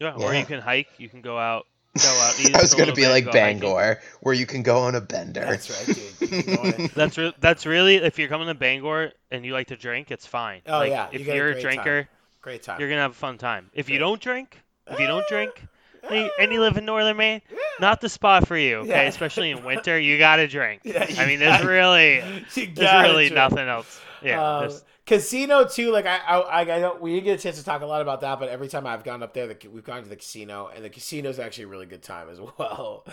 Yeah, 0.01 0.15
or 0.15 0.35
you 0.35 0.45
can 0.45 0.61
hike. 0.61 0.89
You 0.99 1.09
can 1.09 1.21
go 1.23 1.39
out. 1.39 1.67
Go 2.01 2.09
out. 2.09 2.35
eat 2.41 2.55
I 2.55 2.61
was 2.61 2.75
gonna 2.75 2.93
be 2.93 3.09
like 3.09 3.25
go 3.25 3.33
hiking. 3.33 3.59
Bangor, 3.61 4.01
where 4.21 4.35
you 4.35 4.47
can 4.47 4.63
go 4.63 4.79
on 4.81 4.95
a 4.95 5.01
bender. 5.01 5.41
That's 5.41 5.71
right, 5.89 5.97
dude. 5.97 6.31
You 6.31 6.43
can 6.43 6.55
go 6.55 6.63
on 6.63 6.69
it. 6.85 6.95
That's 6.95 7.19
re- 7.19 7.35
that's 7.41 7.67
really 7.67 7.97
if 7.97 8.19
you're 8.19 8.29
coming 8.29 8.47
to 8.49 8.55
Bangor 8.55 9.13
and 9.31 9.45
you 9.45 9.53
like 9.53 9.69
to 9.69 9.77
drink, 9.77 10.11
it's 10.11 10.27
fine. 10.27 10.61
Oh, 10.67 10.79
Like, 10.79 10.91
yeah, 10.91 11.09
you 11.11 11.21
if 11.21 11.27
you're 11.27 11.49
a 11.49 11.53
great 11.55 11.63
drinker, 11.63 12.09
Great 12.43 12.63
time. 12.63 12.79
you're 12.79 12.89
gonna 12.89 13.01
have 13.01 13.11
a 13.13 13.15
fun 13.15 13.39
time. 13.39 13.71
If 13.75 13.89
you 13.91 13.99
don't 13.99 14.21
drink, 14.21 14.61
if 14.87 15.01
you 15.01 15.07
don't 15.09 15.27
drink, 15.29 15.51
and 16.09 16.15
you, 16.27 16.31
and 16.39 16.53
you 16.53 16.61
live 16.61 16.77
in 16.77 16.85
Northern 16.85 17.17
Maine, 17.17 17.43
not 17.81 18.01
the 18.01 18.09
spot 18.09 18.47
for 18.47 18.57
you. 18.57 18.77
Okay, 18.79 18.91
Yeah. 18.91 19.03
especially 19.03 19.51
in 19.51 19.65
winter, 19.65 19.99
you 19.99 20.19
gotta 20.19 20.47
drink. 20.47 20.83
Yeah, 20.85 21.05
I 21.19 21.27
mean, 21.27 21.41
there's 21.41 21.57
gotta- 21.57 21.67
really 21.69 22.17
You 22.55 22.67
really 22.77 23.29
drink. 23.29 23.35
nothing 23.35 23.67
else. 23.67 24.01
Yeah. 24.23 24.59
Um, 24.59 24.73
casino 25.07 25.65
too. 25.65 25.91
Like 25.91 26.07
I, 26.07 26.19
I, 26.19 26.61
I, 26.61 26.65
don't. 26.81 27.01
We 27.01 27.13
didn't 27.13 27.25
get 27.25 27.41
a 27.41 27.43
chance 27.43 27.59
to 27.59 27.65
talk 27.65 27.83
a 27.83 27.87
lot 27.87 28.03
about 28.03 28.21
that, 28.21 28.39
but 28.39 28.49
every 28.49 28.69
time 28.69 28.87
I've 28.87 29.05
gone 29.05 29.23
up 29.23 29.33
there, 29.35 29.47
the, 29.47 29.69
we've 29.69 29.85
gone 29.85 30.03
to 30.03 30.09
the 30.09 30.17
casino, 30.17 30.71
and 30.75 30.85
the 30.85 30.91
casino's 30.91 31.39
actually 31.39 31.65
a 31.65 31.69
really 31.69 31.87
good 31.87 32.03
time 32.03 32.29
as 32.29 32.39
well. 32.59 33.05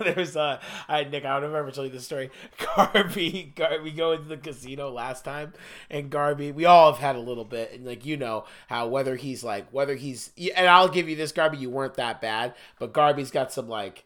There's, 0.00 0.36
uh, 0.36 0.60
I 0.88 1.04
Nick, 1.04 1.24
I 1.24 1.34
don't 1.40 1.50
remember 1.50 1.58
if 1.58 1.64
I 1.64 1.66
ever 1.66 1.70
told 1.70 1.86
you 1.86 1.92
this 1.92 2.04
story. 2.04 2.30
Garby, 2.76 3.52
Gar, 3.54 3.80
we 3.82 3.92
go 3.92 4.12
into 4.12 4.28
the 4.28 4.36
casino 4.36 4.90
last 4.90 5.24
time, 5.24 5.52
and 5.90 6.10
Garby, 6.10 6.52
we 6.52 6.64
all 6.64 6.92
have 6.92 7.00
had 7.00 7.16
a 7.16 7.20
little 7.20 7.44
bit, 7.44 7.72
and 7.72 7.86
like 7.86 8.04
you 8.04 8.16
know 8.16 8.44
how 8.68 8.88
whether 8.88 9.16
he's 9.16 9.44
like 9.44 9.68
whether 9.70 9.94
he's, 9.94 10.30
and 10.56 10.66
I'll 10.66 10.88
give 10.88 11.08
you 11.08 11.16
this, 11.16 11.32
Garby, 11.32 11.58
you 11.58 11.70
weren't 11.70 11.94
that 11.94 12.20
bad, 12.20 12.54
but 12.78 12.92
Garby's 12.92 13.30
got 13.30 13.52
some 13.52 13.68
like 13.68 14.04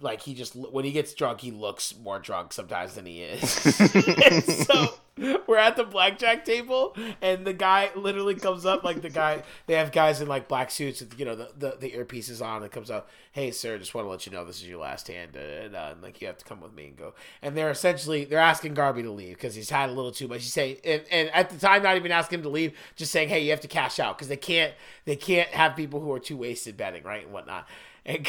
like 0.00 0.22
he 0.22 0.34
just 0.34 0.54
when 0.54 0.84
he 0.84 0.92
gets 0.92 1.14
drunk 1.14 1.40
he 1.40 1.50
looks 1.50 1.94
more 2.02 2.18
drunk 2.18 2.52
sometimes 2.52 2.94
than 2.96 3.06
he 3.06 3.22
is 3.22 3.50
so 4.66 4.88
we're 5.46 5.56
at 5.56 5.76
the 5.76 5.84
blackjack 5.84 6.44
table 6.44 6.94
and 7.22 7.46
the 7.46 7.52
guy 7.52 7.90
literally 7.96 8.34
comes 8.34 8.66
up 8.66 8.84
like 8.84 9.00
the 9.00 9.08
guy 9.08 9.42
they 9.66 9.74
have 9.74 9.90
guys 9.90 10.20
in 10.20 10.28
like 10.28 10.46
black 10.46 10.70
suits 10.70 11.00
with 11.00 11.18
you 11.18 11.24
know 11.24 11.34
the, 11.34 11.50
the, 11.58 11.76
the 11.80 11.90
earpieces 11.92 12.44
on 12.44 12.62
and 12.62 12.70
comes 12.70 12.90
up 12.90 13.08
hey 13.32 13.50
sir 13.50 13.78
just 13.78 13.94
want 13.94 14.04
to 14.04 14.10
let 14.10 14.26
you 14.26 14.32
know 14.32 14.44
this 14.44 14.56
is 14.56 14.68
your 14.68 14.80
last 14.80 15.08
hand 15.08 15.34
and, 15.36 15.74
uh, 15.74 15.88
and 15.92 16.02
like 16.02 16.20
you 16.20 16.26
have 16.26 16.38
to 16.38 16.44
come 16.44 16.60
with 16.60 16.74
me 16.74 16.86
and 16.86 16.96
go. 16.96 17.14
And 17.42 17.56
they're 17.56 17.70
essentially 17.70 18.24
they're 18.24 18.38
asking 18.38 18.74
garby 18.74 19.02
to 19.02 19.10
leave 19.10 19.36
because 19.36 19.54
he's 19.54 19.70
had 19.70 19.88
a 19.88 19.92
little 19.92 20.12
too 20.12 20.28
much. 20.28 20.42
He's 20.42 20.52
saying 20.52 20.78
and, 20.84 21.02
and 21.10 21.30
at 21.30 21.50
the 21.50 21.58
time 21.58 21.82
not 21.82 21.96
even 21.96 22.12
asking 22.12 22.40
him 22.40 22.42
to 22.44 22.48
leave 22.48 22.72
just 22.94 23.12
saying 23.12 23.28
hey 23.28 23.42
you 23.42 23.50
have 23.50 23.60
to 23.60 23.68
cash 23.68 23.98
out 23.98 24.18
because 24.18 24.28
they 24.28 24.36
can't 24.36 24.74
they 25.04 25.16
can't 25.16 25.48
have 25.50 25.76
people 25.76 26.00
who 26.00 26.12
are 26.12 26.20
too 26.20 26.36
wasted 26.36 26.76
betting 26.76 27.02
right 27.02 27.24
and 27.24 27.32
whatnot 27.32 27.66
and 28.06 28.26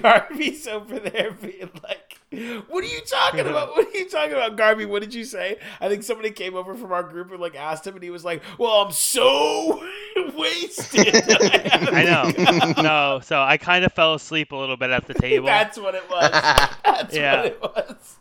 Garby's 0.00 0.66
over 0.68 0.98
there 1.00 1.32
being 1.32 1.70
like, 1.82 2.18
"What 2.68 2.84
are 2.84 2.86
you 2.86 3.00
talking 3.00 3.40
about? 3.40 3.70
What 3.76 3.88
are 3.88 3.98
you 3.98 4.08
talking 4.08 4.32
about, 4.32 4.56
Garby? 4.56 4.84
What 4.86 5.02
did 5.02 5.12
you 5.12 5.24
say?" 5.24 5.58
I 5.80 5.88
think 5.88 6.02
somebody 6.04 6.30
came 6.30 6.54
over 6.54 6.74
from 6.74 6.92
our 6.92 7.02
group 7.02 7.30
and 7.32 7.40
like 7.40 7.56
asked 7.56 7.86
him, 7.86 7.94
and 7.94 8.02
he 8.02 8.10
was 8.10 8.24
like, 8.24 8.42
"Well, 8.58 8.70
I'm 8.86 8.92
so 8.92 9.82
wasted." 10.36 11.08
I 11.92 12.04
know. 12.76 12.82
no, 12.82 13.20
so 13.22 13.40
I 13.42 13.56
kind 13.58 13.84
of 13.84 13.92
fell 13.92 14.14
asleep 14.14 14.52
a 14.52 14.56
little 14.56 14.76
bit 14.76 14.90
at 14.90 15.06
the 15.06 15.14
table. 15.14 15.46
That's 15.46 15.78
what 15.78 15.94
it 15.94 16.08
was. 16.08 16.30
That's 16.84 17.14
Yeah. 17.16 17.36
what 17.42 17.46
it 17.46 17.60
was. 17.62 18.16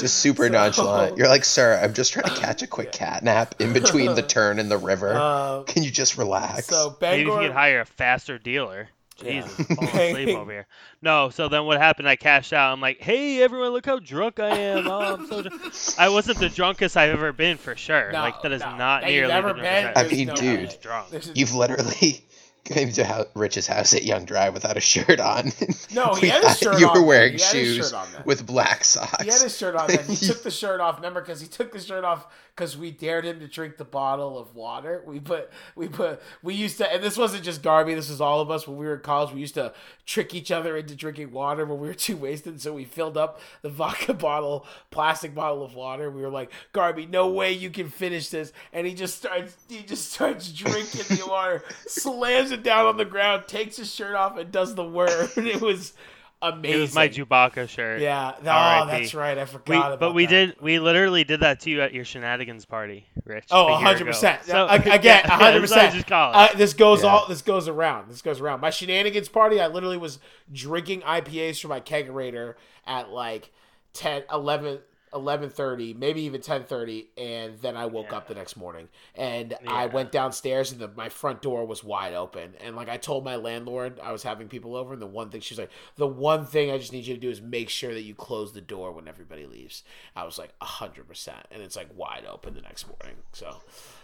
Just 0.00 0.16
super 0.16 0.46
So- 0.46 0.52
nonchalant. 0.52 1.16
You're 1.18 1.28
like, 1.28 1.44
sir, 1.44 1.78
I'm 1.82 1.94
just 1.94 2.12
trying 2.12 2.34
to 2.34 2.40
catch 2.40 2.62
a 2.62 2.66
quick 2.66 2.90
cat 2.92 3.22
nap 3.22 3.54
in 3.60 3.72
between 3.72 4.14
the 4.14 4.22
turn 4.22 4.58
and 4.58 4.68
the 4.70 4.78
river. 4.78 5.14
Uh, 5.14 5.62
Can 5.62 5.84
you 5.84 5.90
just 5.90 6.18
relax? 6.18 6.66
so 6.66 6.96
Maybe 7.00 7.22
you 7.22 7.28
Bangor, 7.28 7.42
could 7.46 7.52
hire 7.52 7.80
a 7.80 7.84
faster 7.86 8.38
dealer. 8.38 8.88
Yeah. 9.22 9.42
Jesus, 9.42 9.66
falling 9.76 9.88
asleep 10.16 10.36
over 10.38 10.50
here. 10.52 10.66
No, 11.00 11.30
so 11.30 11.48
then 11.48 11.64
what 11.64 11.78
happened? 11.78 12.08
I 12.08 12.16
cashed 12.16 12.52
out. 12.52 12.72
I'm 12.72 12.80
like, 12.80 13.00
hey, 13.00 13.42
everyone, 13.42 13.70
look 13.70 13.86
how 13.86 13.98
drunk 13.98 14.40
I 14.40 14.48
am. 14.56 14.86
Oh, 14.88 15.14
I'm 15.14 15.26
so 15.26 15.42
drunk. 15.42 15.62
I 15.98 16.08
wasn't 16.08 16.38
the 16.38 16.48
drunkest 16.48 16.96
I've 16.96 17.10
ever 17.10 17.32
been 17.32 17.56
for 17.58 17.76
sure. 17.76 18.10
No, 18.12 18.20
like 18.20 18.40
that 18.42 18.52
is 18.52 18.60
no. 18.62 18.76
not 18.76 19.02
That 19.02 19.10
you've 19.12 19.20
nearly 19.28 19.32
ever 19.34 19.48
the 19.48 19.54
been, 19.62 19.82
drunkest 19.82 19.96
I've 19.98 20.04
I 20.06 20.08
there's 20.08 20.18
mean, 20.18 20.28
no 20.28 20.34
dude. 20.34 20.76
drunk. 20.80 21.08
You've 21.34 21.54
literally 21.54 22.24
came 22.64 22.92
to 22.92 23.04
hou- 23.04 23.24
Rich's 23.34 23.66
house 23.66 23.92
at 23.92 24.04
Young 24.04 24.24
Drive 24.24 24.54
without 24.54 24.76
a 24.76 24.80
shirt 24.80 25.20
on. 25.20 25.52
No, 25.94 26.14
he 26.14 26.28
had 26.28 26.42
his 26.42 26.58
shirt 26.58 26.80
You 26.80 26.88
on 26.88 26.94
You 26.96 27.02
were 27.02 27.06
wearing 27.06 27.32
He 27.34 27.42
had 27.42 27.54
his 27.54 27.66
shoes 27.76 27.90
shirt 27.90 27.94
on 27.94 28.12
then. 28.12 28.22
with 28.24 28.46
black 28.46 28.82
socks. 28.82 29.22
He 29.22 29.28
had 29.30 29.42
his 29.42 29.56
shirt 29.56 29.76
on. 29.76 29.88
Then 29.88 30.04
he 30.06 30.16
took 30.16 30.42
the 30.42 30.50
shirt 30.50 30.80
off. 30.80 30.96
Remember, 30.96 31.20
because 31.20 31.38
he 31.40 31.46
took 31.48 31.70
the 31.70 31.80
shirt 31.80 32.02
off 32.02 32.26
because 32.54 32.76
we 32.76 32.90
dared 32.90 33.24
him 33.24 33.40
to 33.40 33.48
drink 33.48 33.78
the 33.78 33.84
bottle 33.84 34.38
of 34.38 34.54
water. 34.54 35.02
We 35.06 35.20
put, 35.20 35.50
we 35.74 35.88
put, 35.88 36.20
we 36.42 36.54
used 36.54 36.76
to, 36.78 36.92
and 36.92 37.02
this 37.02 37.16
wasn't 37.16 37.44
just 37.44 37.62
Garby. 37.62 37.94
This 37.94 38.10
was 38.10 38.20
all 38.20 38.40
of 38.40 38.50
us 38.50 38.68
when 38.68 38.76
we 38.76 38.84
were 38.84 38.96
in 38.96 39.00
college. 39.00 39.32
We 39.32 39.40
used 39.40 39.54
to 39.54 39.72
trick 40.04 40.34
each 40.34 40.50
other 40.50 40.76
into 40.76 40.94
drinking 40.94 41.32
water 41.32 41.64
when 41.64 41.80
we 41.80 41.88
were 41.88 41.94
too 42.08 42.16
wasted. 42.16 42.60
So 42.60 42.74
we 42.74 42.84
filled 42.84 43.16
up 43.16 43.40
the 43.62 43.70
vodka 43.70 44.12
bottle, 44.14 44.66
plastic 44.90 45.34
bottle 45.34 45.64
of 45.64 45.74
water. 45.74 46.10
We 46.10 46.20
were 46.20 46.30
like, 46.30 46.52
Garby, 46.72 47.06
no 47.06 47.28
way 47.28 47.52
you 47.52 47.70
can 47.70 47.88
finish 47.88 48.28
this. 48.28 48.52
And 48.72 48.86
he 48.86 48.94
just 48.94 49.16
starts, 49.16 49.56
he 49.68 49.82
just 49.82 50.12
starts 50.12 50.52
drinking 50.52 51.16
the 51.16 51.26
water, 51.26 51.64
slams 51.86 52.50
it 52.50 52.62
down 52.62 52.86
on 52.86 52.98
the 52.98 53.06
ground, 53.06 53.44
takes 53.46 53.78
his 53.78 53.92
shirt 53.92 54.14
off, 54.14 54.36
and 54.36 54.52
does 54.52 54.74
the 54.74 54.84
word. 54.84 55.30
it 55.36 55.60
was 55.62 55.94
amazing. 56.42 56.78
It 56.78 56.80
was 56.82 56.94
my 56.94 57.08
Chewbacca 57.08 57.68
shirt. 57.68 58.00
Yeah. 58.00 58.32
Oh, 58.42 58.48
R.I.P. 58.48 58.90
that's 59.02 59.14
right. 59.14 59.38
I 59.38 59.42
We, 59.44 59.46
forgot 59.46 59.64
about 59.78 59.92
it. 59.94 60.00
but 60.00 60.14
we 60.14 60.26
that. 60.26 60.30
did. 60.30 60.56
We 60.60 60.78
literally 60.78 61.24
did 61.24 61.40
that 61.40 61.60
to 61.60 61.70
you 61.70 61.80
at 61.80 61.94
your 61.94 62.04
shenanigans 62.04 62.64
party, 62.64 63.06
Rich. 63.24 63.46
Oh, 63.50 63.66
100 63.72 64.06
percent. 64.06 64.44
So- 64.44 64.66
Again, 64.70 65.22
100 65.28 65.60
percent. 65.60 65.94
just 65.94 66.06
call 66.06 66.32
it. 66.32 66.36
Uh, 66.36 66.48
This 66.56 66.74
goes 66.74 67.02
Yeah. 67.02 67.10
all. 67.10 67.26
This 67.28 67.42
goes 67.42 67.68
around. 67.68 68.10
This 68.10 68.22
goes 68.22 68.40
around. 68.40 68.60
My 68.60 68.70
shenanigans 68.70 69.28
party. 69.28 69.60
I 69.60 69.68
literally 69.68 69.96
was 69.98 70.18
drinking 70.52 71.00
IPAs 71.02 71.60
from 71.60 71.70
my 71.70 71.80
kegerator 71.80 72.54
at 72.86 73.10
like 73.10 73.50
10, 73.94 74.24
11, 74.32 74.80
11.30, 75.12 75.96
maybe 75.96 76.22
even 76.22 76.40
ten 76.40 76.64
thirty, 76.64 77.08
and 77.16 77.58
then 77.60 77.76
I 77.76 77.86
woke 77.86 78.06
Yeah. 78.10 78.16
up 78.18 78.28
the 78.28 78.34
next 78.34 78.56
morning 78.56 78.88
and 79.14 79.54
I 79.66 79.86
went 79.86 80.10
downstairs 80.12 80.72
and 80.72 80.80
the, 80.80 80.88
my 80.88 81.08
front 81.08 81.42
door 81.42 81.64
was 81.66 81.84
wide 81.84 82.14
open 82.14 82.54
and 82.64 82.74
like 82.76 82.88
I 82.88 82.96
told 82.96 83.24
my 83.24 83.36
landlord 83.36 84.00
I 84.02 84.12
was 84.12 84.22
having 84.22 84.48
people 84.48 84.74
over 84.76 84.92
and 84.92 85.02
the 85.02 85.06
one 85.06 85.30
thing 85.30 85.40
she's 85.40 85.58
like 85.58 85.70
the 85.96 86.06
one 86.06 86.46
thing 86.46 86.70
I 86.70 86.78
just 86.78 86.92
need 86.92 87.06
you 87.06 87.14
to 87.14 87.20
do 87.20 87.30
is 87.30 87.40
make 87.40 87.68
sure 87.68 87.92
that 87.94 88.02
you 88.02 88.14
close 88.14 88.52
the 88.52 88.60
door 88.60 88.92
when 88.92 89.08
everybody 89.08 89.46
leaves. 89.46 89.84
I 90.16 90.24
was 90.24 90.38
like 90.38 90.52
hundred 90.60 91.06
percent, 91.08 91.46
and 91.50 91.62
it's 91.62 91.76
like 91.76 91.88
wide 91.96 92.24
open 92.30 92.54
the 92.54 92.62
next 92.62 92.86
morning. 92.88 93.16
So 93.32 93.56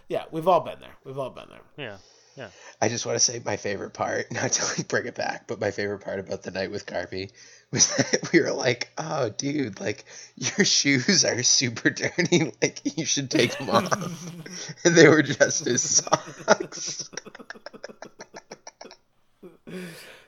yeah, 0.09 0.25
we've 0.31 0.49
all 0.49 0.61
been 0.61 0.81
there. 0.81 0.95
We've 1.05 1.19
all 1.19 1.31
been 1.31 1.49
there. 1.49 1.63
yeah. 1.77 1.97
Yeah. 2.37 2.51
I 2.81 2.89
just 2.89 3.05
want 3.05 3.17
to 3.19 3.25
say 3.25 3.43
my 3.45 3.57
favorite 3.57 3.95
part, 3.95 4.31
not 4.33 4.53
to 4.53 4.65
like 4.79 4.87
bring 4.87 5.07
it 5.07 5.17
back, 5.17 5.49
but 5.49 5.61
my 5.61 5.73
favorite 5.73 5.99
part 6.01 6.21
about 6.21 6.45
the 6.45 6.53
night 6.53 6.71
with 6.71 6.87
Garby 6.87 7.31
was 7.71 7.95
that 7.97 8.31
we 8.33 8.41
were 8.41 8.53
like, 8.53 8.91
"Oh, 8.99 9.29
dude, 9.31 9.81
like 9.81 10.05
your 10.37 10.65
shoes 10.65 11.25
are 11.25 11.43
super 11.43 11.91
dirty. 11.91 12.53
Like 12.63 12.81
you 12.97 13.05
should 13.05 13.31
take 13.31 13.57
them 13.59 13.71
off." 13.71 14.31
and 14.85 14.95
they 14.95 15.09
were 15.09 15.23
just 15.23 15.65
his 15.65 15.83
socks. 15.83 17.11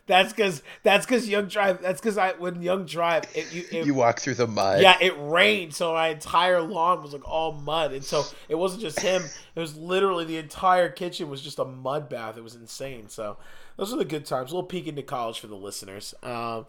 That's 0.07 0.33
because 0.33 0.63
that's 0.83 1.07
because 1.07 1.29
Young 1.29 1.47
Drive. 1.47 1.81
That's 1.81 2.01
because 2.01 2.19
I 2.19 2.33
when 2.33 2.63
Young 2.63 2.85
Drive 2.85 3.25
it, 3.35 3.53
you, 3.55 3.65
it, 3.71 3.87
you 3.87 3.95
walk 3.95 4.19
through 4.19 4.35
the 4.35 4.49
mud. 4.49 4.83
yeah 4.83 4.99
it 5.01 5.15
rained 5.17 5.73
so 5.73 5.93
my 5.95 6.09
entire 6.09 6.61
lawn 6.61 7.01
was 7.01 7.13
like 7.13 7.27
all 7.29 7.53
mud 7.53 7.93
and 7.93 8.03
so 8.03 8.25
it 8.49 8.57
wasn't 8.57 8.83
just 8.83 8.99
him 8.99 9.23
it 9.55 9.61
was 9.61 9.77
literally 9.77 10.25
the 10.25 10.37
entire 10.37 10.89
kitchen 10.89 11.31
was 11.31 11.41
just 11.41 11.61
a 11.61 11.65
mud 11.65 12.09
bath 12.09 12.37
it 12.37 12.43
was 12.43 12.57
insane 12.57 13.09
so 13.09 13.37
those 13.77 13.93
are 13.93 13.97
the 13.97 14.05
good 14.05 14.27
times 14.27 14.51
a 14.51 14.55
little 14.55 14.67
peek 14.67 14.89
into 14.89 15.03
college 15.03 15.39
for 15.39 15.47
the 15.47 15.55
listeners 15.55 16.13
um, 16.25 16.67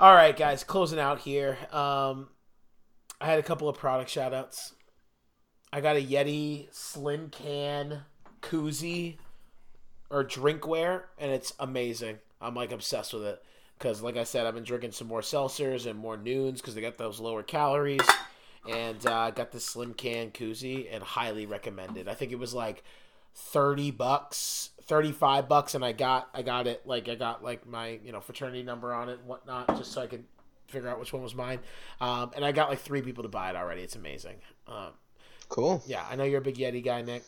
all 0.00 0.14
right 0.14 0.36
guys 0.36 0.64
closing 0.64 0.98
out 0.98 1.20
here 1.20 1.58
um, 1.72 2.28
I 3.20 3.26
had 3.26 3.38
a 3.38 3.42
couple 3.42 3.68
of 3.68 3.76
product 3.76 4.10
shout 4.10 4.32
outs 4.32 4.74
I 5.72 5.80
got 5.80 5.96
a 5.96 6.02
Yeti 6.02 6.72
slim 6.72 7.30
can 7.30 8.02
koozie 8.40 9.16
or 10.10 10.24
drinkware 10.24 11.02
and 11.18 11.30
it's 11.30 11.52
amazing 11.58 12.18
I'm 12.40 12.54
like 12.54 12.72
obsessed 12.72 13.12
with 13.12 13.24
it 13.24 13.42
because 13.78 14.02
like 14.02 14.16
I 14.16 14.24
said, 14.24 14.46
I've 14.46 14.54
been 14.54 14.64
drinking 14.64 14.92
some 14.92 15.06
more 15.06 15.20
seltzers 15.20 15.86
and 15.86 15.98
more 15.98 16.16
noons 16.16 16.60
because 16.60 16.74
they 16.74 16.80
got 16.80 16.98
those 16.98 17.20
lower 17.20 17.42
calories. 17.42 18.06
And 18.68 19.06
uh, 19.06 19.14
I 19.14 19.30
got 19.30 19.52
this 19.52 19.64
slim 19.64 19.94
can 19.94 20.30
koozie 20.30 20.88
and 20.90 21.02
highly 21.02 21.46
recommended. 21.46 22.08
I 22.08 22.14
think 22.14 22.32
it 22.32 22.38
was 22.38 22.52
like 22.52 22.82
thirty 23.34 23.90
bucks, 23.90 24.70
thirty 24.88 25.12
five 25.12 25.48
bucks, 25.48 25.74
and 25.74 25.84
I 25.84 25.92
got 25.92 26.28
I 26.34 26.42
got 26.42 26.66
it 26.66 26.86
like 26.86 27.08
I 27.08 27.14
got 27.14 27.44
like 27.44 27.66
my 27.66 28.00
you 28.04 28.10
know 28.12 28.20
fraternity 28.20 28.62
number 28.62 28.92
on 28.92 29.08
it 29.08 29.18
and 29.20 29.28
whatnot, 29.28 29.68
just 29.76 29.92
so 29.92 30.02
I 30.02 30.06
could 30.06 30.24
figure 30.66 30.88
out 30.88 30.98
which 30.98 31.12
one 31.12 31.22
was 31.22 31.34
mine. 31.34 31.60
Um, 32.00 32.30
and 32.34 32.44
I 32.44 32.52
got 32.52 32.68
like 32.68 32.80
three 32.80 33.02
people 33.02 33.22
to 33.22 33.28
buy 33.28 33.50
it 33.50 33.56
already. 33.56 33.82
It's 33.82 33.96
amazing. 33.96 34.36
Um, 34.66 34.92
Cool. 35.48 35.82
yeah, 35.86 36.04
I 36.10 36.16
know 36.16 36.24
you're 36.24 36.40
a 36.40 36.44
big 36.44 36.56
Yeti 36.56 36.84
guy, 36.84 37.00
Nick. 37.02 37.22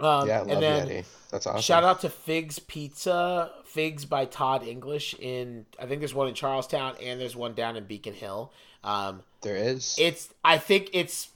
Um, 0.00 0.26
Yeah, 0.28 0.38
I 0.38 0.42
love 0.42 0.48
and 0.50 0.62
then, 0.62 0.88
Yeti. 0.88 1.04
That's 1.30 1.46
awesome. 1.46 1.60
Shout 1.62 1.84
out 1.84 2.00
to 2.00 2.08
Figs 2.08 2.58
Pizza, 2.58 3.52
Figs 3.64 4.04
by 4.04 4.24
Todd 4.24 4.62
English. 4.64 5.14
In 5.20 5.66
I 5.78 5.86
think 5.86 6.00
there's 6.00 6.14
one 6.14 6.28
in 6.28 6.34
Charlestown 6.34 6.96
and 7.02 7.20
there's 7.20 7.36
one 7.36 7.54
down 7.54 7.76
in 7.76 7.84
Beacon 7.84 8.14
Hill. 8.14 8.52
Um, 8.82 9.22
There 9.42 9.56
is. 9.56 9.96
it's 9.98 10.32
I 10.44 10.58
think 10.58 10.90
it's. 10.92 11.28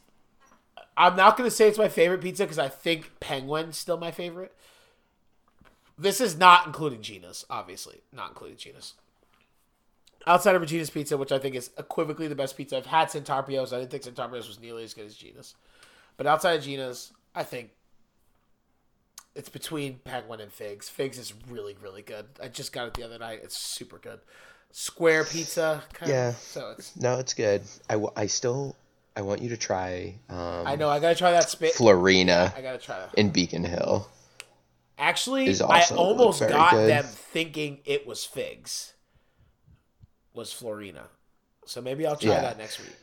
I'm 0.97 1.16
not 1.16 1.36
gonna 1.36 1.51
say 1.51 1.68
it's 1.68 1.78
my 1.78 1.88
favorite 1.88 2.20
pizza 2.20 2.45
because 2.45 2.59
I 2.59 2.68
think 2.68 3.12
Penguin's 3.20 3.76
still 3.78 3.97
my 3.97 4.11
favorite. 4.11 4.55
This 6.03 6.20
is 6.20 6.36
not 6.36 6.66
including 6.66 7.00
Gina's, 7.03 7.44
obviously 7.48 8.03
not 8.12 8.30
including 8.30 8.57
Gina's. 8.57 8.94
Outside 10.26 10.55
of 10.55 10.61
Regina's 10.61 10.90
Pizza, 10.90 11.16
which 11.16 11.32
I 11.32 11.38
think 11.38 11.55
is 11.57 11.70
equivocally 11.78 12.28
the 12.28 12.34
best 12.36 12.57
pizza 12.57 12.76
I've 12.76 12.86
had, 12.86 13.09
Santarpio's. 13.09 13.72
I 13.72 13.78
didn't 13.80 13.90
think 13.90 14.05
Santarpio's 14.05 14.46
was 14.46 14.61
nearly 14.61 14.84
as 14.84 14.94
good 14.94 15.07
as 15.07 15.16
Gina's, 15.16 15.55
but 16.16 16.26
outside 16.26 16.53
of 16.59 16.62
Gina's, 16.64 17.12
I 17.34 17.42
think 17.42 17.70
it's 19.34 19.48
between 19.48 19.98
Penguin 20.05 20.40
and 20.40 20.53
Figs. 20.53 20.88
Figs 20.88 21.18
is 21.18 21.32
really, 21.48 21.76
really 21.82 22.03
good. 22.03 22.26
I 22.42 22.48
just 22.48 22.72
got 22.72 22.86
it 22.88 22.94
the 22.94 23.03
other 23.03 23.18
night. 23.18 23.40
It's 23.42 23.57
super 23.57 23.98
good. 23.98 24.20
Square 24.70 25.24
pizza, 25.24 25.82
kind 25.92 26.11
Yeah. 26.11 26.28
of. 26.30 26.36
So 26.36 26.70
it's. 26.78 26.96
no, 26.96 27.18
it's 27.18 27.34
good. 27.34 27.62
I, 27.90 27.94
w- 27.94 28.12
I 28.16 28.26
still 28.26 28.76
I 29.16 29.22
want 29.22 29.42
you 29.42 29.48
to 29.50 29.57
try 29.57 30.14
um, 30.30 30.66
I 30.66 30.76
know. 30.76 30.88
I 30.88 31.00
gotta 31.00 31.14
try 31.14 31.32
that 31.32 31.48
spit. 31.50 31.74
Florina 31.74 32.53
I 32.57 32.62
gotta 32.62 32.78
try 32.78 32.98
that. 32.98 33.14
in 33.14 33.30
Beacon 33.30 33.64
Hill. 33.64 34.09
Actually, 35.03 35.61
I 35.61 35.84
almost 35.96 36.40
got 36.40 36.70
good. 36.70 36.88
them 36.88 37.05
thinking 37.05 37.80
it 37.84 38.07
was 38.07 38.24
Figs. 38.24 38.94
Was 40.32 40.53
Florina. 40.53 41.09
So 41.66 41.82
maybe 41.82 42.07
I'll 42.07 42.14
try 42.14 42.30
Yeah. 42.30 42.42
that 42.42 42.57
next 42.57 42.78
week. 42.78 42.94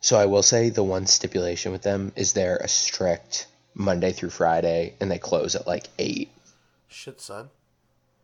So 0.00 0.18
I 0.18 0.26
will 0.26 0.42
say 0.42 0.68
the 0.68 0.84
one 0.84 1.06
stipulation 1.06 1.72
with 1.72 1.80
them 1.80 2.12
is 2.14 2.34
they're 2.34 2.58
a 2.58 2.68
strict 2.68 3.46
Monday 3.74 4.12
through 4.12 4.30
Friday, 4.30 4.96
and 5.00 5.10
they 5.10 5.18
close 5.18 5.54
at 5.56 5.66
like 5.66 5.86
eight. 5.98 6.30
Shit, 6.88 7.22
son. 7.22 7.48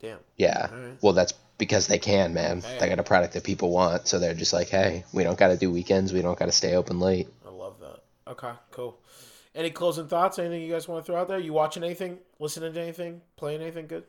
Damn. 0.00 0.18
Yeah. 0.36 0.68
Alright. 0.70 1.02
Well, 1.02 1.14
that's 1.14 1.32
because 1.56 1.86
they 1.86 1.98
can, 1.98 2.34
man. 2.34 2.60
Hey. 2.60 2.78
They 2.80 2.88
got 2.90 2.98
a 2.98 3.02
product 3.02 3.32
that 3.32 3.44
people 3.44 3.70
want, 3.70 4.08
so 4.08 4.18
they're 4.18 4.34
just 4.34 4.52
like, 4.52 4.68
hey, 4.68 5.04
we 5.12 5.24
don't 5.24 5.38
got 5.38 5.48
to 5.48 5.56
do 5.56 5.70
weekends. 5.70 6.12
We 6.12 6.20
don't 6.20 6.38
got 6.38 6.46
to 6.46 6.52
stay 6.52 6.74
open 6.74 7.00
late. 7.00 7.28
I 7.46 7.50
love 7.50 7.80
that. 7.80 8.00
Okay, 8.32 8.52
cool. 8.72 8.98
Any 9.54 9.70
closing 9.70 10.08
thoughts? 10.08 10.38
Anything 10.38 10.62
you 10.62 10.72
guys 10.72 10.88
want 10.88 11.04
to 11.04 11.12
throw 11.12 11.20
out 11.20 11.28
there? 11.28 11.38
You 11.38 11.52
watching 11.52 11.84
anything? 11.84 12.18
Listening 12.38 12.72
to 12.72 12.80
anything? 12.80 13.20
Playing 13.36 13.60
anything 13.60 13.86
good? 13.86 14.04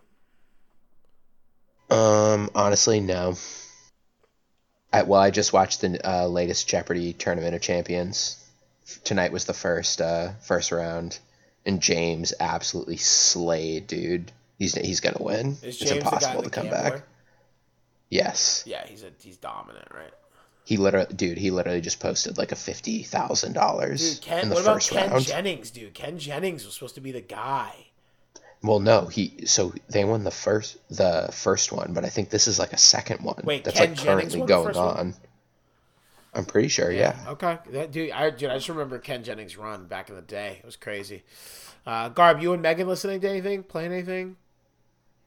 Um, 1.89 2.49
honestly, 2.55 2.99
no. 3.01 3.35
I, 4.91 5.03
well, 5.03 5.19
I 5.19 5.31
just 5.31 5.53
watched 5.53 5.81
the 5.81 5.99
uh, 6.07 6.27
latest 6.27 6.67
Jeopardy 6.67 7.13
Tournament 7.13 7.55
of 7.55 7.61
Champions. 7.61 8.39
Tonight 9.03 9.31
was 9.31 9.45
the 9.45 9.53
first 9.53 10.01
uh, 10.01 10.31
first 10.41 10.71
round, 10.71 11.19
and 11.65 11.81
James 11.81 12.33
absolutely 12.39 12.97
slayed, 12.97 13.87
dude. 13.87 14.31
He's 14.59 14.75
he's 14.75 14.99
gonna 14.99 15.17
win. 15.21 15.57
Is 15.61 15.63
it's 15.63 15.77
James 15.79 15.89
the 15.89 15.95
guy 15.95 16.05
impossible 16.05 16.43
to 16.43 16.49
come 16.49 16.69
gambler? 16.69 16.97
back. 16.97 17.03
Yes, 18.09 18.63
Yeah, 18.67 18.85
he's 18.85 19.03
a 19.03 19.11
he's 19.19 19.37
dominant, 19.37 19.87
right? 19.93 20.13
He 20.65 20.77
literally, 20.77 21.13
dude. 21.13 21.37
He 21.37 21.51
literally 21.51 21.81
just 21.81 21.99
posted 21.99 22.37
like 22.37 22.51
a 22.51 22.55
fifty 22.55 23.03
thousand 23.03 23.53
dollars 23.53 24.19
Ken. 24.23 24.43
in 24.43 24.49
the 24.49 24.55
What 24.55 24.61
about 24.63 24.73
first 24.75 24.91
Ken 24.91 25.11
round. 25.11 25.25
Jennings, 25.25 25.71
dude? 25.71 25.93
Ken 25.93 26.17
Jennings 26.17 26.65
was 26.65 26.73
supposed 26.73 26.95
to 26.95 27.01
be 27.01 27.11
the 27.11 27.21
guy. 27.21 27.87
Well, 28.61 28.79
no, 28.79 29.07
he 29.07 29.45
so 29.45 29.73
they 29.89 30.05
won 30.05 30.23
the 30.23 30.31
first 30.31 30.77
the 30.89 31.29
first 31.33 31.71
one, 31.73 31.93
but 31.93 32.05
I 32.05 32.09
think 32.09 32.29
this 32.29 32.47
is 32.47 32.59
like 32.59 32.71
a 32.71 32.77
second 32.77 33.21
one 33.21 33.41
Wait, 33.43 33.65
that's 33.65 33.77
Ken 33.77 33.89
like 33.89 33.97
currently 33.99 34.39
won 34.39 34.47
the 34.47 34.53
going 34.53 34.67
first 34.67 34.79
one? 34.79 34.97
on. 34.97 35.13
I'm 36.35 36.45
pretty 36.45 36.69
sure, 36.69 36.91
yeah. 36.91 37.15
Okay. 37.27 37.59
That 37.71 37.91
dude, 37.91 38.09
I, 38.11 38.29
dude, 38.31 38.49
I 38.49 38.55
just 38.55 38.69
remember 38.69 38.97
Ken 38.97 39.23
Jennings' 39.23 39.55
run 39.55 39.85
back 39.85 40.09
in 40.09 40.15
the 40.15 40.21
day. 40.21 40.57
It 40.59 40.65
was 40.65 40.75
crazy. 40.77 41.23
Uh, 41.85 42.09
Garb, 42.09 42.41
you 42.41 42.53
and 42.53 42.61
Megan 42.61 42.87
listening 42.87 43.19
to 43.21 43.29
anything? 43.29 43.61
Playing 43.63 43.91
anything? 43.91 44.37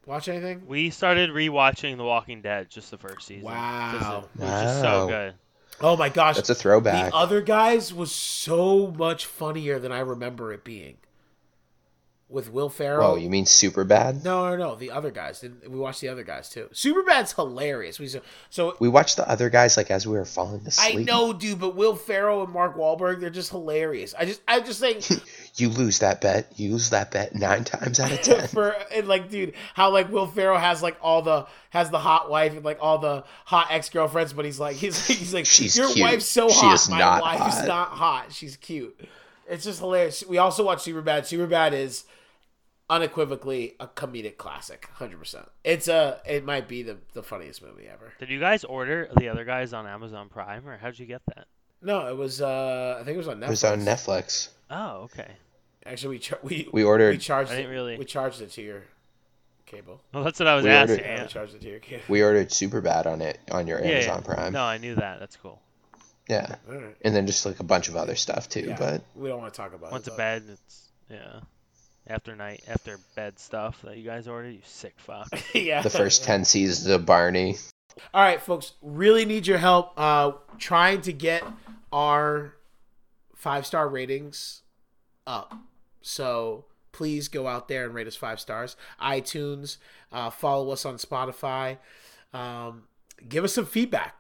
Watch 0.06 0.28
anything? 0.28 0.62
We 0.66 0.90
started 0.90 1.30
rewatching 1.30 1.96
The 1.96 2.04
Walking 2.04 2.40
Dead, 2.40 2.70
just 2.70 2.90
the 2.92 2.98
first 2.98 3.26
season. 3.26 3.44
Wow. 3.44 4.24
It, 4.36 4.40
it 4.40 4.44
was 4.44 4.62
just 4.62 4.80
so 4.80 5.08
good. 5.08 5.34
Oh 5.80 5.96
my 5.96 6.08
gosh. 6.08 6.36
That's 6.36 6.48
a 6.48 6.54
throwback. 6.54 7.10
The 7.10 7.16
other 7.16 7.40
guys 7.42 7.92
was 7.92 8.12
so 8.12 8.94
much 8.96 9.26
funnier 9.26 9.78
than 9.78 9.92
I 9.92 9.98
remember 9.98 10.52
it 10.52 10.64
being. 10.64 10.96
With 12.28 12.50
Will 12.52 12.68
Ferrell. 12.68 13.12
Oh, 13.12 13.14
you 13.14 13.30
mean 13.30 13.44
Superbad? 13.44 14.24
no, 14.24 14.48
no, 14.50 14.56
no. 14.56 14.74
The 14.74 14.90
other 14.90 15.12
guys. 15.12 15.40
Didn't 15.40 15.70
we 15.70 15.78
watched 15.78 16.00
the 16.00 16.08
other 16.08 16.24
guys 16.24 16.48
too? 16.48 16.68
Superbad's 16.72 17.32
hilarious. 17.32 18.00
We 18.00 18.08
so, 18.08 18.20
so 18.50 18.76
We 18.80 18.88
watched 18.88 19.16
the 19.16 19.28
other 19.30 19.48
guys 19.48 19.76
like 19.76 19.92
as 19.92 20.08
we 20.08 20.16
were 20.16 20.24
falling 20.24 20.66
asleep. 20.66 20.98
I 20.98 21.02
know, 21.02 21.32
dude, 21.32 21.60
but 21.60 21.76
Will 21.76 21.94
Ferrell 21.94 22.42
and 22.42 22.52
Mark 22.52 22.76
Wahlberg, 22.76 23.20
they're 23.20 23.30
just 23.30 23.50
hilarious. 23.50 24.12
I 24.18 24.24
just, 24.24 24.42
I 24.48 24.58
just 24.58 24.80
think 24.80 25.06
You 25.56 25.70
lose 25.70 26.00
that 26.00 26.20
bet. 26.20 26.52
You 26.56 26.72
lose 26.72 26.90
that 26.90 27.10
bet 27.10 27.34
nine 27.34 27.64
times 27.72 27.98
out 27.98 28.12
of 28.12 28.20
ten. 28.22 28.46
for 28.48 28.70
and 28.92 29.08
like, 29.08 29.30
dude, 29.30 29.54
how 29.74 29.90
like 29.90 30.10
Will 30.12 30.26
Ferrell 30.26 30.58
has 30.58 30.82
like 30.82 30.96
all 31.00 31.22
the 31.22 31.46
has 31.70 31.90
the 31.90 31.98
hot 31.98 32.28
wife 32.30 32.52
and 32.52 32.64
like 32.64 32.78
all 32.80 32.98
the 32.98 33.24
hot 33.46 33.68
ex 33.70 33.88
girlfriends, 33.88 34.32
but 34.32 34.44
he's 34.44 34.60
like, 34.60 34.76
he's 34.76 35.06
he's 35.08 35.32
like, 35.34 35.46
She's 35.46 35.76
your 35.76 35.88
cute. 35.88 36.02
wife's 36.04 36.26
so 36.26 36.48
She 36.48 36.60
hot, 36.60 36.74
is 36.74 36.88
my 36.90 36.98
not 36.98 37.22
wife's 37.22 37.56
hot." 37.58 37.66
not 37.68 37.88
hot. 37.88 38.32
She's 38.32 38.56
cute. 38.56 38.98
It's 39.48 39.64
just 39.64 39.78
hilarious. 39.80 40.24
We 40.28 40.38
also 40.38 40.64
watch 40.64 40.78
Superbad. 40.80 41.20
Superbad 41.22 41.72
is 41.72 42.04
unequivocally 42.88 43.74
a 43.80 43.86
comedic 43.86 44.36
classic, 44.36 44.88
hundred 44.94 45.18
percent. 45.18 45.48
It's 45.64 45.88
a, 45.88 46.20
it 46.26 46.44
might 46.44 46.68
be 46.68 46.82
the 46.82 46.98
the 47.14 47.22
funniest 47.22 47.62
movie 47.62 47.86
ever. 47.88 48.12
Did 48.18 48.28
you 48.30 48.40
guys 48.40 48.64
order 48.64 49.08
the 49.16 49.28
other 49.28 49.44
guys 49.44 49.72
on 49.72 49.86
Amazon 49.86 50.28
Prime, 50.28 50.66
or 50.68 50.76
how'd 50.76 50.98
you 50.98 51.06
get 51.06 51.22
that? 51.34 51.46
No, 51.82 52.06
it 52.08 52.16
was, 52.16 52.40
uh 52.40 52.98
I 53.00 53.04
think 53.04 53.14
it 53.14 53.18
was 53.18 53.28
on 53.28 53.38
Netflix. 53.38 53.46
It 53.46 53.50
was 53.50 53.64
on 53.64 53.80
Netflix. 53.80 54.48
Oh, 54.70 54.96
okay. 55.04 55.30
Actually, 55.86 56.16
we 56.16 56.18
char- 56.18 56.38
we 56.42 56.48
We 56.48 56.68
we 56.72 56.84
ordered 56.84 57.20
charged 57.20 57.50
I 57.50 57.54
it. 57.54 57.56
didn't 57.58 57.70
really- 57.72 57.98
We 57.98 58.04
charged 58.04 58.40
it 58.40 58.50
to 58.52 58.62
your 58.62 58.82
cable. 59.66 60.00
Well, 60.12 60.24
that's 60.24 60.38
what 60.38 60.46
I 60.48 60.54
was 60.54 60.64
We 60.64 60.70
asking. 60.70 60.90
ordered- 60.96 61.04
Yeah, 61.06 61.14
Yeah. 61.16 61.22
we 61.22 61.28
charged 61.28 61.54
it 61.54 61.60
to 61.62 61.68
your 61.68 61.78
cable. 61.80 62.02
we 62.08 62.22
ordered 62.22 62.48
Superbad 62.50 63.06
on 63.06 63.20
it 63.22 63.38
on 63.50 63.66
your 63.66 63.80
Yeah, 63.80 63.90
Amazon 63.90 64.22
yeah. 64.26 64.34
Prime. 64.34 64.52
No, 64.52 64.62
I 64.64 64.78
knew 64.78 64.94
that. 64.96 65.20
That's 65.20 65.36
cool. 65.36 65.60
Yeah. 66.28 66.56
All 66.68 66.74
right. 66.74 66.96
And 67.02 67.14
then 67.14 67.26
just 67.26 67.46
like 67.46 67.60
a 67.60 67.64
bunch 67.64 67.88
of 67.88 67.96
other 67.96 68.16
stuff 68.16 68.48
too. 68.48 68.60
Yeah, 68.68 68.76
But 68.78 69.02
we 69.14 69.28
don't 69.28 69.40
want 69.40 69.52
to 69.54 69.56
talk 69.56 69.74
about 69.74 69.92
Went 69.92 70.02
it. 70.02 70.10
to 70.10 70.10
but- 70.10 70.16
bed. 70.18 70.42
It's 70.50 70.88
yeah. 71.10 71.40
After 72.08 72.36
night, 72.36 72.62
after 72.68 72.98
bed 73.16 73.36
stuff 73.40 73.82
that 73.82 73.96
you 73.96 74.04
guys 74.04 74.28
ordered. 74.28 74.50
You 74.50 74.60
sick 74.64 74.94
fuck. 74.98 75.28
yeah. 75.54 75.82
the 75.82 75.90
first 75.90 76.22
ten 76.22 76.44
seasons 76.44 76.86
of 76.86 77.04
Barney. 77.04 77.56
All 78.14 78.22
right, 78.22 78.40
folks, 78.40 78.74
really 78.82 79.24
need 79.24 79.46
your 79.46 79.58
help 79.58 79.92
uh, 79.98 80.32
trying 80.58 81.00
to 81.02 81.12
get 81.12 81.42
our 81.92 82.54
five 83.34 83.66
star 83.66 83.88
ratings 83.88 84.62
up. 85.26 85.52
So 86.06 86.66
please 86.92 87.28
go 87.28 87.48
out 87.48 87.68
there 87.68 87.84
and 87.84 87.94
rate 87.94 88.06
us 88.06 88.14
five 88.14 88.38
stars. 88.38 88.76
iTunes, 89.02 89.78
uh, 90.12 90.30
follow 90.30 90.70
us 90.70 90.84
on 90.86 90.96
Spotify. 90.96 91.78
Um, 92.32 92.84
give 93.28 93.44
us 93.44 93.52
some 93.52 93.66
feedback. 93.66 94.14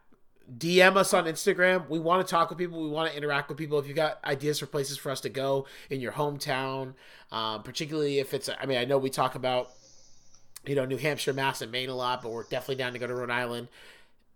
DM 0.58 0.96
us 0.96 1.14
on 1.14 1.24
Instagram. 1.24 1.88
We 1.88 1.98
want 1.98 2.26
to 2.26 2.30
talk 2.30 2.50
with 2.50 2.58
people. 2.58 2.82
We 2.82 2.88
want 2.88 3.10
to 3.10 3.16
interact 3.16 3.48
with 3.48 3.58
people. 3.58 3.78
If 3.78 3.86
you 3.86 3.94
got 3.94 4.18
ideas 4.24 4.58
for 4.58 4.66
places 4.66 4.98
for 4.98 5.10
us 5.10 5.20
to 5.22 5.28
go 5.28 5.66
in 5.88 6.00
your 6.00 6.12
hometown, 6.12 6.94
um, 7.30 7.62
particularly 7.62 8.18
if 8.18 8.34
it's, 8.34 8.48
I 8.48 8.66
mean, 8.66 8.78
I 8.78 8.84
know 8.84 8.98
we 8.98 9.10
talk 9.10 9.34
about 9.34 9.70
you 10.66 10.74
know, 10.74 10.84
New 10.84 10.96
Hampshire, 10.96 11.32
Mass, 11.32 11.62
and 11.62 11.70
Maine 11.70 11.88
a 11.88 11.94
lot, 11.94 12.22
but 12.22 12.32
we're 12.32 12.42
definitely 12.42 12.76
down 12.76 12.92
to 12.92 12.98
go 12.98 13.06
to 13.06 13.14
Rhode 13.14 13.30
Island. 13.30 13.68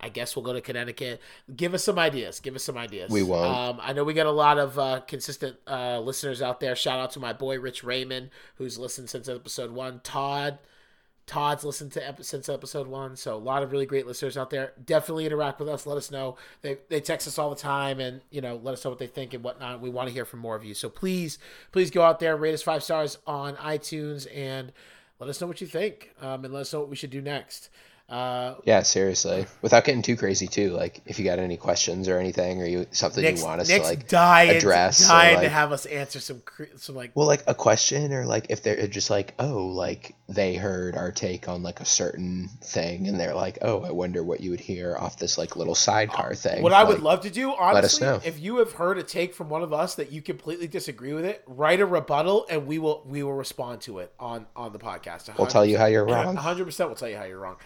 I 0.01 0.09
guess 0.09 0.35
we'll 0.35 0.43
go 0.43 0.53
to 0.53 0.61
Connecticut. 0.61 1.21
Give 1.55 1.73
us 1.73 1.83
some 1.83 1.99
ideas. 1.99 2.39
Give 2.39 2.55
us 2.55 2.63
some 2.63 2.77
ideas. 2.77 3.11
We 3.11 3.23
won't. 3.23 3.45
Um, 3.45 3.79
I 3.81 3.93
know 3.93 4.03
we 4.03 4.13
got 4.13 4.25
a 4.25 4.31
lot 4.31 4.57
of 4.57 4.77
uh, 4.79 5.01
consistent 5.01 5.57
uh, 5.67 5.99
listeners 5.99 6.41
out 6.41 6.59
there. 6.59 6.75
Shout 6.75 6.99
out 6.99 7.11
to 7.11 7.19
my 7.19 7.33
boy 7.33 7.59
Rich 7.59 7.83
Raymond, 7.83 8.31
who's 8.55 8.77
listened 8.79 9.09
since 9.09 9.29
episode 9.29 9.71
one. 9.71 10.01
Todd, 10.03 10.57
Todd's 11.27 11.63
listened 11.63 11.91
to 11.93 12.07
ep- 12.07 12.23
since 12.23 12.49
episode 12.49 12.87
one. 12.87 13.15
So 13.15 13.35
a 13.35 13.37
lot 13.37 13.61
of 13.61 13.71
really 13.71 13.85
great 13.85 14.07
listeners 14.07 14.37
out 14.37 14.49
there. 14.49 14.73
Definitely 14.83 15.27
interact 15.27 15.59
with 15.59 15.69
us. 15.69 15.85
Let 15.85 15.97
us 15.97 16.09
know. 16.09 16.35
They 16.61 16.79
they 16.89 16.99
text 16.99 17.27
us 17.27 17.37
all 17.37 17.51
the 17.51 17.55
time, 17.55 17.99
and 17.99 18.21
you 18.31 18.41
know, 18.41 18.59
let 18.61 18.73
us 18.73 18.83
know 18.83 18.89
what 18.89 18.99
they 18.99 19.07
think 19.07 19.35
and 19.35 19.43
whatnot. 19.43 19.81
We 19.81 19.91
want 19.91 20.07
to 20.07 20.13
hear 20.13 20.25
from 20.25 20.39
more 20.39 20.55
of 20.55 20.65
you. 20.65 20.73
So 20.73 20.89
please, 20.89 21.37
please 21.71 21.91
go 21.91 22.01
out 22.01 22.19
there, 22.19 22.35
rate 22.35 22.53
us 22.53 22.63
five 22.63 22.83
stars 22.83 23.19
on 23.27 23.55
iTunes, 23.57 24.27
and 24.35 24.71
let 25.19 25.29
us 25.29 25.39
know 25.39 25.45
what 25.45 25.61
you 25.61 25.67
think, 25.67 26.11
um, 26.19 26.43
and 26.43 26.51
let 26.53 26.61
us 26.61 26.73
know 26.73 26.79
what 26.79 26.89
we 26.89 26.95
should 26.95 27.11
do 27.11 27.21
next. 27.21 27.69
Uh, 28.11 28.55
Yeah, 28.65 28.83
seriously. 28.83 29.45
Without 29.61 29.85
getting 29.85 30.01
too 30.01 30.17
crazy 30.17 30.45
too. 30.45 30.71
Like 30.71 31.01
if 31.05 31.17
you 31.17 31.23
got 31.23 31.39
any 31.39 31.55
questions 31.55 32.09
or 32.09 32.19
anything 32.19 32.61
or 32.61 32.65
you 32.65 32.85
something 32.91 33.23
Nick's, 33.23 33.39
you 33.39 33.47
want 33.47 33.61
us 33.61 33.69
Nick's 33.69 33.85
to 33.87 33.89
like 33.89 34.07
dying, 34.09 34.57
address 34.57 35.05
or, 35.05 35.07
dying 35.07 35.39
to 35.39 35.49
have 35.49 35.71
us 35.71 35.85
answer 35.85 36.19
some 36.19 36.41
some 36.75 36.95
like 36.95 37.11
well 37.15 37.25
like 37.25 37.43
a 37.47 37.55
question 37.55 38.11
or 38.11 38.25
like 38.25 38.47
if 38.49 38.63
they're 38.63 38.85
just 38.87 39.09
like 39.09 39.33
oh 39.39 39.67
like 39.67 40.13
they 40.27 40.55
heard 40.55 40.95
our 40.95 41.11
take 41.11 41.47
on 41.47 41.63
like 41.63 41.79
a 41.79 41.85
certain 41.85 42.49
thing 42.61 43.07
and 43.07 43.19
they're 43.19 43.33
like 43.33 43.57
oh 43.61 43.81
i 43.83 43.91
wonder 43.91 44.23
what 44.23 44.41
you 44.41 44.51
would 44.51 44.59
hear 44.59 44.95
off 44.97 45.17
this 45.17 45.37
like 45.37 45.55
little 45.55 45.75
sidecar 45.75 46.35
thing 46.35 46.61
What 46.61 46.73
I 46.73 46.83
would 46.83 47.01
love 47.01 47.21
to 47.21 47.29
do, 47.29 47.51
us 47.51 47.57
honestly, 47.59 48.07
know. 48.07 48.21
if 48.25 48.39
you 48.39 48.57
have 48.57 48.73
heard 48.73 48.97
a 48.97 49.03
take 49.03 49.33
from 49.33 49.49
one 49.49 49.63
of 49.63 49.71
us 49.71 49.95
that 49.95 50.11
you 50.11 50.21
completely 50.21 50.67
disagree 50.67 51.13
with 51.13 51.25
it, 51.25 51.43
write 51.47 51.79
a 51.79 51.85
rebuttal 51.85 52.45
and 52.49 52.67
we 52.67 52.77
will 52.79 53.03
we 53.05 53.23
will 53.23 53.33
respond 53.33 53.81
to 53.81 53.99
it 53.99 54.13
on 54.19 54.47
on 54.55 54.73
the 54.73 54.79
podcast. 54.79 55.35
we'll 55.37 55.47
tell 55.47 55.65
you 55.65 55.77
how 55.77 55.85
you're 55.85 56.05
wrong 56.05 56.35
hundred 56.35 56.65
percent. 56.65 56.89
We'll 56.89 56.97
tell 56.97 57.09
you 57.09 57.17
how 57.17 57.23
you're 57.23 57.39
wrong. 57.39 57.57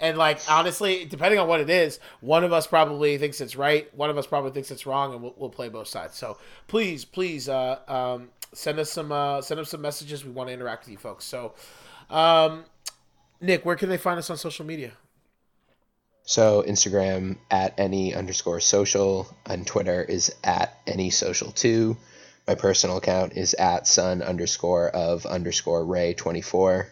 And 0.00 0.18
like 0.18 0.40
honestly, 0.48 1.04
depending 1.04 1.38
on 1.38 1.48
what 1.48 1.60
it 1.60 1.70
is, 1.70 2.00
one 2.20 2.44
of 2.44 2.52
us 2.52 2.66
probably 2.66 3.18
thinks 3.18 3.40
it's 3.40 3.56
right, 3.56 3.94
one 3.96 4.10
of 4.10 4.18
us 4.18 4.26
probably 4.26 4.50
thinks 4.50 4.70
it's 4.70 4.86
wrong, 4.86 5.12
and 5.12 5.22
we'll, 5.22 5.34
we'll 5.36 5.50
play 5.50 5.68
both 5.68 5.88
sides. 5.88 6.16
So 6.16 6.38
please, 6.66 7.04
please, 7.04 7.48
uh, 7.48 7.78
um, 7.88 8.28
send 8.52 8.78
us 8.78 8.90
some 8.90 9.12
uh, 9.12 9.40
send 9.42 9.60
us 9.60 9.70
some 9.70 9.80
messages. 9.80 10.24
We 10.24 10.30
want 10.30 10.48
to 10.48 10.54
interact 10.54 10.84
with 10.84 10.92
you 10.92 10.98
folks. 10.98 11.24
So, 11.24 11.54
um, 12.10 12.64
Nick, 13.40 13.64
where 13.64 13.76
can 13.76 13.88
they 13.88 13.98
find 13.98 14.18
us 14.18 14.30
on 14.30 14.36
social 14.36 14.64
media? 14.64 14.92
so 16.26 16.64
instagram 16.66 17.36
at 17.50 17.74
any 17.76 18.14
underscore 18.14 18.58
social 18.58 19.28
and 19.44 19.66
twitter 19.66 20.02
is 20.02 20.34
at 20.42 20.74
any 20.86 21.10
social 21.10 21.52
too. 21.52 21.98
my 22.48 22.54
personal 22.54 22.96
account 22.96 23.36
is 23.36 23.52
at 23.52 23.86
sun 23.86 24.22
underscore 24.22 24.88
of 24.88 25.26
underscore 25.26 25.84
ray 25.84 26.14
24 26.14 26.88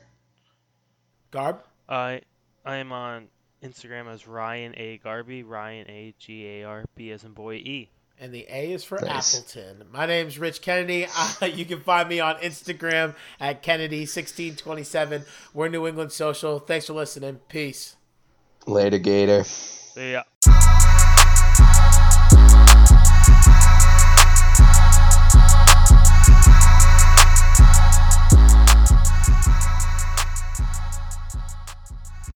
Garb. 1.32 1.62
I 1.88 2.20
I 2.64 2.76
am 2.76 2.92
on 2.92 3.28
Instagram 3.62 4.08
as 4.12 4.26
Ryan 4.26 4.74
A 4.76 4.98
Garby. 4.98 5.42
Ryan 5.42 5.88
A 5.90 6.14
G 6.18 6.46
A 6.46 6.64
R 6.64 6.84
B 6.94 7.10
as 7.10 7.24
in 7.24 7.32
boy 7.32 7.54
E. 7.56 7.90
And 8.20 8.32
the 8.32 8.46
A 8.48 8.70
is 8.72 8.84
for 8.84 9.00
Nice. 9.00 9.34
Appleton. 9.34 9.86
My 9.92 10.06
name's 10.06 10.38
Rich 10.38 10.62
Kennedy. 10.62 11.06
Uh, 11.42 11.46
you 11.46 11.64
can 11.64 11.80
find 11.80 12.08
me 12.08 12.20
on 12.20 12.36
Instagram 12.36 13.16
at 13.40 13.62
Kennedy1627. 13.64 15.26
We're 15.52 15.68
New 15.68 15.88
England 15.88 16.12
Social. 16.12 16.60
Thanks 16.60 16.86
for 16.86 16.92
listening. 16.92 17.40
Peace. 17.48 17.96
later 18.66 18.98
gator 18.98 19.42
So 19.44 20.00
yeah. 20.00 20.22